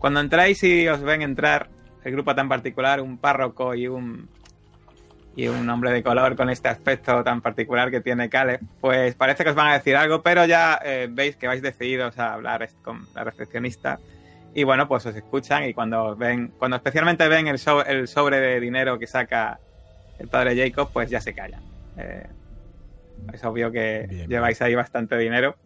Cuando 0.00 0.18
entráis 0.18 0.60
y 0.64 0.88
os 0.88 1.00
ven 1.02 1.22
entrar, 1.22 1.68
el 2.02 2.10
grupo 2.10 2.34
tan 2.34 2.48
particular, 2.48 3.00
un 3.00 3.16
párroco 3.16 3.76
y 3.76 3.86
un 3.86 4.28
y 5.36 5.46
un 5.46 5.70
hombre 5.70 5.92
de 5.92 6.02
color 6.02 6.34
con 6.36 6.50
este 6.50 6.68
aspecto 6.68 7.22
tan 7.22 7.40
particular 7.40 7.90
que 7.92 8.00
tiene 8.00 8.28
Caleb, 8.28 8.60
pues 8.80 9.14
parece 9.14 9.44
que 9.44 9.50
os 9.50 9.56
van 9.56 9.68
a 9.68 9.74
decir 9.74 9.96
algo, 9.96 10.20
pero 10.20 10.44
ya 10.46 10.78
eh, 10.84 11.08
veis 11.10 11.36
que 11.36 11.46
vais 11.46 11.62
decididos 11.62 12.18
a 12.18 12.34
hablar 12.34 12.68
con 12.82 13.06
la 13.14 13.22
recepcionista 13.24 14.00
y 14.52 14.64
bueno, 14.64 14.88
pues 14.88 15.06
os 15.06 15.14
escuchan 15.14 15.62
y 15.64 15.72
cuando 15.74 16.16
ven, 16.16 16.52
cuando 16.58 16.76
especialmente 16.76 17.28
ven 17.28 17.46
el, 17.46 17.58
so- 17.60 17.86
el 17.86 18.08
sobre 18.08 18.40
de 18.40 18.58
dinero 18.60 18.98
que 18.98 19.06
saca 19.06 19.58
el 20.18 20.26
padre 20.28 20.54
Jacob, 20.56 20.90
pues 20.92 21.08
ya 21.08 21.20
se 21.20 21.32
callan. 21.32 21.62
Eh, 21.96 22.26
es 23.32 23.44
obvio 23.44 23.70
que 23.70 24.06
Bien, 24.08 24.28
lleváis 24.28 24.60
ahí 24.62 24.74
bastante 24.74 25.16
dinero. 25.18 25.56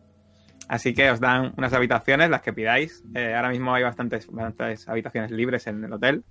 Así 0.68 0.94
que 0.94 1.10
os 1.10 1.20
dan 1.20 1.52
unas 1.56 1.73
habitaciones, 1.73 2.28
las 2.28 2.43
que 2.43 2.52
pidáis. 2.52 3.05
Eh, 3.14 3.35
ahora 3.35 3.51
mismo 3.51 3.73
hay 3.73 3.85
bastantes, 3.85 4.27
bastantes 4.27 4.89
habitaciones 4.89 5.31
libres 5.31 5.66
en 5.68 5.85
el 5.85 5.93
hotel 5.93 6.24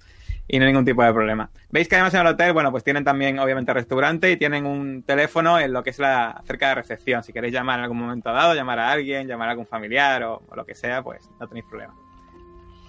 y 0.48 0.60
no 0.60 0.66
hay 0.66 0.72
ningún 0.72 0.86
tipo 0.86 1.04
de 1.04 1.14
problema. 1.14 1.50
Veis 1.70 1.88
que 1.88 1.96
además 1.96 2.14
en 2.16 2.22
el 2.22 2.28
hotel, 2.28 2.52
bueno, 2.52 2.70
pues 2.70 2.84
tienen 2.84 3.06
también 3.06 3.40
obviamente 3.40 3.74
restaurante 3.74 4.32
y 4.32 4.38
tienen 4.38 4.66
un 4.66 5.04
teléfono 5.04 5.58
en 5.60 5.72
lo 5.72 5.84
que 5.84 5.92
es 5.92 6.00
la 6.00 6.42
cerca 6.46 6.70
de 6.70 6.76
recepción. 6.76 7.24
Si 7.24 7.32
queréis 7.32 7.54
llamar 7.54 7.80
en 7.80 7.84
algún 7.84 8.00
momento 8.00 8.32
dado, 8.34 8.54
llamar 8.54 8.80
a 8.80 8.92
alguien, 8.92 9.26
llamar 9.28 9.48
a 9.48 9.52
algún 9.52 9.68
familiar 9.68 10.24
o, 10.24 10.44
o 10.48 10.56
lo 10.56 10.66
que 10.66 10.76
sea, 10.76 11.02
pues 11.02 11.30
no 11.40 11.48
tenéis 11.48 11.66
problema. 11.70 11.96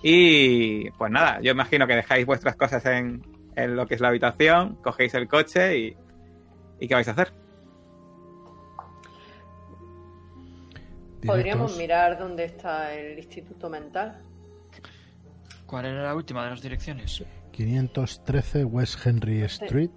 Y 0.02 0.90
pues 0.92 1.10
nada, 1.12 1.40
yo 1.40 1.52
imagino 1.52 1.86
que 1.86 1.94
dejáis 1.94 2.26
vuestras 2.26 2.56
cosas 2.56 2.84
en, 2.86 3.22
en 3.54 3.76
lo 3.76 3.86
que 3.86 3.94
es 3.94 4.00
la 4.00 4.08
habitación, 4.08 4.76
cogéis 4.82 5.14
el 5.14 5.28
coche 5.28 5.78
y, 5.78 5.96
y 6.80 6.88
¿qué 6.88 6.94
vais 6.94 7.08
a 7.08 7.12
hacer? 7.12 7.32
Podríamos 11.24 11.72
Directos. 11.76 11.78
mirar 11.78 12.18
dónde 12.18 12.44
está 12.44 12.92
el 12.94 13.18
instituto 13.18 13.68
mental. 13.70 14.20
¿cuál 15.66 15.84
era 15.86 16.02
la 16.04 16.14
última 16.14 16.44
de 16.44 16.50
las 16.50 16.62
direcciones? 16.62 17.24
513 17.52 18.64
West 18.64 19.04
Henry 19.04 19.42
Street 19.42 19.90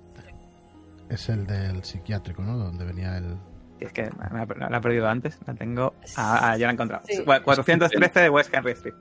es 1.09 1.29
el 1.29 1.45
del 1.45 1.83
psiquiátrico, 1.83 2.41
¿no? 2.41 2.57
Donde 2.57 2.85
venía 2.85 3.17
el... 3.17 3.37
Es 3.79 3.93
que 3.93 4.03
me, 4.03 4.45
me 4.45 4.69
la 4.69 4.77
he 4.77 4.81
perdido 4.81 5.07
antes, 5.07 5.39
la 5.45 5.53
tengo. 5.53 5.93
Ah, 6.17 6.39
ah, 6.51 6.57
ya 6.57 6.65
la 6.65 6.71
he 6.71 6.73
encontrado. 6.73 7.03
Sí. 7.07 7.23
413 7.23 8.19
de 8.19 8.29
West 8.29 8.53
Henry 8.53 8.71
Street. 8.73 8.95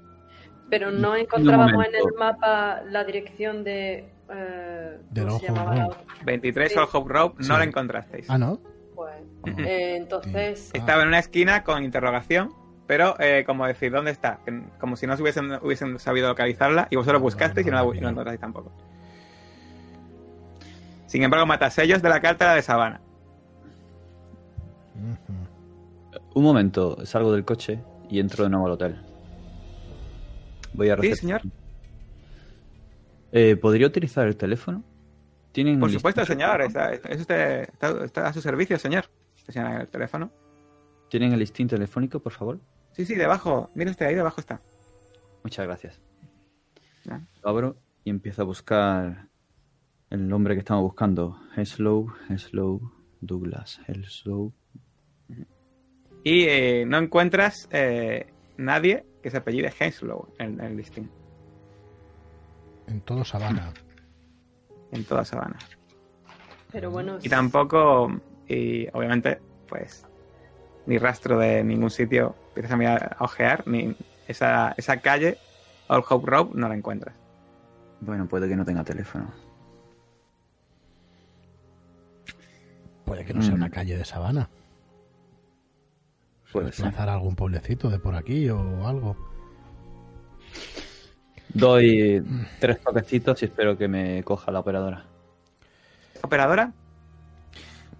Pero 0.70 0.90
no 0.90 1.16
encontrábamos 1.16 1.85
en 1.86 1.95
el 1.95 2.12
mapa 2.19 2.82
la 2.82 3.03
dirección 3.05 3.65
de... 3.65 4.12
eh, 4.31 4.99
Del 5.11 5.27
¿Cómo 5.27 5.39
se 5.40 5.47
Ojo 5.47 5.55
llamaba 5.55 5.74
la 5.74 5.85
Road. 5.86 5.97
otra? 5.97 6.15
23 6.27 6.73
Sí. 6.73 6.78
Old 6.78 6.89
Hope 6.93 7.12
Road, 7.12 7.32
no 7.39 7.43
Sí. 7.45 7.49
la 7.51 7.65
encontrasteis. 7.65 8.28
Ah, 8.31 8.36
¿no? 8.39 8.61
Pues, 8.99 9.59
eh, 9.59 9.95
entonces... 9.97 10.70
Estaba 10.75 11.03
en 11.03 11.09
una 11.09 11.20
esquina 11.20 11.62
con 11.62 11.85
interrogación, 11.85 12.53
pero 12.89 13.15
eh, 13.20 13.45
como 13.47 13.65
decir, 13.65 13.93
¿dónde 13.93 14.11
está? 14.11 14.41
Como 14.81 14.97
si 14.97 15.07
no 15.07 15.16
se 15.16 15.23
hubiesen, 15.23 15.53
hubiesen 15.62 16.01
sabido 16.01 16.27
localizarla 16.29 16.89
y 16.91 16.97
vosotros 16.97 17.23
buscasteis 17.23 17.65
no 17.66 17.70
y 17.70 17.75
no 17.75 17.77
la, 17.77 18.01
no 18.01 18.09
encontrasteis 18.09 18.41
tampoco. 18.41 18.73
Sin 21.07 21.23
embargo, 21.23 21.47
matasellos 21.47 22.03
de 22.03 22.09
la 22.09 22.20
carta 22.20 22.55
de 22.55 22.62
Sabana. 22.62 23.01
Un 26.35 26.43
momento, 26.43 27.07
salgo 27.07 27.33
del 27.33 27.45
coche 27.45 27.79
y 28.11 28.19
entro 28.19 28.45
de 28.45 28.51
nuevo 28.51 28.66
al 28.66 28.73
hotel. 28.73 28.97
Voy 30.75 30.91
a 30.91 30.97
Sí, 30.97 31.03
recepción. 31.03 31.41
señor. 31.41 31.55
Eh, 33.31 33.57
¿Podría 33.57 33.87
utilizar 33.87 34.27
el 34.27 34.37
teléfono? 34.37 34.83
¿Tienen 35.59 35.81
Por 35.81 35.91
supuesto, 35.91 36.25
señor. 36.25 36.63
Está, 36.63 36.93
está- 36.93 38.29
a 38.29 38.33
su 38.33 38.41
servicio, 38.41 38.79
señor. 38.79 39.07
El 39.53 39.89
teléfono. 39.89 40.31
¿Tienen 41.11 41.33
el 41.33 41.41
listín 41.41 41.67
telefónico, 41.67 42.21
por 42.21 42.31
favor? 42.33 42.61
Sí, 42.93 43.05
sí, 43.05 43.17
debajo. 43.17 43.69
Mire 43.75 43.91
usted, 43.91 44.07
ahí 44.07 44.15
debajo 44.15 44.41
está. 44.41 44.61
Muchas 45.43 45.67
gracias. 45.67 46.01
Ya. 47.05 47.27
Lo 47.43 47.51
abro 47.51 47.77
y 48.05 48.11
empiezo 48.11 48.43
a 48.43 48.45
buscar 48.45 49.27
el 50.11 50.29
nombre 50.29 50.55
que 50.55 50.61
estamos 50.61 50.85
buscando. 50.85 51.41
Henslow, 51.57 52.07
Henslow, 52.29 52.81
Douglas, 53.21 53.81
Henslow. 53.89 54.53
Y 56.23 56.45
eh, 56.45 56.85
no 56.87 56.99
encuentras 56.99 57.69
eh, 57.73 58.33
nadie 58.59 59.05
que 59.25 59.31
se 59.33 59.39
apellide 59.39 59.73
Henslow 59.77 60.29
en, 60.39 60.61
en 60.61 60.67
el 60.67 60.77
listín, 60.77 61.11
En 62.87 63.01
todo 63.01 63.25
Sabana. 63.25 63.73
En 64.93 65.05
toda 65.05 65.24
Sabana. 65.24 65.56
Pero 66.73 66.90
bueno, 66.90 67.19
Y 67.23 67.28
tampoco, 67.28 68.10
y 68.47 68.89
obviamente, 68.93 69.40
pues, 69.69 70.06
ni 70.86 70.98
rastro 70.98 71.39
de 71.39 71.65
ningún 71.65 71.90
sitio. 71.90 72.35
Empiezas 72.48 72.73
a 72.73 72.77
mirar, 72.77 73.16
a 73.19 73.24
ojear, 73.24 73.66
ni 73.66 73.97
esa, 74.27 74.74
esa 74.77 74.98
calle, 74.98 75.39
Old 75.89 76.05
Hope 76.09 76.31
Road, 76.31 76.48
no 76.55 76.69
la 76.69 76.74
encuentras. 76.74 77.15
Bueno, 78.01 78.27
puede 78.28 78.48
que 78.48 78.56
no 78.56 78.65
tenga 78.65 78.85
teléfono. 78.85 79.32
Puede 83.05 83.24
que 83.24 83.32
no 83.35 83.43
sea 83.43 83.52
Mm. 83.52 83.56
una 83.56 83.70
calle 83.70 83.97
de 83.97 84.05
Sabana. 84.05 84.48
Puede 86.52 86.73
ser. 86.73 86.94
Algún 86.98 87.35
pueblecito 87.36 87.89
de 87.90 87.98
por 87.98 88.15
aquí 88.15 88.48
o 88.51 88.86
algo. 88.86 89.16
Doy 91.55 92.23
tres 92.61 92.81
toquecitos 92.81 93.43
y 93.43 93.47
espero 93.47 93.77
que 93.77 93.89
me 93.89 94.23
coja 94.23 94.53
la 94.53 94.61
operadora. 94.61 95.05
¿Operadora? 96.23 96.73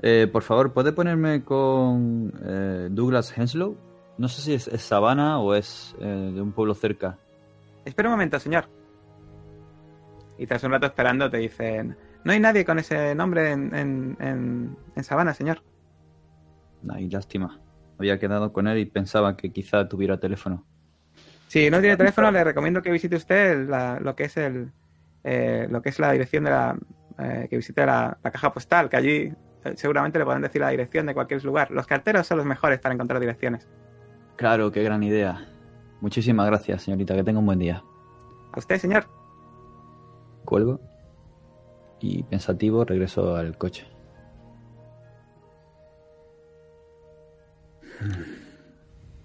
Eh, 0.01 0.29
por 0.31 0.43
favor, 0.43 0.73
¿puede 0.73 0.93
ponerme 0.93 1.43
con 1.43 2.33
eh, 2.45 2.89
Douglas 2.91 3.37
Henslow? 3.37 3.77
No 4.17 4.29
sé 4.29 4.43
si 4.43 4.55
es, 4.55 4.69
es 4.69 4.83
Sabana 4.83 5.41
o 5.41 5.55
es 5.55 5.97
eh, 6.01 6.33
de 6.35 6.41
un 6.41 6.53
pueblo 6.53 6.75
cerca. 6.75 7.19
Espera 7.85 8.09
un 8.09 8.15
momento, 8.15 8.39
señor. 8.39 8.69
Y 10.39 10.47
tras 10.47 10.63
un 10.65 10.73
rato 10.73 10.87
esperando 10.87 11.31
te 11.31 11.39
dicen, 11.39 11.97
no 12.25 12.33
hay 12.33 12.41
nadie 12.41 12.65
con 12.65 12.79
ese 12.79 13.15
nombre 13.15 13.51
en, 13.51 13.75
en, 13.75 14.17
en, 14.21 14.77
en 14.95 15.05
Sabana, 15.05 15.35
señor. 15.35 15.63
Ay, 16.89 17.09
lástima. 17.09 17.61
Había 17.99 18.19
quedado 18.19 18.53
con 18.53 18.69
él 18.69 18.79
y 18.79 18.85
pensaba 18.85 19.37
que 19.37 19.51
quizá 19.51 19.89
tuviera 19.89 20.21
teléfono. 20.21 20.65
Si 21.49 21.69
no 21.71 21.81
tiene 21.81 21.97
teléfono, 21.97 22.31
le 22.31 22.45
recomiendo 22.45 22.81
que 22.83 22.91
visite 22.91 23.17
usted 23.17 23.69
la- 23.69 23.99
lo 24.01 24.15
que 24.15 24.25
es 24.25 24.37
el 24.37 24.71
eh, 25.25 25.67
lo 25.69 25.83
que 25.83 25.89
es 25.89 25.99
la 25.99 26.13
dirección 26.13 26.45
de 26.45 26.51
la 26.51 26.79
eh, 27.19 27.49
que 27.51 27.57
visite 27.57 27.85
la, 27.85 28.17
la 28.23 28.31
caja 28.31 28.53
postal, 28.53 28.89
que 28.89 28.97
allí 28.97 29.33
eh, 29.65 29.73
seguramente 29.75 30.19
le 30.19 30.25
podrán 30.25 30.43
decir 30.43 30.61
la 30.61 30.69
dirección 30.71 31.05
de 31.07 31.15
cualquier 31.15 31.45
lugar. 31.45 31.71
Los 31.73 31.87
carteros 31.87 32.27
son 32.27 32.39
los 32.39 32.47
mejores 32.47 32.79
para 32.79 32.95
encontrar 32.95 33.19
direcciones. 33.21 33.67
Claro, 34.37 34.71
qué 34.71 34.85
gran 34.85 35.03
idea. 35.03 35.49
Muchísimas 36.01 36.47
gracias, 36.47 36.83
señorita. 36.85 37.17
Que 37.17 37.25
tenga 37.25 37.41
un 37.41 37.47
buen 37.47 37.59
día. 37.59 37.83
A 38.53 38.59
usted, 38.59 38.79
señor. 38.79 39.07
Cuelgo 40.45 40.81
y 42.01 42.23
pensativo 42.23 42.85
regreso 42.85 43.35
al 43.35 43.59
coche. 43.59 43.85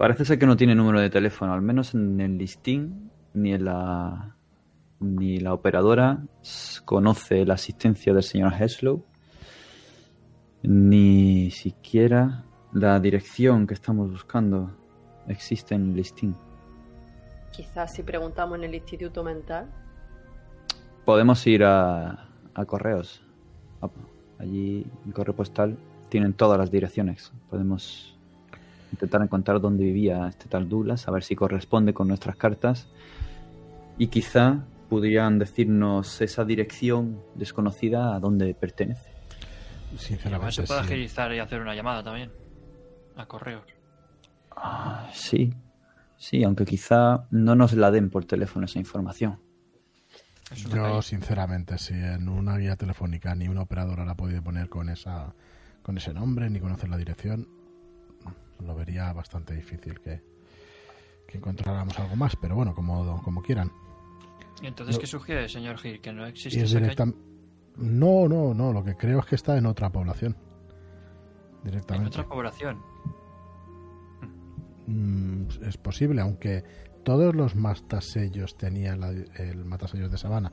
Parece 0.04 0.26
ser 0.26 0.38
que 0.38 0.46
no 0.46 0.58
tiene 0.58 0.76
número 0.76 1.00
de 1.00 1.10
teléfono, 1.10 1.54
al 1.54 1.62
menos 1.62 1.94
en 1.94 2.20
el 2.20 2.38
listín 2.38 3.10
ni 3.34 3.54
en 3.54 3.64
la 3.64 4.36
ni 5.00 5.38
la 5.38 5.54
operadora 5.54 6.26
conoce 6.84 7.46
la 7.46 7.54
asistencia 7.54 8.14
del 8.14 8.24
señor 8.24 8.52
Heslow, 8.54 9.02
ni 10.64 11.52
siquiera 11.52 12.44
la 12.74 13.00
dirección 13.00 13.66
que 13.66 13.76
estamos 13.76 14.12
buscando 14.12 14.76
existe 15.30 15.74
en 15.74 15.92
el 15.92 15.96
listín. 15.96 16.36
quizás 17.54 17.94
si 17.94 18.04
preguntamos 18.04 18.58
en 18.58 18.66
el 18.66 18.76
instituto 18.76 19.24
mental. 19.24 19.70
Podemos 21.06 21.48
ir 21.48 21.64
a, 21.64 22.28
a 22.54 22.66
correos. 22.66 23.24
Allí 24.38 24.86
en 25.06 25.12
correo 25.14 25.34
postal 25.34 25.78
tienen 26.10 26.34
todas 26.34 26.60
las 26.60 26.70
direcciones. 26.70 27.32
Podemos 27.50 28.12
intentar 28.94 29.22
encontrar 29.24 29.60
dónde 29.60 29.84
vivía 29.84 30.28
este 30.28 30.48
tal 30.48 30.70
Douglas, 30.70 31.07
a 31.07 31.11
ver 31.11 31.24
si 31.24 31.36
corresponde 31.36 31.94
con 31.94 32.07
nuestras 32.07 32.36
cartas. 32.36 32.88
Y 33.98 34.07
quizá 34.07 34.64
pudieran 34.88 35.40
decirnos 35.40 36.22
esa 36.22 36.45
dirección 36.45 37.20
desconocida 37.36 38.15
a 38.15 38.20
dónde 38.20 38.53
pertenece. 38.53 39.11
Sinceramente, 39.98 40.53
se 40.53 40.64
puede 40.64 40.82
sí. 40.82 40.86
agilizar 40.86 41.34
y 41.34 41.40
hacer 41.40 41.61
una 41.61 41.76
llamada 41.76 42.03
también. 42.03 42.32
A 43.15 43.26
correos. 43.26 43.65
Ah, 44.56 45.10
sí, 45.14 45.53
sí, 46.18 46.44
aunque 46.44 46.65
quizá 46.65 47.26
no 47.32 47.56
nos 47.56 47.74
la 47.74 47.91
den 47.91 48.10
por 48.10 48.26
teléfono 48.26 48.65
esa 48.65 48.80
información. 48.80 49.40
Es 50.52 50.64
Yo, 50.64 50.70
calle. 50.70 51.02
sinceramente, 51.02 51.78
si 51.80 51.94
en 51.94 52.30
una 52.30 52.57
guía 52.57 52.76
telefónica 52.76 53.34
ni 53.34 53.48
una 53.48 53.61
operadora 53.61 54.06
la 54.06 54.11
ha 54.11 54.15
podido 54.15 54.44
poner 54.44 54.70
con 54.70 54.90
esa 54.90 55.34
con 55.82 55.98
ese 55.98 56.14
nombre 56.14 56.49
ni 56.49 56.60
conocer 56.60 56.90
la 56.90 56.98
dirección, 56.98 57.48
lo 58.64 58.76
vería 58.76 59.11
bastante 59.14 59.53
difícil 59.56 59.99
que, 59.99 60.22
que 61.27 61.38
encontráramos 61.38 61.98
algo 61.99 62.15
más. 62.15 62.35
Pero 62.35 62.56
bueno, 62.56 62.73
como, 62.73 63.22
como 63.23 63.41
quieran. 63.41 63.72
¿Y 64.61 64.68
entonces 64.68 64.95
Yo- 64.95 65.02
qué 65.02 65.07
sugiere, 65.07 65.49
señor 65.49 65.77
Gil? 65.77 65.99
¿Que 66.02 66.14
no 66.14 66.26
existe 66.26 66.57
es 66.60 66.65
esa 66.72 66.80
calle? 66.80 66.84
directa... 66.95 67.06
No, 67.76 68.27
no, 68.27 68.53
no. 68.53 68.72
Lo 68.72 68.84
que 68.84 68.95
creo 68.95 69.19
es 69.19 69.26
que 69.26 69.35
está 69.35 69.57
en 69.57 69.65
otra 69.65 69.90
población. 69.90 70.38
En 71.64 71.72
Directamente. 71.72 72.10
otra 72.19 72.27
población. 72.30 72.80
Mm, 74.85 75.45
es 75.65 75.77
posible, 75.77 76.22
aunque 76.22 76.64
todos 77.03 77.35
los 77.35 77.56
matasellos 77.56 78.57
tenían 78.57 78.99
la- 78.99 79.10
el 79.11 79.65
matasellos 79.65 80.11
de 80.11 80.18
sabana. 80.18 80.52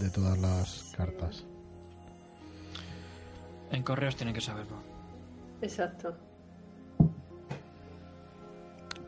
De 0.00 0.10
todas 0.10 0.38
las 0.38 0.92
cartas. 0.96 1.46
En 3.70 3.82
correos 3.82 4.16
tienen 4.16 4.34
que 4.34 4.40
saberlo. 4.40 4.76
Exacto. 5.60 6.16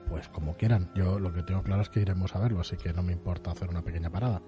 Pues 0.09 0.29
como 0.29 0.57
quieran. 0.57 0.91
Yo 0.95 1.19
lo 1.19 1.33
que 1.33 1.43
tengo 1.43 1.63
claro 1.63 1.83
es 1.83 1.89
que 1.89 2.01
iremos 2.01 2.35
a 2.35 2.41
verlo, 2.41 2.61
así 2.61 2.77
que 2.77 2.93
no 2.93 3.03
me 3.03 3.13
importa 3.13 3.51
hacer 3.51 3.69
una 3.69 3.83
pequeña 3.83 4.11
parada. 4.11 4.41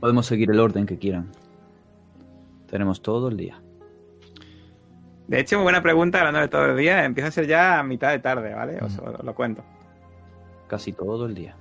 Podemos 0.00 0.26
seguir 0.26 0.50
el 0.50 0.60
orden 0.60 0.86
que 0.86 0.98
quieran. 0.98 1.30
Tenemos 2.68 3.00
todo 3.02 3.28
el 3.28 3.36
día. 3.36 3.60
De 5.28 5.40
hecho, 5.40 5.56
muy 5.56 5.62
buena 5.64 5.82
pregunta, 5.82 6.18
hablando 6.18 6.40
de 6.40 6.48
todo 6.48 6.66
el 6.66 6.76
día. 6.76 7.04
Empieza 7.04 7.28
a 7.28 7.32
ser 7.32 7.46
ya 7.46 7.78
a 7.78 7.82
mitad 7.82 8.10
de 8.10 8.18
tarde, 8.18 8.54
¿vale? 8.54 8.78
Os, 8.82 8.96
Mm. 9.00 9.06
os 9.08 9.24
lo 9.24 9.34
cuento. 9.34 9.64
Casi 10.68 10.92
todo 10.92 11.24
el 11.26 11.34
día. 11.34 11.56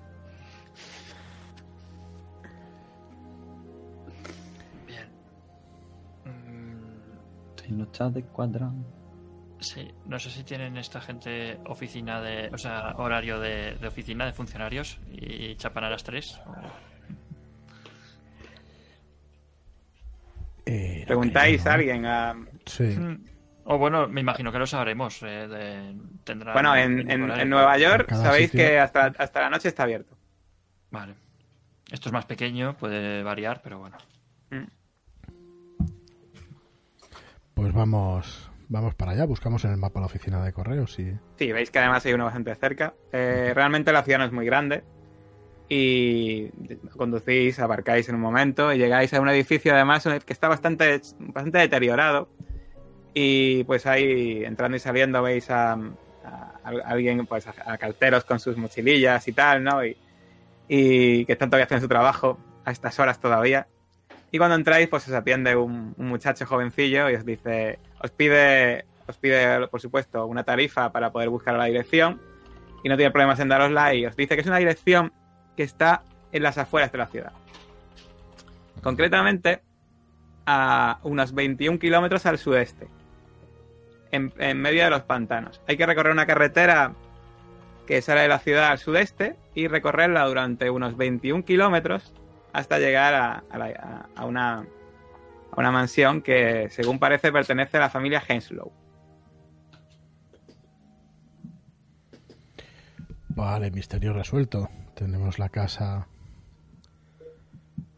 Bien. 4.87 5.07
Mm, 6.25 7.61
Si 7.63 7.71
no 7.71 7.83
está 7.85 8.09
de 8.09 8.23
cuadrante. 8.23 9.02
Sí, 9.63 9.87
no 10.05 10.19
sé 10.19 10.29
si 10.29 10.43
tienen 10.43 10.77
esta 10.77 11.01
gente 11.01 11.59
oficina 11.65 12.21
de. 12.21 12.49
O 12.53 12.57
sea, 12.57 12.93
horario 12.97 13.39
de, 13.39 13.75
de 13.75 13.87
oficina 13.87 14.25
de 14.25 14.33
funcionarios 14.33 14.99
y 15.11 15.55
chapan 15.55 15.85
a 15.85 15.89
las 15.89 16.03
3. 16.03 16.39
Eh, 20.65 21.03
Preguntáis 21.07 21.65
a 21.65 21.73
alguien. 21.73 22.05
a- 22.05 22.35
Sí. 22.65 22.97
O 23.65 23.77
bueno, 23.77 24.07
me 24.07 24.21
imagino 24.21 24.51
que 24.51 24.59
lo 24.59 24.65
sabremos. 24.67 25.21
eh, 25.23 25.47
de- 25.47 25.95
tendrán 26.23 26.53
Bueno, 26.53 26.75
en, 26.75 27.09
en- 27.09 27.49
Nueva 27.49 27.77
York 27.77 28.09
sabéis 28.13 28.51
sitio- 28.51 28.65
que 28.67 28.79
hasta, 28.79 29.07
hasta 29.17 29.41
la 29.41 29.49
noche 29.49 29.69
está 29.69 29.83
abierto. 29.83 30.17
Vale. 30.91 31.15
Esto 31.91 32.09
es 32.09 32.13
más 32.13 32.25
pequeño, 32.25 32.75
puede 32.77 33.23
variar, 33.23 33.61
pero 33.63 33.79
bueno. 33.79 33.97
Mm. 34.51 34.63
Pues 37.53 37.73
vamos, 37.73 38.49
vamos 38.73 38.95
para 38.95 39.11
allá. 39.11 39.25
Buscamos 39.25 39.63
en 39.63 39.71
el 39.71 39.77
mapa 39.77 39.99
la 39.99 40.07
oficina 40.07 40.43
de 40.43 40.51
correos 40.51 40.99
y 40.99 41.13
Sí, 41.37 41.51
veis 41.51 41.71
que 41.71 41.79
además 41.79 42.05
hay 42.05 42.13
uno 42.13 42.25
bastante 42.25 42.53
cerca. 42.55 42.93
Eh, 43.11 43.53
realmente 43.55 43.93
la 43.93 44.03
ciudad 44.03 44.19
no 44.19 44.25
es 44.25 44.31
muy 44.31 44.45
grande. 44.45 44.83
Y 45.69 46.49
conducís, 46.97 47.59
abarcáis 47.59 48.09
en 48.09 48.15
un 48.15 48.21
momento 48.21 48.73
y 48.73 48.77
llegáis 48.77 49.13
a 49.13 49.21
un 49.21 49.29
edificio 49.29 49.73
además 49.73 50.03
que 50.25 50.33
está 50.33 50.47
bastante, 50.49 51.01
bastante 51.19 51.59
deteriorado. 51.59 52.29
Y 53.13 53.63
pues 53.63 53.85
ahí 53.85 54.43
entrando 54.43 54.75
y 54.75 54.79
saliendo 54.79 55.21
veis 55.21 55.49
a, 55.51 55.77
alguien, 56.63 57.25
pues 57.27 57.47
a, 57.47 57.53
a 57.65 57.77
carteros 57.77 58.25
con 58.25 58.39
sus 58.39 58.57
mochilillas 58.57 59.27
y 59.27 59.33
tal, 59.33 59.63
¿no? 59.63 59.85
Y, 59.85 59.95
que 60.67 61.33
están 61.33 61.49
todavía 61.49 61.65
haciendo 61.65 61.83
su 61.83 61.89
trabajo 61.89 62.39
a 62.65 62.71
estas 62.71 62.99
horas 62.99 63.19
todavía. 63.19 63.67
Y 64.31 64.39
cuando 64.39 64.55
entráis, 64.55 64.87
pues 64.87 65.07
os 65.07 65.13
atiende 65.13 65.55
un 65.55 65.93
muchacho 65.97 66.47
jovencillo 66.47 67.07
y 67.11 67.15
os 67.15 67.25
dice, 67.25 67.77
os 68.03 68.11
pide, 68.11 68.85
os 69.07 69.17
pide, 69.17 69.67
por 69.67 69.81
supuesto, 69.81 70.25
una 70.25 70.43
tarifa 70.43 70.91
para 70.91 71.11
poder 71.11 71.29
buscar 71.29 71.55
la 71.55 71.65
dirección 71.65 72.21
y 72.83 72.89
no 72.89 72.97
tiene 72.97 73.11
problemas 73.11 73.39
en 73.39 73.47
darosla 73.47 73.93
y 73.95 74.05
os 74.05 74.15
dice 74.15 74.35
que 74.35 74.41
es 74.41 74.47
una 74.47 74.57
dirección 74.57 75.13
que 75.55 75.63
está 75.63 76.03
en 76.31 76.43
las 76.43 76.57
afueras 76.57 76.91
de 76.91 76.97
la 76.97 77.07
ciudad. 77.07 77.31
Concretamente, 78.81 79.61
a 80.45 80.99
unos 81.03 81.33
21 81.33 81.79
kilómetros 81.79 82.25
al 82.25 82.37
sudeste, 82.37 82.87
en, 84.11 84.33
en 84.37 84.61
medio 84.61 84.83
de 84.83 84.89
los 84.89 85.03
pantanos. 85.03 85.61
Hay 85.67 85.77
que 85.77 85.85
recorrer 85.85 86.11
una 86.11 86.25
carretera 86.25 86.93
que 87.87 88.01
sale 88.01 88.21
de 88.21 88.27
la 88.27 88.39
ciudad 88.39 88.71
al 88.71 88.79
sudeste 88.79 89.37
y 89.55 89.67
recorrerla 89.67 90.25
durante 90.25 90.69
unos 90.69 90.97
21 90.97 91.45
kilómetros 91.45 92.13
hasta 92.51 92.79
llegar 92.79 93.13
a, 93.13 93.43
a 94.15 94.25
una, 94.25 94.65
a 95.55 95.59
una 95.59 95.71
mansión 95.71 96.21
que, 96.21 96.67
según 96.69 96.97
parece, 96.97 97.31
pertenece 97.31 97.77
a 97.77 97.81
la 97.81 97.89
familia 97.89 98.23
Henslow. 98.27 98.71
Vale, 103.29 103.71
misterio 103.71 104.13
resuelto. 104.13 104.69
Tenemos 104.95 105.37
la 105.37 105.49
casa 105.49 106.07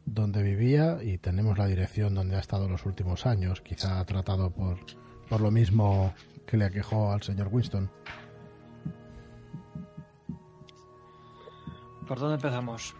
donde 0.06 0.44
vivía 0.44 0.99
y 1.02 1.18
tenemos 1.18 1.57
la 1.57 1.65
dirección 1.65 2.14
donde 2.14 2.36
ha 2.36 2.40
estado 2.40 2.68
los 2.68 2.86
últimos 2.86 3.26
años. 3.26 3.61
Quizá 3.61 3.99
ha 3.99 4.06
tratado 4.06 4.52
por, 4.52 4.77
por 5.30 5.41
lo 5.41 5.52
mismo 5.52 6.14
que 6.45 6.57
le 6.57 6.65
aquejó 6.65 7.11
al 7.11 7.22
señor 7.22 7.49
Winston. 7.52 7.90
¿Por 12.07 12.19
dónde 12.19 12.36
empezamos? 12.36 12.95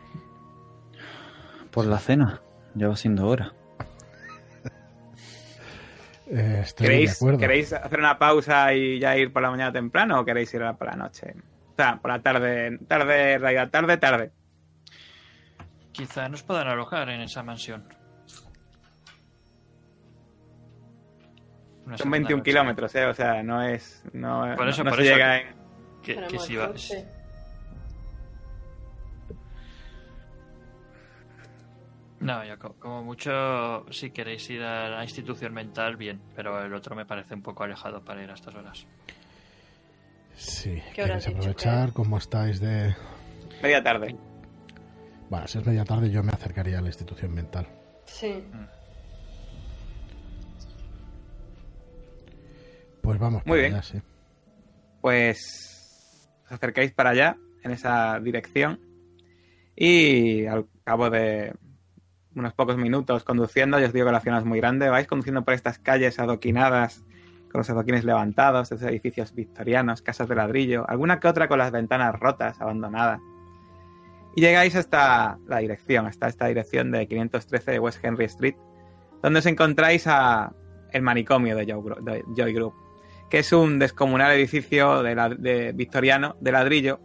Por 1.72 1.86
la 1.86 2.00
cena. 2.00 2.42
Ya 2.74 2.88
va 2.88 2.96
siendo 2.96 3.28
hora. 3.28 3.54
Eh, 6.28 6.60
estoy 6.64 6.88
de 6.88 6.92
¿Queréis, 6.94 7.16
acuerdo. 7.16 7.40
¿Queréis 7.40 7.74
hacer 7.74 8.00
una 8.00 8.18
pausa 8.18 8.74
y 8.74 9.00
ya 9.00 9.16
ir 9.18 9.32
por 9.32 9.42
la 9.42 9.52
mañana 9.52 9.72
temprano 9.72 10.20
o 10.20 10.26
queréis 10.26 10.54
ir 10.54 10.64
a 10.64 10.74
por 10.74 10.88
la 10.88 10.96
noche? 10.96 11.34
O 11.72 11.76
sea, 11.76 11.98
por 12.02 12.10
la 12.12 12.22
tarde, 12.22 12.80
tarde, 12.88 13.34
en 13.34 13.42
realidad, 13.42 13.70
tarde, 13.70 13.98
tarde. 13.98 14.32
Quizá 15.92 16.28
nos 16.30 16.44
puedan 16.44 16.68
alojar 16.68 17.10
en 17.10 17.22
esa 17.22 17.44
mansión. 17.44 17.84
Una 21.86 21.98
Son 21.98 22.06
segunda 22.06 22.18
21 22.18 22.38
noche. 22.40 22.50
kilómetros, 22.52 22.96
¿eh? 22.96 23.06
O 23.06 23.14
sea, 23.14 23.44
no 23.44 23.62
es. 23.62 24.04
No, 24.14 24.54
Por 24.58 24.68
eso, 24.68 24.84
no 24.84 24.90
por 24.90 25.00
se 25.00 25.06
eso. 25.06 25.14
llega 25.14 25.38
en. 25.42 25.48
Que, 26.02 26.16
que 26.16 26.22
Tenemos 26.22 26.46
si 26.46 26.56
va-. 26.56 26.74
No, 32.26 32.44
yo 32.44 32.58
co- 32.58 32.76
como 32.80 33.04
mucho, 33.04 33.86
si 33.92 34.10
queréis 34.12 34.50
ir 34.50 34.62
a 34.64 34.90
la 34.90 35.04
institución 35.04 35.54
mental, 35.54 35.96
bien, 35.96 36.22
pero 36.36 36.64
el 36.64 36.74
otro 36.74 36.96
me 36.96 37.06
parece 37.06 37.34
un 37.36 37.42
poco 37.42 37.64
alejado 37.64 38.04
para 38.04 38.24
ir 38.24 38.30
a 38.32 38.34
estas 38.34 38.56
horas. 38.56 38.86
Sí, 40.36 40.82
¿Qué 40.94 41.04
hora 41.04 41.16
has 41.16 41.26
¿queréis 41.26 41.40
aprovechar? 41.40 41.88
que- 41.90 41.94
¿Cómo 41.94 42.18
estáis 42.18 42.60
de...? 42.60 42.96
Media 43.62 43.82
tarde. 43.84 44.16
Bueno, 45.30 45.48
si 45.48 45.58
es 45.60 45.66
media 45.66 45.86
tarde 45.86 46.10
yo 46.12 46.24
me 46.24 46.32
acercaría 46.32 46.80
a 46.80 46.82
la 46.82 46.88
institución 46.88 47.34
mental. 47.34 47.68
Sí. 48.06 48.44
Pues 53.02 53.20
vamos 53.20 53.46
Muy 53.46 53.58
para 53.60 53.62
bien. 53.62 53.74
allá, 53.76 53.84
sí. 53.84 54.02
Pues 55.02 56.28
os 56.46 56.52
acercáis 56.52 56.92
para 56.92 57.12
allá, 57.12 57.38
en 57.64 57.72
esa 57.72 58.20
dirección, 58.20 58.80
y 59.76 60.46
al 60.46 60.68
cabo 60.84 61.10
de 61.10 61.54
unos 62.36 62.54
pocos 62.54 62.78
minutos 62.78 63.24
conduciendo, 63.24 63.80
yo 63.80 63.88
os 63.88 63.94
digo 63.94 64.06
que 64.06 64.12
la 64.12 64.22
ciudad 64.22 64.40
es 64.40 64.46
muy 64.46 64.60
grande, 64.60 64.90
vais 64.90 65.08
conduciendo 65.08 65.44
por 65.44 65.54
estas 65.54 65.80
calles 65.80 66.20
adoquinadas, 66.20 67.04
con 67.52 67.60
los 67.60 67.70
adoquines 67.70 68.04
levantados, 68.04 68.72
estos 68.72 68.88
edificios 68.90 69.34
victorianos, 69.34 70.02
casas 70.02 70.28
de 70.28 70.36
ladrillo, 70.36 70.86
alguna 70.90 71.20
que 71.20 71.28
otra 71.28 71.48
con 71.48 71.58
las 71.58 71.72
ventanas 71.72 72.20
rotas, 72.20 72.60
abandonadas. 72.60 73.22
Y 74.36 74.42
llegáis 74.42 74.76
hasta 74.76 75.38
la 75.48 75.60
dirección, 75.60 76.06
hasta 76.06 76.28
esta 76.28 76.48
dirección 76.48 76.92
de 76.92 77.08
513 77.08 77.72
de 77.72 77.80
West 77.80 78.04
Henry 78.04 78.26
Street, 78.26 78.56
donde 79.24 79.40
os 79.40 79.46
encontráis 79.46 80.06
a 80.08 80.54
el 80.92 81.02
manicomio 81.02 81.56
de 81.56 81.66
Joy 81.66 82.54
Group 82.54 82.86
que 83.30 83.40
es 83.40 83.52
un 83.52 83.80
descomunal 83.80 84.32
edificio 84.34 85.02
de, 85.04 85.16
de 85.40 85.72
victoriano 85.74 86.36
de 86.40 86.52
ladrillo, 86.52 87.00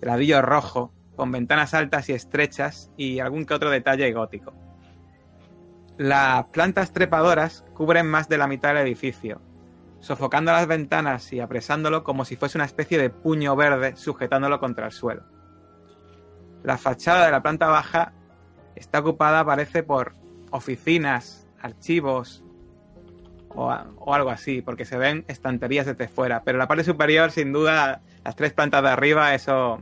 de 0.00 0.06
ladrillo 0.06 0.42
rojo, 0.42 0.92
con 1.16 1.30
ventanas 1.32 1.74
altas 1.74 2.08
y 2.08 2.12
estrechas 2.12 2.90
y 2.96 3.20
algún 3.20 3.46
que 3.46 3.54
otro 3.54 3.70
detalle 3.70 4.12
gótico. 4.12 4.52
Las 5.96 6.46
plantas 6.46 6.92
trepadoras 6.92 7.64
cubren 7.74 8.06
más 8.06 8.28
de 8.28 8.38
la 8.38 8.48
mitad 8.48 8.70
del 8.70 8.86
edificio, 8.86 9.40
sofocando 10.00 10.50
las 10.50 10.66
ventanas 10.66 11.32
y 11.32 11.40
apresándolo 11.40 12.02
como 12.02 12.24
si 12.24 12.36
fuese 12.36 12.58
una 12.58 12.64
especie 12.64 12.98
de 12.98 13.10
puño 13.10 13.54
verde 13.54 13.96
sujetándolo 13.96 14.58
contra 14.58 14.86
el 14.86 14.92
suelo. 14.92 15.22
La 16.64 16.78
fachada 16.78 17.26
de 17.26 17.30
la 17.30 17.42
planta 17.42 17.68
baja 17.68 18.12
está 18.74 19.00
ocupada, 19.00 19.44
parece, 19.44 19.82
por 19.82 20.14
oficinas, 20.50 21.46
archivos, 21.60 22.44
o, 23.50 23.72
o 23.98 24.14
algo 24.14 24.30
así, 24.30 24.62
porque 24.62 24.84
se 24.84 24.98
ven 24.98 25.24
estanterías 25.28 25.86
desde 25.86 26.08
fuera. 26.08 26.42
Pero 26.42 26.58
la 26.58 26.66
parte 26.66 26.82
superior, 26.82 27.30
sin 27.30 27.52
duda, 27.52 28.02
las 28.24 28.34
tres 28.34 28.52
plantas 28.52 28.82
de 28.82 28.88
arriba, 28.88 29.34
eso, 29.34 29.80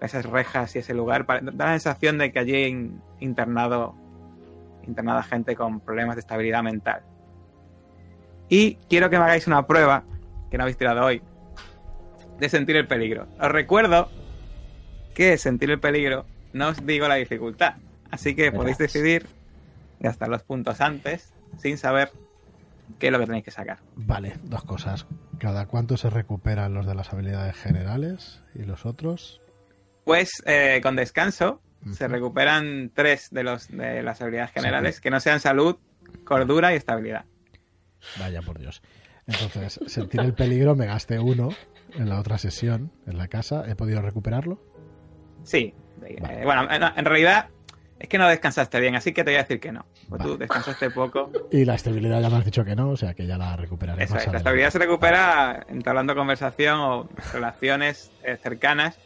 esas 0.00 0.26
rejas 0.26 0.74
y 0.76 0.80
ese 0.80 0.94
lugar, 0.94 1.26
da 1.26 1.40
la 1.66 1.72
sensación 1.72 2.18
de 2.18 2.32
que 2.32 2.38
allí 2.38 2.54
hay 2.54 2.64
in- 2.70 3.02
internado, 3.20 3.94
internada 4.86 5.22
gente 5.22 5.56
con 5.56 5.80
problemas 5.80 6.16
de 6.16 6.20
estabilidad 6.20 6.62
mental. 6.62 7.02
Y 8.48 8.76
quiero 8.88 9.10
que 9.10 9.18
me 9.18 9.24
hagáis 9.24 9.46
una 9.46 9.66
prueba, 9.66 10.04
que 10.50 10.56
no 10.58 10.64
habéis 10.64 10.76
tirado 10.76 11.04
hoy, 11.04 11.22
de 12.38 12.48
sentir 12.48 12.76
el 12.76 12.86
peligro. 12.86 13.26
Os 13.40 13.50
recuerdo 13.50 14.08
que 15.14 15.38
sentir 15.38 15.70
el 15.70 15.80
peligro 15.80 16.26
no 16.52 16.68
os 16.68 16.86
digo 16.86 17.08
la 17.08 17.16
dificultad. 17.16 17.74
Así 18.10 18.36
que 18.36 18.52
podéis 18.52 18.78
decidir 18.78 19.26
gastar 19.98 20.28
los 20.28 20.42
puntos 20.42 20.80
antes, 20.80 21.32
sin 21.58 21.76
saber 21.78 22.10
qué 22.98 23.06
es 23.06 23.12
lo 23.12 23.18
que 23.18 23.26
tenéis 23.26 23.44
que 23.44 23.50
sacar. 23.50 23.78
Vale, 23.96 24.34
dos 24.44 24.62
cosas. 24.64 25.06
¿Cada 25.38 25.66
cuánto 25.66 25.96
se 25.96 26.08
recuperan 26.08 26.72
los 26.74 26.86
de 26.86 26.94
las 26.94 27.12
habilidades 27.12 27.56
generales 27.56 28.42
y 28.54 28.62
los 28.62 28.86
otros? 28.86 29.40
Pues 30.06 30.40
eh, 30.46 30.78
con 30.84 30.94
descanso 30.94 31.60
se 31.90 32.06
recuperan 32.06 32.92
tres 32.94 33.28
de 33.32 33.42
los 33.42 33.66
de 33.66 34.04
las 34.04 34.22
habilidades 34.22 34.52
generales 34.52 35.00
que 35.00 35.10
no 35.10 35.18
sean 35.18 35.40
salud, 35.40 35.78
cordura 36.22 36.72
y 36.72 36.76
estabilidad. 36.76 37.24
Vaya 38.16 38.40
por 38.40 38.56
Dios. 38.56 38.82
Entonces, 39.26 39.80
sentir 39.88 40.20
el 40.20 40.32
peligro 40.32 40.76
me 40.76 40.86
gasté 40.86 41.18
uno 41.18 41.48
en 41.92 42.08
la 42.08 42.20
otra 42.20 42.38
sesión, 42.38 42.92
en 43.04 43.18
la 43.18 43.26
casa. 43.26 43.64
¿He 43.66 43.74
podido 43.74 44.00
recuperarlo? 44.00 44.62
Sí. 45.42 45.74
eh, 46.04 46.42
bueno, 46.44 46.68
en, 46.70 47.04
realidad 47.04 47.48
es 47.98 48.08
que 48.08 48.18
no 48.18 48.28
descansaste 48.28 48.78
bien, 48.78 48.94
así 48.94 49.12
que 49.12 49.24
te 49.24 49.32
voy 49.32 49.38
a 49.38 49.42
decir 49.42 49.58
que 49.58 49.72
no. 49.72 49.86
Pues 50.08 50.22
tú 50.22 50.28
Vale. 50.28 50.38
descansaste 50.38 50.90
poco. 50.90 51.32
Y 51.50 51.64
la 51.64 51.74
estabilidad 51.74 52.20
ya 52.20 52.30
me 52.30 52.36
has 52.36 52.44
dicho 52.44 52.64
que 52.64 52.76
no, 52.76 52.90
o 52.90 52.96
sea 52.96 53.12
que 53.14 53.26
ya 53.26 53.38
la 53.38 53.56
recuperaré 53.56 54.04
Eso 54.04 54.14
más 54.14 54.24
es, 54.24 54.30
la 54.30 54.38
estabilidad 54.38 54.70
se 54.70 54.78
recupera 54.78 55.66
entablando 55.68 56.14
conversación 56.14 56.78
o 56.78 57.08
relaciones 57.32 58.12
eh, 58.22 58.36
cercanas 58.40 59.00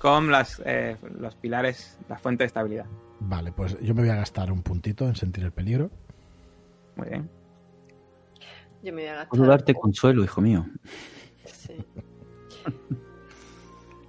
con 0.00 0.30
las, 0.30 0.62
eh, 0.64 0.96
los 1.18 1.34
pilares, 1.36 1.98
la 2.08 2.18
fuente 2.18 2.44
de 2.44 2.46
estabilidad. 2.46 2.86
Vale, 3.20 3.52
pues 3.52 3.78
yo 3.80 3.94
me 3.94 4.02
voy 4.02 4.10
a 4.10 4.16
gastar 4.16 4.52
un 4.52 4.62
puntito 4.62 5.06
en 5.06 5.16
sentir 5.16 5.44
el 5.44 5.52
peligro. 5.52 5.90
Muy 6.96 7.08
bien. 7.08 7.30
Yo 8.82 8.92
me 8.92 9.02
voy 9.02 9.08
a 9.10 9.14
gastar. 9.14 9.28
Puedo 9.30 9.46
darte 9.46 9.74
consuelo, 9.74 10.22
hijo 10.22 10.40
mío. 10.40 10.66
Sí. 11.44 11.74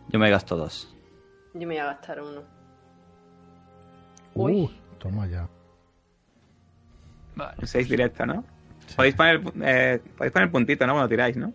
Yo 0.09 0.19
me 0.19 0.29
gasto 0.29 0.55
dos. 0.55 0.95
Yo 1.53 1.61
me 1.61 1.65
voy 1.75 1.77
a 1.77 1.85
gastar 1.85 2.21
uno. 2.21 2.43
Uy. 4.35 4.63
Uh, 4.63 4.97
toma 4.99 5.27
ya. 5.27 5.47
Vale. 7.35 7.65
6 7.65 7.89
directo, 7.89 8.25
¿no? 8.25 8.43
Sí. 8.87 8.95
Podéis 8.95 9.15
poner, 9.15 9.41
eh, 9.63 10.01
podéis 10.17 10.33
poner 10.33 10.51
puntito, 10.51 10.85
¿no? 10.85 10.93
Cuando 10.93 11.09
tiráis, 11.09 11.37
¿no? 11.37 11.53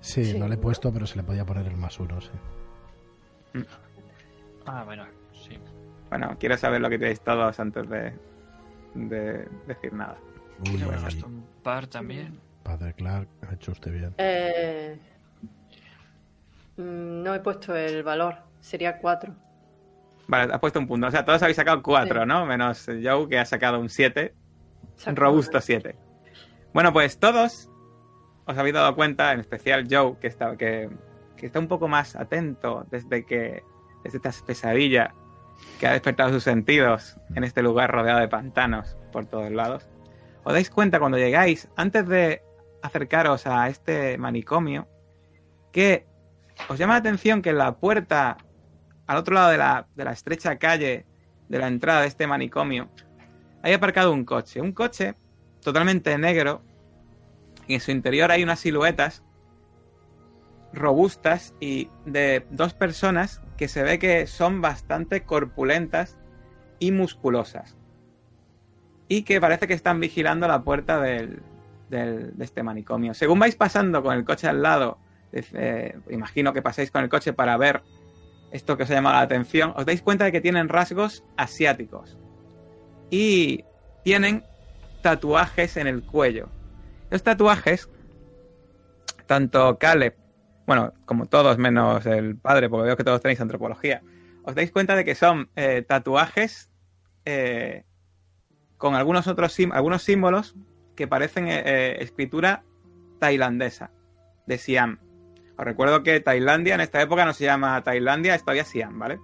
Sí, 0.00 0.24
Sí. 0.24 0.38
no 0.38 0.46
le 0.48 0.54
he 0.54 0.58
puesto, 0.58 0.92
pero 0.92 1.06
se 1.06 1.16
le 1.16 1.22
podía 1.24 1.44
poner 1.44 1.66
el 1.66 1.76
más 1.76 1.98
uno, 1.98 2.20
sí. 2.20 2.30
Ah, 4.66 4.82
bueno, 4.84 5.06
sí. 5.32 5.58
Bueno, 6.08 6.36
quiero 6.38 6.56
saber 6.56 6.80
lo 6.80 6.88
que 6.90 6.98
tiráis 6.98 7.20
todos 7.20 7.58
antes 7.60 7.88
de, 7.88 8.12
de 8.94 9.48
decir 9.66 9.92
nada. 9.92 10.16
Uy, 10.70 10.82
un 11.24 11.44
par 11.62 11.86
también. 11.86 12.40
Padre 12.62 12.94
Clark, 12.94 13.28
ha 13.48 13.54
hecho 13.54 13.72
usted 13.72 13.92
bien. 13.92 14.14
Eh, 14.18 14.98
mm, 16.76 17.22
no 17.22 17.34
he 17.34 17.40
puesto 17.40 17.74
el 17.76 18.02
valor. 18.02 18.36
Sería 18.60 18.98
cuatro. 18.98 19.34
Vale, 20.28 20.52
has 20.52 20.58
puesto 20.60 20.80
un 20.80 20.88
punto. 20.88 21.06
O 21.06 21.10
sea, 21.10 21.24
todos 21.24 21.40
habéis 21.42 21.56
sacado 21.56 21.82
4, 21.82 22.22
Sí. 22.22 22.26
¿no? 22.26 22.46
Menos 22.46 22.86
Joe, 22.86 23.28
que 23.28 23.38
ha 23.38 23.44
sacado 23.44 23.78
un 23.78 23.88
7. 23.88 24.34
Saco 24.96 25.10
Un 25.10 25.16
robusto 25.16 25.52
uno. 25.58 25.60
7. 25.60 25.94
Bueno, 26.72 26.92
pues 26.92 27.18
todos 27.20 27.70
os 28.44 28.58
habéis 28.58 28.74
dado 28.74 28.94
cuenta, 28.96 29.32
en 29.32 29.40
especial 29.40 29.86
Joe, 29.88 30.16
que 30.20 30.26
está, 30.26 30.56
que, 30.56 30.90
que 31.36 31.46
está 31.46 31.58
un 31.58 31.68
poco 31.68 31.88
más 31.88 32.16
atento 32.16 32.86
desde 32.90 33.24
que 33.24 33.62
desde 34.02 34.18
esta 34.18 34.32
pesadilla 34.46 35.14
que 35.80 35.86
ha 35.86 35.92
despertado 35.92 36.30
sus 36.30 36.44
sentidos 36.44 37.16
en 37.34 37.44
este 37.44 37.62
lugar 37.62 37.90
rodeado 37.90 38.20
de 38.20 38.28
pantanos 38.28 38.96
por 39.12 39.26
todos 39.26 39.50
lados, 39.50 39.88
os 40.44 40.52
dais 40.52 40.70
cuenta 40.70 40.98
cuando 40.98 41.18
llegáis, 41.18 41.68
antes 41.76 42.06
de 42.06 42.42
acercaros 42.82 43.46
a 43.46 43.68
este 43.68 44.16
manicomio, 44.18 44.86
que 45.72 46.06
os 46.68 46.78
llama 46.78 46.94
la 46.94 47.00
atención 47.00 47.42
que 47.42 47.50
en 47.50 47.58
la 47.58 47.76
puerta, 47.76 48.36
al 49.06 49.16
otro 49.16 49.34
lado 49.34 49.50
de 49.50 49.58
la, 49.58 49.86
de 49.94 50.04
la 50.04 50.12
estrecha 50.12 50.56
calle 50.56 51.04
de 51.48 51.58
la 51.58 51.66
entrada 51.68 52.02
de 52.02 52.06
este 52.06 52.26
manicomio, 52.26 52.88
hay 53.62 53.72
aparcado 53.72 54.12
un 54.12 54.24
coche. 54.24 54.60
Un 54.60 54.72
coche 54.72 55.16
totalmente 55.60 56.16
negro 56.16 56.62
y 57.66 57.74
en 57.74 57.80
su 57.80 57.90
interior 57.90 58.30
hay 58.30 58.42
unas 58.44 58.60
siluetas 58.60 59.24
robustas 60.76 61.54
y 61.60 61.88
de 62.04 62.46
dos 62.50 62.74
personas 62.74 63.42
que 63.56 63.68
se 63.68 63.82
ve 63.82 63.98
que 63.98 64.26
son 64.26 64.60
bastante 64.60 65.22
corpulentas 65.22 66.18
y 66.78 66.92
musculosas. 66.92 67.76
Y 69.08 69.22
que 69.22 69.40
parece 69.40 69.66
que 69.66 69.74
están 69.74 70.00
vigilando 70.00 70.46
la 70.48 70.62
puerta 70.62 71.00
del, 71.00 71.40
del- 71.90 72.36
de 72.36 72.44
este 72.44 72.62
manicomio. 72.62 73.14
Según 73.14 73.38
vais 73.38 73.56
pasando 73.56 74.02
con 74.02 74.16
el 74.16 74.24
coche 74.24 74.48
al 74.48 74.62
lado, 74.62 74.98
eh, 75.32 75.98
imagino 76.10 76.52
que 76.52 76.62
pasáis 76.62 76.90
con 76.90 77.02
el 77.02 77.08
coche 77.08 77.32
para 77.32 77.56
ver 77.56 77.82
esto 78.52 78.76
que 78.76 78.84
os 78.84 78.90
ha 78.90 78.94
llamado 78.94 79.16
la 79.16 79.22
atención, 79.22 79.72
os 79.76 79.84
dais 79.86 80.02
cuenta 80.02 80.24
de 80.24 80.32
que 80.32 80.40
tienen 80.40 80.68
rasgos 80.68 81.24
asiáticos. 81.36 82.16
Y 83.10 83.64
tienen 84.02 84.44
tatuajes 85.02 85.76
en 85.76 85.86
el 85.86 86.02
cuello. 86.02 86.48
Los 87.10 87.22
tatuajes, 87.22 87.88
tanto 89.26 89.78
Caleb, 89.78 90.14
bueno, 90.66 90.92
como 91.04 91.26
todos 91.26 91.58
menos 91.58 92.04
el 92.06 92.36
padre, 92.36 92.68
porque 92.68 92.86
veo 92.86 92.96
que 92.96 93.04
todos 93.04 93.20
tenéis 93.20 93.40
antropología, 93.40 94.02
os 94.42 94.54
dais 94.54 94.70
cuenta 94.72 94.96
de 94.96 95.04
que 95.04 95.14
son 95.14 95.48
eh, 95.56 95.84
tatuajes 95.86 96.70
eh, 97.24 97.84
con 98.76 98.94
algunos 98.94 99.26
otros 99.26 99.56
algunos 99.72 100.02
símbolos 100.02 100.54
que 100.94 101.06
parecen 101.06 101.46
eh, 101.48 101.96
escritura 102.02 102.64
tailandesa, 103.18 103.90
de 104.46 104.58
Siam. 104.58 104.98
Os 105.58 105.64
recuerdo 105.64 106.02
que 106.02 106.20
Tailandia 106.20 106.74
en 106.74 106.80
esta 106.80 107.00
época 107.00 107.24
no 107.24 107.32
se 107.32 107.44
llama 107.44 107.82
Tailandia, 107.82 108.34
es 108.34 108.42
todavía 108.42 108.64
Siam, 108.64 108.98
¿vale? 108.98 109.18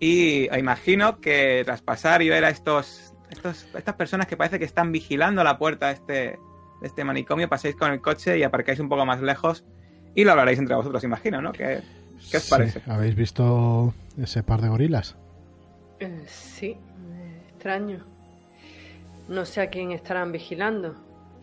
Y 0.00 0.48
imagino 0.56 1.20
que 1.20 1.62
tras 1.64 1.82
pasar 1.82 2.22
y 2.22 2.28
ver 2.28 2.44
a 2.44 2.50
estos, 2.50 3.14
estos 3.30 3.68
estas 3.74 3.94
personas 3.96 4.26
que 4.26 4.36
parece 4.36 4.58
que 4.58 4.64
están 4.64 4.92
vigilando 4.92 5.44
la 5.44 5.58
puerta 5.58 5.88
de 5.88 5.92
este, 5.92 6.38
de 6.80 6.86
este 6.88 7.04
manicomio, 7.04 7.48
paséis 7.48 7.76
con 7.76 7.92
el 7.92 8.00
coche 8.00 8.38
y 8.38 8.42
aparcáis 8.42 8.80
un 8.80 8.88
poco 8.88 9.04
más 9.06 9.20
lejos 9.22 9.64
y 10.14 10.24
lo 10.24 10.32
hablaréis 10.32 10.58
entre 10.58 10.76
vosotros, 10.76 11.02
imagino, 11.04 11.40
¿no? 11.42 11.52
¿Qué, 11.52 11.82
qué 12.30 12.36
os 12.38 12.44
Sí, 12.44 12.48
parece? 12.48 12.82
¿Habéis 12.86 13.14
visto 13.14 13.94
ese 14.16 14.42
par 14.42 14.60
de 14.62 14.68
gorilas? 14.68 15.16
Eh, 16.00 16.24
sí, 16.26 16.76
extraño. 17.48 18.04
No 19.28 19.44
sé 19.44 19.60
a 19.60 19.70
quién 19.70 19.92
estarán 19.92 20.32
vigilando, 20.32 20.94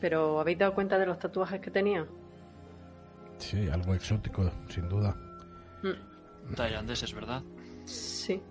pero 0.01 0.39
¿habéis 0.39 0.57
dado 0.59 0.73
cuenta 0.73 0.97
de 0.97 1.05
los 1.05 1.19
tatuajes 1.19 1.61
que 1.61 1.71
tenían? 1.71 2.07
Sí, 3.37 3.67
algo 3.69 3.93
exótico, 3.93 4.49
sin 4.69 4.87
duda. 4.89 5.15
Mm, 5.83 6.53
Tailandeses, 6.55 7.13
¿verdad? 7.13 7.43
sí. 7.85 8.41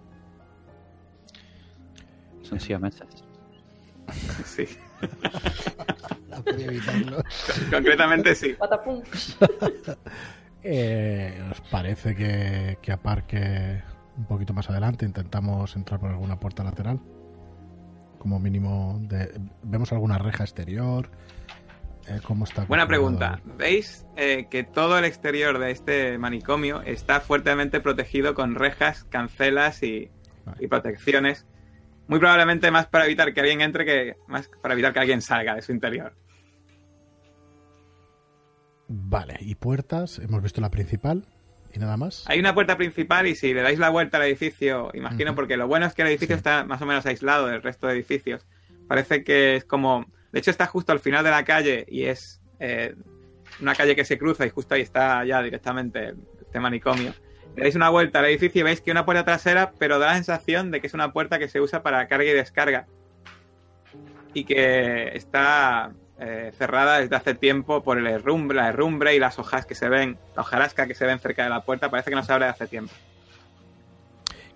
Son 2.43 2.61
siameses. 2.61 3.09
Sí, 4.45 4.67
podía 6.45 6.67
evitarlo. 6.67 7.23
concretamente 7.71 8.35
sí. 8.35 8.55
Patapum. 8.55 9.03
Eh, 10.67 11.47
¿Os 11.51 11.61
parece 11.71 12.15
que, 12.15 12.79
que 12.81 12.91
aparque 12.91 13.83
un 14.17 14.25
poquito 14.25 14.55
más 14.55 14.71
adelante? 14.71 15.05
Intentamos 15.05 15.77
entrar 15.77 16.01
por 16.01 16.09
alguna 16.09 16.41
puerta 16.41 16.65
lateral. 16.65 17.01
Como 18.19 18.41
mínimo, 18.41 18.99
de, 19.03 19.39
¿vemos 19.63 19.93
alguna 19.93 20.17
reja 20.17 20.43
exterior? 20.43 21.11
Eh, 22.09 22.21
¿Cómo 22.27 22.45
está? 22.45 22.65
Buena 22.65 22.87
pregunta. 22.87 23.41
¿Veis 23.45 24.07
eh, 24.17 24.47
que 24.51 24.65
todo 24.65 24.99
el 24.99 25.05
exterior 25.05 25.59
de 25.59 25.71
este 25.71 26.17
manicomio 26.17 26.81
está 26.81 27.21
fuertemente 27.21 27.81
protegido 27.81 28.33
con 28.33 28.55
rejas, 28.55 29.05
cancelas 29.05 29.83
y, 29.83 30.11
y 30.59 30.67
protecciones? 30.67 31.47
Muy 32.07 32.19
probablemente 32.19 32.71
más 32.71 32.87
para 32.87 33.07
evitar 33.07 33.33
que 33.33 33.41
alguien 33.41 33.61
entre 33.61 33.85
que 33.85 34.17
más 34.27 34.51
para 34.63 34.75
evitar 34.75 34.93
que 34.93 35.01
alguien 35.01 35.23
salga 35.23 35.55
de 35.55 35.63
su 35.63 35.73
interior. 35.73 36.15
Vale, 38.89 39.37
y 39.41 39.55
puertas. 39.55 40.19
Hemos 40.19 40.43
visto 40.43 40.61
la 40.61 40.71
principal 40.71 41.25
y 41.73 41.79
nada 41.79 41.97
más. 41.97 42.25
Hay 42.29 42.39
una 42.39 42.55
puerta 42.55 42.77
principal 42.77 43.27
y 43.27 43.35
si 43.35 43.55
le 43.55 43.63
dais 43.63 43.79
la 43.79 43.89
vuelta 43.91 44.19
al 44.19 44.25
edificio, 44.25 44.91
imagino, 44.95 45.35
porque 45.35 45.57
lo 45.57 45.67
bueno 45.67 45.87
es 45.87 45.95
que 45.95 46.03
el 46.03 46.09
edificio 46.09 46.37
Sí. 46.37 46.39
está 46.41 46.65
más 46.65 46.81
o 46.83 46.87
menos 46.87 47.07
aislado 47.07 47.47
del 47.47 47.63
resto 47.63 47.87
de 47.87 47.95
edificios. 47.95 48.47
Parece 48.87 49.25
que 49.25 49.57
es 49.57 49.65
como... 49.65 50.07
De 50.33 50.41
hecho 50.41 50.51
está 50.51 50.67
justo 50.67 50.93
al 50.93 51.01
final 51.01 51.25
de 51.25 51.31
la 51.31 51.45
calle 51.45 51.87
y 51.89 52.05
es 52.05 52.41
eh, 52.61 52.95
una 53.61 53.75
calle 53.75 53.97
que 53.97 54.05
se 54.05 54.19
cruza 54.19 54.45
y 54.45 54.51
justo 54.51 54.75
ahí 54.75 54.83
está 54.83 55.25
ya 55.25 55.41
directamente 55.43 56.15
este 56.41 56.61
manicomio. 56.61 57.15
Le 57.57 57.63
dais 57.63 57.77
una 57.77 57.89
vuelta 57.89 58.19
al 58.19 58.27
edificio 58.27 58.61
y 58.61 58.65
veis 58.65 58.81
que 58.81 58.91
hay 58.91 58.93
una 58.93 59.05
puerta 59.05 59.25
trasera, 59.25 59.73
pero 59.79 59.99
da 59.99 60.09
la 60.09 60.15
sensación 60.15 60.71
de 60.71 60.81
que 60.81 60.89
es 60.89 60.95
una 60.95 61.13
puerta 61.13 61.39
que 61.39 61.49
se 61.49 61.61
usa 61.61 61.83
para 61.83 62.07
carga 62.09 62.25
y 62.25 62.33
descarga. 62.33 62.87
Y 64.33 64.45
que 64.45 65.17
está 65.17 65.93
eh, 66.19 66.53
cerrada 66.57 66.99
desde 66.99 67.15
hace 67.15 67.35
tiempo 67.35 67.83
por 67.83 67.99
el 67.99 68.07
herrumbre, 68.09 68.57
la 68.57 68.69
herrumbre 68.69 69.15
y 69.15 69.21
las 69.21 69.39
hojas 69.39 69.67
que 69.67 69.77
se 69.77 69.89
ven, 69.89 70.19
la 70.35 70.43
hojarasca 70.43 70.87
que 70.89 70.95
se 70.95 71.07
ven 71.07 71.21
cerca 71.21 71.45
de 71.45 71.51
la 71.51 71.63
puerta, 71.63 71.91
parece 71.91 72.11
que 72.11 72.17
no 72.17 72.25
se 72.25 72.33
abre 72.33 72.47
de 72.47 72.51
hace 72.51 72.67
tiempo. 72.67 72.93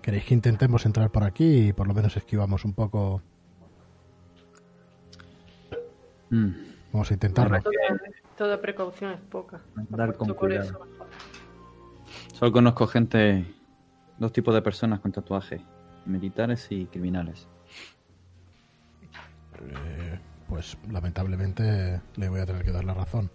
¿Queréis 0.01 0.25
que 0.25 0.33
intentemos 0.33 0.85
entrar 0.85 1.09
por 1.09 1.23
aquí 1.23 1.67
y 1.67 1.73
por 1.73 1.87
lo 1.87 1.93
menos 1.93 2.17
esquivamos 2.17 2.65
un 2.65 2.73
poco? 2.73 3.21
Mm, 6.29 6.69
Vamos 6.91 7.11
a 7.11 7.13
intentarlo. 7.13 7.61
Toda, 7.61 7.73
toda 8.37 8.61
precaución 8.61 9.11
es 9.11 9.19
poca. 9.21 9.61
Andar 9.75 10.15
con 10.15 10.33
cuidado. 10.33 10.87
Solo 12.39 12.53
conozco 12.53 12.87
gente, 12.87 13.43
dos 14.17 14.31
tipos 14.31 14.53
de 14.53 14.61
personas 14.61 15.01
con 15.01 15.11
tatuajes, 15.11 15.61
militares 16.05 16.67
y 16.69 16.85
criminales. 16.85 17.49
Eh, 19.59 20.17
pues 20.47 20.77
lamentablemente 20.89 22.01
le 22.15 22.29
voy 22.29 22.39
a 22.39 22.45
tener 22.45 22.63
que 22.63 22.71
dar 22.71 22.85
la 22.85 22.93
razón. 22.93 23.29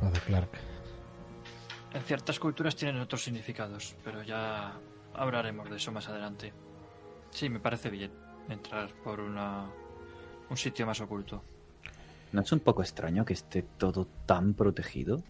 Padre 0.00 0.18
Clark. 0.26 0.48
En 1.92 2.00
ciertas 2.00 2.40
culturas 2.40 2.74
tienen 2.74 3.02
otros 3.02 3.22
significados, 3.22 3.94
pero 4.02 4.22
ya 4.22 4.72
hablaremos 5.12 5.68
de 5.68 5.76
eso 5.76 5.92
más 5.92 6.08
adelante. 6.08 6.54
Sí, 7.28 7.50
me 7.50 7.60
parece 7.60 7.90
bien 7.90 8.12
entrar 8.48 8.88
por 9.04 9.20
una 9.20 9.66
un 10.48 10.56
sitio 10.56 10.86
más 10.86 11.02
oculto. 11.02 11.42
¿No 12.32 12.40
es 12.40 12.50
un 12.50 12.60
poco 12.60 12.80
extraño 12.80 13.26
que 13.26 13.34
esté 13.34 13.62
todo 13.62 14.06
tan 14.24 14.54
protegido? 14.54 15.22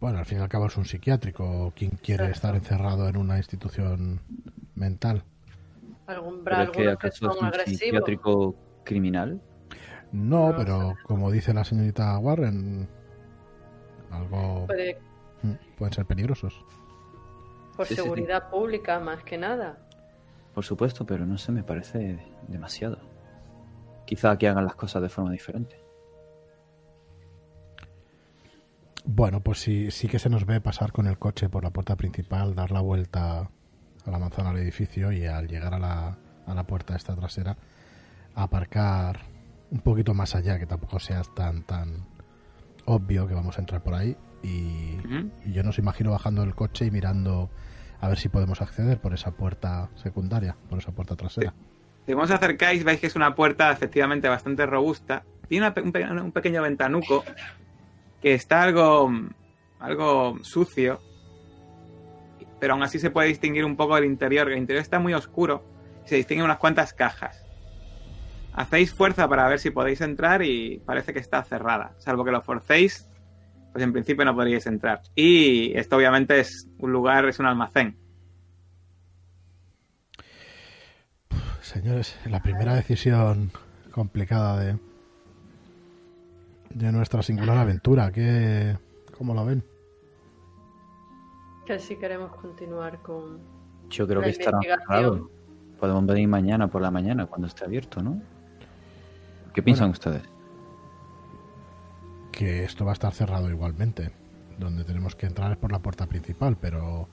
Bueno, 0.00 0.18
al 0.18 0.26
fin 0.26 0.38
y 0.38 0.40
al 0.42 0.48
cabo 0.48 0.66
es 0.66 0.76
un 0.76 0.84
psiquiátrico. 0.84 1.72
¿Quién 1.74 1.90
quiere 2.02 2.30
estar 2.30 2.54
encerrado 2.54 3.08
en 3.08 3.16
una 3.16 3.36
institución 3.38 4.20
mental? 4.74 5.24
Algún 6.06 6.44
¿Pero 6.44 6.62
es 6.62 6.70
que 6.70 6.78
algunos 6.80 6.98
que 6.98 7.06
acaso 7.08 7.32
son 7.32 7.48
es 7.48 7.66
un 7.66 7.74
psiquiátrico 7.74 8.54
criminal? 8.84 9.40
No, 10.12 10.50
No 10.50 10.56
pero 10.56 10.94
como 11.02 11.30
dice 11.30 11.52
la 11.52 11.64
señorita 11.64 12.16
Warren, 12.18 12.88
algo 14.10 14.66
Puede- 14.66 14.98
mm, 15.42 15.52
pueden 15.76 15.92
ser 15.92 16.06
peligrosos. 16.06 16.64
por 17.76 17.86
Sí, 17.86 17.94
sí, 17.94 17.96
sí. 17.96 18.02
seguridad 18.02 18.48
pública 18.50 18.98
más 19.00 19.22
que 19.24 19.36
nada. 19.36 19.78
Por 20.54 20.64
supuesto, 20.64 21.04
pero 21.06 21.26
no 21.26 21.36
sé, 21.38 21.52
me 21.52 21.62
parece 21.62 22.18
demasiado. 22.48 22.98
Quizá 24.06 24.30
aquí 24.30 24.46
hagan 24.46 24.64
las 24.64 24.74
cosas 24.76 25.02
de 25.02 25.08
forma 25.08 25.30
diferente. 25.30 25.76
Bueno, 29.10 29.40
pues 29.40 29.58
sí, 29.60 29.90
sí 29.90 30.06
que 30.06 30.18
se 30.18 30.28
nos 30.28 30.44
ve 30.44 30.60
pasar 30.60 30.92
con 30.92 31.06
el 31.06 31.18
coche 31.18 31.48
por 31.48 31.64
la 31.64 31.70
puerta 31.70 31.96
principal, 31.96 32.54
dar 32.54 32.70
la 32.70 32.82
vuelta 32.82 33.48
a 34.04 34.10
la 34.10 34.18
manzana 34.18 34.52
del 34.52 34.62
edificio 34.62 35.12
y 35.12 35.24
al 35.24 35.48
llegar 35.48 35.72
a 35.72 35.78
la, 35.78 36.18
a 36.46 36.54
la 36.54 36.64
puerta 36.64 36.94
esta 36.94 37.16
trasera, 37.16 37.56
aparcar 38.34 39.20
un 39.70 39.80
poquito 39.80 40.12
más 40.12 40.34
allá, 40.34 40.58
que 40.58 40.66
tampoco 40.66 41.00
sea 41.00 41.22
tan 41.22 41.62
tan 41.62 42.04
obvio 42.84 43.26
que 43.26 43.32
vamos 43.32 43.56
a 43.56 43.62
entrar 43.62 43.82
por 43.82 43.94
ahí. 43.94 44.14
Y, 44.42 44.98
Ujú. 44.98 45.30
y 45.46 45.52
yo 45.52 45.62
nos 45.62 45.78
imagino 45.78 46.10
bajando 46.10 46.42
del 46.42 46.54
coche 46.54 46.84
y 46.84 46.90
mirando 46.90 47.48
a 48.02 48.08
ver 48.08 48.18
si 48.18 48.28
podemos 48.28 48.60
acceder 48.60 49.00
por 49.00 49.14
esa 49.14 49.30
puerta 49.30 49.88
secundaria, 49.94 50.54
por 50.68 50.80
esa 50.80 50.92
puerta 50.92 51.16
trasera. 51.16 51.54
Según 52.04 52.24
os 52.24 52.30
acercáis, 52.30 52.84
veis 52.84 53.00
que 53.00 53.06
es 53.06 53.16
una 53.16 53.34
puerta 53.34 53.72
efectivamente 53.72 54.28
bastante 54.28 54.66
robusta. 54.66 55.24
Tiene 55.48 55.66
una 55.66 56.22
un 56.22 56.32
pequeño 56.32 56.60
ventanuco 56.60 57.24
que 58.20 58.34
está 58.34 58.62
algo, 58.62 59.10
algo 59.78 60.38
sucio, 60.42 61.00
pero 62.60 62.74
aún 62.74 62.82
así 62.82 62.98
se 62.98 63.10
puede 63.10 63.28
distinguir 63.28 63.64
un 63.64 63.76
poco 63.76 63.96
el 63.96 64.04
interior. 64.04 64.50
El 64.50 64.58
interior 64.58 64.82
está 64.82 64.98
muy 64.98 65.14
oscuro 65.14 65.64
y 66.04 66.08
se 66.08 66.16
distinguen 66.16 66.44
unas 66.44 66.58
cuantas 66.58 66.92
cajas. 66.92 67.44
Hacéis 68.52 68.92
fuerza 68.92 69.28
para 69.28 69.46
ver 69.48 69.60
si 69.60 69.70
podéis 69.70 70.00
entrar 70.00 70.42
y 70.42 70.82
parece 70.84 71.12
que 71.12 71.20
está 71.20 71.42
cerrada. 71.44 71.92
Salvo 71.98 72.24
que 72.24 72.32
lo 72.32 72.42
forcéis, 72.42 73.08
pues 73.72 73.84
en 73.84 73.92
principio 73.92 74.24
no 74.24 74.34
podríais 74.34 74.66
entrar. 74.66 75.02
Y 75.14 75.76
esto 75.76 75.96
obviamente 75.96 76.40
es 76.40 76.68
un 76.78 76.90
lugar, 76.90 77.28
es 77.28 77.38
un 77.38 77.46
almacén. 77.46 77.96
Señores, 81.60 82.18
la 82.24 82.40
primera 82.42 82.74
decisión 82.74 83.52
complicada 83.92 84.58
de, 84.58 84.78
de 86.78 86.92
nuestra 86.92 87.22
singular 87.22 87.58
aventura. 87.58 88.12
¿Qué, 88.12 88.76
¿Cómo 89.16 89.34
lo 89.34 89.44
ven? 89.44 89.64
Que 91.66 91.78
si 91.78 91.96
queremos 91.96 92.34
continuar 92.36 93.02
con 93.02 93.40
Yo 93.90 94.06
creo 94.06 94.20
la 94.20 94.26
que 94.26 94.30
estará 94.30 94.58
cerrado. 94.60 95.30
Podemos 95.78 96.06
venir 96.06 96.28
mañana 96.28 96.68
por 96.68 96.80
la 96.82 96.90
mañana 96.90 97.26
cuando 97.26 97.46
esté 97.48 97.64
abierto, 97.64 98.00
¿no? 98.02 98.20
¿Qué 99.52 99.62
piensan 99.62 99.88
Bueno. 99.88 99.92
ustedes? 99.92 100.22
Que 102.32 102.64
esto 102.64 102.84
va 102.84 102.92
a 102.92 102.94
estar 102.94 103.12
cerrado 103.12 103.50
igualmente. 103.50 104.10
Donde 104.58 104.84
tenemos 104.84 105.14
que 105.14 105.26
entrar 105.26 105.52
es 105.52 105.58
por 105.58 105.70
la 105.72 105.78
puerta 105.80 106.06
principal, 106.06 106.56
pero 106.60 107.08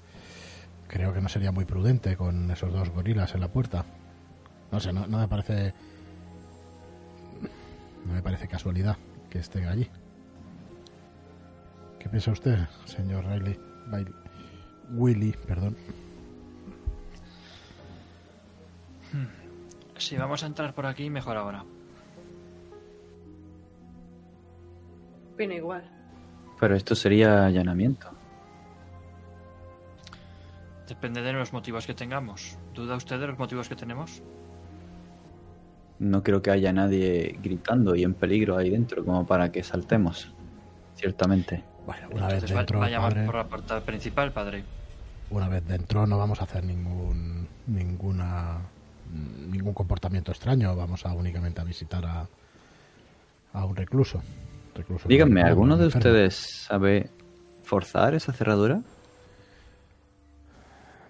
creo 0.87 1.13
que 1.13 1.21
no 1.21 1.29
sería 1.29 1.51
muy 1.51 1.65
prudente 1.65 2.15
con 2.15 2.49
esos 2.51 2.71
dos 2.71 2.89
gorilas 2.89 3.33
en 3.35 3.41
la 3.41 3.49
puerta. 3.49 3.85
No 4.71 4.79
sé, 4.79 4.93
no, 4.93 5.05
no 5.07 5.19
me 5.19 5.27
parece. 5.27 5.73
No 8.05 8.13
me 8.13 8.21
parece 8.21 8.47
casualidad 8.47 8.97
que 9.29 9.39
estén 9.39 9.65
allí. 9.67 9.89
¿Qué 11.99 12.09
piensa 12.09 12.31
usted, 12.31 12.59
señor 12.85 13.25
Riley? 13.25 13.59
Bail- 13.87 14.13
Willy, 14.91 15.31
perdón. 15.47 15.75
Si 19.97 20.17
vamos 20.17 20.43
a 20.43 20.47
entrar 20.47 20.73
por 20.73 20.85
aquí, 20.85 21.09
mejor 21.09 21.37
ahora. 21.37 21.63
Opino 25.33 25.53
igual. 25.53 25.89
Pero 26.59 26.75
esto 26.75 26.95
sería 26.95 27.45
allanamiento. 27.45 28.09
Depende 30.87 31.21
de 31.21 31.33
los 31.33 31.51
motivos 31.51 31.87
que 31.87 31.93
tengamos. 31.93 32.57
¿Duda 32.73 32.95
usted 32.95 33.19
de 33.19 33.27
los 33.27 33.37
motivos 33.39 33.67
que 33.67 33.75
tenemos? 33.75 34.21
No 35.99 36.23
creo 36.23 36.41
que 36.41 36.51
haya 36.51 36.73
nadie 36.73 37.39
gritando 37.41 37.95
y 37.95 38.03
en 38.03 38.13
peligro 38.13 38.57
ahí 38.57 38.69
dentro 38.69 39.03
como 39.05 39.25
para 39.25 39.51
que 39.51 39.63
saltemos. 39.63 40.31
Ciertamente. 40.95 41.63
Bueno, 41.85 42.07
una 42.11 42.25
vez 42.27 42.33
Entonces 42.35 42.55
va- 42.55 42.59
dentro, 42.59 42.79
vayamos 42.79 43.13
padre, 43.13 43.25
por 43.25 43.35
la 43.35 43.43
puerta 43.47 43.79
principal, 43.81 44.31
padre. 44.33 44.63
una 45.29 45.47
vez 45.49 45.65
dentro 45.67 46.05
no 46.07 46.17
vamos 46.17 46.41
a 46.41 46.43
hacer 46.45 46.63
ningún 46.63 47.47
ninguna 47.67 48.57
ningún 49.51 49.73
comportamiento 49.73 50.31
extraño. 50.31 50.75
Vamos 50.75 51.05
a 51.05 51.13
únicamente 51.13 51.61
a 51.61 51.63
visitar 51.63 52.05
a, 52.05 52.27
a 53.53 53.65
un 53.65 53.75
recluso. 53.75 54.21
recluso 54.73 55.07
Díganme, 55.07 55.41
¿alguno 55.43 55.77
de 55.77 55.85
enfermo. 55.85 56.09
ustedes 56.09 56.35
sabe 56.35 57.09
forzar 57.63 58.15
esa 58.15 58.33
cerradura? 58.33 58.81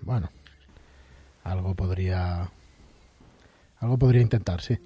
Bueno, 0.01 0.29
algo 1.43 1.73
podría. 1.73 2.49
Algo 3.85 3.99
podría 3.99 4.21
intentar, 4.21 4.61
sí. 4.61 4.77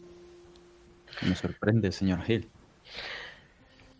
Me 1.22 1.34
sorprende, 1.36 1.92
señor 1.94 2.20
Hill. 2.30 2.50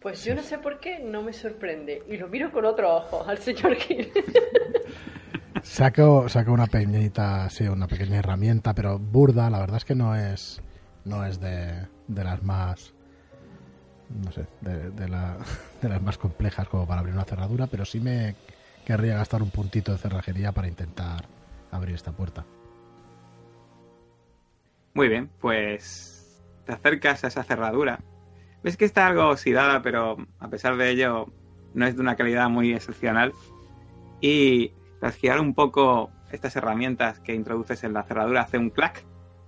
Pues 0.02 0.26
yo 0.26 0.36
no 0.36 0.44
sé 0.44 0.58
por 0.58 0.80
qué 0.82 1.00
no 1.00 1.22
me 1.22 1.32
sorprende. 1.32 2.04
Y 2.10 2.18
lo 2.18 2.28
miro 2.28 2.52
con 2.52 2.66
otros 2.66 2.92
ojos 3.06 3.28
al 3.28 3.38
señor 3.38 3.76
Gil. 3.76 4.12
Saco, 5.64 6.28
saco 6.30 6.52
una 6.54 6.68
pequeñita, 6.68 7.50
sí, 7.50 7.66
una 7.68 7.88
pequeña 7.88 8.18
herramienta, 8.20 8.74
pero 8.74 8.98
burda. 9.00 9.50
La 9.50 9.60
verdad 9.60 9.78
es 9.78 9.86
que 9.86 9.96
no 9.96 10.16
es, 10.16 10.62
no 11.06 11.26
es 11.26 11.40
de, 11.40 11.86
de 12.08 12.24
las 12.24 12.42
más, 12.44 12.94
no 14.24 14.32
sé, 14.32 14.48
de, 14.62 14.90
de 14.92 15.08
la- 15.10 15.38
de 15.82 15.90
las 15.90 16.02
más 16.02 16.18
complejas 16.18 16.68
como 16.68 16.88
para 16.88 17.00
abrir 17.02 17.14
una 17.16 17.26
cerradura, 17.26 17.68
pero 17.68 17.86
sí 17.86 18.00
me 18.00 18.36
querría 18.86 19.16
gastar 19.16 19.42
un 19.44 19.50
puntito 19.52 19.92
de 19.92 19.98
cerrajería 19.98 20.52
para 20.52 20.68
intentar 20.68 21.26
abrir 21.72 21.96
esta 21.96 22.12
puerta. 22.12 22.46
Muy 24.94 25.08
bien, 25.08 25.30
pues 25.40 26.42
te 26.66 26.74
acercas 26.74 27.24
a 27.24 27.28
esa 27.28 27.44
cerradura. 27.44 28.00
Ves 28.64 28.76
que 28.78 28.86
está 28.86 29.08
algo 29.08 29.30
oxidada, 29.30 29.82
pero 29.82 30.18
a 30.40 30.50
pesar 30.50 30.76
de 30.78 30.90
ello 30.90 31.28
no 31.74 31.86
es 31.86 31.96
de 31.96 32.02
una 32.02 32.16
calidad 32.16 32.50
muy 32.50 32.74
excepcional. 32.74 33.34
Y 34.22 34.74
tras 35.00 35.16
girar 35.16 35.40
un 35.40 35.54
poco 35.54 36.12
estas 36.32 36.56
herramientas 36.56 37.20
que 37.20 37.34
introduces 37.34 37.84
en 37.84 37.94
la 37.94 38.04
cerradura, 38.04 38.42
hace 38.42 38.58
un 38.58 38.70
clac 38.70 39.04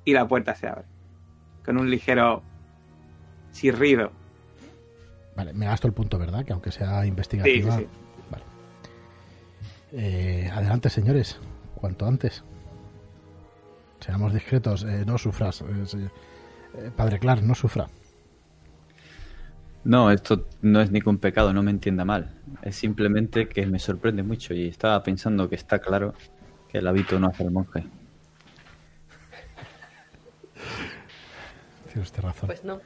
y 0.05 0.13
la 0.13 0.27
puerta 0.27 0.55
se 0.55 0.67
abre. 0.67 0.85
Con 1.65 1.77
un 1.77 1.89
ligero 1.91 2.41
chirrido. 3.51 4.11
Vale, 5.35 5.53
me 5.53 5.65
gasto 5.65 5.87
el 5.87 5.93
punto, 5.93 6.17
¿verdad? 6.17 6.45
Que 6.45 6.53
aunque 6.53 6.71
sea 6.71 6.97
Sí, 6.99 7.01
sí, 7.03 7.07
investigativa. 7.09 7.77
sí. 7.77 7.87
Vale. 8.29 8.43
Eh, 9.93 10.49
adelante, 10.53 10.89
señores. 10.89 11.39
Cuanto 11.75 12.05
antes. 12.05 12.43
Seamos 14.01 14.33
discretos. 14.33 14.83
eh, 14.83 15.05
no 15.05 15.17
sufras. 15.17 15.61
eh, 15.61 16.09
eh, 16.75 16.91
padre 16.95 17.19
Clark, 17.19 17.43
no 17.43 17.55
sufra. 17.55 17.87
No, 19.83 20.11
esto 20.11 20.47
no 20.61 20.79
es 20.81 20.91
ningún 20.91 21.17
pecado, 21.17 21.53
no 21.53 21.63
me 21.63 21.71
entienda 21.71 22.03
mal. 22.05 22.35
Es 22.61 22.75
simplemente 22.75 23.47
que 23.47 23.65
me 23.65 23.79
sorprende 23.79 24.21
mucho 24.23 24.53
y 24.53 24.67
estaba 24.67 25.01
pensando 25.01 25.49
que 25.49 25.55
está 25.55 25.79
claro 25.79 26.13
que 26.69 26.77
el 26.79 26.87
hábito 26.87 27.19
no 27.19 27.27
hace 27.27 27.43
el 27.43 27.51
monje. 27.51 27.83
Tiene 31.87 32.01
usted 32.01 32.21
razón. 32.21 32.47
Pues 32.47 32.63
no. 32.63 32.79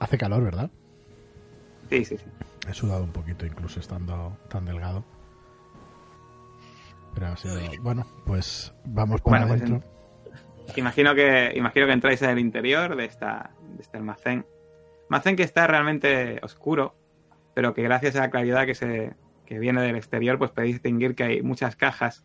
Hace 0.00 0.18
calor, 0.18 0.42
¿verdad? 0.44 0.70
Sí, 1.88 2.04
sí, 2.04 2.18
sí. 2.18 2.24
He 2.68 2.74
sudado 2.74 3.02
un 3.04 3.12
poquito, 3.12 3.46
incluso 3.46 3.80
estando 3.80 4.36
tan 4.48 4.64
delgado. 4.66 5.04
Pero. 7.14 7.34
Bueno, 7.80 8.06
pues 8.26 8.74
vamos 8.84 9.20
para 9.20 9.44
Bueno, 9.44 9.48
pues 9.48 9.62
adentro. 9.62 9.92
Imagino 10.76 11.14
que, 11.14 11.52
imagino 11.54 11.86
que 11.86 11.92
entráis 11.92 12.22
en 12.22 12.30
el 12.30 12.38
interior 12.38 12.96
de, 12.96 13.04
esta, 13.04 13.50
de 13.74 13.82
este 13.82 13.96
almacén. 13.98 14.46
Almacén 15.10 15.36
que 15.36 15.42
está 15.42 15.66
realmente 15.66 16.40
oscuro, 16.42 16.94
pero 17.54 17.74
que 17.74 17.82
gracias 17.82 18.16
a 18.16 18.20
la 18.20 18.30
claridad 18.30 18.64
que, 18.64 18.74
se, 18.74 19.14
que 19.44 19.58
viene 19.58 19.82
del 19.82 19.96
exterior, 19.96 20.38
pues 20.38 20.50
podéis 20.50 20.76
distinguir 20.76 21.14
que 21.14 21.24
hay 21.24 21.42
muchas 21.42 21.76
cajas. 21.76 22.24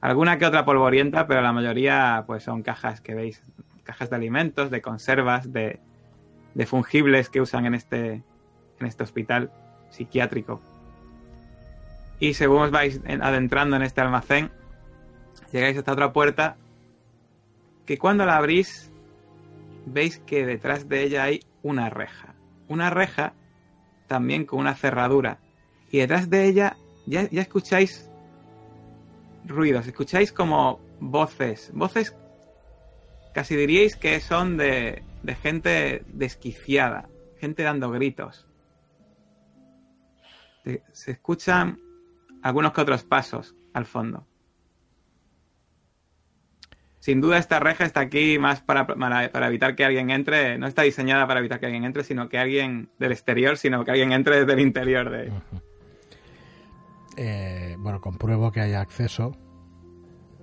Alguna 0.00 0.38
que 0.38 0.46
otra 0.46 0.64
polvorienta, 0.64 1.26
pero 1.26 1.42
la 1.42 1.52
mayoría 1.52 2.24
pues 2.26 2.44
son 2.44 2.62
cajas 2.62 3.00
que 3.00 3.14
veis, 3.14 3.42
cajas 3.82 4.10
de 4.10 4.16
alimentos, 4.16 4.70
de 4.70 4.80
conservas, 4.80 5.52
de, 5.52 5.80
de 6.54 6.66
fungibles 6.66 7.28
que 7.28 7.40
usan 7.40 7.66
en 7.66 7.74
este, 7.74 8.22
en 8.78 8.86
este 8.86 9.02
hospital 9.02 9.50
psiquiátrico. 9.90 10.62
Y 12.20 12.34
según 12.34 12.62
os 12.62 12.70
vais 12.70 13.00
en- 13.04 13.22
adentrando 13.22 13.76
en 13.76 13.82
este 13.82 14.00
almacén, 14.00 14.50
llegáis 15.52 15.78
hasta 15.78 15.92
otra 15.92 16.12
puerta 16.12 16.56
que 17.86 17.96
cuando 17.98 18.26
la 18.26 18.36
abrís 18.36 18.92
veis 19.86 20.18
que 20.18 20.44
detrás 20.44 20.88
de 20.88 21.02
ella 21.04 21.24
hay 21.24 21.40
una 21.62 21.90
reja. 21.90 22.34
Una 22.68 22.90
reja 22.90 23.32
también 24.06 24.44
con 24.44 24.58
una 24.58 24.74
cerradura. 24.74 25.38
Y 25.90 25.98
detrás 25.98 26.28
de 26.28 26.46
ella 26.46 26.76
ya, 27.06 27.28
ya 27.30 27.40
escucháis 27.40 28.10
ruidos, 29.46 29.86
escucháis 29.86 30.32
como 30.32 30.80
voces, 31.00 31.70
voces 31.72 32.14
casi 33.32 33.56
diríais 33.56 33.96
que 33.96 34.20
son 34.20 34.56
de, 34.58 35.02
de 35.22 35.34
gente 35.36 36.02
desquiciada, 36.08 37.08
gente 37.38 37.62
dando 37.62 37.90
gritos. 37.90 38.46
Se 40.92 41.12
escuchan 41.12 41.80
algunos 42.42 42.72
que 42.72 42.80
otros 42.80 43.04
pasos 43.04 43.54
al 43.72 43.86
fondo. 43.86 44.26
Sin 47.00 47.20
duda 47.20 47.38
esta 47.38 47.60
reja 47.60 47.84
está 47.84 48.00
aquí 48.00 48.38
más 48.38 48.60
para, 48.60 48.86
para, 48.86 49.30
para 49.30 49.46
evitar 49.46 49.74
que 49.76 49.84
alguien 49.84 50.10
entre, 50.10 50.58
no 50.58 50.66
está 50.66 50.82
diseñada 50.82 51.26
para 51.26 51.40
evitar 51.40 51.60
que 51.60 51.66
alguien 51.66 51.84
entre, 51.84 52.04
sino 52.04 52.28
que 52.28 52.38
alguien 52.38 52.90
del 52.98 53.12
exterior, 53.12 53.56
sino 53.56 53.84
que 53.84 53.92
alguien 53.92 54.12
entre 54.12 54.40
desde 54.40 54.52
el 54.52 54.60
interior 54.60 55.10
de... 55.10 55.28
Ujú. 55.28 55.62
Eh, 57.16 57.76
bueno, 57.78 58.00
compruebo 58.00 58.52
que 58.52 58.60
haya 58.60 58.80
acceso. 58.80 59.36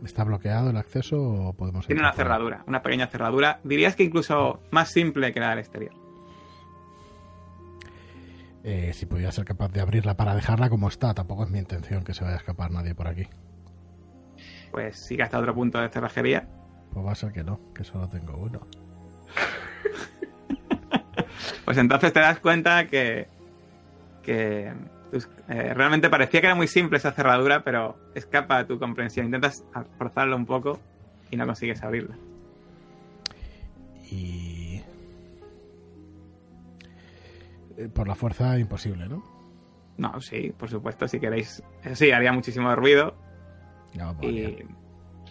¿Está 0.03 0.23
bloqueado 0.23 0.69
el 0.69 0.77
acceso 0.77 1.21
o 1.21 1.53
podemos 1.53 1.87
Tiene 1.87 2.01
una 2.01 2.13
cerradura, 2.13 2.63
una 2.67 2.81
pequeña 2.81 3.07
cerradura. 3.07 3.59
Dirías 3.63 3.95
que 3.95 4.03
incluso 4.03 4.61
más 4.71 4.89
simple 4.91 5.33
que 5.33 5.39
la 5.39 5.51
del 5.51 5.59
exterior. 5.59 6.04
Eh, 8.67 8.93
si 8.93 9.05
pudiera 9.05 9.31
ser 9.31 9.45
capaz 9.45 9.71
de 9.71 9.79
abrirla 9.79 10.17
para 10.17 10.33
dejarla 10.33 10.69
como 10.69 10.87
está, 10.87 11.13
tampoco 11.13 11.43
es 11.43 11.51
mi 11.51 11.59
intención 11.59 12.03
que 12.03 12.15
se 12.15 12.23
vaya 12.23 12.35
a 12.35 12.39
escapar 12.39 12.71
nadie 12.71 12.95
por 12.95 13.07
aquí. 13.07 13.27
Pues 14.71 14.97
sigue 14.97 15.21
hasta 15.21 15.37
otro 15.37 15.53
punto 15.53 15.79
de 15.79 15.87
cerrajería. 15.89 16.47
Pues 16.91 17.05
va 17.05 17.11
a 17.11 17.15
ser 17.15 17.31
que 17.31 17.43
no, 17.43 17.59
que 17.73 17.83
solo 17.83 18.09
tengo 18.09 18.35
uno. 18.37 18.61
Pues 21.65 21.77
entonces 21.77 22.13
te 22.13 22.19
das 22.19 22.39
cuenta 22.39 22.85
que, 22.87 23.27
que 24.23 24.71
tus- 25.11 25.27
eh, 25.49 25.73
realmente 25.73 26.09
parecía 26.09 26.39
que 26.41 26.47
era 26.47 26.55
muy 26.55 26.67
simple 26.67 26.97
esa 26.97 27.11
cerradura, 27.11 27.63
pero 27.63 27.97
escapa 28.13 28.59
a 28.59 28.67
tu 28.67 28.77
comprensión. 28.79 29.25
Intentas 29.27 29.63
forzarlo 29.97 30.35
un 30.35 30.45
poco 30.45 30.79
y 31.31 31.35
no 31.37 31.45
consigues 31.45 31.81
abrirla. 31.83 32.15
Y. 34.11 34.54
Por 37.93 38.07
la 38.07 38.15
fuerza, 38.15 38.57
imposible, 38.57 39.07
¿no? 39.07 39.23
No, 39.97 40.19
sí, 40.21 40.51
por 40.57 40.69
supuesto, 40.69 41.07
si 41.07 41.19
queréis. 41.19 41.63
Eso 41.83 41.95
sí, 41.95 42.11
haría 42.11 42.31
muchísimo 42.33 42.75
ruido 42.75 43.15
Ya 43.93 44.05
vamos 44.07 44.23
y. 44.25 44.57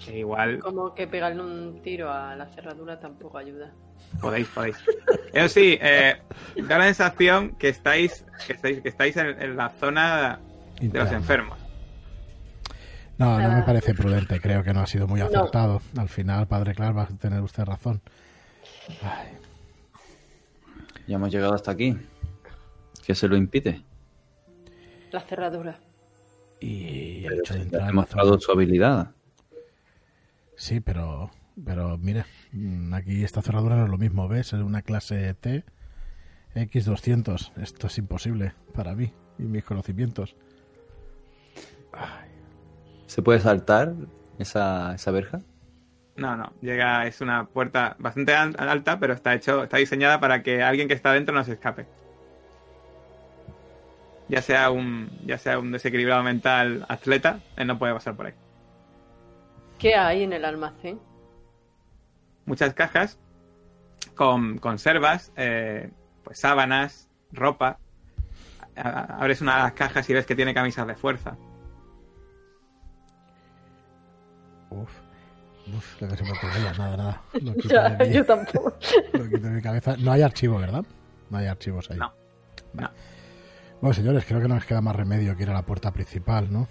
E 0.09 0.19
igual 0.19 0.59
Como 0.59 0.93
que 0.95 1.07
pegarle 1.07 1.41
un 1.43 1.81
tiro 1.83 2.11
a 2.11 2.35
la 2.35 2.47
cerradura 2.47 2.99
tampoco 2.99 3.39
ayuda. 3.39 3.73
podéis, 4.21 4.49
podéis. 4.49 4.77
Eso 5.33 5.49
sí, 5.49 5.79
eh, 5.81 6.16
da 6.69 6.79
la 6.79 6.85
sensación 6.85 7.53
que 7.57 7.69
estáis, 7.69 8.25
que 8.47 8.53
estáis, 8.55 8.81
que 8.83 8.89
estáis 8.89 9.16
en, 9.16 9.41
en 9.41 9.57
la 9.57 9.71
zona 9.71 10.41
de 10.81 10.99
los 10.99 11.12
enfermos. 11.12 11.59
No, 13.19 13.39
no 13.41 13.53
me 13.53 13.62
parece 13.62 13.95
prudente. 13.95 14.41
Creo 14.41 14.65
que 14.65 14.75
no 14.75 14.81
ha 14.81 14.87
sido 14.87 15.07
muy 15.07 15.21
No. 15.21 15.27
acertado. 15.27 15.81
Al 15.97 16.09
final, 16.09 16.49
padre 16.49 16.75
Clark, 16.75 16.97
va 16.97 17.03
a 17.05 17.07
tener 17.07 17.41
usted 17.41 17.65
razón. 17.65 18.01
Ay, 19.03 19.29
Ya 21.07 21.15
hemos 21.16 21.31
llegado 21.31 21.55
hasta 21.55 21.71
aquí. 21.71 21.97
¿Qué 23.07 23.15
se 23.15 23.29
lo 23.29 23.37
impide? 23.37 23.83
La 25.13 25.21
cerradura. 25.21 25.79
y 26.61 27.25
el 27.27 27.41
hecho 27.41 27.55
de 27.55 27.63
entrar 27.63 27.83
ha 27.83 27.87
demostrado 27.87 28.39
su 28.41 28.51
habilidad. 28.53 29.11
Sí, 30.57 30.81
pero, 30.81 31.31
pero 31.65 31.99
mire, 31.99 32.25
aquí 32.93 33.23
esta 33.25 33.43
cerradura 33.43 33.77
no 33.77 33.85
es 33.85 33.91
lo 33.91 33.99
mismo, 33.99 34.29
¿ves? 34.29 34.53
Es 34.53 34.61
una 34.61 34.83
clase 34.83 35.35
T 35.35 35.65
X200. 36.55 37.53
Esto 37.61 37.87
es 37.89 37.99
imposible 37.99 38.53
para 38.73 38.95
mí 38.95 39.13
y 39.39 39.43
mis 39.43 39.65
conocimientos. 39.65 40.35
¿Se 43.07 43.23
puede 43.23 43.41
saltar 43.41 43.93
esa, 44.39 44.95
esa 44.95 45.11
verja? 45.11 45.41
No, 46.17 46.37
no, 46.37 46.53
llega, 46.63 47.07
es 47.07 47.21
una 47.21 47.47
puerta 47.47 47.97
bastante 47.99 48.35
al- 48.35 48.55
alta, 48.59 48.99
pero 49.01 49.13
está 49.13 49.35
hecho, 49.35 49.65
está 49.65 49.77
diseñada 49.79 50.21
para 50.21 50.43
que 50.43 50.63
alguien 50.63 50.89
que 50.89 50.95
está 50.95 51.13
dentro 51.13 51.35
no 51.35 51.45
se 51.45 51.53
escape. 51.53 51.87
Ya 54.29 54.41
sea 54.43 54.71
un, 54.71 55.11
ya 55.27 55.37
sea 55.39 55.59
un 55.59 55.71
desequilibrado 55.73 56.23
mental 56.23 56.87
atleta, 56.89 57.41
él 57.57 57.67
no 57.67 57.79
puede 57.79 57.93
pasar 57.95 58.17
por 58.17 58.27
ahí. 58.27 58.35
¿Qué 59.79 59.95
hay 59.97 60.23
en 60.23 60.33
el 60.33 60.45
almacén? 60.45 60.99
Muchas 62.47 62.73
cajas 62.75 63.19
con 64.15 64.59
conservas, 64.59 65.33
eh, 65.37 65.91
pues 66.23 66.39
sábanas, 66.39 67.09
ropa. 67.33 67.79
A- 68.77 69.19
Abres 69.21 69.41
una 69.41 69.57
de 69.57 69.63
las 69.65 69.73
cajas 69.73 70.09
y 70.09 70.15
ves 70.15 70.27
que 70.27 70.35
tiene 70.35 70.55
camisas 70.55 70.87
de 70.87 70.95
fuerza. 70.95 71.37
Uf, 74.71 74.91
uf, 75.77 76.01
lo 76.03 76.09
que 76.09 76.17
se 76.17 76.25
me 76.25 76.33
ocurría, 76.33 76.73
nada, 76.79 76.97
nada. 76.97 77.23
Lo 77.43 77.55
quito, 77.55 77.69
Ya, 77.69 77.89
de 77.91 78.09
mi, 78.09 78.15
yo 78.15 78.25
tampoco. 78.25 78.75
lo 79.13 79.25
quito 79.29 79.41
de 79.47 79.51
mi 79.51 79.63
cabeza. 79.63 79.97
No 79.99 80.13
hay 80.13 80.23
archivo, 80.23 80.59
¿verdad? 80.59 80.85
No 81.31 81.39
hay 81.39 81.47
archivos 81.47 81.91
ahí. 81.91 81.99
No, 81.99 82.13
no. 82.73 82.91
Bueno, 83.85 83.97
señores, 83.97 84.24
creo 84.24 84.40
que 84.40 84.48
no 84.48 84.55
nos 84.55 84.65
queda 84.65 84.81
más 84.81 84.97
remedio 84.97 85.36
que 85.36 85.43
ir 85.43 85.51
a 85.51 85.52
la 85.52 85.66
puerta 85.66 85.93
principal, 85.93 86.51
¿no? 86.51 86.69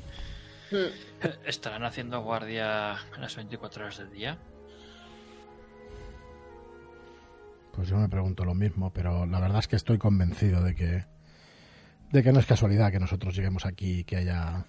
Mm, 0.71 1.45
¿Estarán 1.45 1.83
haciendo 1.83 2.23
guardia 2.23 2.95
las 3.19 3.35
24 3.35 3.83
horas 3.83 3.99
del 3.99 4.09
día? 4.09 4.39
Pues 7.71 7.87
yo 7.87 7.97
me 7.97 8.09
pregunto 8.09 8.45
lo 8.45 8.55
mismo, 8.55 8.91
pero 8.91 9.27
la 9.27 9.39
verdad 9.39 9.59
es 9.59 9.67
que 9.67 9.75
estoy 9.75 9.99
convencido 9.99 10.63
de 10.63 10.73
que 10.73 11.05
de 12.11 12.23
que 12.23 12.31
no 12.31 12.39
es 12.39 12.47
casualidad 12.47 12.91
que 12.91 12.99
nosotros 12.99 13.35
lleguemos 13.35 13.67
aquí 13.67 13.99
y 13.99 14.03
que 14.05 14.15
haya 14.15 14.65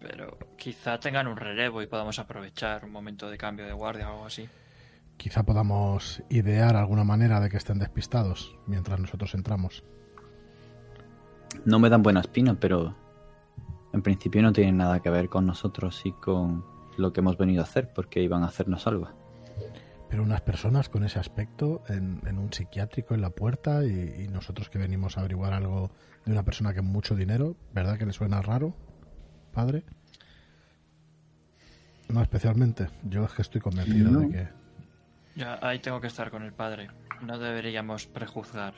Pero 0.00 0.38
quizá 0.56 0.98
tengan 0.98 1.26
un 1.26 1.36
relevo 1.36 1.82
y 1.82 1.86
podamos 1.88 2.18
aprovechar 2.18 2.86
un 2.86 2.90
momento 2.90 3.28
de 3.28 3.36
cambio 3.36 3.66
de 3.66 3.74
guardia 3.74 4.08
o 4.08 4.12
algo 4.12 4.24
así. 4.24 4.48
quizá 5.18 5.42
podamos 5.42 6.22
idear 6.30 6.74
alguna 6.74 7.04
manera 7.04 7.38
de 7.38 7.50
que 7.50 7.58
estén 7.58 7.78
despistados 7.78 8.56
mientras 8.66 8.98
nosotros 8.98 9.34
entramos. 9.34 9.84
No 11.64 11.78
me 11.78 11.88
dan 11.90 12.02
buena 12.02 12.20
espina, 12.20 12.54
pero 12.58 12.94
en 13.92 14.02
principio 14.02 14.42
no 14.42 14.52
tienen 14.52 14.76
nada 14.76 15.00
que 15.00 15.10
ver 15.10 15.28
con 15.28 15.46
nosotros 15.46 16.00
y 16.04 16.12
con 16.12 16.64
lo 16.96 17.12
que 17.12 17.20
hemos 17.20 17.36
venido 17.38 17.60
a 17.60 17.64
hacer, 17.64 17.92
porque 17.92 18.22
iban 18.22 18.42
a 18.42 18.46
hacernos 18.46 18.86
algo. 18.86 19.08
Pero 20.08 20.22
unas 20.22 20.40
personas 20.40 20.88
con 20.88 21.04
ese 21.04 21.18
aspecto 21.18 21.82
en, 21.88 22.20
en 22.26 22.38
un 22.38 22.52
psiquiátrico 22.52 23.14
en 23.14 23.20
la 23.20 23.30
puerta 23.30 23.84
y, 23.84 24.22
y 24.24 24.28
nosotros 24.28 24.70
que 24.70 24.78
venimos 24.78 25.16
a 25.16 25.20
averiguar 25.20 25.52
algo 25.52 25.90
de 26.24 26.32
una 26.32 26.44
persona 26.44 26.72
que 26.72 26.80
mucho 26.80 27.14
dinero, 27.14 27.56
¿verdad 27.74 27.98
que 27.98 28.06
le 28.06 28.12
suena 28.12 28.40
raro, 28.40 28.74
padre? 29.52 29.84
No 32.08 32.22
especialmente. 32.22 32.88
Yo 33.04 33.24
es 33.24 33.32
que 33.32 33.42
estoy 33.42 33.60
convencido 33.60 34.10
No. 34.10 34.20
de 34.20 34.28
que 34.30 34.48
Ya, 35.36 35.58
ahí 35.62 35.78
tengo 35.78 36.00
que 36.00 36.06
estar 36.06 36.30
con 36.30 36.42
el 36.42 36.52
padre. 36.52 36.88
No 37.22 37.38
deberíamos 37.38 38.06
prejuzgar. 38.06 38.74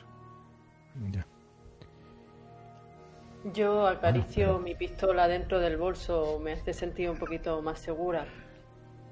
ya. 1.11 1.25
Yo 3.43 3.87
acaricio 3.87 4.59
mi 4.59 4.75
pistola 4.75 5.27
dentro 5.27 5.59
del 5.59 5.75
bolso, 5.77 6.39
me 6.43 6.51
hace 6.51 6.73
sentir 6.73 7.09
un 7.09 7.17
poquito 7.17 7.61
más 7.63 7.79
segura. 7.79 8.25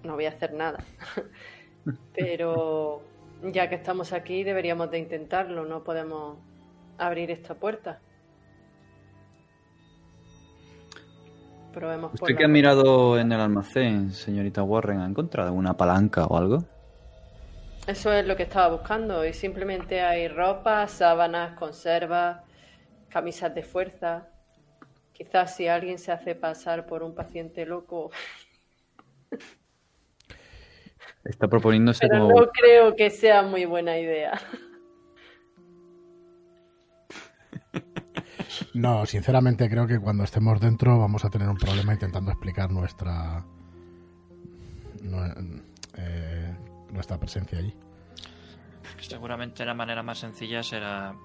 No 0.03 0.13
voy 0.13 0.25
a 0.25 0.29
hacer 0.29 0.53
nada. 0.53 0.83
Pero 2.15 3.01
ya 3.41 3.69
que 3.69 3.75
estamos 3.75 4.13
aquí 4.13 4.43
deberíamos 4.43 4.91
de 4.91 4.99
intentarlo, 4.99 5.65
no 5.65 5.83
podemos 5.83 6.37
abrir 6.99 7.31
esta 7.31 7.55
puerta. 7.55 7.99
Probemos 11.73 12.13
¿Usted 12.13 12.35
que 12.35 12.45
ha 12.45 12.47
mirado 12.47 13.17
en 13.17 13.31
el 13.31 13.39
almacén, 13.39 14.11
señorita 14.11 14.61
Warren, 14.61 14.99
ha 14.99 15.07
encontrado 15.07 15.49
alguna 15.49 15.75
palanca 15.75 16.25
o 16.25 16.37
algo? 16.37 16.63
Eso 17.87 18.13
es 18.13 18.27
lo 18.27 18.35
que 18.35 18.43
estaba 18.43 18.67
buscando 18.67 19.25
y 19.25 19.33
simplemente 19.33 20.01
hay 20.01 20.27
ropa, 20.27 20.87
sábanas, 20.87 21.57
conservas, 21.57 22.41
camisas 23.09 23.53
de 23.53 23.63
fuerza. 23.63 24.27
Quizás 25.13 25.55
si 25.55 25.67
alguien 25.67 25.97
se 25.99 26.11
hace 26.11 26.35
pasar 26.35 26.85
por 26.85 27.03
un 27.03 27.13
paciente 27.13 27.65
loco, 27.65 28.11
Está 31.23 31.47
proponiéndose 31.47 32.07
pero 32.07 32.27
como... 32.27 32.39
no 32.41 32.47
creo 32.49 32.95
que 32.95 33.09
sea 33.09 33.43
muy 33.43 33.65
buena 33.65 33.97
idea. 33.97 34.39
No, 38.73 39.05
sinceramente 39.05 39.69
creo 39.69 39.85
que 39.85 39.99
cuando 39.99 40.23
estemos 40.23 40.59
dentro 40.59 40.97
vamos 40.97 41.25
a 41.25 41.29
tener 41.29 41.49
un 41.49 41.57
problema 41.57 41.93
intentando 41.93 42.31
explicar 42.31 42.71
nuestra 42.71 43.43
nue- 45.03 45.61
eh, 45.97 46.55
nuestra 46.91 47.17
presencia 47.19 47.59
allí. 47.59 47.73
Seguramente 48.99 49.65
la 49.65 49.73
manera 49.73 50.01
más 50.03 50.19
sencilla 50.19 50.63
será 50.63 51.15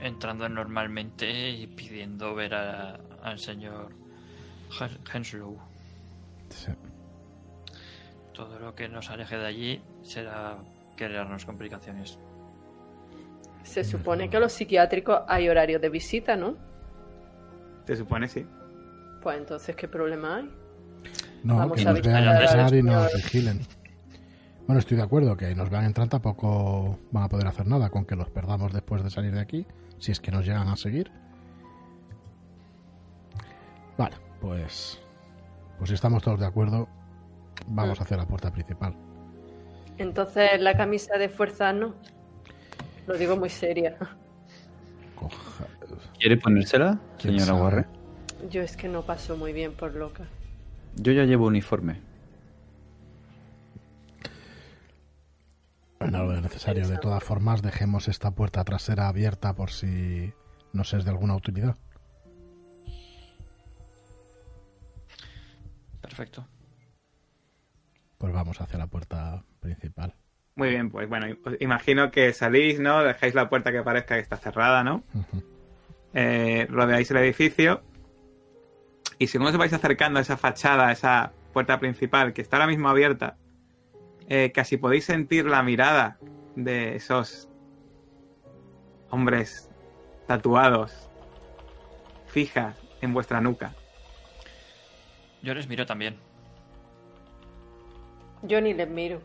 entrando 0.00 0.48
normalmente 0.48 1.50
y 1.50 1.66
pidiendo 1.66 2.34
ver 2.34 2.54
a- 2.54 2.98
al 3.22 3.38
señor 3.38 3.90
Hen- 4.80 4.98
Henslow. 5.12 5.58
Sí. 6.50 6.72
Todo 8.32 8.58
lo 8.58 8.74
que 8.74 8.88
nos 8.88 9.10
aleje 9.10 9.36
de 9.36 9.46
allí 9.46 9.82
será 10.02 10.56
crearnos 10.96 11.44
complicaciones. 11.44 12.18
Se 13.62 13.84
supone 13.84 14.28
que 14.28 14.38
a 14.38 14.40
los 14.40 14.52
psiquiátricos 14.52 15.20
hay 15.28 15.48
horarios 15.48 15.80
de 15.80 15.88
visita, 15.88 16.36
¿no? 16.36 16.56
Se 17.86 17.96
supone, 17.96 18.26
sí. 18.28 18.44
Pues 19.22 19.38
entonces, 19.38 19.76
¿qué 19.76 19.86
problema 19.86 20.36
hay? 20.36 20.50
No, 21.44 21.56
Vamos 21.58 21.76
que 21.76 21.82
a 21.88 21.92
nos 21.92 22.02
vean 22.02 22.24
entrar 22.24 22.74
y 22.74 22.82
nos 22.82 23.12
vigilen. 23.14 23.60
Bueno, 24.72 24.80
estoy 24.80 24.96
de 24.96 25.02
acuerdo 25.02 25.36
que 25.36 25.54
nos 25.54 25.68
vean 25.68 25.84
entrar 25.84 26.08
tampoco 26.08 26.98
van 27.10 27.24
a 27.24 27.28
poder 27.28 27.46
hacer 27.46 27.66
nada 27.66 27.90
con 27.90 28.06
que 28.06 28.16
los 28.16 28.30
perdamos 28.30 28.72
después 28.72 29.04
de 29.04 29.10
salir 29.10 29.30
de 29.34 29.40
aquí, 29.40 29.66
si 29.98 30.12
es 30.12 30.18
que 30.18 30.30
nos 30.30 30.46
llegan 30.46 30.66
a 30.68 30.76
seguir. 30.78 31.12
Vale, 33.98 34.16
pues 34.40 34.98
pues 35.76 35.90
si 35.90 35.94
estamos 35.94 36.22
todos 36.22 36.40
de 36.40 36.46
acuerdo, 36.46 36.88
vamos 37.66 38.00
Mm. 38.00 38.02
hacia 38.02 38.16
la 38.16 38.24
puerta 38.24 38.50
principal. 38.50 38.94
Entonces, 39.98 40.58
la 40.58 40.74
camisa 40.74 41.18
de 41.18 41.28
fuerza 41.28 41.74
no. 41.74 41.94
Lo 43.06 43.18
digo 43.18 43.36
muy 43.36 43.50
seria. 43.50 43.98
¿Quiere 46.18 46.38
ponérsela, 46.38 46.98
¿Quién 47.18 47.38
señora? 47.38 47.62
Warren? 47.62 47.86
Yo 48.50 48.62
es 48.62 48.78
que 48.78 48.88
no 48.88 49.02
paso 49.02 49.36
muy 49.36 49.52
bien 49.52 49.74
por 49.74 49.94
loca. 49.94 50.24
Yo 50.96 51.12
ya 51.12 51.24
llevo 51.24 51.46
uniforme. 51.48 52.00
No 56.10 56.24
lo 56.24 56.40
necesario. 56.40 56.86
De 56.88 56.98
todas 56.98 57.22
formas, 57.22 57.62
dejemos 57.62 58.08
esta 58.08 58.32
puerta 58.32 58.64
trasera 58.64 59.08
abierta 59.08 59.54
por 59.54 59.70
si 59.70 60.32
nos 60.72 60.92
es 60.94 61.04
de 61.04 61.10
alguna 61.10 61.36
utilidad. 61.36 61.76
Perfecto. 66.00 66.46
Pues 68.18 68.32
vamos 68.32 68.60
hacia 68.60 68.78
la 68.78 68.86
puerta 68.86 69.44
principal. 69.60 70.14
Muy 70.54 70.68
bien, 70.68 70.90
pues 70.90 71.08
bueno, 71.08 71.26
imagino 71.60 72.10
que 72.10 72.32
salís, 72.32 72.78
¿no? 72.78 73.02
Dejáis 73.02 73.34
la 73.34 73.48
puerta 73.48 73.72
que 73.72 73.82
parezca 73.82 74.16
que 74.16 74.20
está 74.20 74.36
cerrada, 74.36 74.84
¿no? 74.84 75.02
Eh, 76.12 76.66
rodeáis 76.68 77.10
el 77.10 77.16
edificio 77.16 77.82
y 79.18 79.28
según 79.28 79.46
os 79.46 79.56
vais 79.56 79.72
acercando 79.72 80.18
a 80.18 80.22
esa 80.22 80.36
fachada, 80.36 80.88
a 80.88 80.92
esa 80.92 81.32
puerta 81.52 81.80
principal 81.80 82.32
que 82.32 82.42
está 82.42 82.56
ahora 82.56 82.66
mismo 82.66 82.88
abierta, 82.88 83.38
eh, 84.28 84.52
casi 84.52 84.76
podéis 84.76 85.04
sentir 85.04 85.46
la 85.46 85.62
mirada 85.62 86.18
de 86.56 86.96
esos 86.96 87.48
hombres 89.10 89.68
tatuados 90.26 91.08
fija 92.26 92.74
en 93.00 93.12
vuestra 93.14 93.40
nuca. 93.40 93.74
Yo 95.42 95.54
les 95.54 95.68
miro 95.68 95.84
también. 95.86 96.16
Yo 98.42 98.60
ni 98.60 98.74
les 98.74 98.88
miro. 98.88 99.20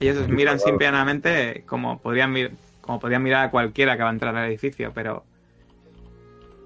Ellos 0.00 0.16
os 0.18 0.28
miran 0.28 0.58
simplemente 0.58 1.64
como 1.66 1.98
podrían, 2.00 2.32
mir- 2.32 2.52
como 2.80 2.98
podrían 2.98 3.22
mirar 3.22 3.44
a 3.46 3.50
cualquiera 3.50 3.96
que 3.96 4.02
va 4.02 4.08
a 4.08 4.12
entrar 4.12 4.34
al 4.36 4.48
edificio, 4.48 4.92
pero 4.94 5.24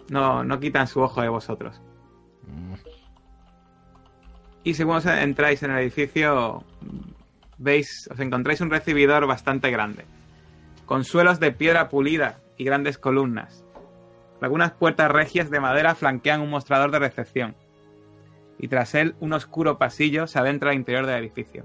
no, 0.09 0.45
no 0.45 0.61
quitan 0.61 0.87
su 0.87 1.01
ojo 1.01 1.21
de 1.21 1.29
vosotros. 1.29 1.81
Mm, 2.47 2.75
Y 4.62 4.74
según 4.74 4.97
os 4.97 5.07
entráis 5.07 5.62
en 5.62 5.70
el 5.70 5.78
edificio, 5.78 6.65
veis, 7.59 8.09
os 8.12 8.20
encontráis 8.20 8.61
un 8.61 8.70
recibidor 8.70 9.27
bastante 9.27 9.70
grande, 9.70 10.05
con 10.87 11.05
suelos 11.05 11.41
de 11.41 11.53
piedra 11.53 11.89
pulida 11.89 12.41
y 12.57 12.65
grandes 12.65 12.99
columnas. 12.99 13.65
Algunas 14.41 14.73
puertas 14.73 15.11
regias 15.11 15.51
de 15.51 15.61
madera 15.61 15.95
flanquean 15.95 16.41
un 16.41 16.51
mostrador 16.51 16.91
de 16.91 16.99
recepción, 16.99 17.57
y 18.59 18.69
tras 18.69 18.95
él 18.95 19.15
un 19.20 19.32
oscuro 19.32 19.78
pasillo 19.78 20.27
se 20.27 20.39
adentra 20.39 20.70
al 20.70 20.77
interior 20.77 21.07
del 21.07 21.19
edificio. 21.19 21.65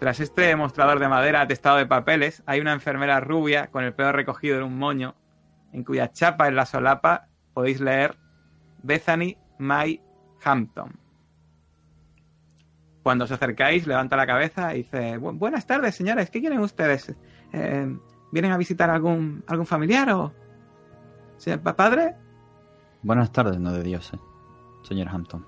Tras 0.00 0.20
este 0.20 0.54
mostrador 0.56 1.00
de 1.00 1.08
madera 1.08 1.40
atestado 1.40 1.76
de 1.76 1.86
papeles, 1.86 2.42
hay 2.46 2.60
una 2.60 2.72
enfermera 2.72 3.20
rubia 3.20 3.66
con 3.66 3.84
el 3.84 3.92
pelo 3.92 4.12
recogido 4.12 4.56
en 4.56 4.62
un 4.62 4.78
moño, 4.78 5.16
en 5.72 5.84
cuya 5.84 6.12
chapa 6.12 6.48
en 6.48 6.56
la 6.56 6.66
solapa 6.66 7.26
podéis 7.52 7.80
leer 7.80 8.16
Bethany 8.82 9.36
May 9.58 10.00
Hampton. 10.44 11.07
Cuando 13.02 13.24
os 13.24 13.30
acercáis, 13.32 13.86
levanta 13.86 14.16
la 14.16 14.26
cabeza 14.26 14.74
y 14.74 14.78
dice: 14.78 15.18
"Bu- 15.18 15.36
Buenas 15.38 15.66
tardes, 15.66 15.94
señores. 15.94 16.30
¿Qué 16.30 16.40
quieren 16.40 16.58
ustedes? 16.60 17.14
Eh, 17.52 17.96
¿Vienen 18.32 18.52
a 18.52 18.58
visitar 18.58 18.90
algún, 18.90 19.42
algún 19.46 19.66
familiar 19.66 20.10
o. 20.10 20.32
señor 21.38 21.60
pa- 21.60 21.74
padre? 21.76 22.14
Buenas 23.02 23.30
tardes, 23.32 23.58
no 23.58 23.72
de 23.72 23.82
Dios, 23.82 24.12
eh, 24.12 24.18
señor 24.82 25.08
Hampton. 25.08 25.46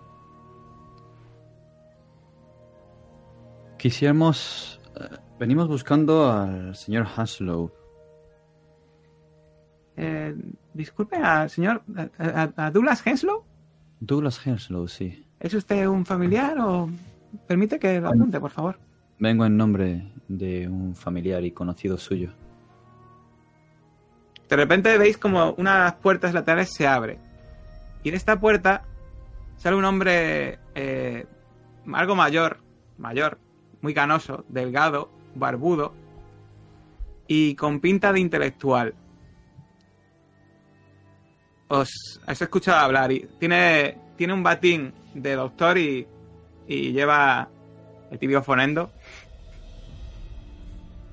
Quisiéramos... 3.79 4.81
eh, 4.97 5.17
venimos 5.39 5.69
buscando 5.69 6.31
al 6.31 6.75
señor 6.77 7.07
Hanslow. 7.17 7.73
Eh, 9.97 10.35
disculpe, 10.75 11.17
al 11.17 11.51
señor. 11.51 11.83
A, 11.97 12.53
a- 12.57 12.67
a 12.67 12.71
Douglas 12.71 13.07
Henslow. 13.07 13.45
Douglas 14.01 14.47
Hanslow, 14.47 14.87
sí. 14.89 15.27
¿Es 15.41 15.53
usted 15.55 15.87
un 15.87 16.05
familiar 16.07 16.59
o.? 16.61 16.89
Permite 17.47 17.79
que 17.79 18.01
lo 18.01 18.09
apunte, 18.09 18.41
por 18.41 18.51
favor. 18.51 18.79
Vengo 19.19 19.45
en 19.45 19.57
nombre 19.57 20.13
de 20.29 20.69
un 20.69 20.95
familiar 20.95 21.45
y 21.45 21.51
conocido 21.53 21.99
suyo. 21.99 22.33
De 24.49 24.57
repente 24.57 24.97
veis 24.99 25.17
como 25.17 25.53
una 25.53 25.75
de 25.75 25.79
las 25.81 25.95
puertas 25.95 26.35
laterales 26.35 26.73
se 26.73 26.87
abre. 26.87 27.19
Y 28.03 28.11
de 28.11 28.17
esta 28.17 28.41
puerta 28.41 28.85
sale 29.57 29.77
un 29.77 29.85
hombre 29.85 30.59
eh, 30.75 31.27
algo 31.93 32.17
mayor, 32.17 32.59
mayor, 32.99 33.39
muy 33.83 33.95
canoso, 33.95 34.45
delgado, 34.49 35.11
barbudo 35.35 35.95
y 37.29 37.55
con 37.55 37.81
pinta 37.81 38.13
de 38.13 38.21
intelectual. 38.21 38.95
Os 41.69 42.21
has 42.27 42.43
escuchado 42.43 42.79
hablar 42.79 43.13
y 43.13 43.29
tiene, 43.39 43.99
tiene 44.17 44.33
un 44.33 44.43
batín 44.43 44.93
de 45.15 45.37
doctor 45.37 45.79
y, 45.79 46.07
y 46.71 46.93
lleva 46.93 47.49
el 48.11 48.19
tibio 48.19 48.43
fonendo. 48.43 48.93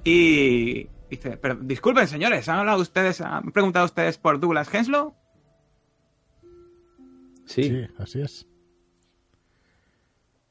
Y 0.03 0.87
dice, 1.09 1.37
pero 1.37 1.55
disculpen 1.55 2.07
señores, 2.07 2.47
¿han 2.47 2.59
hablado 2.59 2.81
ustedes, 2.81 3.19
han 3.21 3.51
preguntado 3.51 3.85
ustedes 3.85 4.17
por 4.17 4.39
Douglas 4.39 4.73
Henslow? 4.73 5.13
Sí, 7.45 7.63
Sí, 7.63 7.87
así 7.97 8.21
es. 8.21 8.47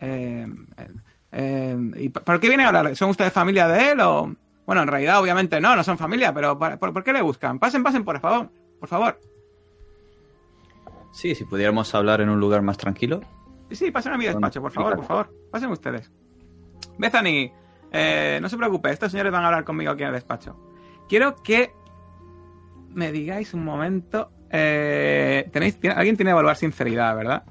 Eh, 0.01 0.47
eh, 0.77 0.89
eh, 1.33 1.77
¿Y 1.97 2.09
por 2.11 2.41
qué 2.41 2.49
vienen 2.49 2.67
a 2.67 2.69
hablar? 2.69 2.97
¿Son 2.97 3.11
ustedes 3.11 3.33
familia 3.33 3.69
de 3.69 3.93
él 3.93 4.01
o...? 4.01 4.35
Bueno, 4.67 4.83
en 4.83 4.89
realidad 4.89 5.21
obviamente 5.21 5.61
no, 5.61 5.77
no 5.77 5.85
son 5.85 5.97
familia, 5.97 6.35
pero 6.35 6.59
¿por, 6.59 6.77
por- 6.79 6.93
por 6.93 7.05
qué 7.05 7.13
le 7.13 7.23
buscan? 7.23 7.61
Pasen, 7.61 7.85
pasen, 7.85 8.05
por 8.05 8.19
favor, 8.21 8.51
por 8.81 8.89
favor. 8.89 9.21
sí, 11.13 11.35
si 11.37 11.45
pudiéramos 11.45 11.95
hablar 11.95 12.21
en 12.21 12.29
un 12.29 12.41
lugar 12.41 12.63
más 12.63 12.77
tranquilo. 12.77 13.21
Sí, 13.71 13.91
pasen 13.91 14.13
a 14.13 14.17
mi 14.19 14.25
despacho, 14.27 14.61
por 14.63 14.73
favor, 14.73 14.97
por 14.97 15.05
favor. 15.05 15.35
Pasen 15.51 15.71
ustedes. 15.71 16.11
Bethany, 16.99 17.53
eh, 17.93 18.39
no 18.41 18.49
se 18.49 18.57
preocupe, 18.57 18.91
estos 18.91 19.11
señores 19.11 19.33
van 19.33 19.43
a 19.45 19.47
hablar 19.49 19.65
conmigo 19.65 19.91
aquí 19.93 20.03
en 20.03 20.09
el 20.09 20.15
despacho. 20.15 20.57
Quiero 21.09 21.37
que 21.43 21.73
me 22.91 23.13
digáis 23.13 23.53
un 23.55 23.65
momento... 23.65 24.31
eh, 24.51 25.49
tenéis, 25.53 25.79
tiene- 25.81 25.97
alguien 25.97 26.17
tiene 26.17 26.29
que 26.31 26.33
evaluar 26.33 26.57
sinceridad, 26.57 27.15
¿verdad? 27.17 27.43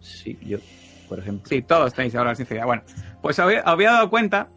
Sí, 0.00 0.38
yo, 0.42 0.58
por 1.08 1.18
ejemplo. 1.20 1.48
Sí, 1.48 1.62
todos 1.62 1.94
tenéis 1.94 2.12
que 2.12 2.18
hablar 2.18 2.36
sinceridad. 2.36 2.66
Bueno, 2.66 2.82
pues 3.22 3.38
os 3.38 3.44
había, 3.44 3.60
había 3.60 3.92
dado 3.92 4.10
cuenta 4.10 4.48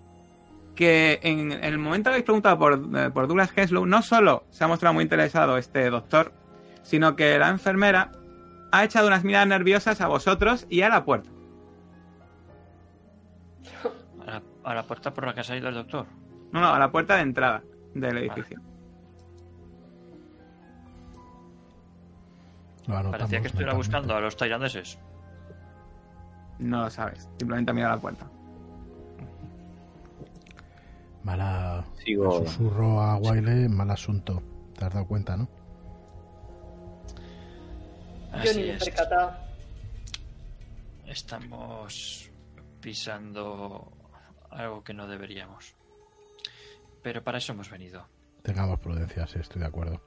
que 0.76 1.20
en 1.24 1.52
el 1.52 1.78
momento 1.78 2.10
que 2.10 2.16
habéis 2.16 2.26
preguntado 2.26 2.58
por, 2.58 2.74
eh, 2.98 3.10
por 3.12 3.28
Douglas 3.28 3.52
Henslow, 3.56 3.86
no 3.86 4.02
solo 4.02 4.44
se 4.50 4.64
ha 4.64 4.68
mostrado 4.68 4.94
muy 4.94 5.04
interesado 5.04 5.58
este 5.58 5.90
doctor, 5.90 6.34
sino 6.84 7.16
que 7.16 7.38
la 7.40 7.50
enfermera 7.50 8.12
ha 8.80 8.84
echado 8.84 9.08
unas 9.08 9.24
miradas 9.24 9.48
nerviosas 9.48 10.02
a 10.02 10.08
vosotros 10.08 10.66
y 10.70 10.82
a 10.82 10.90
la 10.90 11.06
puerta. 11.06 11.30
A 14.22 14.26
la, 14.26 14.42
a 14.64 14.74
la 14.76 14.84
puerta 14.84 15.14
por 15.14 15.26
la 15.26 15.34
que 15.34 15.40
ha 15.42 15.44
salido 15.44 15.70
el 15.70 15.76
doctor. 15.76 16.06
No, 16.52 16.62
no, 16.62 16.68
a 16.74 16.80
la 16.80 16.92
puerta 16.92 17.16
de 17.16 17.22
entrada 17.22 17.64
del 17.94 18.18
edificio. 18.18 18.60
Anotamos 22.88 23.12
Parecía 23.12 23.42
que 23.42 23.48
estuviera 23.48 23.74
buscando 23.74 24.16
a 24.16 24.20
los 24.22 24.38
tailandeses. 24.38 25.00
No 26.60 26.84
lo 26.84 26.90
sabes, 26.90 27.28
simplemente 27.38 27.74
mira 27.74 27.92
a 27.92 27.96
la 27.96 28.02
puerta. 28.02 28.28
Mala. 31.24 31.84
Sigo- 32.06 32.46
Susurro 32.46 33.02
a 33.02 33.18
Wiley, 33.18 33.68
mal 33.68 33.90
asunto. 33.90 34.42
Te 34.78 34.86
has 34.86 34.94
dado 34.94 35.08
cuenta, 35.08 35.36
¿no? 35.36 35.48
Yo 38.44 38.54
ni 38.54 38.62
me 38.64 38.70
he 38.70 38.76
es. 38.76 38.84
percatado. 38.84 39.34
Estamos 41.06 42.30
pisando 42.82 43.92
algo 44.50 44.84
que 44.84 44.94
no 44.94 45.08
deberíamos. 45.08 45.76
Pero 47.02 47.24
para 47.24 47.38
eso 47.38 47.54
hemos 47.54 47.70
venido. 47.70 48.08
Tengamos 48.42 48.80
prudencia, 48.80 49.28
sí, 49.28 49.40
estoy 49.40 49.62
de 49.62 49.68
acuerdo. 49.68 50.02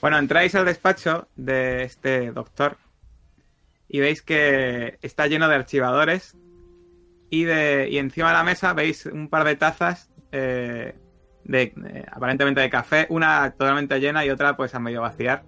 Bueno, 0.00 0.18
entráis 0.18 0.54
al 0.54 0.64
despacho 0.64 1.26
de 1.34 1.82
este 1.82 2.30
doctor 2.30 2.76
y 3.88 3.98
veis 4.00 4.22
que 4.22 4.98
está 5.02 5.26
lleno 5.26 5.48
de 5.48 5.56
archivadores 5.56 6.36
y, 7.30 7.44
de, 7.44 7.88
y 7.90 7.98
encima 7.98 8.28
de 8.28 8.34
la 8.34 8.44
mesa 8.44 8.72
veis 8.74 9.06
un 9.06 9.28
par 9.28 9.44
de 9.44 9.56
tazas 9.56 10.08
eh, 10.30 10.94
de, 11.48 11.62
eh, 11.62 12.04
aparentemente 12.12 12.60
de 12.60 12.70
café, 12.70 13.06
una 13.10 13.50
totalmente 13.50 13.98
llena 13.98 14.24
y 14.24 14.30
otra 14.30 14.56
pues 14.56 14.72
a 14.76 14.78
medio 14.78 15.00
vaciar. 15.00 15.42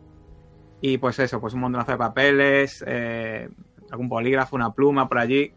Y 0.81 0.99
pues 0.99 1.19
eso, 1.21 1.41
pues 1.41 1.55
un 1.55 1.61
montonazo 1.61 1.93
de 1.93 1.99
papeles, 1.99 2.83
eh, 2.87 3.49
algún 3.93 4.09
bolígrafo, 4.09 4.57
una 4.57 4.73
pluma 4.73 5.09
por 5.09 5.19
allí. 5.19 5.53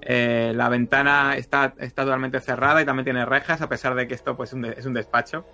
Eh, 0.00 0.52
la 0.54 0.68
ventana 0.70 1.36
está, 1.36 1.74
está 1.78 2.04
totalmente 2.04 2.40
cerrada 2.40 2.80
y 2.80 2.84
también 2.86 3.04
tiene 3.04 3.26
rejas, 3.26 3.60
a 3.60 3.68
pesar 3.68 3.94
de 3.94 4.06
que 4.08 4.14
esto 4.14 4.36
pues 4.36 4.52
un 4.52 4.62
de- 4.62 4.74
es 4.78 4.86
un 4.86 4.94
despacho 4.94 5.44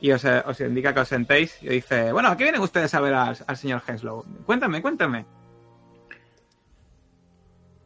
y 0.00 0.12
os, 0.12 0.24
os 0.24 0.60
indica 0.60 0.94
que 0.94 1.00
os 1.00 1.08
sentéis 1.08 1.62
y 1.62 1.68
dice, 1.68 2.12
bueno, 2.12 2.28
¿a 2.28 2.36
qué 2.36 2.44
vienen 2.44 2.62
ustedes 2.62 2.94
a 2.94 3.00
ver 3.00 3.12
al, 3.12 3.36
al 3.46 3.56
señor 3.56 3.82
Henslow? 3.86 4.24
Cuéntame, 4.46 4.80
cuéntame. 4.80 5.26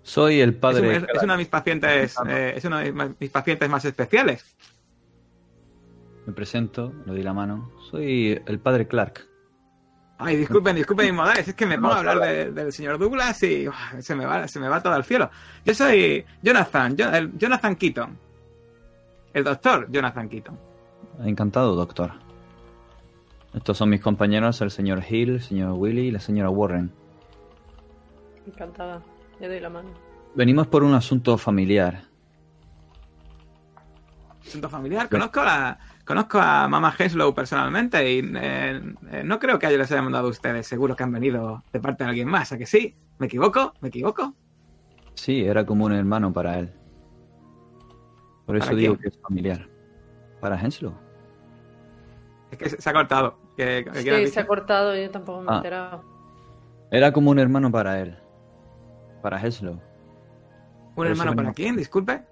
Soy 0.03 0.41
el 0.41 0.51
Es, 0.51 0.57
padre... 0.57 0.81
un- 0.89 0.95
es- 0.95 1.07
es 1.15 1.23
uno 1.23 1.33
de 1.33 1.39
mis 1.39 1.49
pacientes, 1.49 2.15
eh, 2.29 2.53
es 2.57 2.65
uno 2.65 2.79
de 2.79 2.93
mis 3.19 3.31
pacientes 3.31 3.69
más 3.69 3.85
especiales. 3.85 4.45
Me 6.27 6.33
presento, 6.33 6.93
le 7.05 7.13
doy 7.13 7.23
la 7.23 7.35
mano. 7.35 7.71
Soy 7.91 8.41
el 8.47 8.59
padre 8.59 8.87
Clark. 8.89 9.27
Ay, 10.17 10.37
disculpen, 10.37 10.77
disculpen 10.77 11.07
mis 11.07 11.15
modales, 11.15 11.49
es 11.49 11.55
que 11.55 11.67
me 11.67 11.77
pongo 11.77 11.93
a 11.93 11.99
hablar 11.99 12.21
de- 12.21 12.53
del 12.53 12.73
señor 12.73 12.99
Douglas 12.99 13.43
y 13.43 13.69
uf, 13.69 13.75
se 13.99 14.15
me 14.15 14.25
va, 14.25 14.47
se 14.49 14.61
me 14.61 14.69
va 14.69 14.81
todo 14.81 14.93
al 14.95 15.05
cielo. 15.05 15.29
Yo 15.65 15.75
soy 15.75 16.25
Jonathan, 16.43 16.97
Jonathan 17.37 17.75
Keaton. 17.77 18.19
El 19.33 19.43
doctor 19.45 19.89
Jonathan 19.91 20.29
Keaton. 20.29 20.59
Encantado, 21.25 21.75
doctor. 21.75 22.13
Estos 23.53 23.77
son 23.77 23.91
mis 23.91 24.01
compañeros, 24.01 24.61
el 24.63 24.71
señor 24.71 25.03
Hill, 25.09 25.31
el 25.31 25.43
señor 25.43 25.73
Willy 25.73 26.03
y 26.07 26.11
la 26.13 26.21
señora 26.21 26.49
Warren. 26.51 26.93
Encantada. 28.47 29.03
Le 29.41 29.49
doy 29.49 29.61
la 29.61 29.69
mano. 29.71 29.91
Venimos 30.37 30.69
por 30.69 30.85
un 30.85 30.95
asunto 30.95 31.37
familiar. 31.37 32.05
Asunto 34.47 34.69
familiar. 34.69 35.09
Conozco 35.09 35.41
a, 35.41 35.45
la- 35.45 35.79
conozco 36.05 36.39
a 36.41 36.69
Mama 36.69 36.95
Henslow 36.99 37.35
personalmente 37.35 38.13
y 38.13 38.19
eh, 38.37 38.83
eh, 39.11 39.23
no 39.25 39.39
creo 39.39 39.59
que 39.59 39.69
les 39.77 39.91
haya 39.91 40.03
mandado 40.03 40.27
a 40.29 40.31
ustedes. 40.31 40.67
Seguro 40.67 40.95
que 40.97 41.03
han 41.03 41.13
venido 41.13 41.63
de 41.73 41.81
parte 41.81 42.05
de 42.05 42.11
alguien 42.11 42.29
más. 42.29 42.53
¿A 42.53 42.59
que 42.59 42.67
sí? 42.67 42.97
¿Me 43.19 43.27
equivoco? 43.27 43.75
¿Me 43.81 43.89
equivoco? 43.89 44.35
Sí, 45.15 45.45
era 45.45 45.65
como 45.65 45.85
un 45.87 45.93
hermano 45.93 46.33
para 46.33 46.59
él. 46.59 46.73
Por 48.47 48.57
eso 48.57 48.67
¿Para 48.67 48.77
digo 48.79 48.95
quién? 48.97 49.03
que 49.03 49.09
es 49.17 49.23
familiar. 49.23 49.69
Para 50.41 50.61
Henslow. 50.61 50.93
Es 52.51 52.59
que 52.59 52.69
se 52.69 52.91
ha 52.91 52.93
cortado. 52.93 53.39
¿Qué, 53.57 53.87
qué 53.93 54.27
Sí, 54.27 54.33
se 54.33 54.41
ha 54.41 54.47
cortado, 54.47 54.95
yo 54.97 55.11
tampoco 55.11 55.41
me 55.41 55.47
he 55.47 55.55
Ah. 55.55 55.57
enterado. 55.57 56.05
Era 56.91 57.13
como 57.13 57.31
un 57.31 57.39
hermano 57.39 57.71
para 57.71 58.01
él. 58.01 58.19
Para 59.23 59.41
Henslow. 59.41 59.81
¿Un 60.97 61.07
hermano 61.07 61.35
para 61.35 61.53
quién? 61.53 61.77
Disculpe. 61.77 62.23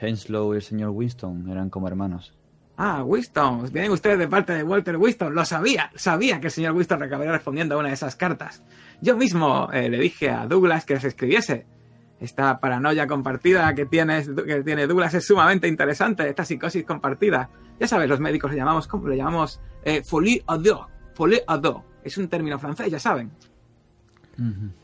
Henslow 0.00 0.52
y 0.54 0.56
el 0.56 0.62
señor 0.62 0.90
Winston 0.90 1.48
eran 1.50 1.70
como 1.70 1.88
hermanos. 1.88 2.34
Ah, 2.76 3.04
Winston. 3.04 3.68
Vienen 3.72 3.92
ustedes 3.92 4.18
de 4.18 4.26
parte 4.26 4.52
de 4.52 4.62
Walter 4.64 4.96
Winston. 4.96 5.34
Lo 5.34 5.44
sabía. 5.44 5.90
Sabía 5.94 6.40
que 6.40 6.48
el 6.48 6.52
señor 6.52 6.72
Winston 6.74 7.02
acabaría 7.02 7.32
respondiendo 7.32 7.76
a 7.76 7.78
una 7.78 7.88
de 7.88 7.94
esas 7.94 8.16
cartas. 8.16 8.62
Yo 9.00 9.16
mismo 9.16 9.68
eh, 9.72 9.88
le 9.88 9.98
dije 9.98 10.30
a 10.30 10.46
Douglas 10.46 10.84
que 10.84 10.94
les 10.94 11.04
escribiese. 11.04 11.66
Esta 12.20 12.58
paranoia 12.58 13.06
compartida 13.06 13.72
que, 13.74 13.86
tienes, 13.86 14.28
que 14.28 14.62
tiene 14.64 14.86
Douglas 14.88 15.14
es 15.14 15.24
sumamente 15.26 15.68
interesante. 15.68 16.28
Esta 16.28 16.44
psicosis 16.44 16.84
compartida. 16.84 17.48
Ya 17.78 17.86
sabes, 17.86 18.08
los 18.08 18.18
médicos 18.20 18.50
le 18.50 18.56
llamamos, 18.56 18.86
¿cómo 18.88 19.06
le 19.08 19.16
llamamos? 19.16 19.60
Eh, 19.84 20.02
folie 20.04 20.42
à 20.46 20.56
deux. 20.58 20.78
Folie 21.14 21.40
à 21.46 21.56
deux. 21.58 21.76
Es 22.02 22.18
un 22.18 22.28
término 22.28 22.58
francés, 22.58 22.90
ya 22.90 22.98
saben. 22.98 23.30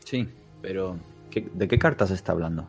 Sí, 0.05 0.27
pero 0.61 0.97
¿qué- 1.29 1.49
¿de 1.53 1.67
qué 1.67 1.77
cartas 1.77 2.11
está 2.11 2.31
hablando? 2.31 2.67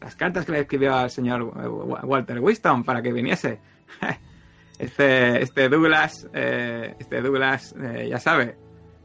Las 0.00 0.16
cartas 0.16 0.44
que 0.46 0.52
le 0.52 0.60
escribió 0.60 0.94
al 0.94 1.10
señor 1.10 1.42
Wa- 1.42 2.04
Walter 2.04 2.38
Winston 2.40 2.84
para 2.84 3.02
que 3.02 3.12
viniese. 3.12 3.58
Este, 4.78 5.42
este 5.42 5.68
Douglas, 5.68 6.26
eh, 6.32 6.94
este 6.98 7.20
Douglas, 7.20 7.74
eh, 7.82 8.06
ya 8.10 8.18
sabe. 8.18 8.56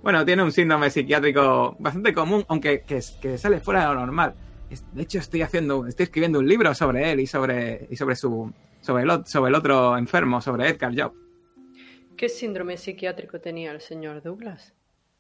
Bueno, 0.02 0.24
tiene 0.24 0.42
un 0.42 0.52
síndrome 0.54 0.90
psiquiátrico 0.90 1.76
bastante 1.80 2.14
común, 2.14 2.46
aunque 2.48 2.84
que, 2.84 3.02
que 3.22 3.38
sale 3.38 3.60
fuera 3.60 3.82
de 3.82 3.88
lo 3.88 3.96
normal. 3.96 4.36
De 4.94 5.02
hecho, 5.02 5.20
estoy 5.20 5.42
haciendo, 5.42 5.86
estoy 5.86 6.06
escribiendo 6.06 6.40
un 6.40 6.48
libro 6.48 6.74
sobre 6.74 7.12
él 7.12 7.20
y 7.20 7.28
sobre, 7.28 7.88
y 7.90 7.96
sobre 7.98 8.16
su, 8.16 8.54
sobre 8.80 9.04
el, 9.04 9.26
sobre 9.26 9.50
el 9.50 9.56
otro 9.56 9.98
enfermo, 9.98 10.40
sobre 10.40 10.70
Edgar 10.70 10.94
Job. 10.98 11.14
¿Qué 12.16 12.30
síndrome 12.30 12.78
psiquiátrico 12.78 13.42
tenía 13.42 13.74
el 13.74 13.82
señor 13.82 14.22
Douglas? 14.24 14.74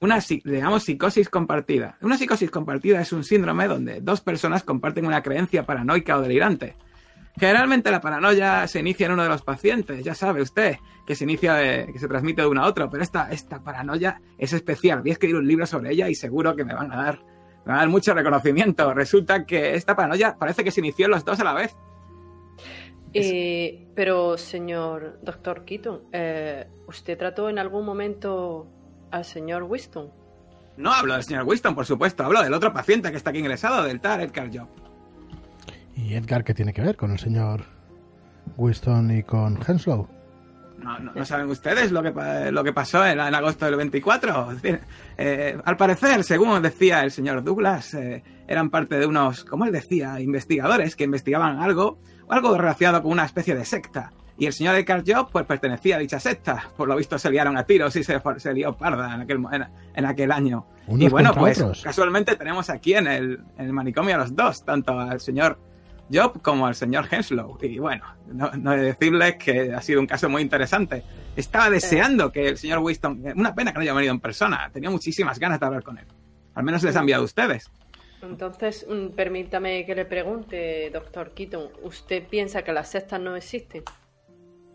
Una, 0.06 0.19
llamamos 0.19 0.84
psicosis 0.84 1.30
compartida. 1.30 1.98
Una 1.99 2.15
psicosis 2.15 2.52
compartida 2.52 3.02
es 3.02 3.11
un 3.11 3.23
síndrome 3.23 3.68
donde 3.68 4.02
dos 4.02 4.22
personas 4.22 4.64
comparten 4.64 5.07
una 5.07 5.23
creencia 5.23 5.65
paranoica 5.65 6.15
o 6.19 6.22
delirante. 6.22 6.76
Generalmente 7.40 7.90
la 7.90 8.02
paranoia 8.02 8.68
se 8.68 8.82
inicia 8.82 9.07
en 9.07 9.14
uno 9.14 9.23
de 9.23 9.30
los 9.30 9.41
pacientes, 9.41 10.03
ya 10.03 10.14
sabe 10.14 10.44
usted, 10.44 10.76
que 11.07 11.15
se 11.15 11.23
inicia 11.23 11.56
de, 11.56 11.90
que 11.91 11.98
se 11.98 12.07
transmite 12.07 12.44
de 12.44 12.48
uno 12.48 12.61
a 12.61 12.68
otro, 12.68 12.88
pero 12.88 13.02
esta, 13.02 13.32
esta 13.32 13.64
paranoia 13.64 14.22
es 14.38 14.53
especial. 14.53 15.02
Voy 15.02 15.10
a 15.10 15.14
escribir 15.14 15.38
un 15.38 15.48
libro 15.48 15.65
sobre 15.65 15.91
ella 15.91 16.07
y 16.07 16.14
seguro 16.14 16.56
que 16.56 16.64
me 16.64 16.76
van 16.76 16.91
a 16.91 16.98
dar, 16.98 17.23
me 17.65 17.72
van 17.72 17.77
a 17.77 17.80
dar 17.80 17.90
mucho 17.90 18.14
reconocimiento. 18.14 18.94
Resulta 18.94 19.44
que 19.44 19.73
esta 19.73 19.95
paranoia 19.95 20.38
parece 20.38 20.64
que 20.64 20.69
se 20.69 20.82
inició 20.82 21.06
en 21.06 21.11
los 21.14 21.26
dos 21.26 21.40
a 21.40 21.44
la 21.44 21.53
vez. 21.53 21.76
Eh, 23.11 23.88
pero, 23.95 24.38
señor 24.38 25.19
doctor 25.23 25.65
Keaton, 25.65 26.03
eh, 26.11 26.68
¿usted 26.88 27.18
trató 27.18 27.49
en 27.49 27.57
algún 27.57 27.86
momento 27.86 28.68
al 29.11 29.26
señor 29.26 29.64
Winston? 29.64 30.10
No 30.77 30.91
hablo 30.91 31.14
del 31.14 31.23
señor 31.23 31.44
Winston, 31.45 31.73
por 31.73 31.86
supuesto, 31.86 32.23
hablo 32.23 32.44
del 32.44 32.53
otro 32.53 32.73
paciente 32.73 33.11
que 33.11 33.18
está 33.18 33.30
aquí 33.30 33.40
ingresado, 33.40 33.84
del 33.84 34.02
tal 34.02 34.22
Edgar 34.22 34.49
Job. 34.53 34.68
¿Y 35.95 36.14
Edgar 36.14 36.44
qué 36.44 36.53
tiene 36.53 36.73
que 36.73 36.82
ver 36.82 36.98
con 36.98 37.11
el 37.11 37.19
señor 37.19 37.64
Winston 38.57 39.11
y 39.11 39.23
con 39.23 39.57
Henslow? 39.65 40.07
No, 40.77 40.99
no, 40.99 41.14
no 41.14 41.26
saben 41.26 41.49
ustedes 41.49 41.91
lo 41.91 42.03
que, 42.03 42.11
lo 42.52 42.64
que 42.64 42.73
pasó 42.73 43.06
en, 43.06 43.19
en 43.19 43.34
agosto 43.34 43.65
del 43.65 43.77
24. 43.77 44.52
Es 44.52 44.61
decir, 44.61 44.82
eh, 45.18 45.57
al 45.64 45.77
parecer, 45.77 46.23
según 46.23 46.61
decía 46.61 47.03
el 47.03 47.11
señor 47.11 47.44
Douglas, 47.44 47.94
eh, 47.94 48.23
eran 48.48 48.69
parte 48.69 48.99
de 48.99 49.06
unos, 49.06 49.45
como 49.45 49.65
él 49.65 49.72
decía, 49.72 50.19
investigadores 50.19 50.95
que 50.95 51.06
investigaban 51.06 51.60
algo, 51.60 51.99
o 52.27 52.34
algo 52.34 52.57
relacionado 52.57 53.02
con 53.02 53.14
una 53.14 53.26
especie 53.26 53.56
de 53.56 53.64
secta. 53.64 54.11
Y 54.37 54.45
el 54.47 54.53
señor 54.53 54.75
Edgar 54.75 55.03
Job, 55.05 55.29
pues 55.31 55.45
pertenecía 55.45 55.95
a 55.95 55.99
dicha 55.99 56.19
secta. 56.19 56.69
Por 56.75 56.87
lo 56.87 56.95
visto 56.95 57.17
se 57.17 57.31
liaron 57.31 57.57
a 57.57 57.63
tiros 57.63 57.95
y 57.95 58.03
se, 58.03 58.21
se 58.37 58.53
lió 58.53 58.73
parda 58.73 59.15
en 59.15 59.21
aquel, 59.21 59.37
en, 59.51 59.65
en 59.95 60.05
aquel 60.05 60.31
año. 60.31 60.65
Unos 60.87 61.07
y 61.07 61.09
bueno, 61.09 61.33
pues 61.33 61.59
otros. 61.61 61.81
casualmente 61.83 62.35
tenemos 62.35 62.69
aquí 62.69 62.95
en 62.95 63.07
el, 63.07 63.39
en 63.57 63.65
el 63.65 63.73
manicomio 63.73 64.15
a 64.15 64.17
los 64.19 64.35
dos, 64.35 64.63
tanto 64.65 64.99
al 64.99 65.21
señor 65.21 65.57
Job 66.13 66.41
como 66.41 66.67
al 66.67 66.75
señor 66.75 67.07
Henslow. 67.09 67.57
Y 67.61 67.79
bueno, 67.79 68.03
no, 68.27 68.51
no 68.51 68.73
he 68.73 68.77
de 68.77 68.85
decirles 68.87 69.35
que 69.37 69.73
ha 69.73 69.81
sido 69.81 70.01
un 70.01 70.07
caso 70.07 70.29
muy 70.29 70.41
interesante. 70.41 71.03
Estaba 71.35 71.69
deseando 71.69 72.31
que 72.31 72.49
el 72.49 72.57
señor 72.57 72.79
Winston, 72.79 73.23
una 73.35 73.55
pena 73.55 73.71
que 73.71 73.75
no 73.75 73.81
haya 73.81 73.93
venido 73.93 74.13
en 74.13 74.19
persona, 74.19 74.69
tenía 74.71 74.89
muchísimas 74.89 75.39
ganas 75.39 75.59
de 75.59 75.65
hablar 75.65 75.83
con 75.83 75.97
él. 75.97 76.05
Al 76.53 76.63
menos 76.63 76.83
les 76.83 76.95
ha 76.95 76.99
enviado 76.99 77.23
a 77.23 77.25
ustedes. 77.25 77.69
Entonces, 78.21 78.85
mm, 78.89 79.09
permítame 79.09 79.85
que 79.85 79.95
le 79.95 80.05
pregunte, 80.05 80.89
doctor 80.91 81.31
Keaton, 81.31 81.69
¿usted 81.83 82.23
piensa 82.27 82.63
que 82.63 82.71
las 82.71 82.89
sectas 82.89 83.19
no 83.19 83.35
existen? 83.35 83.83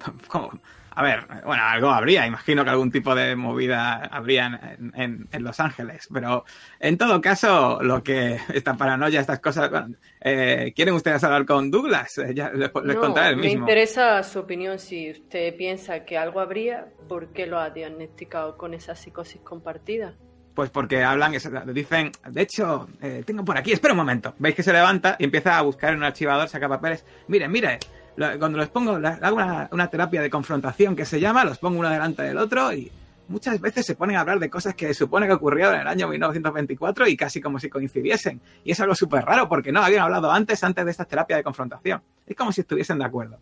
¿Cómo? 0.28 0.51
A 0.93 1.02
ver, 1.05 1.24
bueno, 1.47 1.62
algo 1.64 1.89
habría, 1.89 2.27
imagino 2.27 2.64
que 2.64 2.70
algún 2.70 2.90
tipo 2.90 3.14
de 3.14 3.36
movida 3.36 3.94
habría 4.10 4.77
en, 4.77 4.93
en- 4.97 5.28
en 5.31 5.44
Los 5.44 5.60
Ángeles, 5.60 6.09
pero 6.12 6.44
en 6.81 6.98
todo 6.98 7.20
caso, 7.20 7.78
lo 7.81 8.02
que 8.02 8.39
esta 8.52 8.74
paranoia, 8.77 9.20
estas 9.20 9.39
cosas, 9.39 9.70
bueno, 9.70 9.94
eh, 10.20 10.72
¿quieren 10.74 10.94
ustedes 10.94 11.22
hablar 11.22 11.47
con 11.47 11.70
Douglas? 11.70 12.18
Eh, 12.18 12.35
ya 12.35 12.51
les, 12.51 12.70
les 12.85 12.94
no, 12.97 13.01
contaré 13.01 13.31
el 13.31 13.36
me 13.36 13.43
mismo. 13.44 13.60
interesa 13.60 14.20
su 14.24 14.40
opinión. 14.40 14.78
Si 14.81 15.12
usted 15.12 15.56
piensa 15.56 16.05
que 16.05 16.18
algo 16.18 16.40
habría, 16.40 16.86
¿por 17.09 17.28
qué 17.32 17.47
lo 17.47 17.60
ha 17.60 17.70
diagnosticado 17.70 18.56
con 18.56 18.74
esa 18.74 18.97
psicosis 18.97 19.40
compartida? 19.43 20.14
Pues 20.55 20.70
porque 20.70 21.05
hablan, 21.05 21.32
dicen, 21.72 22.10
de 22.28 22.43
hecho, 22.43 22.89
eh, 23.01 23.22
tengo 23.24 23.44
por 23.44 23.56
aquí, 23.56 23.70
espera 23.72 23.94
un 23.94 23.98
momento. 23.98 24.35
Veis 24.39 24.56
que 24.56 24.64
se 24.64 24.72
levanta 24.72 25.14
y 25.20 25.24
empieza 25.24 25.56
a 25.56 25.62
buscar 25.62 25.93
en 25.93 25.98
un 25.98 26.05
archivador, 26.05 26.48
saca 26.48 26.68
papeles. 26.68 27.06
Miren, 27.28 27.51
mire, 27.52 27.78
lo- 27.78 27.78
cuando 28.16 28.58
los 28.58 28.68
pongo, 28.68 28.92
hago 28.92 29.36
una, 29.72 29.86
terapia 29.88 30.22
de 30.22 30.30
confrontación 30.30 30.96
que 30.96 31.04
se 31.04 31.20
llama, 31.20 31.44
los 31.44 31.58
pongo 31.58 31.78
uno 31.78 31.88
delante 31.88 32.22
del 32.22 32.38
otro 32.38 32.72
y 32.72 32.90
muchas 33.28 33.60
veces 33.60 33.86
se 33.86 33.94
ponen 33.94 34.16
a 34.16 34.20
hablar 34.20 34.38
de 34.38 34.50
cosas 34.50 34.74
que 34.74 34.92
supone 34.92 35.26
que 35.26 35.32
ocurrieron 35.32 35.74
en 35.74 35.80
el 35.82 35.86
año 35.86 36.08
1924 36.08 37.06
y 37.08 37.16
casi 37.16 37.40
como 37.40 37.58
si 37.58 37.70
coincidiesen. 37.70 38.40
Y 38.64 38.72
es 38.72 38.80
algo 38.80 38.94
súper 38.94 39.24
raro 39.24 39.48
porque 39.48 39.72
no 39.72 39.80
habían 39.80 40.02
hablado 40.02 40.30
antes, 40.30 40.62
antes 40.64 40.84
de 40.84 40.90
esta 40.90 41.04
terapia 41.04 41.36
de 41.36 41.44
confrontación. 41.44 42.02
Es 42.26 42.36
como 42.36 42.52
si 42.52 42.62
estuviesen 42.62 42.98
de 42.98 43.04
acuerdo. 43.04 43.38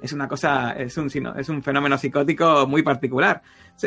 Es 0.00 0.12
una 0.12 0.28
cosa, 0.28 0.72
es 0.72 0.96
un, 0.96 1.10
es 1.36 1.48
un 1.48 1.62
fenómeno 1.62 1.98
psicótico 1.98 2.66
muy 2.68 2.82
particular. 2.82 3.42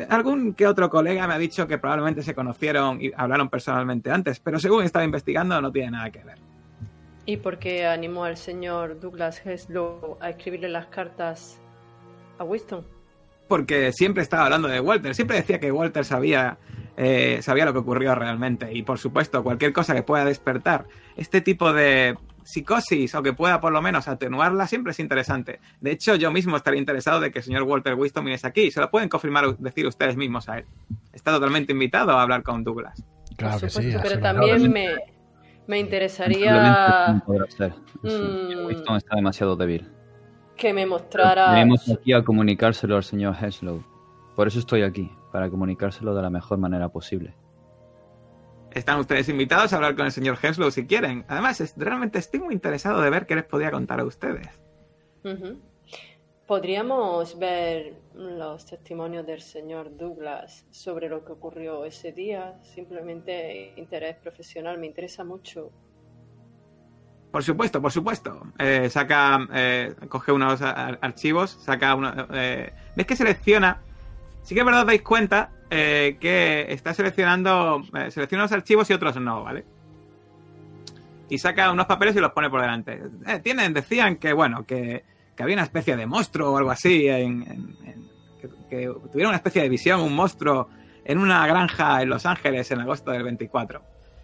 Algún 0.10 0.54
que 0.54 0.68
otro 0.68 0.90
colega 0.90 1.26
me 1.26 1.34
ha 1.34 1.38
dicho 1.38 1.68
que 1.68 1.78
probablemente 1.78 2.22
se 2.22 2.36
conocieron 2.36 3.02
y 3.02 3.12
hablaron 3.16 3.50
personalmente 3.50 4.12
antes, 4.12 4.40
pero 4.42 4.60
según 4.60 4.84
estaba 4.84 5.06
investigando 5.06 5.62
no 5.62 5.72
tiene 5.72 5.92
nada 5.92 6.12
que 6.12 6.24
ver. 6.24 6.51
¿Y 7.26 7.38
por 7.38 7.60
qué 7.60 7.86
animó 7.86 8.24
al 8.24 8.38
señor 8.38 9.00
Douglas 9.00 9.46
Heslow 9.46 10.18
a 10.20 10.30
escribirle 10.30 10.70
las 10.70 10.88
cartas 10.88 11.60
a 12.40 12.44
Winston? 12.44 12.86
Porque 13.48 13.92
siempre 13.92 14.24
estaba 14.24 14.46
hablando 14.46 14.68
de 14.68 14.80
Walter, 14.80 15.14
siempre 15.14 15.38
decía 15.38 15.60
que 15.60 15.72
Walter 15.72 16.06
sabía, 16.06 16.58
eh, 16.98 17.40
sabía 17.42 17.66
lo 17.66 17.74
que 17.74 17.80
ocurrió 17.80 18.16
realmente. 18.16 18.74
Y 18.74 18.84
por 18.84 18.98
supuesto, 18.98 19.44
cualquier 19.44 19.74
cosa 19.74 19.94
que 19.94 20.04
pueda 20.04 20.26
despertar 20.26 20.86
este 21.16 21.42
tipo 21.42 21.74
de 21.74 22.16
psicosis 22.44 23.14
o 23.14 23.22
que 23.22 23.34
pueda 23.34 23.62
por 23.62 23.72
lo 23.72 23.82
menos 23.82 24.08
atenuarla 24.08 24.68
siempre 24.68 24.92
es 24.92 25.00
interesante. 25.00 25.60
De 25.80 25.92
hecho, 25.92 26.16
yo 26.16 26.32
mismo 26.32 26.58
estaría 26.58 26.80
interesado 26.80 27.20
de 27.20 27.32
que 27.32 27.40
el 27.40 27.46
señor 27.46 27.64
Walter 27.64 27.94
Winston 27.94 28.26
viniese 28.26 28.48
aquí. 28.48 28.72
Se 28.72 28.80
lo 28.80 28.90
pueden 28.90 29.10
confirmar, 29.10 29.58
decir 29.58 29.86
ustedes 29.86 30.16
mismos 30.16 30.50
a 30.50 30.60
él. 30.60 30.66
Está 31.14 31.32
totalmente 31.32 31.74
invitado 31.74 32.12
a 32.12 32.24
hablar 32.24 32.42
con 32.42 32.64
Douglas. 32.64 33.04
Claro 33.38 33.60
Por 33.60 33.62
que 33.62 33.70
sí. 33.70 33.76
supuesto, 33.76 34.00
pero 34.02 34.22
también 34.22 34.72
me, 34.72 34.96
me 35.72 35.80
interesaría 35.80 37.08
no 37.14 37.24
podrá 37.26 37.50
ser. 37.50 37.74
Mm. 38.04 38.66
Winston 38.68 38.98
está 38.98 39.16
demasiado 39.16 39.56
débil. 39.56 39.90
que 40.56 40.74
me 40.74 40.86
mostrara... 40.86 41.54
Venimos 41.54 41.90
aquí 41.90 42.14
a 42.14 42.24
comunicárselo 42.24 42.96
al 42.98 43.04
señor 43.04 43.36
Henslow. 43.42 43.84
Por 44.36 44.48
eso 44.48 44.60
estoy 44.60 44.84
aquí, 44.84 45.12
para 45.32 45.50
comunicárselo 45.50 46.14
de 46.14 46.22
la 46.22 46.30
mejor 46.30 46.58
manera 46.60 46.90
posible. 46.90 47.34
Están 48.72 49.00
ustedes 49.00 49.28
invitados 49.30 49.74
a 49.74 49.78
hablar 49.78 49.96
con 49.96 50.06
el 50.06 50.12
señor 50.12 50.38
Henslow 50.42 50.72
si 50.72 50.86
quieren. 50.88 51.26
Además, 51.28 51.60
es- 51.62 51.74
realmente 51.78 52.20
estoy 52.20 52.40
muy 52.40 52.54
interesado 52.54 53.02
de 53.02 53.10
ver 53.10 53.26
qué 53.26 53.36
les 53.36 53.44
podría 53.46 53.72
contar 53.72 54.00
a 54.00 54.06
ustedes. 54.06 54.48
Ujú. 55.24 55.60
Podríamos 56.52 57.40
ver 57.40 57.94
los 58.14 58.66
testimonios 58.66 59.26
del 59.26 59.40
señor 59.40 59.96
Douglas 59.96 60.66
sobre 60.70 61.08
lo 61.08 61.24
que 61.24 61.32
ocurrió 61.32 61.86
ese 61.86 62.12
día. 62.12 62.60
Simplemente 62.62 63.74
interés 63.78 64.18
profesional, 64.18 64.78
me 64.78 64.86
interesa 64.88 65.24
mucho. 65.24 65.72
Por 67.32 67.42
supuesto, 67.42 67.82
por 67.82 67.94
supuesto. 67.94 68.42
Eh, 68.60 68.90
saca, 68.90 69.48
eh, 69.54 69.96
coge 70.10 70.34
unos 70.34 70.62
ar- 70.62 71.00
archivos, 71.02 71.52
saca 71.52 71.96
uno. 71.96 72.12
Eh, 72.34 72.74
¿Ves 72.98 73.08
que 73.08 73.16
selecciona? 73.16 73.80
Sí 74.44 74.54
que 74.54 74.60
es 74.60 74.66
verdad, 74.66 74.82
os 74.82 74.88
dais 74.88 75.04
cuenta 75.04 75.52
eh, 75.70 76.18
que 76.20 76.66
está 76.68 76.94
seleccionando. 76.94 77.82
selecciona 78.10 78.44
unos 78.44 78.52
archivos 78.52 78.90
y 78.90 78.94
otros 78.94 79.16
no, 79.22 79.42
¿vale? 79.46 79.64
Y 81.30 81.38
saca 81.38 81.72
unos 81.72 81.86
papeles 81.86 82.14
y 82.18 82.20
los 82.20 82.34
pone 82.34 82.50
por 82.50 82.60
delante. 82.60 83.02
Tienen, 83.42 83.74
decían 83.74 84.18
que, 84.18 84.34
bueno, 84.34 84.66
que, 84.66 85.06
había 85.42 85.56
una 85.56 85.64
especie 85.64 85.96
de 85.96 86.06
monstruo 86.06 86.52
o 86.52 86.58
algo 86.58 86.72
así, 86.72 87.08
en, 87.08 87.76
que, 88.70 88.88
tuviera 89.12 89.30
una 89.30 89.38
especie 89.38 89.62
de 89.62 89.70
visión, 89.70 90.02
un 90.02 90.16
monstruo, 90.16 90.70
en 91.04 91.18
una 91.18 91.46
granja 91.48 92.02
en 92.02 92.10
Los 92.10 92.26
Ángeles 92.26 92.72
en 92.72 92.80
agosto 92.80 93.12
del 93.12 93.24
24. 93.24 93.82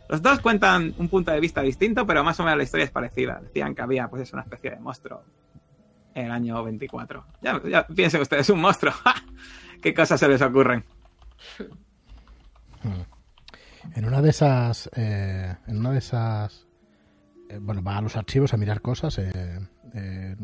Los 0.10 0.22
dos 0.22 0.39
cuentan 0.39 0.94
un 0.98 1.10
punto 1.10 1.31
de 1.31 1.39
vista 1.39 1.61
distinto, 1.61 2.06
pero 2.06 2.23
más 2.23 2.39
o 2.39 2.44
menos 2.44 2.57
la 2.57 2.64
historia 2.64 2.85
es 2.85 2.91
parecida. 2.91 3.39
Decían 3.41 3.76
que 3.76 3.81
había 3.81 4.07
pues 4.07 4.31
una 4.31 4.44
especie 4.44 4.72
de 4.72 4.80
monstruo 4.80 5.22
en 6.15 6.26
el 6.27 6.31
año 6.31 6.64
24. 6.64 7.26
Ya, 7.41 7.61
ya 7.64 7.85
piensen 7.85 8.22
ustedes, 8.22 8.49
un 8.49 8.61
monstruo. 8.61 8.94
¿Qué 9.81 9.94
cosas 9.94 10.19
se 10.19 10.27
les 10.27 10.41
ocurren? 10.41 10.84
En 13.95 14.06
una 14.06 14.22
de 14.22 14.30
esas. 14.30 14.89
eh, 14.95 15.56
en 15.68 15.77
una 15.77 15.91
de 15.91 15.98
esas. 15.99 16.68
eh, 17.49 17.60
bueno, 17.61 17.84
va 17.84 17.98
a 17.98 18.02
los 18.02 18.15
archivos 18.15 18.53
a 18.53 18.57
mirar 18.57 18.81
cosas. 18.81 19.18
eh, 19.19 20.35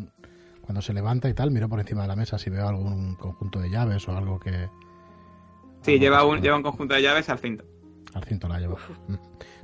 cuando 0.64 0.82
se 0.82 0.94
levanta 0.94 1.30
y 1.30 1.34
tal, 1.34 1.52
miro 1.52 1.68
por 1.70 1.80
encima 1.80 2.02
de 2.04 2.08
la 2.08 2.16
mesa 2.16 2.38
si 2.38 2.50
veo 2.50 2.68
algún 2.68 3.16
conjunto 3.16 3.60
de 3.60 3.70
llaves 3.70 4.08
o 4.08 4.18
algo 4.18 4.40
que. 4.40 4.70
Sí, 5.82 5.92
algo 5.94 6.02
lleva 6.02 6.20
que 6.22 6.26
un, 6.26 6.42
lleva 6.42 6.56
un 6.58 6.64
conjunto 6.64 6.94
de 6.96 7.02
llaves 7.02 7.30
al 7.30 7.40
cinto. 7.40 7.66
Al 8.14 8.24
cinto 8.24 8.48
la 8.48 8.60
lleva. 8.60 8.78
Mm. 9.08 9.16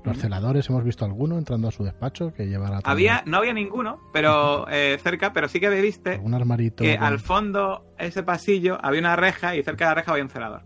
Los 0.04 0.18
celadores, 0.18 0.68
hemos 0.70 0.84
visto 0.84 1.06
alguno 1.06 1.38
entrando 1.38 1.68
a 1.68 1.72
su 1.72 1.84
despacho 1.84 2.34
que 2.34 2.48
llevará. 2.48 2.80
Había, 2.84 3.22
no 3.26 3.38
había 3.38 3.54
ninguno, 3.54 4.00
pero 4.14 4.66
eh, 4.70 4.98
cerca, 5.04 5.34
pero 5.34 5.48
sí 5.50 5.60
que 5.60 5.70
viste 5.70 6.14
algún 6.14 6.34
armarito. 6.34 6.84
que 6.84 6.96
con- 6.98 7.06
al 7.06 7.20
fondo, 7.20 7.94
ese 7.98 8.24
pasillo, 8.24 8.78
había 8.82 9.02
una 9.02 9.16
reja 9.16 9.56
y 9.56 9.64
cerca 9.64 9.86
de 9.86 9.90
la 9.92 9.96
reja 9.96 10.12
había 10.12 10.24
un 10.24 10.30
celador. 10.30 10.64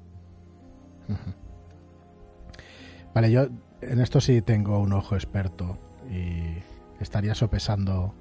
Vale, 3.14 3.32
yo 3.32 3.48
en 3.82 4.00
esto 4.00 4.22
sí 4.22 4.42
tengo 4.42 4.80
un 4.80 4.94
ojo 4.94 5.16
experto 5.16 5.78
y 6.10 6.58
estaría 7.02 7.36
sopesando. 7.36 8.14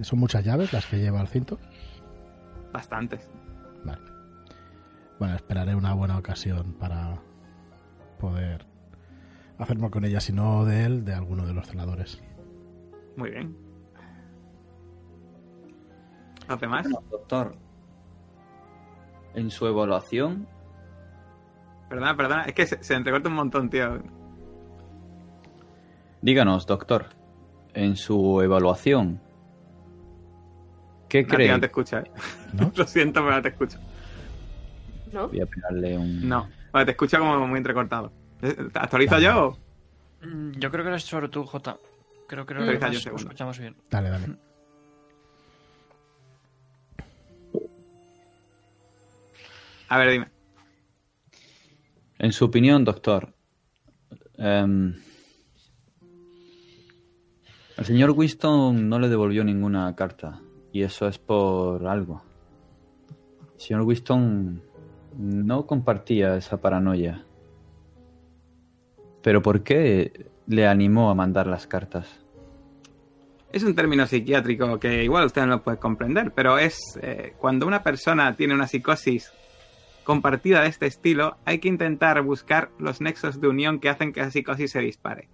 ¿Son 0.00 0.18
muchas 0.18 0.44
llaves 0.44 0.72
las 0.72 0.86
que 0.86 0.98
lleva 0.98 1.20
al 1.20 1.28
cinto? 1.28 1.58
Bastantes. 2.72 3.30
Vale. 3.84 4.02
Bueno, 5.18 5.34
esperaré 5.36 5.74
una 5.74 5.94
buena 5.94 6.18
ocasión 6.18 6.74
para 6.74 7.18
poder 8.20 8.66
hacerme 9.58 9.90
con 9.90 10.04
ella, 10.04 10.20
si 10.20 10.32
no 10.32 10.64
de 10.64 10.84
él, 10.84 11.04
de 11.04 11.14
alguno 11.14 11.46
de 11.46 11.54
los 11.54 11.66
celadores. 11.66 12.22
Muy 13.16 13.30
bien. 13.30 13.56
¿Los 16.48 16.60
demás? 16.60 16.82
Bueno, 16.84 17.02
doctor, 17.10 17.56
en 19.34 19.50
su 19.50 19.66
evaluación, 19.66 20.46
Perdona, 21.88 22.16
perdona, 22.16 22.42
es 22.42 22.52
que 22.54 22.66
se, 22.66 22.82
se 22.82 22.94
entrecorta 22.94 23.28
un 23.28 23.36
montón, 23.36 23.70
tío. 23.70 24.02
díganos, 26.20 26.66
doctor, 26.66 27.06
en 27.74 27.94
su 27.96 28.42
evaluación, 28.42 29.20
¿qué 31.08 31.22
No, 31.22 31.28
tío, 31.28 31.36
cree? 31.36 31.48
no 31.50 31.60
te 31.60 31.66
escucha, 31.66 32.00
eh. 32.00 32.10
¿No? 32.52 32.72
Lo 32.76 32.86
siento, 32.86 33.20
pero 33.22 33.36
no 33.36 33.42
te 33.42 33.48
escucho. 33.48 33.78
¿No? 35.12 35.28
Voy 35.28 35.40
a 35.40 35.46
pegarle 35.46 35.96
un... 35.96 36.28
No, 36.28 36.48
vale, 36.72 36.84
te 36.86 36.90
escucho 36.92 37.18
como 37.18 37.46
muy 37.46 37.58
entrecortado. 37.58 38.12
¿Te 38.40 38.54
actualizo 38.74 39.18
yo? 39.18 39.46
o? 39.48 39.58
Mm, 40.26 40.52
Yo 40.58 40.70
creo 40.70 40.84
que 40.84 40.90
eres 40.90 41.04
sobre 41.04 41.28
tú, 41.28 41.44
J. 41.44 41.78
Creo 42.26 42.44
que 42.44 42.54
yo 42.54 42.60
un 42.60 42.66
demás 42.66 43.02
segundo. 43.02 43.22
escuchamos 43.22 43.58
bien. 43.58 43.76
Dale, 43.90 44.10
dale. 44.10 44.26
A 49.88 49.98
ver, 49.98 50.10
dime. 50.10 50.28
En 52.18 52.32
su 52.32 52.44
opinión, 52.46 52.84
doctor, 52.84 53.32
em, 54.38 54.94
el 57.76 57.84
señor 57.84 58.10
Winston 58.10 58.88
no 58.88 58.98
le 58.98 59.08
devolvió 59.08 59.44
ninguna 59.44 59.94
carta 59.94 60.40
y 60.76 60.82
eso 60.82 61.08
es 61.08 61.16
por 61.16 61.86
algo. 61.86 62.22
El 63.54 63.60
señor 63.60 63.82
Winston 63.82 64.62
no 65.16 65.66
compartía 65.66 66.36
esa 66.36 66.60
paranoia. 66.60 67.24
Pero 69.22 69.40
¿por 69.40 69.62
qué 69.62 70.28
le 70.46 70.66
animó 70.66 71.08
a 71.08 71.14
mandar 71.14 71.46
las 71.46 71.66
cartas? 71.66 72.22
Es 73.52 73.62
un 73.62 73.74
término 73.74 74.06
psiquiátrico 74.06 74.78
que 74.78 75.02
igual 75.02 75.24
usted 75.24 75.42
no 75.42 75.48
lo 75.48 75.62
puede 75.62 75.78
comprender, 75.78 76.32
pero 76.32 76.58
es 76.58 76.98
eh, 77.00 77.32
cuando 77.38 77.66
una 77.66 77.82
persona 77.82 78.36
tiene 78.36 78.52
una 78.52 78.66
psicosis 78.66 79.32
compartida 80.04 80.60
de 80.60 80.68
este 80.68 80.84
estilo, 80.84 81.38
hay 81.46 81.58
que 81.58 81.68
intentar 81.68 82.20
buscar 82.20 82.70
los 82.78 83.00
nexos 83.00 83.40
de 83.40 83.48
unión 83.48 83.80
que 83.80 83.88
hacen 83.88 84.12
que 84.12 84.20
esa 84.20 84.30
psicosis 84.30 84.72
se 84.72 84.80
dispare. 84.80 85.30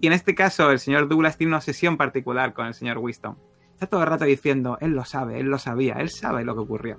Y 0.00 0.06
en 0.06 0.12
este 0.12 0.36
caso, 0.36 0.70
el 0.70 0.78
señor 0.78 1.08
Douglas 1.08 1.36
tiene 1.36 1.50
una 1.50 1.56
obsesión 1.56 1.96
particular 1.96 2.54
con 2.54 2.66
el 2.66 2.74
señor 2.74 2.98
Winston. 2.98 3.36
Está 3.74 3.86
todo 3.88 4.02
el 4.02 4.06
rato 4.06 4.24
diciendo, 4.24 4.78
él 4.80 4.92
lo 4.92 5.04
sabe, 5.04 5.40
él 5.40 5.46
lo 5.46 5.58
sabía, 5.58 5.94
él 5.94 6.08
sabe 6.08 6.44
lo 6.44 6.54
que 6.54 6.60
ocurrió. 6.60 6.98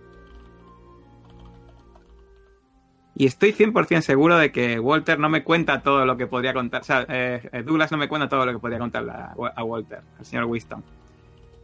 Y 3.18 3.26
estoy 3.26 3.54
100% 3.54 4.02
seguro 4.02 4.38
de 4.38 4.52
que 4.52 4.78
Walter 4.78 5.18
no 5.18 5.30
me 5.30 5.44
cuenta 5.44 5.82
todo 5.82 6.06
lo 6.06 6.18
que 6.18 6.28
podría 6.28 6.54
contar. 6.54 6.82
O 6.82 6.84
sea, 6.84 7.06
eh, 7.08 7.64
Douglas 7.66 7.90
no 7.92 7.98
me 7.98 8.10
cuenta 8.10 8.28
todo 8.28 8.46
lo 8.46 8.52
que 8.52 8.60
podría 8.60 8.78
contar 8.78 9.10
a, 9.10 9.64
Walter, 9.64 10.02
al 10.20 10.26
señor 10.26 10.46
Winston. 10.46 10.84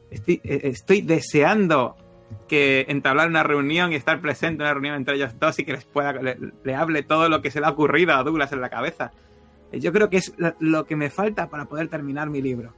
Estoy, 0.10 0.40
eh, 0.46 0.62
estoy 0.64 1.02
deseando 1.02 1.98
que 2.48 2.86
entablar 2.88 3.28
una 3.28 3.44
reunión 3.44 3.92
y 3.92 3.96
estar 3.96 4.22
presente 4.22 4.64
en 4.64 4.68
una 4.68 4.74
reunión 4.74 4.96
entre 4.96 5.16
ellos 5.16 5.38
dos 5.38 5.60
y 5.60 5.66
que 5.66 5.74
les 5.74 5.84
pueda 5.84 6.14
le, 6.14 6.38
le 6.64 6.76
hable 6.76 7.04
todo 7.04 7.28
lo 7.28 7.42
que 7.42 7.52
se 7.52 7.60
le 7.60 7.66
ha 7.66 7.72
ocurrido 7.72 8.14
a 8.14 8.24
Douglas 8.24 8.54
en 8.54 8.62
la 8.62 8.70
cabeza. 8.70 9.12
Yo 9.74 9.92
creo 9.92 10.10
que 10.10 10.18
es 10.18 10.34
lo 10.60 10.86
que 10.86 10.96
me 10.96 11.10
falta 11.10 11.50
para 11.50 11.66
poder 11.66 11.90
terminar 11.90 12.30
mi 12.30 12.42
libro. 12.42 12.74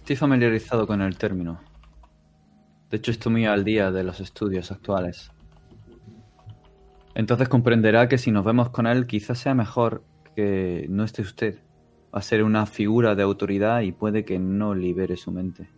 Estoy 0.00 0.16
familiarizado 0.16 0.86
con 0.86 1.02
el 1.02 1.16
término. 1.18 1.60
De 2.90 2.96
hecho, 2.96 3.10
estoy 3.12 3.32
muy 3.32 3.46
al 3.46 3.64
día 3.64 3.92
de 3.92 4.02
los 4.02 4.18
estudios 4.18 4.72
actuales. 4.72 5.30
Entonces 7.14 7.48
comprenderá 7.48 8.08
que 8.08 8.16
si 8.16 8.32
nos 8.32 8.44
vemos 8.44 8.70
con 8.70 8.86
él, 8.86 9.06
quizás 9.06 9.38
sea 9.38 9.54
mejor 9.54 10.02
que 10.34 10.86
no 10.88 11.04
esté 11.04 11.20
usted. 11.22 11.60
Va 12.12 12.18
a 12.18 12.22
ser 12.22 12.42
una 12.42 12.64
figura 12.64 13.14
de 13.14 13.22
autoridad 13.22 13.82
y 13.82 13.92
puede 13.92 14.24
que 14.24 14.38
no 14.38 14.74
libere 14.74 15.16
su 15.18 15.30
mente. 15.32 15.68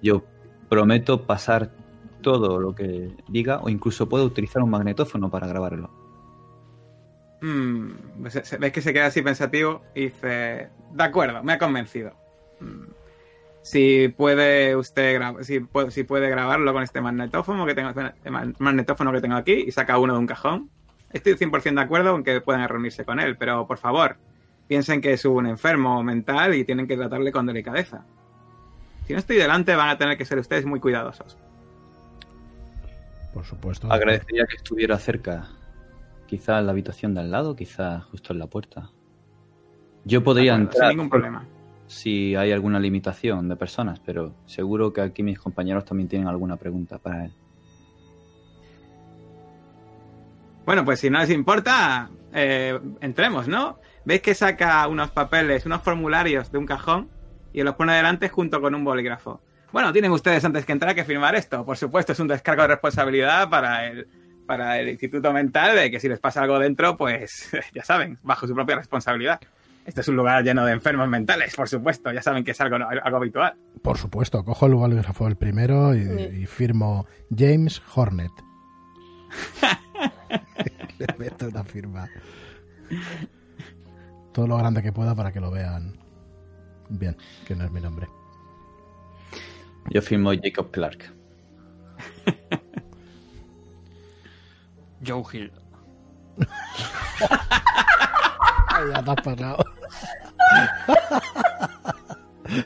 Yo 0.00 0.24
prometo 0.70 1.26
pasar 1.26 1.72
todo 2.22 2.60
lo 2.60 2.74
que 2.74 3.16
diga 3.28 3.58
o 3.58 3.68
incluso 3.68 4.08
puedo 4.08 4.24
utilizar 4.24 4.62
un 4.62 4.70
magnetófono 4.70 5.28
para 5.28 5.48
grabarlo. 5.48 5.90
Mm, 7.42 8.22
pues 8.22 8.58
ves 8.58 8.72
que 8.72 8.80
se 8.80 8.92
queda 8.92 9.06
así 9.06 9.22
pensativo 9.22 9.82
y 9.94 10.04
dice, 10.04 10.70
de 10.92 11.02
acuerdo, 11.02 11.42
me 11.42 11.54
ha 11.54 11.58
convencido. 11.58 12.12
Mm, 12.60 12.97
si 13.62 14.08
puede 14.08 14.76
usted 14.76 15.20
si, 15.42 15.60
puede, 15.60 15.90
si 15.90 16.04
puede 16.04 16.30
grabarlo 16.30 16.72
con 16.72 16.82
este 16.82 17.00
magnetófono 17.00 17.66
que 17.66 17.74
tengo, 17.74 17.90
este 17.90 18.30
ma- 18.30 18.52
magnetófono 18.58 19.12
que 19.12 19.20
tengo 19.20 19.36
aquí 19.36 19.64
y 19.66 19.72
saca 19.72 19.98
uno 19.98 20.14
de 20.14 20.18
un 20.20 20.26
cajón. 20.26 20.70
Estoy 21.12 21.34
100% 21.34 21.74
de 21.74 21.80
acuerdo 21.80 22.12
con 22.12 22.22
que 22.24 22.40
puedan 22.40 22.66
reunirse 22.68 23.04
con 23.04 23.18
él, 23.20 23.36
pero 23.36 23.66
por 23.66 23.78
favor, 23.78 24.16
piensen 24.68 25.00
que 25.00 25.12
es 25.14 25.24
un 25.24 25.46
enfermo 25.46 26.02
mental 26.02 26.54
y 26.54 26.64
tienen 26.64 26.86
que 26.86 26.96
tratarle 26.96 27.32
con 27.32 27.46
delicadeza. 27.46 28.04
Si 29.06 29.12
no 29.14 29.18
estoy 29.18 29.36
delante, 29.36 29.74
van 29.74 29.88
a 29.88 29.96
tener 29.98 30.18
que 30.18 30.24
ser 30.26 30.38
ustedes 30.38 30.66
muy 30.66 30.80
cuidadosos. 30.80 31.36
Por 33.32 33.44
supuesto. 33.44 33.90
Agradecería 33.90 34.46
que 34.46 34.56
estuviera 34.56 34.98
cerca. 34.98 35.48
Quizá 36.26 36.58
en 36.58 36.66
la 36.66 36.72
habitación 36.72 37.14
de 37.14 37.20
al 37.20 37.30
lado, 37.30 37.56
quizá 37.56 38.00
justo 38.00 38.32
en 38.34 38.38
la 38.38 38.46
puerta. 38.48 38.90
Yo 40.04 40.22
podría 40.22 40.52
acuerdo, 40.54 40.70
entrar. 40.72 40.88
Sin 40.90 40.96
ningún 40.98 41.10
problema. 41.10 41.46
Si 41.88 42.36
hay 42.36 42.52
alguna 42.52 42.78
limitación 42.78 43.48
de 43.48 43.56
personas, 43.56 43.98
pero 43.98 44.34
seguro 44.46 44.92
que 44.92 45.00
aquí 45.00 45.22
mis 45.22 45.38
compañeros 45.38 45.84
también 45.84 46.08
tienen 46.08 46.28
alguna 46.28 46.56
pregunta 46.56 46.98
para 46.98 47.24
él. 47.24 47.32
Bueno, 50.64 50.84
pues 50.84 51.00
si 51.00 51.08
no 51.08 51.18
les 51.18 51.30
importa, 51.30 52.10
eh, 52.32 52.78
entremos, 53.00 53.48
¿no? 53.48 53.80
Veis 54.04 54.20
que 54.20 54.34
saca 54.34 54.86
unos 54.86 55.10
papeles, 55.10 55.64
unos 55.64 55.82
formularios 55.82 56.52
de 56.52 56.58
un 56.58 56.66
cajón 56.66 57.08
y 57.54 57.62
los 57.62 57.74
pone 57.74 57.94
delante 57.94 58.28
junto 58.28 58.60
con 58.60 58.74
un 58.74 58.84
bolígrafo. 58.84 59.40
Bueno, 59.72 59.92
tienen 59.92 60.10
ustedes 60.12 60.44
antes 60.44 60.66
que 60.66 60.72
entrar 60.72 60.94
que 60.94 61.04
firmar 61.04 61.34
esto. 61.34 61.64
Por 61.64 61.78
supuesto, 61.78 62.12
es 62.12 62.20
un 62.20 62.28
descargo 62.28 62.62
de 62.62 62.68
responsabilidad 62.68 63.48
para 63.48 63.86
el, 63.86 64.06
para 64.46 64.78
el 64.78 64.90
Instituto 64.90 65.32
Mental 65.32 65.74
de 65.74 65.90
que 65.90 66.00
si 66.00 66.08
les 66.08 66.20
pasa 66.20 66.42
algo 66.42 66.58
dentro, 66.58 66.98
pues 66.98 67.50
ya 67.74 67.82
saben, 67.82 68.18
bajo 68.22 68.46
su 68.46 68.54
propia 68.54 68.76
responsabilidad. 68.76 69.40
Este 69.88 70.02
es 70.02 70.08
un 70.08 70.16
lugar 70.16 70.44
lleno 70.44 70.66
de 70.66 70.72
enfermos 70.72 71.08
mentales, 71.08 71.56
por 71.56 71.66
supuesto. 71.66 72.12
Ya 72.12 72.20
saben 72.20 72.44
que 72.44 72.50
es 72.50 72.60
algo, 72.60 72.76
algo 72.76 73.16
habitual. 73.16 73.54
Por 73.80 73.96
supuesto, 73.96 74.44
cojo 74.44 74.66
el 74.66 74.74
bolígrafo 74.74 75.26
el 75.26 75.36
primero 75.36 75.94
y, 75.94 76.04
Sí. 76.04 76.10
y 76.42 76.46
firmo 76.46 77.06
James 77.34 77.80
Hornet. 77.94 78.30
Le 80.98 81.06
meto 81.18 81.48
una 81.48 81.64
firma. 81.64 82.06
Todo 84.34 84.46
lo 84.46 84.58
grande 84.58 84.82
que 84.82 84.92
pueda 84.92 85.14
para 85.14 85.32
que 85.32 85.40
lo 85.40 85.50
vean 85.50 85.98
bien, 86.90 87.16
que 87.46 87.56
no 87.56 87.64
es 87.64 87.70
mi 87.70 87.80
nombre. 87.80 88.08
Yo 89.88 90.02
firmo 90.02 90.32
Jacob 90.34 90.70
Clark. 90.70 91.14
Joe 95.06 95.22
Hill. 95.32 95.50
ya 98.92 99.02
te 99.02 99.10
has 99.10 99.22
pasado. 99.22 99.64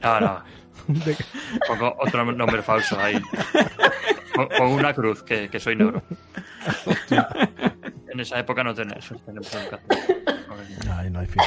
No, 0.03 0.21
no. 0.21 0.45
Pongo 1.67 1.95
otro 1.99 2.25
nombre 2.33 2.63
falso 2.63 2.99
ahí. 3.01 3.21
Pon- 4.35 4.49
Pongo 4.57 4.75
una 4.77 4.95
cruz, 4.95 5.23
que, 5.23 5.49
que 5.49 5.61
soy 5.61 5.77
negro. 5.77 6.03
En 8.09 8.21
esa 8.21 8.39
época 8.39 8.63
no 8.65 8.75
tenés. 8.75 9.13
tenemos 9.25 9.53
educación. 9.55 9.81
Ay, 10.97 11.11
no 11.11 11.21
hay 11.21 11.27
firma. 11.27 11.45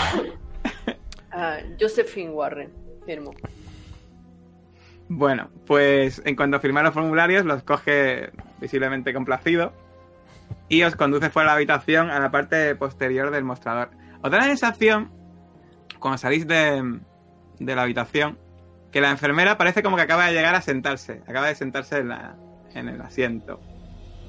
Ah, 1.32 1.58
Josephine 1.80 2.32
Warren, 2.32 2.72
firmo. 3.06 3.34
Bueno, 5.08 5.50
pues 5.68 6.22
en 6.26 6.36
cuanto 6.36 6.58
a 6.58 6.60
firmar 6.60 6.84
los 6.84 6.94
formularios, 6.94 7.46
los 7.46 7.62
coge 7.64 8.32
visiblemente 8.60 9.14
complacido 9.14 9.74
y 10.68 10.82
os 10.84 10.96
conduce 10.96 11.30
fuera 11.30 11.50
de 11.50 11.52
la 11.52 11.56
habitación 11.58 12.10
a 12.10 12.20
la 12.20 12.32
parte 12.32 12.74
posterior 12.76 13.30
del 13.32 13.44
mostrador. 13.44 13.90
Os 14.24 14.32
da 14.32 14.38
la 14.40 14.46
sensación, 14.46 15.12
cuando 16.06 16.20
salís 16.20 16.46
de, 16.46 17.00
de 17.58 17.76
la 17.76 17.82
habitación, 17.82 18.38
que 18.92 19.02
la 19.02 19.10
enfermera 19.10 19.58
parece 19.58 19.82
como 19.82 19.96
que 19.96 20.04
acaba 20.04 20.28
de 20.28 20.34
llegar 20.34 20.54
a 20.54 20.62
sentarse, 20.62 21.24
acaba 21.28 21.48
de 21.48 21.56
sentarse 21.56 21.98
en, 21.98 22.10
la- 22.10 22.36
en 22.76 22.90
el 22.90 23.02
asiento. 23.02 23.60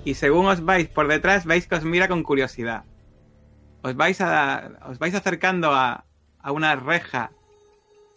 Y 0.03 0.15
según 0.15 0.47
os 0.47 0.65
vais 0.65 0.89
por 0.89 1.07
detrás, 1.07 1.44
veis 1.44 1.69
que 1.69 1.74
os 1.74 1.85
mira 1.85 2.09
con 2.09 2.23
curiosidad. 2.23 2.85
Os 3.82 3.94
vais, 3.94 4.19
a, 4.23 4.70
os 4.89 4.98
vais 4.98 5.15
acercando 5.15 5.70
a, 5.74 6.07
a 6.39 6.51
una 6.51 6.77
reja 6.77 7.31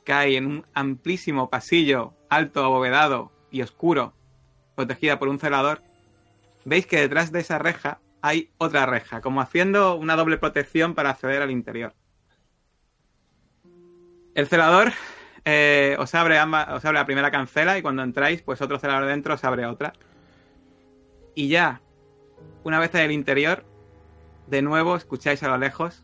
que 0.06 0.14
hay 0.14 0.38
en 0.38 0.46
un 0.46 0.66
amplísimo 0.74 1.50
pasillo, 1.50 2.14
alto, 2.30 2.64
abovedado 2.64 3.34
y 3.52 3.62
oscuro, 3.62 4.14
protegida 4.78 5.20
por 5.20 5.28
un 5.28 5.38
celador. 5.38 5.82
Veis 6.64 6.88
que 6.88 7.02
detrás 7.02 7.34
de 7.34 7.42
esa 7.42 7.58
reja 7.60 8.00
hay 8.22 8.52
otra 8.58 8.86
reja, 8.86 9.20
como 9.20 9.42
haciendo 9.42 9.96
una 9.96 10.16
doble 10.16 10.38
protección 10.38 10.96
para 10.96 11.10
acceder 11.10 11.42
al 11.42 11.52
interior. 11.52 11.94
El 14.36 14.48
celador 14.48 14.94
eh, 15.46 15.96
os, 16.00 16.14
abre 16.16 16.38
amba- 16.38 16.74
os 16.76 16.86
abre 16.86 17.00
la 17.00 17.06
primera 17.06 17.32
cancela 17.32 17.78
y 17.78 17.82
cuando 17.82 18.04
entráis, 18.04 18.42
pues 18.42 18.62
otro 18.62 18.80
celador 18.80 19.08
dentro 19.08 19.34
os 19.34 19.44
abre 19.44 19.66
otra. 19.66 19.94
Y 21.36 21.50
ya, 21.50 21.82
una 22.64 22.80
vez 22.80 22.94
en 22.96 23.02
el 23.02 23.12
interior, 23.12 23.66
de 24.48 24.62
nuevo 24.62 24.96
escucháis 24.96 25.44
a 25.44 25.48
lo 25.48 25.58
lejos 25.58 26.04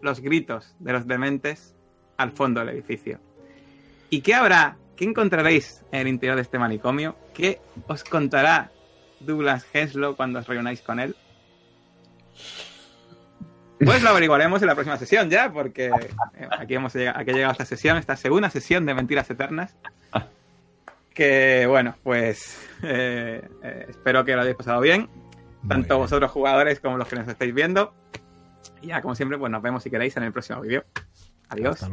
los 0.00 0.20
gritos 0.20 0.74
de 0.78 0.92
los 0.92 1.06
dementes 1.06 1.74
al 2.16 2.32
fondo 2.32 2.60
del 2.60 2.70
edificio. 2.70 3.20
¿Y 4.10 4.20
qué 4.22 4.34
habrá? 4.34 4.76
¿Qué 4.96 5.04
encontraréis 5.04 5.84
en 5.92 6.00
el 6.00 6.08
interior 6.08 6.36
de 6.36 6.42
este 6.42 6.58
manicomio? 6.58 7.16
¿Qué 7.34 7.60
os 7.86 8.02
contará 8.04 8.70
Douglas 9.20 9.66
Henslow 9.72 10.16
cuando 10.16 10.40
os 10.40 10.46
reunáis 10.46 10.80
con 10.82 10.98
él? 10.98 11.14
Pues 13.84 14.02
lo 14.02 14.10
averiguaremos 14.10 14.60
en 14.62 14.68
la 14.68 14.74
próxima 14.74 14.96
sesión 14.96 15.30
ya, 15.30 15.52
porque 15.52 15.86
eh, 15.86 16.48
aquí 16.58 16.74
hemos 16.74 16.94
llegado, 16.94 17.18
aquí 17.18 17.30
ha 17.30 17.34
llegado 17.34 17.52
esta 17.52 17.64
sesión, 17.64 17.96
esta 17.96 18.16
segunda 18.16 18.50
sesión 18.50 18.86
de 18.86 18.94
Mentiras 18.94 19.30
Eternas. 19.30 19.76
Que 21.14 21.66
bueno, 21.66 21.96
pues 22.02 22.60
eh, 22.82 23.48
eh, 23.62 23.86
espero 23.88 24.24
que 24.24 24.34
lo 24.34 24.42
hayáis 24.42 24.56
pasado 24.56 24.80
bien, 24.80 25.08
tanto 25.66 25.94
bien. 25.94 26.00
vosotros 26.00 26.30
jugadores 26.30 26.80
como 26.80 26.96
los 26.96 27.08
que 27.08 27.16
nos 27.16 27.28
estáis 27.28 27.54
viendo. 27.54 27.92
Y 28.82 28.88
ya, 28.88 29.02
como 29.02 29.14
siempre, 29.14 29.38
pues 29.38 29.50
nos 29.50 29.62
vemos 29.62 29.82
si 29.82 29.90
queréis 29.90 30.16
en 30.16 30.24
el 30.24 30.32
próximo 30.32 30.60
vídeo. 30.60 30.84
Adiós. 31.48 31.82
Hasta 31.82 31.88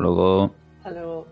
luego. 0.00 0.54
Hasta 0.78 0.90
luego. 0.90 1.26